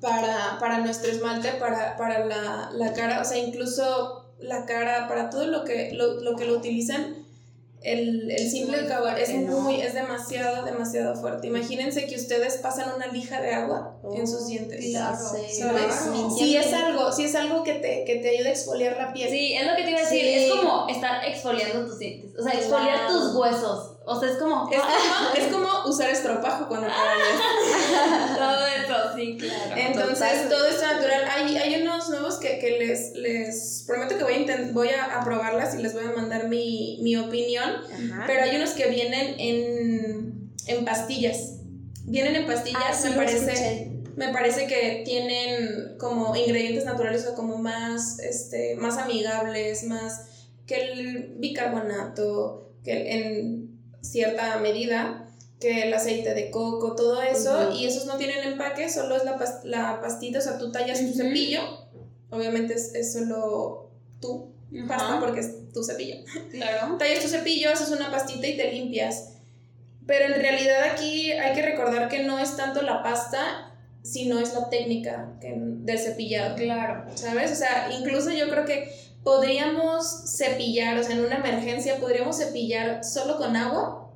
para, 0.00 0.58
para, 0.60 0.78
nuestro 0.78 1.10
esmalte, 1.10 1.52
para, 1.52 1.96
para 1.96 2.24
la, 2.24 2.70
la, 2.72 2.92
cara, 2.92 3.20
o 3.20 3.24
sea, 3.24 3.38
incluso 3.38 4.34
la 4.38 4.66
cara, 4.66 5.08
para 5.08 5.30
todo 5.30 5.46
lo 5.46 5.64
que 5.64 5.92
lo, 5.92 6.20
lo 6.20 6.36
que 6.36 6.44
lo 6.44 6.56
utilizan 6.56 7.26
el, 7.86 8.30
el 8.30 8.50
simple 8.50 8.78
fuerte, 8.78 9.22
es 9.22 9.34
muy, 9.48 9.80
es 9.80 9.94
demasiado, 9.94 10.64
demasiado 10.64 11.14
fuerte. 11.14 11.46
Imagínense 11.46 12.06
que 12.06 12.16
ustedes 12.16 12.56
pasan 12.56 12.92
una 12.96 13.06
lija 13.06 13.40
de 13.40 13.54
agua 13.54 13.96
en 14.12 14.26
sus 14.26 14.48
dientes. 14.48 14.84
Claro, 14.90 15.16
¿sabes? 15.16 15.94
Si 16.36 16.56
es 16.56 16.72
algo, 16.72 17.12
si 17.12 17.24
es 17.24 17.34
algo 17.36 17.62
que 17.62 17.74
te, 17.74 18.04
que 18.04 18.16
te 18.16 18.30
ayuda 18.30 18.48
a 18.48 18.52
exfoliar 18.52 18.96
la 18.96 19.12
piel. 19.12 19.30
Sí, 19.30 19.54
es 19.54 19.66
lo 19.66 19.76
que 19.76 19.84
te 19.84 19.90
iba 19.90 20.00
a 20.00 20.02
decir, 20.02 20.26
es 20.26 20.50
como 20.50 20.88
estar 20.88 21.24
exfoliando 21.24 21.86
tus 21.86 21.98
dientes, 21.98 22.32
o 22.38 22.42
sea, 22.42 22.52
exfoliar 22.54 23.06
tus 23.06 23.34
huesos. 23.36 23.95
O 24.08 24.20
sea, 24.20 24.30
es 24.30 24.36
como. 24.36 24.70
Es 24.70 24.78
como, 24.78 25.34
es 25.36 25.52
como 25.52 25.88
usar 25.88 26.10
estropajo 26.10 26.68
cuando 26.68 26.86
te 26.86 26.92
Todo 28.38 28.66
eso, 28.66 29.16
sí, 29.16 29.36
claro. 29.36 29.74
Entonces, 29.76 30.48
todo 30.48 30.64
esto 30.68 30.86
natural. 30.86 31.24
Hay, 31.28 31.56
hay 31.56 31.82
unos 31.82 32.08
nuevos 32.08 32.36
que, 32.36 32.60
que 32.60 32.78
les, 32.78 33.14
les 33.14 33.82
prometo 33.84 34.16
que 34.16 34.22
voy 34.22 34.34
a, 34.34 34.72
voy 34.72 34.88
a, 34.90 35.24
probarlas 35.24 35.74
y 35.74 35.82
les 35.82 35.92
voy 35.92 36.04
a 36.04 36.12
mandar 36.12 36.48
mi, 36.48 37.00
mi 37.02 37.16
opinión. 37.16 37.68
Pero 38.28 38.44
hay 38.44 38.54
unos 38.54 38.70
que 38.70 38.86
vienen 38.86 39.34
en, 39.40 40.50
en 40.68 40.84
pastillas. 40.84 41.54
Vienen 42.04 42.36
en 42.36 42.46
pastillas, 42.46 43.04
ah, 43.04 43.08
me 43.08 43.16
parece. 43.16 43.92
Me 44.14 44.28
parece 44.28 44.68
que 44.68 45.02
tienen 45.04 45.98
como 45.98 46.34
ingredientes 46.36 46.84
naturales 46.84 47.26
o 47.26 47.34
como 47.34 47.58
más, 47.58 48.20
este, 48.20 48.76
más 48.76 48.96
amigables, 48.98 49.84
más 49.84 50.46
que 50.64 50.76
el 50.76 51.34
bicarbonato, 51.38 52.72
que 52.82 53.12
en 53.12 53.65
cierta 54.10 54.58
medida 54.58 55.26
que 55.60 55.84
el 55.84 55.94
aceite 55.94 56.34
de 56.34 56.50
coco, 56.50 56.94
todo 56.94 57.22
eso, 57.22 57.72
y 57.72 57.86
esos 57.86 58.06
no 58.06 58.16
tienen 58.16 58.44
empaque, 58.44 58.90
solo 58.90 59.16
es 59.16 59.24
la, 59.24 59.38
la 59.64 60.00
pastita, 60.00 60.38
o 60.38 60.42
sea, 60.42 60.58
tú 60.58 60.70
tallas 60.70 61.00
tu 61.00 61.14
cepillo, 61.14 61.60
obviamente 62.30 62.74
es, 62.74 63.12
solo 63.12 63.90
tu 64.20 64.52
pasta 64.86 65.18
porque 65.20 65.40
es 65.40 65.72
tu 65.72 65.82
cepillo. 65.82 66.16
Claro. 66.50 66.96
tallas 66.98 67.22
tu 67.22 67.28
cepillo, 67.28 67.72
haces 67.72 67.90
una 67.90 68.10
pastita 68.10 68.46
y 68.46 68.56
te 68.56 68.72
limpias. 68.72 69.32
Pero 70.06 70.26
en 70.26 70.40
realidad 70.40 70.90
aquí 70.92 71.32
hay 71.32 71.54
que 71.54 71.62
recordar 71.62 72.08
que 72.08 72.22
no 72.22 72.38
es 72.38 72.56
tanto 72.56 72.82
la 72.82 73.02
pasta, 73.02 73.74
sino 74.02 74.38
es 74.38 74.54
la 74.54 74.70
técnica 74.70 75.36
del 75.40 75.98
cepillado. 75.98 76.54
Claro. 76.54 77.06
¿Sabes? 77.16 77.50
O 77.50 77.56
sea, 77.56 77.90
incluso 77.98 78.30
yo 78.30 78.48
creo 78.48 78.64
que 78.64 78.88
podríamos 79.26 80.36
cepillar, 80.36 80.96
o 80.98 81.02
sea, 81.02 81.16
en 81.16 81.24
una 81.24 81.38
emergencia 81.38 81.98
podríamos 81.98 82.36
cepillar 82.36 83.02
solo 83.02 83.38
con 83.38 83.56
agua 83.56 84.08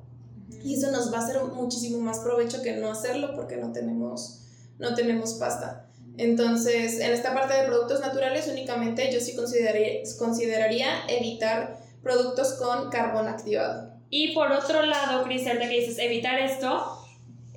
y 0.63 0.75
eso 0.75 0.89
nos 0.89 1.11
va 1.13 1.17
a 1.17 1.23
hacer 1.25 1.43
muchísimo 1.43 1.99
más 1.99 2.19
provecho 2.19 2.61
que 2.61 2.77
no 2.77 2.89
hacerlo 2.89 3.35
porque 3.35 3.57
no 3.57 3.73
tenemos, 3.73 4.45
no 4.79 4.95
tenemos 4.95 5.33
pasta. 5.33 5.89
Entonces, 6.17 7.01
en 7.01 7.11
esta 7.11 7.33
parte 7.33 7.55
de 7.55 7.65
productos 7.65 7.99
naturales 7.99 8.47
únicamente 8.47 9.11
yo 9.11 9.19
sí 9.19 9.35
consideraría, 9.35 9.99
consideraría 10.17 10.87
evitar 11.09 11.77
productos 12.01 12.53
con 12.53 12.89
carbón 12.89 13.27
activado. 13.27 13.91
Y 14.09 14.33
por 14.33 14.49
otro 14.53 14.85
lado, 14.85 15.25
Cristel, 15.25 15.59
de 15.59 15.67
que 15.67 15.81
dices 15.81 15.99
evitar 15.99 16.39
esto, 16.39 17.03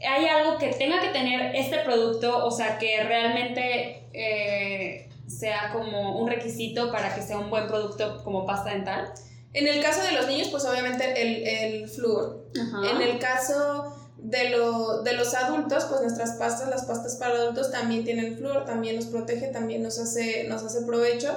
hay 0.05 0.27
algo 0.27 0.59
que 0.59 0.73
tenga 0.73 1.01
que 1.01 1.11
tener 1.11 1.55
este 1.55 1.79
producto, 1.85 2.45
o 2.45 2.51
sea, 2.51 2.79
que 2.79 3.05
realmente 3.05 4.09
eh, 4.13 5.04
sea 5.27 5.71
como 5.73 6.19
un 6.19 6.29
requisito 6.29 6.93
para 6.93 7.15
que 7.15 7.23
sea 7.23 7.39
un 7.39 7.51
buen 7.51 7.67
producto 7.67 8.23
como 8.25 8.47
pasta 8.47 8.71
dental? 8.71 9.13
En 9.53 9.69
el 9.69 9.81
caso 9.83 10.03
de 10.03 10.13
los 10.13 10.27
niños, 10.27 10.49
pues 10.49 10.65
obviamente 10.65 11.23
el, 11.23 11.47
el 11.47 11.89
flúor. 11.89 12.49
En 12.55 13.01
el 13.01 13.19
caso 13.21 13.95
de, 14.19 14.51
lo, 14.51 15.03
de 15.03 15.13
los 15.13 15.35
adultos, 15.35 15.85
pues 15.85 16.01
nuestras 16.01 16.33
pastas, 16.33 16.69
las 16.69 16.85
pastas 16.85 17.17
para 17.17 17.35
adultos 17.35 17.71
también 17.71 18.05
tienen 18.05 18.37
flúor, 18.37 18.65
también 18.65 18.97
nos 18.97 19.07
protege, 19.07 19.49
también 19.49 19.83
nos 19.83 19.99
hace, 19.99 20.45
nos 20.49 20.65
hace 20.65 20.83
provecho. 20.83 21.33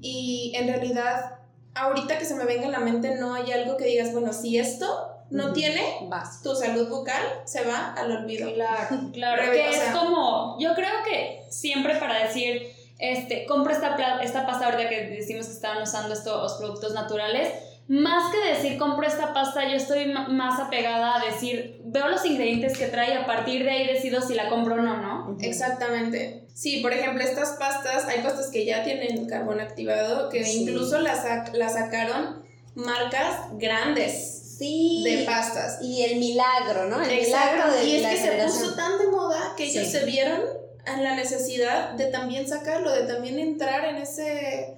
Y 0.00 0.52
en 0.54 0.68
realidad, 0.68 1.38
ahorita 1.74 2.18
que 2.18 2.26
se 2.26 2.34
me 2.34 2.44
venga 2.44 2.66
a 2.66 2.70
la 2.70 2.80
mente, 2.80 3.14
no 3.14 3.34
hay 3.34 3.52
algo 3.52 3.76
que 3.78 3.84
digas, 3.86 4.12
bueno, 4.12 4.32
si 4.32 4.58
esto 4.58 5.12
no 5.30 5.52
tiene, 5.52 5.82
Vas. 6.08 6.42
tu 6.42 6.54
salud 6.54 6.88
bucal 6.88 7.22
se 7.44 7.64
va 7.64 7.94
al 7.94 8.12
olvido. 8.12 8.52
Claro, 8.52 9.10
claro. 9.12 9.50
que 9.50 9.70
es 9.70 9.82
como, 9.92 10.58
yo 10.60 10.74
creo 10.74 11.02
que 11.04 11.44
siempre 11.48 11.96
para 11.96 12.22
decir 12.24 12.75
este, 12.98 13.44
compra 13.46 13.74
esta, 13.74 14.22
esta 14.22 14.46
pasta 14.46 14.66
ahorita 14.66 14.88
que 14.88 15.02
decimos 15.08 15.46
que 15.46 15.52
estaban 15.52 15.82
usando 15.82 16.14
estos 16.14 16.54
productos 16.54 16.94
naturales. 16.94 17.52
Más 17.88 18.32
que 18.32 18.52
decir 18.52 18.78
compro 18.78 19.06
esta 19.06 19.32
pasta, 19.32 19.68
yo 19.68 19.76
estoy 19.76 20.06
más 20.06 20.58
apegada 20.58 21.16
a 21.16 21.24
decir, 21.24 21.80
veo 21.84 22.08
los 22.08 22.24
ingredientes 22.24 22.76
que 22.76 22.86
trae 22.86 23.10
y 23.10 23.16
a 23.16 23.26
partir 23.26 23.62
de 23.62 23.70
ahí 23.70 23.86
decido 23.86 24.20
si 24.20 24.34
la 24.34 24.48
compro 24.48 24.74
o 24.74 24.78
no, 24.78 24.96
¿no? 24.96 25.36
Exactamente. 25.40 26.46
Sí, 26.52 26.80
por 26.80 26.92
ejemplo, 26.92 27.22
estas 27.22 27.50
pastas, 27.60 28.06
hay 28.06 28.22
pastas 28.22 28.48
que 28.50 28.64
ya 28.64 28.82
tienen 28.82 29.28
carbón 29.28 29.60
activado, 29.60 30.30
que 30.30 30.40
incluso 30.52 30.98
las, 31.00 31.22
las 31.52 31.74
sacaron 31.74 32.42
marcas 32.74 33.50
grandes 33.52 34.56
sí. 34.58 35.02
de 35.04 35.24
pastas. 35.24 35.78
Y 35.80 36.02
el 36.02 36.18
milagro, 36.18 36.86
¿no? 36.86 37.00
El 37.02 37.20
milagro 37.20 37.72
de 37.72 37.84
Y 37.84 37.96
es 37.96 38.06
que 38.06 38.16
se 38.16 38.32
puso 38.44 38.74
tan 38.74 38.98
de 38.98 39.06
moda 39.08 39.54
que 39.56 39.64
ellos 39.64 39.86
se 39.86 40.04
vieron 40.04 40.40
en 40.86 41.02
la 41.02 41.16
necesidad 41.16 41.92
de 41.92 42.06
también 42.06 42.48
sacarlo, 42.48 42.92
de 42.92 43.02
también 43.02 43.38
entrar 43.38 43.84
en 43.86 43.96
ese, 43.96 44.76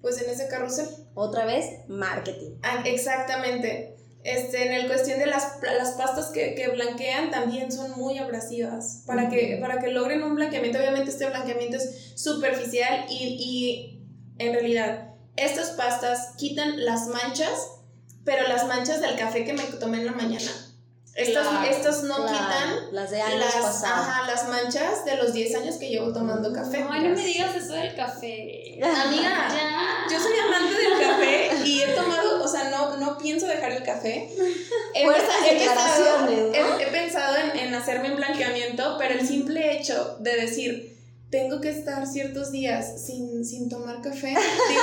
pues 0.00 0.20
en 0.22 0.30
ese 0.30 0.48
carrusel. 0.48 0.88
Otra 1.14 1.44
vez, 1.44 1.66
marketing. 1.88 2.58
Ah, 2.62 2.82
exactamente. 2.84 3.96
Este, 4.22 4.66
en 4.66 4.72
el 4.72 4.86
cuestión 4.86 5.18
de 5.18 5.26
las, 5.26 5.58
las 5.62 5.92
pastas 5.92 6.26
que, 6.26 6.54
que, 6.54 6.68
blanquean 6.68 7.30
también 7.30 7.72
son 7.72 7.92
muy 7.92 8.18
abrasivas. 8.18 9.02
Para, 9.06 9.28
que, 9.28 9.58
para 9.60 9.78
que 9.78 9.88
logren 9.88 10.22
un 10.22 10.34
blanqueamiento, 10.34 10.78
obviamente 10.78 11.10
este 11.10 11.26
blanqueamiento 11.26 11.76
es 11.76 12.12
superficial 12.16 13.06
y, 13.08 13.16
y 13.16 14.02
en 14.38 14.52
realidad 14.52 15.14
estas 15.36 15.70
pastas 15.70 16.34
quitan 16.36 16.84
las 16.84 17.06
manchas, 17.08 17.70
pero 18.24 18.46
las 18.46 18.66
manchas 18.66 19.00
del 19.00 19.16
café 19.16 19.44
que 19.44 19.54
me 19.54 19.62
tomé 19.64 19.98
en 19.98 20.06
la 20.06 20.12
mañana 20.12 20.69
estos, 21.14 22.04
no 22.04 22.26
quitan 22.26 22.92
las 22.92 23.10
de 23.10 23.20
años 23.20 23.40
las, 23.40 23.84
ajá, 23.84 24.26
las 24.26 24.48
manchas 24.48 25.04
de 25.04 25.16
los 25.16 25.32
10 25.32 25.54
años 25.56 25.76
que 25.76 25.88
llevo 25.88 26.12
tomando 26.12 26.52
café. 26.52 26.84
Ay, 26.88 27.08
no 27.08 27.14
me 27.14 27.24
digas 27.24 27.54
eso 27.54 27.72
del 27.72 27.94
café. 27.94 28.78
Amiga, 28.82 29.48
yo 30.10 30.20
soy 30.20 30.38
amante 30.38 30.74
del 30.74 31.00
café 31.00 31.50
y 31.64 31.82
he 31.82 31.88
tomado, 31.88 32.42
o 32.42 32.48
sea, 32.48 32.70
no, 32.70 32.96
no 32.96 33.18
pienso 33.18 33.46
dejar 33.46 33.72
el 33.72 33.82
café. 33.82 34.30
He, 34.94 35.06
pensado, 35.06 36.28
he, 36.78 36.86
pensado 36.86 37.36
en, 37.36 37.58
en 37.58 37.74
hacerme 37.74 38.10
un 38.10 38.16
blanqueamiento, 38.16 38.96
pero 38.98 39.14
el 39.14 39.26
simple 39.26 39.76
hecho 39.76 40.16
de 40.20 40.36
decir, 40.36 40.96
tengo 41.30 41.60
que 41.60 41.70
estar 41.70 42.06
ciertos 42.06 42.50
días 42.50 43.04
sin, 43.04 43.44
sin 43.44 43.68
tomar 43.68 44.00
café, 44.02 44.28
digo, 44.28 44.82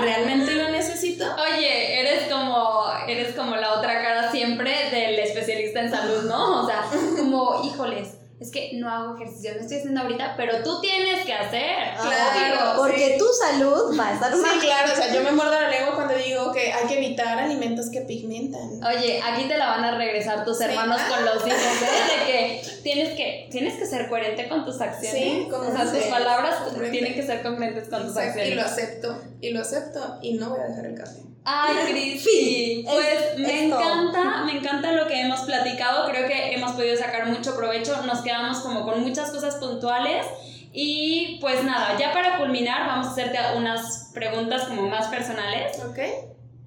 ¿realmente 0.00 0.54
lo 0.54 0.68
necesito? 0.70 1.24
Oye, 1.36 2.00
eres 2.00 2.32
como, 2.32 2.84
eres 3.06 3.34
como 3.34 3.56
la 3.56 3.74
otra 3.74 4.02
cara 4.02 4.30
siempre 4.30 4.90
del 4.90 5.18
especialista 5.18 5.80
en 5.80 5.90
salud, 5.90 6.22
¿no? 6.24 6.62
O 6.62 6.66
sea, 6.66 6.84
como, 7.16 7.64
híjoles, 7.64 8.18
es 8.44 8.50
que 8.50 8.72
no 8.74 8.90
hago 8.90 9.16
ejercicio, 9.16 9.52
no 9.54 9.60
estoy 9.62 9.78
haciendo 9.78 10.02
ahorita, 10.02 10.34
pero 10.36 10.62
tú 10.62 10.80
tienes 10.82 11.24
que 11.24 11.32
hacer. 11.32 11.94
Claro, 12.00 12.74
Porque 12.76 13.12
sí. 13.12 13.18
tu 13.18 13.24
salud 13.32 13.98
va 13.98 14.08
a 14.08 14.12
estar 14.14 14.36
mal. 14.36 14.50
Sí, 14.52 14.58
claro, 14.66 14.92
o 14.92 14.96
sea, 14.96 15.12
yo 15.14 15.22
me 15.22 15.32
muerdo 15.32 15.52
la 15.58 15.68
lengua 15.70 15.94
cuando 15.94 16.14
digo 16.14 16.52
que 16.52 16.72
hay 16.72 16.86
que 16.86 16.98
evitar 16.98 17.38
alimentos 17.38 17.88
que 17.90 18.02
pigmentan. 18.02 18.84
Oye, 18.84 19.20
aquí 19.24 19.44
te 19.48 19.56
la 19.56 19.68
van 19.68 19.84
a 19.84 19.96
regresar 19.96 20.44
tus 20.44 20.58
Sí. 20.58 20.64
hermanos 20.64 21.00
con 21.08 21.24
los 21.24 21.46
hijos, 21.46 21.58
¿eh? 21.58 22.18
De 22.26 22.32
que 22.32 22.62
tienes 22.82 23.14
que, 23.16 23.48
tienes 23.50 23.74
que 23.78 23.86
ser 23.86 24.08
coherente 24.10 24.46
con 24.48 24.64
tus 24.66 24.78
acciones. 24.80 25.22
Sí, 25.22 25.48
o 25.50 25.72
sea, 25.72 25.84
tus 25.90 26.02
palabras 26.04 26.56
tienen 26.90 27.14
que 27.14 27.22
ser 27.22 27.42
congruentes 27.42 27.88
con 27.88 28.02
tus 28.06 28.16
Exacto, 28.16 28.42
y 28.44 28.54
lo 28.54 28.60
acciones. 28.62 28.88
acepto, 28.88 29.22
y 29.40 29.50
lo 29.50 29.60
acepto, 29.62 30.18
y 30.20 30.34
no 30.34 30.50
voy 30.50 30.60
a 30.60 30.64
dejar 30.64 30.86
el 30.86 30.94
café. 30.94 31.20
Ay, 31.44 31.76
Cristi, 31.90 32.84
pues 32.88 33.06
Es- 33.32 33.38
me 33.38 33.66
encanta, 33.66 34.44
me 34.44 34.56
encanta 34.58 34.92
lo 34.92 35.06
que 35.06 35.20
hemos 35.20 35.40
platicado, 35.40 36.08
creo 36.08 36.26
que 36.26 36.54
hemos 36.54 36.72
podido 36.72 36.96
sacar 36.96 37.26
mucho 37.26 37.54
provecho, 37.54 38.00
nos 38.02 38.22
quedamos 38.22 38.58
como 38.60 38.84
con 38.84 39.02
muchas 39.02 39.30
cosas 39.30 39.56
puntuales 39.56 40.24
y 40.72 41.38
pues 41.40 41.62
nada, 41.62 41.98
ya 41.98 42.12
para 42.12 42.38
culminar 42.38 42.86
vamos 42.86 43.06
a 43.08 43.10
hacerte 43.10 43.38
unas 43.56 44.10
preguntas 44.14 44.64
como 44.64 44.88
más 44.88 45.08
personales. 45.08 45.78
¿Ok? 45.84 45.98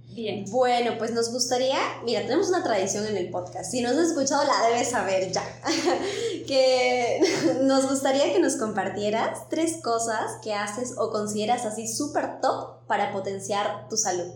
Bien. 0.09 0.45
Bueno, 0.49 0.93
pues 0.97 1.11
nos 1.11 1.31
gustaría, 1.31 1.77
mira, 2.03 2.21
tenemos 2.21 2.49
una 2.49 2.63
tradición 2.63 3.05
en 3.05 3.17
el 3.17 3.29
podcast, 3.29 3.69
si 3.69 3.81
no 3.81 3.89
has 3.89 3.97
escuchado 3.97 4.43
la 4.45 4.67
debes 4.69 4.89
saber 4.89 5.31
ya, 5.31 5.43
que 6.47 7.19
nos 7.61 7.87
gustaría 7.89 8.31
que 8.33 8.39
nos 8.39 8.55
compartieras 8.55 9.47
tres 9.49 9.77
cosas 9.83 10.37
que 10.43 10.53
haces 10.53 10.95
o 10.97 11.11
consideras 11.11 11.65
así 11.65 11.87
súper 11.87 12.41
top 12.41 12.85
para 12.87 13.11
potenciar 13.11 13.87
tu 13.89 13.97
salud. 13.97 14.31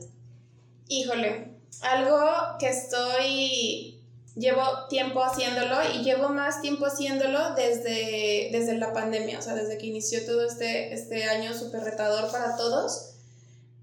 Híjole, 0.91 1.47
algo 1.83 2.19
que 2.59 2.67
estoy. 2.67 3.97
Llevo 4.35 4.87
tiempo 4.89 5.23
haciéndolo 5.23 5.77
y 5.93 6.03
llevo 6.03 6.29
más 6.29 6.61
tiempo 6.61 6.85
haciéndolo 6.85 7.53
desde, 7.55 8.49
desde 8.51 8.77
la 8.77 8.93
pandemia, 8.93 9.39
o 9.39 9.41
sea, 9.41 9.55
desde 9.55 9.77
que 9.77 9.87
inició 9.87 10.25
todo 10.25 10.45
este, 10.45 10.93
este 10.93 11.25
año 11.25 11.53
súper 11.53 11.83
retador 11.83 12.29
para 12.29 12.57
todos. 12.57 13.13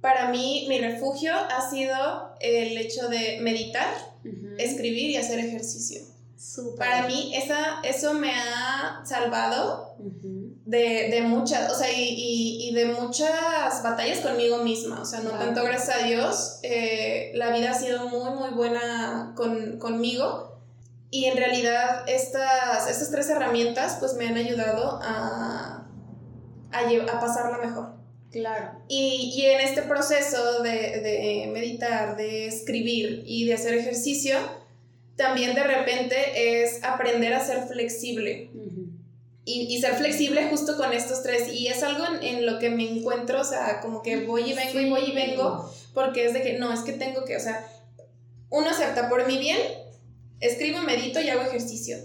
Para 0.02 0.30
mí, 0.30 0.66
mi 0.68 0.80
refugio 0.80 1.32
ha 1.35 1.70
sido 1.70 1.97
el 2.40 2.76
hecho 2.76 3.09
de 3.09 3.40
meditar, 3.40 3.89
escribir 4.59 5.10
y 5.10 5.16
hacer 5.16 5.39
ejercicio. 5.39 6.02
Para 6.76 7.06
mí, 7.06 7.35
esa, 7.35 7.80
eso 7.85 8.12
me 8.12 8.32
ha 8.32 9.02
salvado. 9.05 9.97
De, 10.69 11.09
de 11.11 11.23
muchas, 11.23 11.73
o 11.73 11.74
sea, 11.74 11.90
y, 11.90 12.03
y, 12.03 12.69
y 12.69 12.74
de 12.74 12.85
muchas 12.86 13.82
batallas 13.82 14.20
conmigo 14.20 14.59
misma, 14.59 15.01
o 15.01 15.05
sea, 15.07 15.20
no 15.20 15.31
Claro. 15.31 15.47
tanto 15.47 15.65
gracias 15.65 15.97
a 16.03 16.07
Dios, 16.07 16.59
eh, 16.62 17.32
la 17.35 17.51
vida 17.57 17.70
ha 17.70 17.74
sido 17.74 18.07
muy, 18.09 18.31
muy 18.39 18.51
buena 18.51 19.32
con, 19.35 19.78
conmigo 19.78 20.61
y 21.11 21.24
en 21.24 21.39
realidad 21.39 22.05
estas, 22.07 22.86
estas 22.90 23.11
tres 23.11 23.31
herramientas 23.31 23.97
pues 23.99 24.12
me 24.15 24.28
han 24.28 24.36
ayudado 24.36 25.01
a, 25.03 25.86
a, 26.70 26.81
a 26.81 27.20
pasarla 27.20 27.59
mejor. 27.66 27.95
Claro. 28.31 28.73
Y, 28.89 29.32
y 29.35 29.47
en 29.47 29.61
este 29.61 29.81
proceso 29.85 30.62
de, 30.62 31.01
de 31.01 31.51
meditar, 31.51 32.15
de 32.19 32.47
escribir 32.47 33.23
y 33.24 33.47
de 33.47 33.55
hacer 33.55 33.73
ejercicio, 33.73 34.36
también 35.16 35.55
de 35.55 35.65
repente 35.65 36.62
es 36.62 36.85
aprender 36.85 37.32
a 37.32 37.40
ser 37.40 37.62
flexible 37.66 38.51
Ujú. 38.55 38.77
Y, 39.48 39.74
y 39.74 39.80
ser 39.80 39.94
flexible 39.94 40.46
justo 40.50 40.76
con 40.76 40.92
estos 40.92 41.22
tres. 41.22 41.48
Y 41.48 41.68
es 41.68 41.82
algo 41.82 42.04
en, 42.06 42.22
en 42.22 42.46
lo 42.46 42.58
que 42.58 42.68
me 42.68 42.88
encuentro, 42.88 43.40
o 43.40 43.44
sea, 43.44 43.80
como 43.80 44.02
que 44.02 44.26
voy 44.26 44.50
y 44.50 44.52
vengo 44.52 44.78
y 44.78 44.90
voy 44.90 45.04
y 45.06 45.14
vengo, 45.14 45.72
porque 45.94 46.26
es 46.26 46.34
de 46.34 46.42
que 46.42 46.58
no, 46.58 46.72
es 46.72 46.80
que 46.80 46.92
tengo 46.92 47.24
que, 47.24 47.36
o 47.36 47.40
sea, 47.40 47.66
uno 48.50 48.68
acepta 48.68 49.08
por 49.08 49.26
mi 49.26 49.38
bien, 49.38 49.58
escribo, 50.40 50.80
medito 50.82 51.20
y 51.20 51.30
hago 51.30 51.42
ejercicio. 51.42 51.96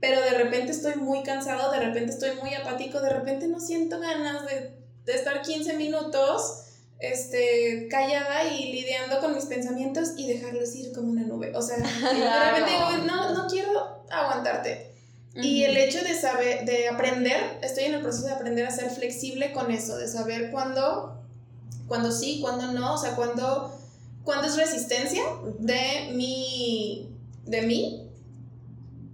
Pero 0.00 0.20
de 0.20 0.30
repente 0.30 0.70
estoy 0.70 0.94
muy 0.96 1.22
cansado, 1.24 1.72
de 1.72 1.80
repente 1.80 2.12
estoy 2.12 2.36
muy 2.40 2.54
apático, 2.54 3.00
de 3.00 3.10
repente 3.10 3.48
no 3.48 3.58
siento 3.58 3.98
ganas 3.98 4.46
de, 4.46 4.76
de 5.04 5.14
estar 5.14 5.42
15 5.42 5.74
minutos 5.74 6.60
este, 7.00 7.88
callada 7.90 8.44
y 8.44 8.72
lidiando 8.72 9.18
con 9.18 9.34
mis 9.34 9.46
pensamientos 9.46 10.12
y 10.16 10.28
dejarlos 10.28 10.74
ir 10.76 10.92
como 10.92 11.10
una 11.10 11.22
nube. 11.22 11.52
O 11.56 11.62
sea, 11.62 11.76
de 11.76 11.82
repente 11.82 12.70
digo, 12.70 13.04
no, 13.04 13.34
no 13.34 13.48
quiero 13.48 14.04
aguantarte. 14.10 14.93
Y 15.34 15.64
el 15.64 15.76
hecho 15.76 16.00
de 16.02 16.14
saber, 16.14 16.64
de 16.64 16.88
aprender, 16.88 17.58
estoy 17.60 17.84
en 17.84 17.94
el 17.94 18.02
proceso 18.02 18.26
de 18.26 18.32
aprender 18.32 18.66
a 18.66 18.70
ser 18.70 18.90
flexible 18.90 19.52
con 19.52 19.70
eso, 19.70 19.96
de 19.96 20.06
saber 20.06 20.52
cuándo, 20.52 21.20
cuándo 21.88 22.12
sí, 22.12 22.38
cuándo 22.40 22.72
no, 22.72 22.94
o 22.94 22.98
sea, 22.98 23.16
cuándo, 23.16 23.76
cuándo 24.22 24.46
es 24.46 24.56
resistencia 24.56 25.22
de 25.58 26.12
mi, 26.14 27.08
de 27.46 27.62
mí, 27.62 28.08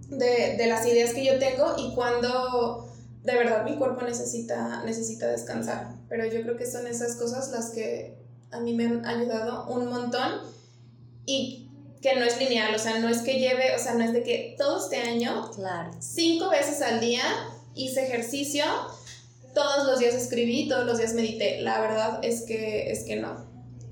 de, 0.09 0.57
de 0.57 0.67
las 0.67 0.85
ideas 0.85 1.13
que 1.13 1.25
yo 1.25 1.39
tengo 1.39 1.73
y 1.77 1.95
cuándo 1.95 2.87
de 3.23 3.35
verdad 3.35 3.63
mi 3.63 3.77
cuerpo 3.77 4.01
necesita, 4.05 4.83
necesita 4.83 5.27
descansar. 5.27 5.95
Pero 6.09 6.25
yo 6.25 6.41
creo 6.43 6.57
que 6.57 6.69
son 6.69 6.87
esas 6.87 7.15
cosas 7.15 7.49
las 7.51 7.71
que 7.71 8.17
a 8.51 8.59
mí 8.59 8.73
me 8.73 8.85
han 8.85 9.05
ayudado 9.05 9.67
un 9.67 9.87
montón 9.89 10.41
y 11.25 11.70
que 12.01 12.15
no 12.15 12.25
es 12.25 12.39
lineal, 12.39 12.73
o 12.73 12.79
sea, 12.79 12.99
no 12.99 13.09
es 13.09 13.19
que 13.19 13.39
lleve, 13.39 13.75
o 13.75 13.79
sea, 13.79 13.93
no 13.93 14.03
es 14.03 14.13
de 14.13 14.23
que 14.23 14.55
todo 14.57 14.83
este 14.83 14.97
año 14.97 15.51
Claro. 15.55 15.91
cinco 15.99 16.49
veces 16.49 16.81
al 16.81 16.99
día 16.99 17.23
hice 17.75 18.03
ejercicio, 18.05 18.63
todos 19.53 19.85
los 19.85 19.99
días 19.99 20.15
escribí, 20.15 20.67
todos 20.67 20.85
los 20.85 20.97
días 20.97 21.13
medité. 21.13 21.61
La 21.61 21.79
verdad 21.79 22.19
es 22.23 22.41
que, 22.43 22.91
es 22.91 23.03
que 23.03 23.17
no. 23.17 23.45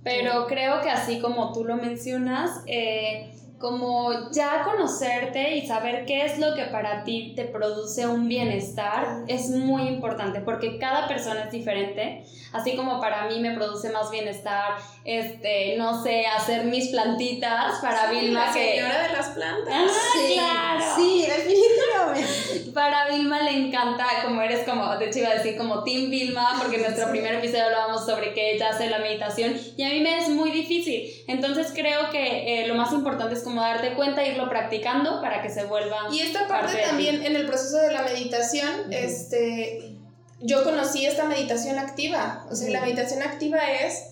Pero 0.04 0.48
creo 0.48 0.82
que 0.82 0.90
así 0.90 1.20
como 1.20 1.54
tú 1.54 1.66
lo 1.66 1.76
mencionas, 1.76 2.62
eh, 2.66 3.32
como 3.60 4.32
ya 4.32 4.64
conocerte 4.64 5.58
y 5.58 5.68
saber 5.68 6.06
qué 6.06 6.26
es 6.26 6.40
lo 6.40 6.56
que 6.56 6.64
para 6.66 7.04
ti 7.04 7.34
te 7.36 7.44
produce 7.44 8.08
un 8.08 8.30
bienestar 8.30 9.24
es 9.28 9.50
muy 9.50 9.84
importante 9.84 10.40
porque 10.40 10.78
cada 10.80 11.08
persona 11.08 11.44
es 11.44 11.52
diferente. 11.52 12.24
Así 12.52 12.76
como 12.76 13.00
para 13.00 13.28
mí 13.28 13.40
me 13.40 13.52
produce 13.52 13.92
más 13.92 14.10
bienestar, 14.10 14.78
este, 15.06 15.76
no 15.78 16.02
sé, 16.02 16.26
hacer 16.26 16.66
mis 16.66 16.88
plantitas, 16.88 17.76
para 17.80 18.10
Sí, 18.10 18.16
Vilma 18.16 18.48
la 18.48 18.54
que... 18.54 18.76
señora 18.76 19.08
de 19.08 19.14
las 19.14 19.28
plantas. 19.30 19.74
Ah, 19.76 19.88
sí, 20.14 20.34
claro. 20.34 20.86
sí, 20.96 21.26
definitivamente. 21.28 22.72
Para 22.74 23.08
Vilma 23.10 23.44
le 23.44 23.52
encanta, 23.52 24.06
como 24.24 24.42
eres 24.42 24.68
como, 24.68 24.96
de 24.98 25.08
hecho 25.08 25.20
iba 25.20 25.30
a 25.30 25.36
decir 25.36 25.58
como 25.58 25.84
Team 25.84 26.10
Vilma, 26.10 26.56
porque 26.60 26.78
en 26.78 26.84
nuestro 26.84 27.10
primer 27.12 27.36
episodio 27.36 27.66
hablábamos 27.66 28.06
sobre 28.06 28.34
que 28.34 28.56
ella 28.56 28.70
hace 28.70 28.90
la 28.90 29.00
meditación 29.00 29.56
y 29.78 29.84
a 29.84 29.90
mí 29.90 30.00
me 30.00 30.18
es 30.18 30.30
muy 30.30 30.50
difícil. 30.50 31.04
Entonces 31.28 31.72
creo 31.76 32.10
que 32.10 32.64
eh, 32.64 32.68
lo 32.68 32.74
más 32.76 32.92
importante 32.94 33.36
es 33.36 33.44
como 33.50 33.62
darte 33.62 33.96
cuenta, 33.96 34.24
irlo 34.24 34.48
practicando 34.48 35.22
para 35.22 35.42
que 35.42 35.50
se 35.50 35.64
vuelva... 35.64 36.08
Y 36.12 36.20
esta 36.20 36.48
Parte 36.48 36.84
también 36.88 37.26
en 37.26 37.36
el 37.36 37.48
proceso 37.48 37.78
de 37.78 37.92
la 37.92 38.04
meditación, 38.04 38.70
este, 38.92 39.98
yo 40.40 40.64
conocí 40.64 41.08
esta 41.08 41.26
meditación 41.26 41.80
activa. 41.80 42.46
O 42.52 42.56
sea, 42.56 42.70
la 42.70 42.82
meditación 42.82 43.24
activa 43.24 43.58
es 43.82 44.04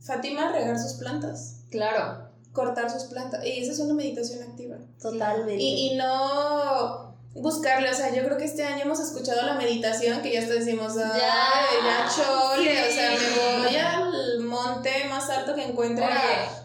Fátima 0.00 0.50
regar 0.50 0.78
sus 0.78 0.94
plantas, 0.94 1.56
Claro. 1.70 2.30
cortar 2.52 2.88
sus 2.90 3.04
plantas. 3.04 3.44
Y 3.44 3.60
esa 3.62 3.72
es 3.72 3.80
una 3.80 3.92
meditación 3.92 4.42
activa. 4.42 4.76
Totalmente. 4.98 5.62
Y, 5.62 5.92
y 5.92 5.96
no 5.96 7.14
buscarle, 7.34 7.90
o 7.90 7.94
sea, 7.94 8.14
yo 8.14 8.24
creo 8.24 8.38
que 8.38 8.46
este 8.46 8.64
año 8.64 8.84
hemos 8.84 8.98
escuchado 8.98 9.42
la 9.42 9.56
meditación 9.56 10.22
que 10.22 10.32
ya 10.32 10.40
hasta 10.40 10.54
decimos, 10.54 10.94
ay, 10.96 11.20
ya, 11.84 12.08
chole, 12.08 12.88
o 12.88 12.92
sea, 12.92 13.10
me 13.10 13.58
voy 13.66 13.76
al 14.16 14.40
monte 14.40 14.90
más 15.08 15.28
alto 15.30 15.54
que 15.54 15.64
encuentre 15.64 16.06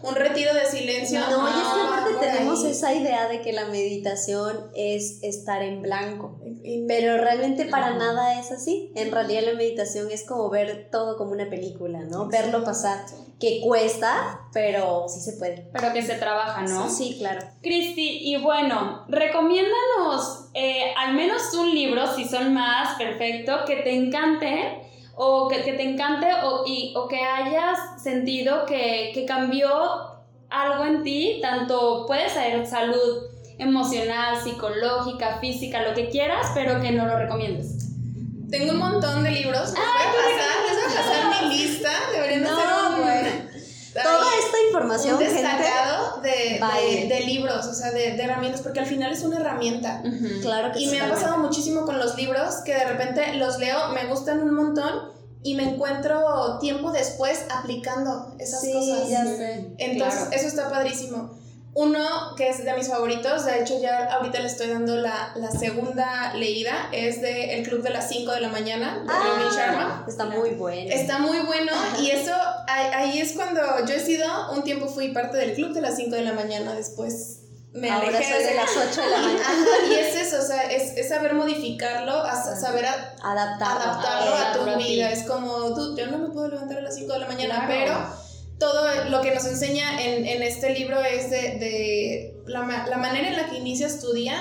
un 0.02 0.14
retiro 0.14 0.52
de 0.54 0.64
silencio. 0.66 1.20
No, 1.20 1.46
y 1.48 1.50
es 1.50 1.68
que 1.68 1.80
aparte 1.86 2.10
por 2.14 2.20
tenemos 2.20 2.64
ahí. 2.64 2.70
esa 2.70 2.94
idea 2.94 3.28
de 3.28 3.40
que 3.42 3.52
la 3.52 3.66
meditación 3.66 4.70
es 4.74 5.22
estar 5.22 5.62
en 5.62 5.82
blanco. 5.82 6.40
Pero 6.88 7.18
realmente 7.18 7.66
para 7.66 7.90
Ujú. 7.90 7.98
nada 7.98 8.38
es 8.40 8.50
así. 8.50 8.92
En 8.94 9.10
realidad 9.10 9.42
la 9.46 9.54
meditación 9.54 10.10
es 10.10 10.24
como 10.24 10.48
ver 10.50 10.88
todo 10.90 11.16
como 11.16 11.32
una 11.32 11.48
película, 11.50 12.00
¿no? 12.00 12.28
Verlo 12.28 12.64
pasar. 12.64 13.04
Que 13.40 13.60
cuesta, 13.60 14.40
pero 14.52 15.06
sí 15.08 15.20
se 15.20 15.36
puede. 15.36 15.68
Pero 15.72 15.92
que 15.92 16.02
se 16.02 16.14
trabaja, 16.14 16.62
¿no? 16.62 16.88
Sí, 16.88 17.16
claro. 17.18 17.44
Cristi, 17.60 18.18
y 18.32 18.36
bueno, 18.36 19.04
recomiéndanos 19.08 20.48
eh, 20.54 20.92
al 20.96 21.14
menos 21.14 21.52
un 21.54 21.74
libro, 21.74 22.06
si 22.14 22.24
son 22.24 22.54
más, 22.54 22.96
perfecto, 22.96 23.64
que 23.66 23.76
te 23.76 23.94
encante 23.94 24.81
o 25.14 25.48
que, 25.48 25.62
que 25.62 25.74
te 25.74 25.82
encante 25.82 26.28
o, 26.42 26.64
y, 26.66 26.94
o 26.96 27.08
que 27.08 27.22
hayas 27.22 28.02
sentido 28.02 28.66
que, 28.66 29.10
que 29.14 29.24
cambió 29.26 29.68
algo 30.50 30.84
en 30.84 31.02
ti, 31.02 31.38
tanto 31.40 32.06
puede 32.06 32.28
ser 32.28 32.66
salud 32.66 33.24
emocional, 33.58 34.36
psicológica, 34.42 35.38
física, 35.38 35.82
lo 35.82 35.94
que 35.94 36.08
quieras, 36.08 36.50
pero 36.54 36.80
que 36.80 36.92
no 36.92 37.06
lo 37.06 37.16
recomiendes. 37.18 37.78
Tengo 38.50 38.72
un 38.72 38.78
montón 38.78 39.22
de 39.22 39.30
libros. 39.30 39.72
Les 39.72 39.72
voy 39.72 39.82
a 39.82 40.12
pasar, 40.12 40.56
les 40.68 40.84
voy 40.84 40.92
a 40.92 40.96
pasar 40.96 41.42
mi 41.42 41.56
lista. 41.56 41.90
Deberían 42.12 42.42
No, 42.42 42.50
hacer 42.50 42.81
Toda 43.94 44.26
esta 44.44 44.56
información, 44.68 45.14
un 45.14 45.20
gente. 45.20 45.34
destacado 45.34 46.20
de, 46.22 47.08
de, 47.08 47.20
libros, 47.26 47.66
o 47.66 47.74
sea, 47.74 47.90
de, 47.90 48.12
de 48.12 48.22
herramientas, 48.22 48.62
porque 48.62 48.80
al 48.80 48.86
final 48.86 49.12
es 49.12 49.22
una 49.22 49.36
herramienta. 49.38 50.02
Claro 50.40 50.72
que 50.72 50.80
Y 50.80 50.84
sí. 50.86 50.90
me 50.92 51.00
ha 51.02 51.10
pasado 51.10 51.38
muchísimo 51.38 51.84
con 51.84 51.98
los 51.98 52.16
libros 52.16 52.56
que 52.64 52.74
de 52.74 52.84
repente 52.84 53.34
los 53.34 53.58
leo, 53.58 53.88
me 53.90 54.06
gustan 54.06 54.40
un 54.42 54.54
montón 54.54 55.10
y 55.42 55.54
me 55.56 55.64
encuentro 55.74 56.58
tiempo 56.60 56.92
después 56.92 57.44
aplicando 57.50 58.34
esas 58.38 58.60
Sí, 58.60 58.72
cosas. 58.72 59.08
ya 59.08 59.24
sé. 59.24 59.74
Entonces, 59.78 60.20
Claro. 60.20 60.32
eso 60.36 60.46
está 60.46 60.70
padrísimo. 60.70 61.30
Uno 61.74 62.34
que 62.36 62.50
es 62.50 62.62
de 62.64 62.74
mis 62.74 62.88
favoritos, 62.88 63.46
de 63.46 63.60
hecho 63.62 63.80
ya 63.80 64.04
ahorita 64.12 64.40
le 64.40 64.46
estoy 64.46 64.68
dando 64.68 64.96
la, 64.96 65.32
la 65.36 65.50
segunda 65.50 66.34
leída, 66.34 66.88
es 66.92 67.22
de 67.22 67.54
El 67.54 67.66
Club 67.66 67.82
de 67.82 67.88
las 67.90 68.08
5 68.10 68.30
de 68.32 68.40
la 68.42 68.48
mañana, 68.48 69.02
de 69.06 69.08
Robin 69.12 69.56
Sharma. 69.56 70.04
Está 70.06 70.26
muy 70.26 70.50
bueno. 70.50 70.90
Está 70.92 71.18
muy 71.18 71.38
bueno 71.40 71.72
y 71.98 72.10
eso, 72.10 72.32
ahí, 72.68 72.86
ahí 72.94 73.18
es 73.20 73.32
cuando 73.32 73.62
yo 73.86 73.94
he 73.94 74.00
sido, 74.00 74.26
un 74.52 74.62
tiempo 74.64 74.86
fui 74.86 75.08
parte 75.14 75.38
del 75.38 75.54
Club 75.54 75.72
de 75.72 75.80
las 75.80 75.96
5 75.96 76.14
de 76.14 76.22
la 76.22 76.34
mañana, 76.34 76.74
después 76.74 77.38
me 77.72 77.90
Ahora 77.90 78.08
alejé 78.08 78.34
soy 78.34 78.44
de 78.44 78.54
las 78.54 78.70
8 78.76 79.00
de 79.00 79.10
la 79.10 79.16
mañana. 79.22 79.40
Ajá, 79.40 79.86
y 79.90 79.94
es 79.94 80.14
eso, 80.14 80.40
o 80.42 80.46
sea, 80.46 80.62
es, 80.70 80.94
es 80.98 81.08
saber 81.08 81.32
modificarlo, 81.32 82.12
hasta 82.22 82.54
saber 82.54 82.84
a- 82.84 83.14
Adaptarlo. 83.22 83.80
adaptarlo 83.80 84.34
a 84.36 84.52
tu 84.74 84.78
vida. 84.78 85.10
Es 85.10 85.22
como, 85.22 85.74
tú, 85.74 85.96
yo 85.96 86.06
no 86.08 86.18
me 86.18 86.28
puedo 86.28 86.48
levantar 86.48 86.76
a 86.76 86.82
las 86.82 86.94
5 86.96 87.10
de 87.14 87.18
la 87.20 87.26
mañana, 87.28 87.64
Claro. 87.66 87.68
pero 87.68 88.21
todo 88.62 89.04
lo 89.10 89.20
que 89.22 89.34
nos 89.34 89.44
enseña 89.44 90.00
en, 90.00 90.24
en 90.24 90.40
este 90.42 90.70
libro 90.70 91.00
es 91.02 91.30
de, 91.30 91.36
de 91.58 92.36
la, 92.46 92.86
la 92.88 92.96
manera 92.96 93.26
en 93.28 93.36
la 93.36 93.50
que 93.50 93.56
inicias 93.58 93.98
tu 94.00 94.12
día 94.12 94.36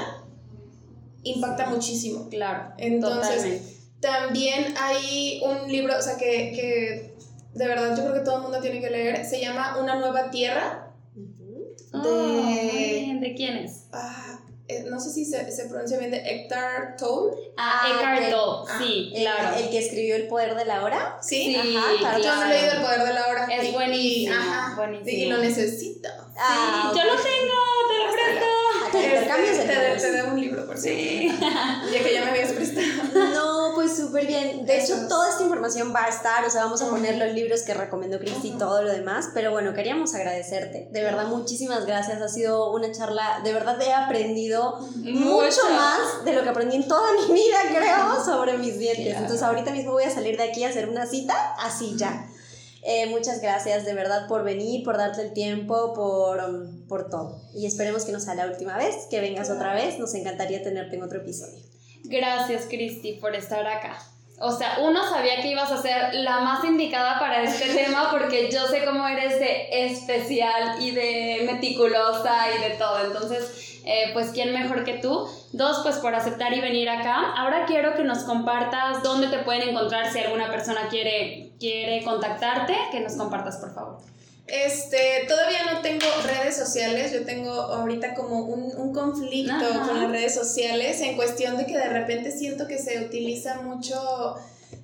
impacta 1.23 1.65
muchísimo. 1.71 2.29
Claro, 2.29 2.73
Entonces, 2.77 3.35
totalmente. 3.35 3.75
También 3.99 4.73
hay 4.79 5.41
un 5.43 5.71
libro, 5.71 5.97
o 5.97 6.01
sea, 6.03 6.17
que, 6.17 6.51
que 6.53 7.15
de 7.55 7.67
verdad 7.67 7.95
yo 7.97 8.03
creo 8.03 8.13
que 8.13 8.19
todo 8.21 8.37
el 8.37 8.41
mundo 8.43 8.59
tiene 8.59 8.79
que 8.79 8.91
leer, 8.91 9.25
se 9.25 9.41
llama 9.41 9.77
Una 9.79 9.95
nueva 9.95 10.29
tierra. 10.29 10.93
Ujú. 11.15 11.73
Oh, 11.93 12.45
de- 12.45 13.17
¿De 13.21 13.33
quién 13.35 13.57
es? 13.57 13.85
Ah, 13.91 14.30
no 14.89 14.99
sé 14.99 15.11
si 15.11 15.25
se, 15.25 15.51
se 15.51 15.65
pronuncia 15.65 15.97
bien, 15.97 16.11
de 16.11 16.17
Hector 16.17 16.95
Tolle. 16.97 17.51
Ah, 17.57 17.81
Ah, 17.83 17.89
Eckhart. 17.89 18.31
Tolle, 18.31 18.69
Ah, 18.71 18.77
sí, 18.81 19.11
El- 19.15 19.21
claro. 19.21 19.55
El, 19.57 19.69
que 19.69 19.77
escribió 19.79 20.15
El 20.15 20.27
Poder 20.27 20.55
de 20.55 20.65
la 20.65 20.83
Hora. 20.83 21.17
Sí, 21.21 21.55
Sí, 21.61 21.75
Ajá, 21.77 21.87
claro. 21.99 22.23
yo 22.23 22.35
no 22.35 22.43
he 22.45 22.49
leído 22.49 22.71
El 22.73 22.81
Poder 22.81 23.03
de 23.03 23.13
la 23.13 23.27
Hora. 23.27 23.45
Es 23.51 23.69
Y- 23.69 23.71
buenísimo, 23.71 24.35
ajá, 24.35 24.75
buenísimo. 24.75 25.11
Y 25.11 25.25
lo 25.27 25.37
necesito. 25.37 26.09
Ah, 26.37 26.91
Sí, 26.93 26.99
yo 26.99 27.05
lo 27.05 27.15
tengo, 27.15 27.53
te 27.89 27.97
lo 27.97 28.11
presto. 28.11 28.45
Intercambios 28.93 29.57
Este, 29.57 29.67
te, 29.67 29.79
libros. 29.83 30.01
te 30.01 30.11
debo 30.11 30.31
un 30.31 30.41
libro, 30.41 30.65
por 30.67 30.77
Sí. 30.77 30.89
cierto. 31.37 31.45
Ya 31.93 32.03
que 32.03 32.13
ya 32.13 32.25
me 32.25 32.31
habías 32.31 32.51
prestado. 32.51 32.87
Súper 33.95 34.25
bien. 34.27 34.65
De 34.65 34.81
hecho, 34.81 35.07
toda 35.07 35.29
esta 35.29 35.43
información 35.43 35.93
va 35.93 36.05
a 36.05 36.09
estar, 36.09 36.45
o 36.45 36.49
sea, 36.49 36.63
vamos 36.63 36.81
a 36.81 36.89
poner 36.89 37.17
los 37.17 37.33
libros 37.33 37.61
que 37.63 37.73
recomendó 37.73 38.19
Cristi 38.19 38.49
y 38.49 38.57
todo 38.57 38.81
lo 38.81 38.91
demás, 38.91 39.29
pero 39.33 39.51
bueno, 39.51 39.73
queríamos 39.73 40.13
agradecerte. 40.13 40.89
De 40.91 41.01
verdad, 41.01 41.27
muchísimas 41.27 41.85
gracias. 41.85 42.21
Ha 42.21 42.29
sido 42.29 42.71
una 42.71 42.91
charla, 42.91 43.41
de 43.43 43.53
verdad 43.53 43.81
he 43.81 43.93
aprendido 43.93 44.79
mucho 44.95 45.61
más 45.71 46.25
de 46.25 46.33
lo 46.33 46.43
que 46.43 46.49
aprendí 46.49 46.77
en 46.77 46.87
toda 46.87 47.11
mi 47.13 47.33
vida, 47.33 47.57
creo, 47.69 48.23
sobre 48.23 48.57
mis 48.57 48.77
dientes. 48.77 49.15
Entonces, 49.15 49.41
ahorita 49.41 49.71
mismo 49.71 49.91
voy 49.91 50.03
a 50.03 50.11
salir 50.11 50.37
de 50.37 50.43
aquí 50.43 50.63
a 50.63 50.69
hacer 50.69 50.89
una 50.89 51.05
cita, 51.05 51.55
así 51.59 51.95
ya. 51.97 52.27
Eh, 52.83 53.05
muchas 53.07 53.41
gracias 53.41 53.85
de 53.85 53.93
verdad 53.93 54.27
por 54.27 54.43
venir, 54.43 54.83
por 54.83 54.97
darte 54.97 55.21
el 55.21 55.33
tiempo, 55.33 55.93
por, 55.93 56.67
por 56.87 57.09
todo. 57.09 57.41
Y 57.53 57.67
esperemos 57.67 58.05
que 58.05 58.11
no 58.11 58.19
sea 58.19 58.33
la 58.33 58.47
última 58.47 58.75
vez, 58.77 59.07
que 59.09 59.19
vengas 59.19 59.49
otra 59.49 59.73
vez. 59.73 59.99
Nos 59.99 60.15
encantaría 60.15 60.63
tenerte 60.63 60.95
en 60.95 61.03
otro 61.03 61.19
episodio. 61.19 61.61
Gracias, 62.11 62.65
Cristi, 62.69 63.13
por 63.13 63.33
estar 63.35 63.65
acá. 63.65 63.97
O 64.37 64.51
sea, 64.51 64.79
uno 64.81 65.07
sabía 65.07 65.41
que 65.41 65.47
ibas 65.47 65.71
a 65.71 65.81
ser 65.81 66.13
la 66.15 66.39
más 66.39 66.63
indicada 66.65 67.19
para 67.19 67.41
este 67.41 67.73
tema 67.85 68.09
porque 68.11 68.49
yo 68.51 68.67
sé 68.67 68.83
cómo 68.83 69.07
eres 69.07 69.39
de 69.39 69.85
especial 69.85 70.81
y 70.81 70.91
de 70.91 71.43
meticulosa 71.45 72.47
y 72.53 72.61
de 72.69 72.71
todo. 72.71 73.05
Entonces, 73.05 73.79
eh, 73.85 74.09
pues, 74.13 74.31
¿quién 74.31 74.51
mejor 74.51 74.83
que 74.83 74.95
tú? 74.95 75.25
Dos, 75.53 75.79
pues 75.83 75.97
por 75.99 76.13
aceptar 76.13 76.53
y 76.53 76.59
venir 76.59 76.89
acá. 76.89 77.33
Ahora 77.37 77.65
quiero 77.65 77.95
que 77.95 78.03
nos 78.03 78.19
compartas 78.23 79.01
dónde 79.03 79.27
te 79.27 79.39
pueden 79.39 79.69
encontrar 79.69 80.11
si 80.11 80.19
alguna 80.19 80.51
persona 80.51 80.89
quiere, 80.89 81.51
quiere 81.59 82.03
contactarte, 82.03 82.75
que 82.91 82.99
nos 82.99 83.15
compartas, 83.15 83.57
por 83.57 83.73
favor. 83.73 83.99
Este, 84.51 84.97
todavía 85.29 85.71
no 85.71 85.81
tengo 85.81 86.05
redes 86.25 86.57
sociales, 86.57 87.13
yo 87.13 87.23
tengo 87.23 87.53
ahorita 87.53 88.13
como 88.13 88.41
un, 88.41 88.75
un 88.75 88.93
conflicto 88.93 89.53
Ajá. 89.53 89.87
con 89.87 90.01
las 90.01 90.11
redes 90.11 90.35
sociales 90.35 90.99
en 90.99 91.15
cuestión 91.15 91.55
de 91.55 91.65
que 91.65 91.77
de 91.77 91.87
repente 91.87 92.31
siento 92.31 92.67
que 92.67 92.77
se 92.77 92.99
utiliza 92.99 93.61
mucho 93.61 94.35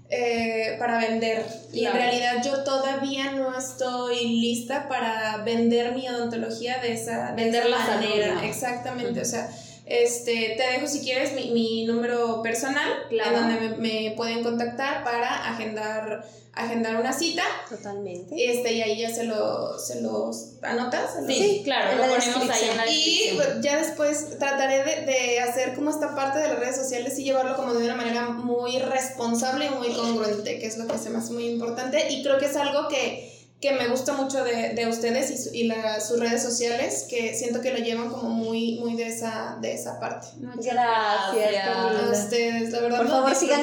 eh, 0.10 0.78
para 0.80 1.00
vender 1.00 1.46
y 1.74 1.86
en 1.86 1.92
realidad 1.92 2.42
yo 2.42 2.64
todavía 2.64 3.34
no 3.34 3.58
estoy 3.58 4.26
lista 4.40 4.88
para 4.88 5.44
vender 5.44 5.94
mi 5.94 6.08
odontología 6.08 6.78
de 6.78 6.94
esa, 6.94 7.34
de 7.34 7.44
Vender 7.44 7.68
esa 7.68 7.70
la 7.70 7.86
manera. 7.86 8.46
Exactamente, 8.46 9.20
o 9.20 9.26
sea, 9.26 9.50
este, 9.90 10.56
te 10.58 10.64
dejo 10.74 10.88
si 10.88 11.00
quieres 11.02 11.34
mi, 11.34 11.52
mi 11.52 11.86
número 11.86 12.42
personal 12.42 12.90
Claro. 13.10 13.38
en 13.38 13.50
donde 13.60 13.70
me, 13.78 13.78
me 14.10 14.12
pueden 14.16 14.44
contactar 14.44 15.04
para 15.04 15.50
agendar, 15.54 16.26
agendar 16.54 16.98
una 16.98 17.14
cita. 17.14 17.44
Totalmente. 17.70 18.36
Este, 18.38 18.74
y 18.74 18.82
ahí 18.82 19.00
ya 19.00 19.10
se, 19.14 19.24
lo, 19.24 19.78
se 19.80 20.02
los 20.02 20.54
anotas. 20.62 21.14
se 21.14 21.22
los- 21.22 21.28
Sí, 21.34 21.62
claro, 21.64 21.96
lo 21.98 22.04
ponemos 22.04 22.50
ahí 22.50 22.70
en 22.70 22.78
la 22.78 22.88
Y 22.88 23.20
descripción. 23.30 23.62
ya 23.62 23.78
después 23.78 24.38
trataré 24.40 24.84
de, 24.84 25.06
de 25.12 25.40
hacer 25.40 25.74
como 25.76 25.90
esta 25.92 26.16
parte 26.16 26.40
de 26.40 26.48
las 26.50 26.60
redes 26.60 26.76
sociales 26.76 27.18
y 27.20 27.24
llevarlo 27.24 27.56
como 27.56 27.74
de 27.74 27.86
una 27.86 27.96
manera 27.96 28.30
muy 28.30 28.80
responsable 28.80 29.68
y 29.68 29.70
muy 29.70 29.94
congruente, 29.94 30.60
que 30.60 30.66
es 30.68 30.78
lo 30.78 30.88
que 30.88 30.98
se 30.98 31.10
me 31.12 31.20
hace 31.20 31.32
muy 31.34 31.48
importante. 31.48 32.12
Y 32.12 32.24
creo 32.24 32.38
que 32.40 32.48
es 32.48 32.56
algo 32.58 32.88
que, 32.90 33.37
que 33.60 33.72
me 33.72 33.88
gusta 33.88 34.14
mucho 34.14 34.44
de, 34.44 34.74
de 34.76 34.88
ustedes 34.88 35.32
y, 35.32 35.38
su- 35.38 35.54
y 35.56 35.64
la- 35.64 36.00
sus 36.00 36.20
redes 36.20 36.44
sociales, 36.44 37.08
que 37.10 37.34
siento 37.34 37.60
que 37.62 37.72
lo 37.72 37.80
llevan 37.80 38.10
como 38.10 38.30
muy, 38.30 38.78
muy 38.80 38.96
de, 38.96 39.08
esa, 39.08 39.58
de 39.62 39.74
esa 39.74 40.00
parte. 40.00 40.28
Muchas 40.38 40.74
Gracias, 40.76 41.68
A 41.68 42.12
ustedes, 42.12 42.72
la 42.72 42.80
verdad. 42.82 42.98
Por 42.98 43.06
lo 43.08 43.12
favor, 43.14 43.30
disfruté. 43.32 43.56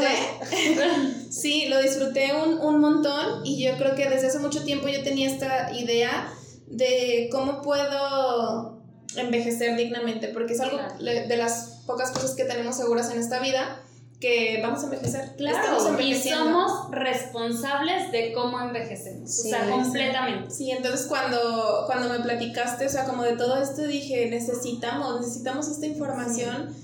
síganos. 0.56 1.14
Sí, 1.30 1.66
lo 1.68 1.80
disfruté 1.80 2.32
un, 2.34 2.58
un 2.58 2.80
montón 2.80 3.42
y 3.44 3.62
yo 3.64 3.76
creo 3.76 3.94
que 3.94 4.08
desde 4.08 4.28
hace 4.28 4.38
mucho 4.40 4.64
tiempo 4.64 4.88
yo 4.88 5.02
tenía 5.02 5.28
esta 5.30 5.72
idea 5.72 6.32
de 6.66 7.28
cómo 7.30 7.60
puedo 7.62 8.82
envejecer 9.16 9.76
dignamente, 9.76 10.28
porque 10.28 10.54
es 10.54 10.60
algo 10.60 10.78
de 10.98 11.36
las 11.36 11.82
pocas 11.86 12.10
cosas 12.10 12.32
que 12.34 12.44
tenemos 12.44 12.76
seguras 12.76 13.10
en 13.12 13.18
esta 13.20 13.38
vida, 13.40 13.80
que 14.20 14.60
vamos 14.62 14.80
a 14.80 14.84
envejecer. 14.84 15.36
Claro, 15.36 16.00
y 16.00 16.14
somos 16.14 16.90
responsables 16.90 18.10
de 18.12 18.32
cómo 18.32 18.60
envejecemos. 18.60 19.30
Sí, 19.30 19.48
o 19.48 19.50
sea, 19.50 19.64
sí. 19.64 19.70
completamente. 19.70 20.50
Sí, 20.50 20.70
entonces 20.70 21.06
cuando, 21.06 21.84
cuando 21.86 22.08
me 22.08 22.20
platicaste, 22.20 22.86
o 22.86 22.88
sea, 22.88 23.04
como 23.04 23.22
de 23.22 23.36
todo 23.36 23.62
esto, 23.62 23.82
dije, 23.82 24.30
necesitamos, 24.30 25.20
necesitamos 25.20 25.68
esta 25.68 25.86
información 25.86 26.74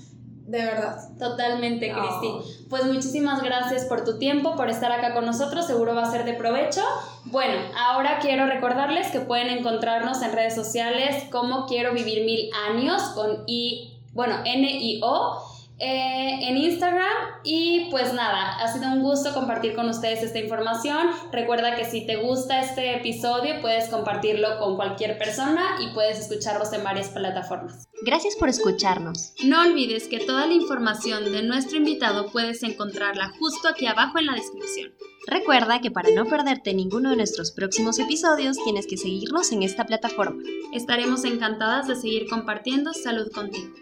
de 0.51 0.65
verdad. 0.65 0.97
Totalmente, 1.17 1.91
No. 1.91 2.01
Cristi. 2.01 2.65
Pues 2.69 2.85
muchísimas 2.85 3.41
gracias 3.41 3.85
por 3.85 4.03
tu 4.03 4.19
tiempo, 4.19 4.55
por 4.55 4.69
estar 4.69 4.91
acá 4.91 5.13
con 5.13 5.25
nosotros. 5.25 5.65
Seguro 5.65 5.95
va 5.95 6.03
a 6.03 6.11
ser 6.11 6.25
de 6.25 6.33
provecho. 6.33 6.83
Bueno, 7.25 7.55
ahora 7.77 8.19
quiero 8.21 8.45
recordarles 8.45 9.07
que 9.11 9.21
pueden 9.21 9.49
encontrarnos 9.49 10.21
en 10.21 10.33
redes 10.33 10.53
sociales 10.53 11.23
como 11.31 11.65
Quiero 11.67 11.93
Vivir 11.93 12.25
Mil 12.25 12.49
Años 12.69 13.01
con 13.15 13.43
I, 13.47 13.97
bueno, 14.13 14.35
N-I-O. 14.45 15.50
Eh, 15.83 16.47
en 16.47 16.57
Instagram 16.57 17.41
y 17.43 17.87
pues 17.89 18.13
nada, 18.13 18.57
ha 18.57 18.71
sido 18.71 18.87
un 18.91 19.01
gusto 19.01 19.33
compartir 19.33 19.73
con 19.73 19.89
ustedes 19.89 20.21
esta 20.21 20.37
información. 20.37 21.07
Recuerda 21.31 21.75
que 21.75 21.85
si 21.85 22.05
te 22.05 22.17
gusta 22.17 22.61
este 22.61 22.97
episodio 22.97 23.59
puedes 23.61 23.89
compartirlo 23.89 24.59
con 24.59 24.75
cualquier 24.75 25.17
persona 25.17 25.77
y 25.79 25.91
puedes 25.95 26.19
escucharlos 26.19 26.71
en 26.73 26.83
varias 26.83 27.09
plataformas. 27.09 27.89
Gracias 28.03 28.35
por 28.35 28.49
escucharnos. 28.49 29.33
No 29.43 29.61
olvides 29.61 30.07
que 30.07 30.19
toda 30.19 30.45
la 30.45 30.53
información 30.53 31.31
de 31.31 31.41
nuestro 31.41 31.77
invitado 31.77 32.27
puedes 32.31 32.61
encontrarla 32.61 33.33
justo 33.39 33.67
aquí 33.67 33.87
abajo 33.87 34.19
en 34.19 34.27
la 34.27 34.35
descripción. 34.35 34.91
Recuerda 35.25 35.81
que 35.81 35.89
para 35.89 36.11
no 36.11 36.25
perderte 36.25 36.75
ninguno 36.75 37.09
de 37.09 37.15
nuestros 37.15 37.51
próximos 37.51 37.97
episodios 37.97 38.57
tienes 38.63 38.85
que 38.85 38.97
seguirnos 38.97 39.51
en 39.51 39.63
esta 39.63 39.85
plataforma. 39.85 40.43
Estaremos 40.73 41.25
encantadas 41.25 41.87
de 41.87 41.95
seguir 41.95 42.27
compartiendo 42.29 42.93
salud 42.93 43.31
contigo. 43.31 43.73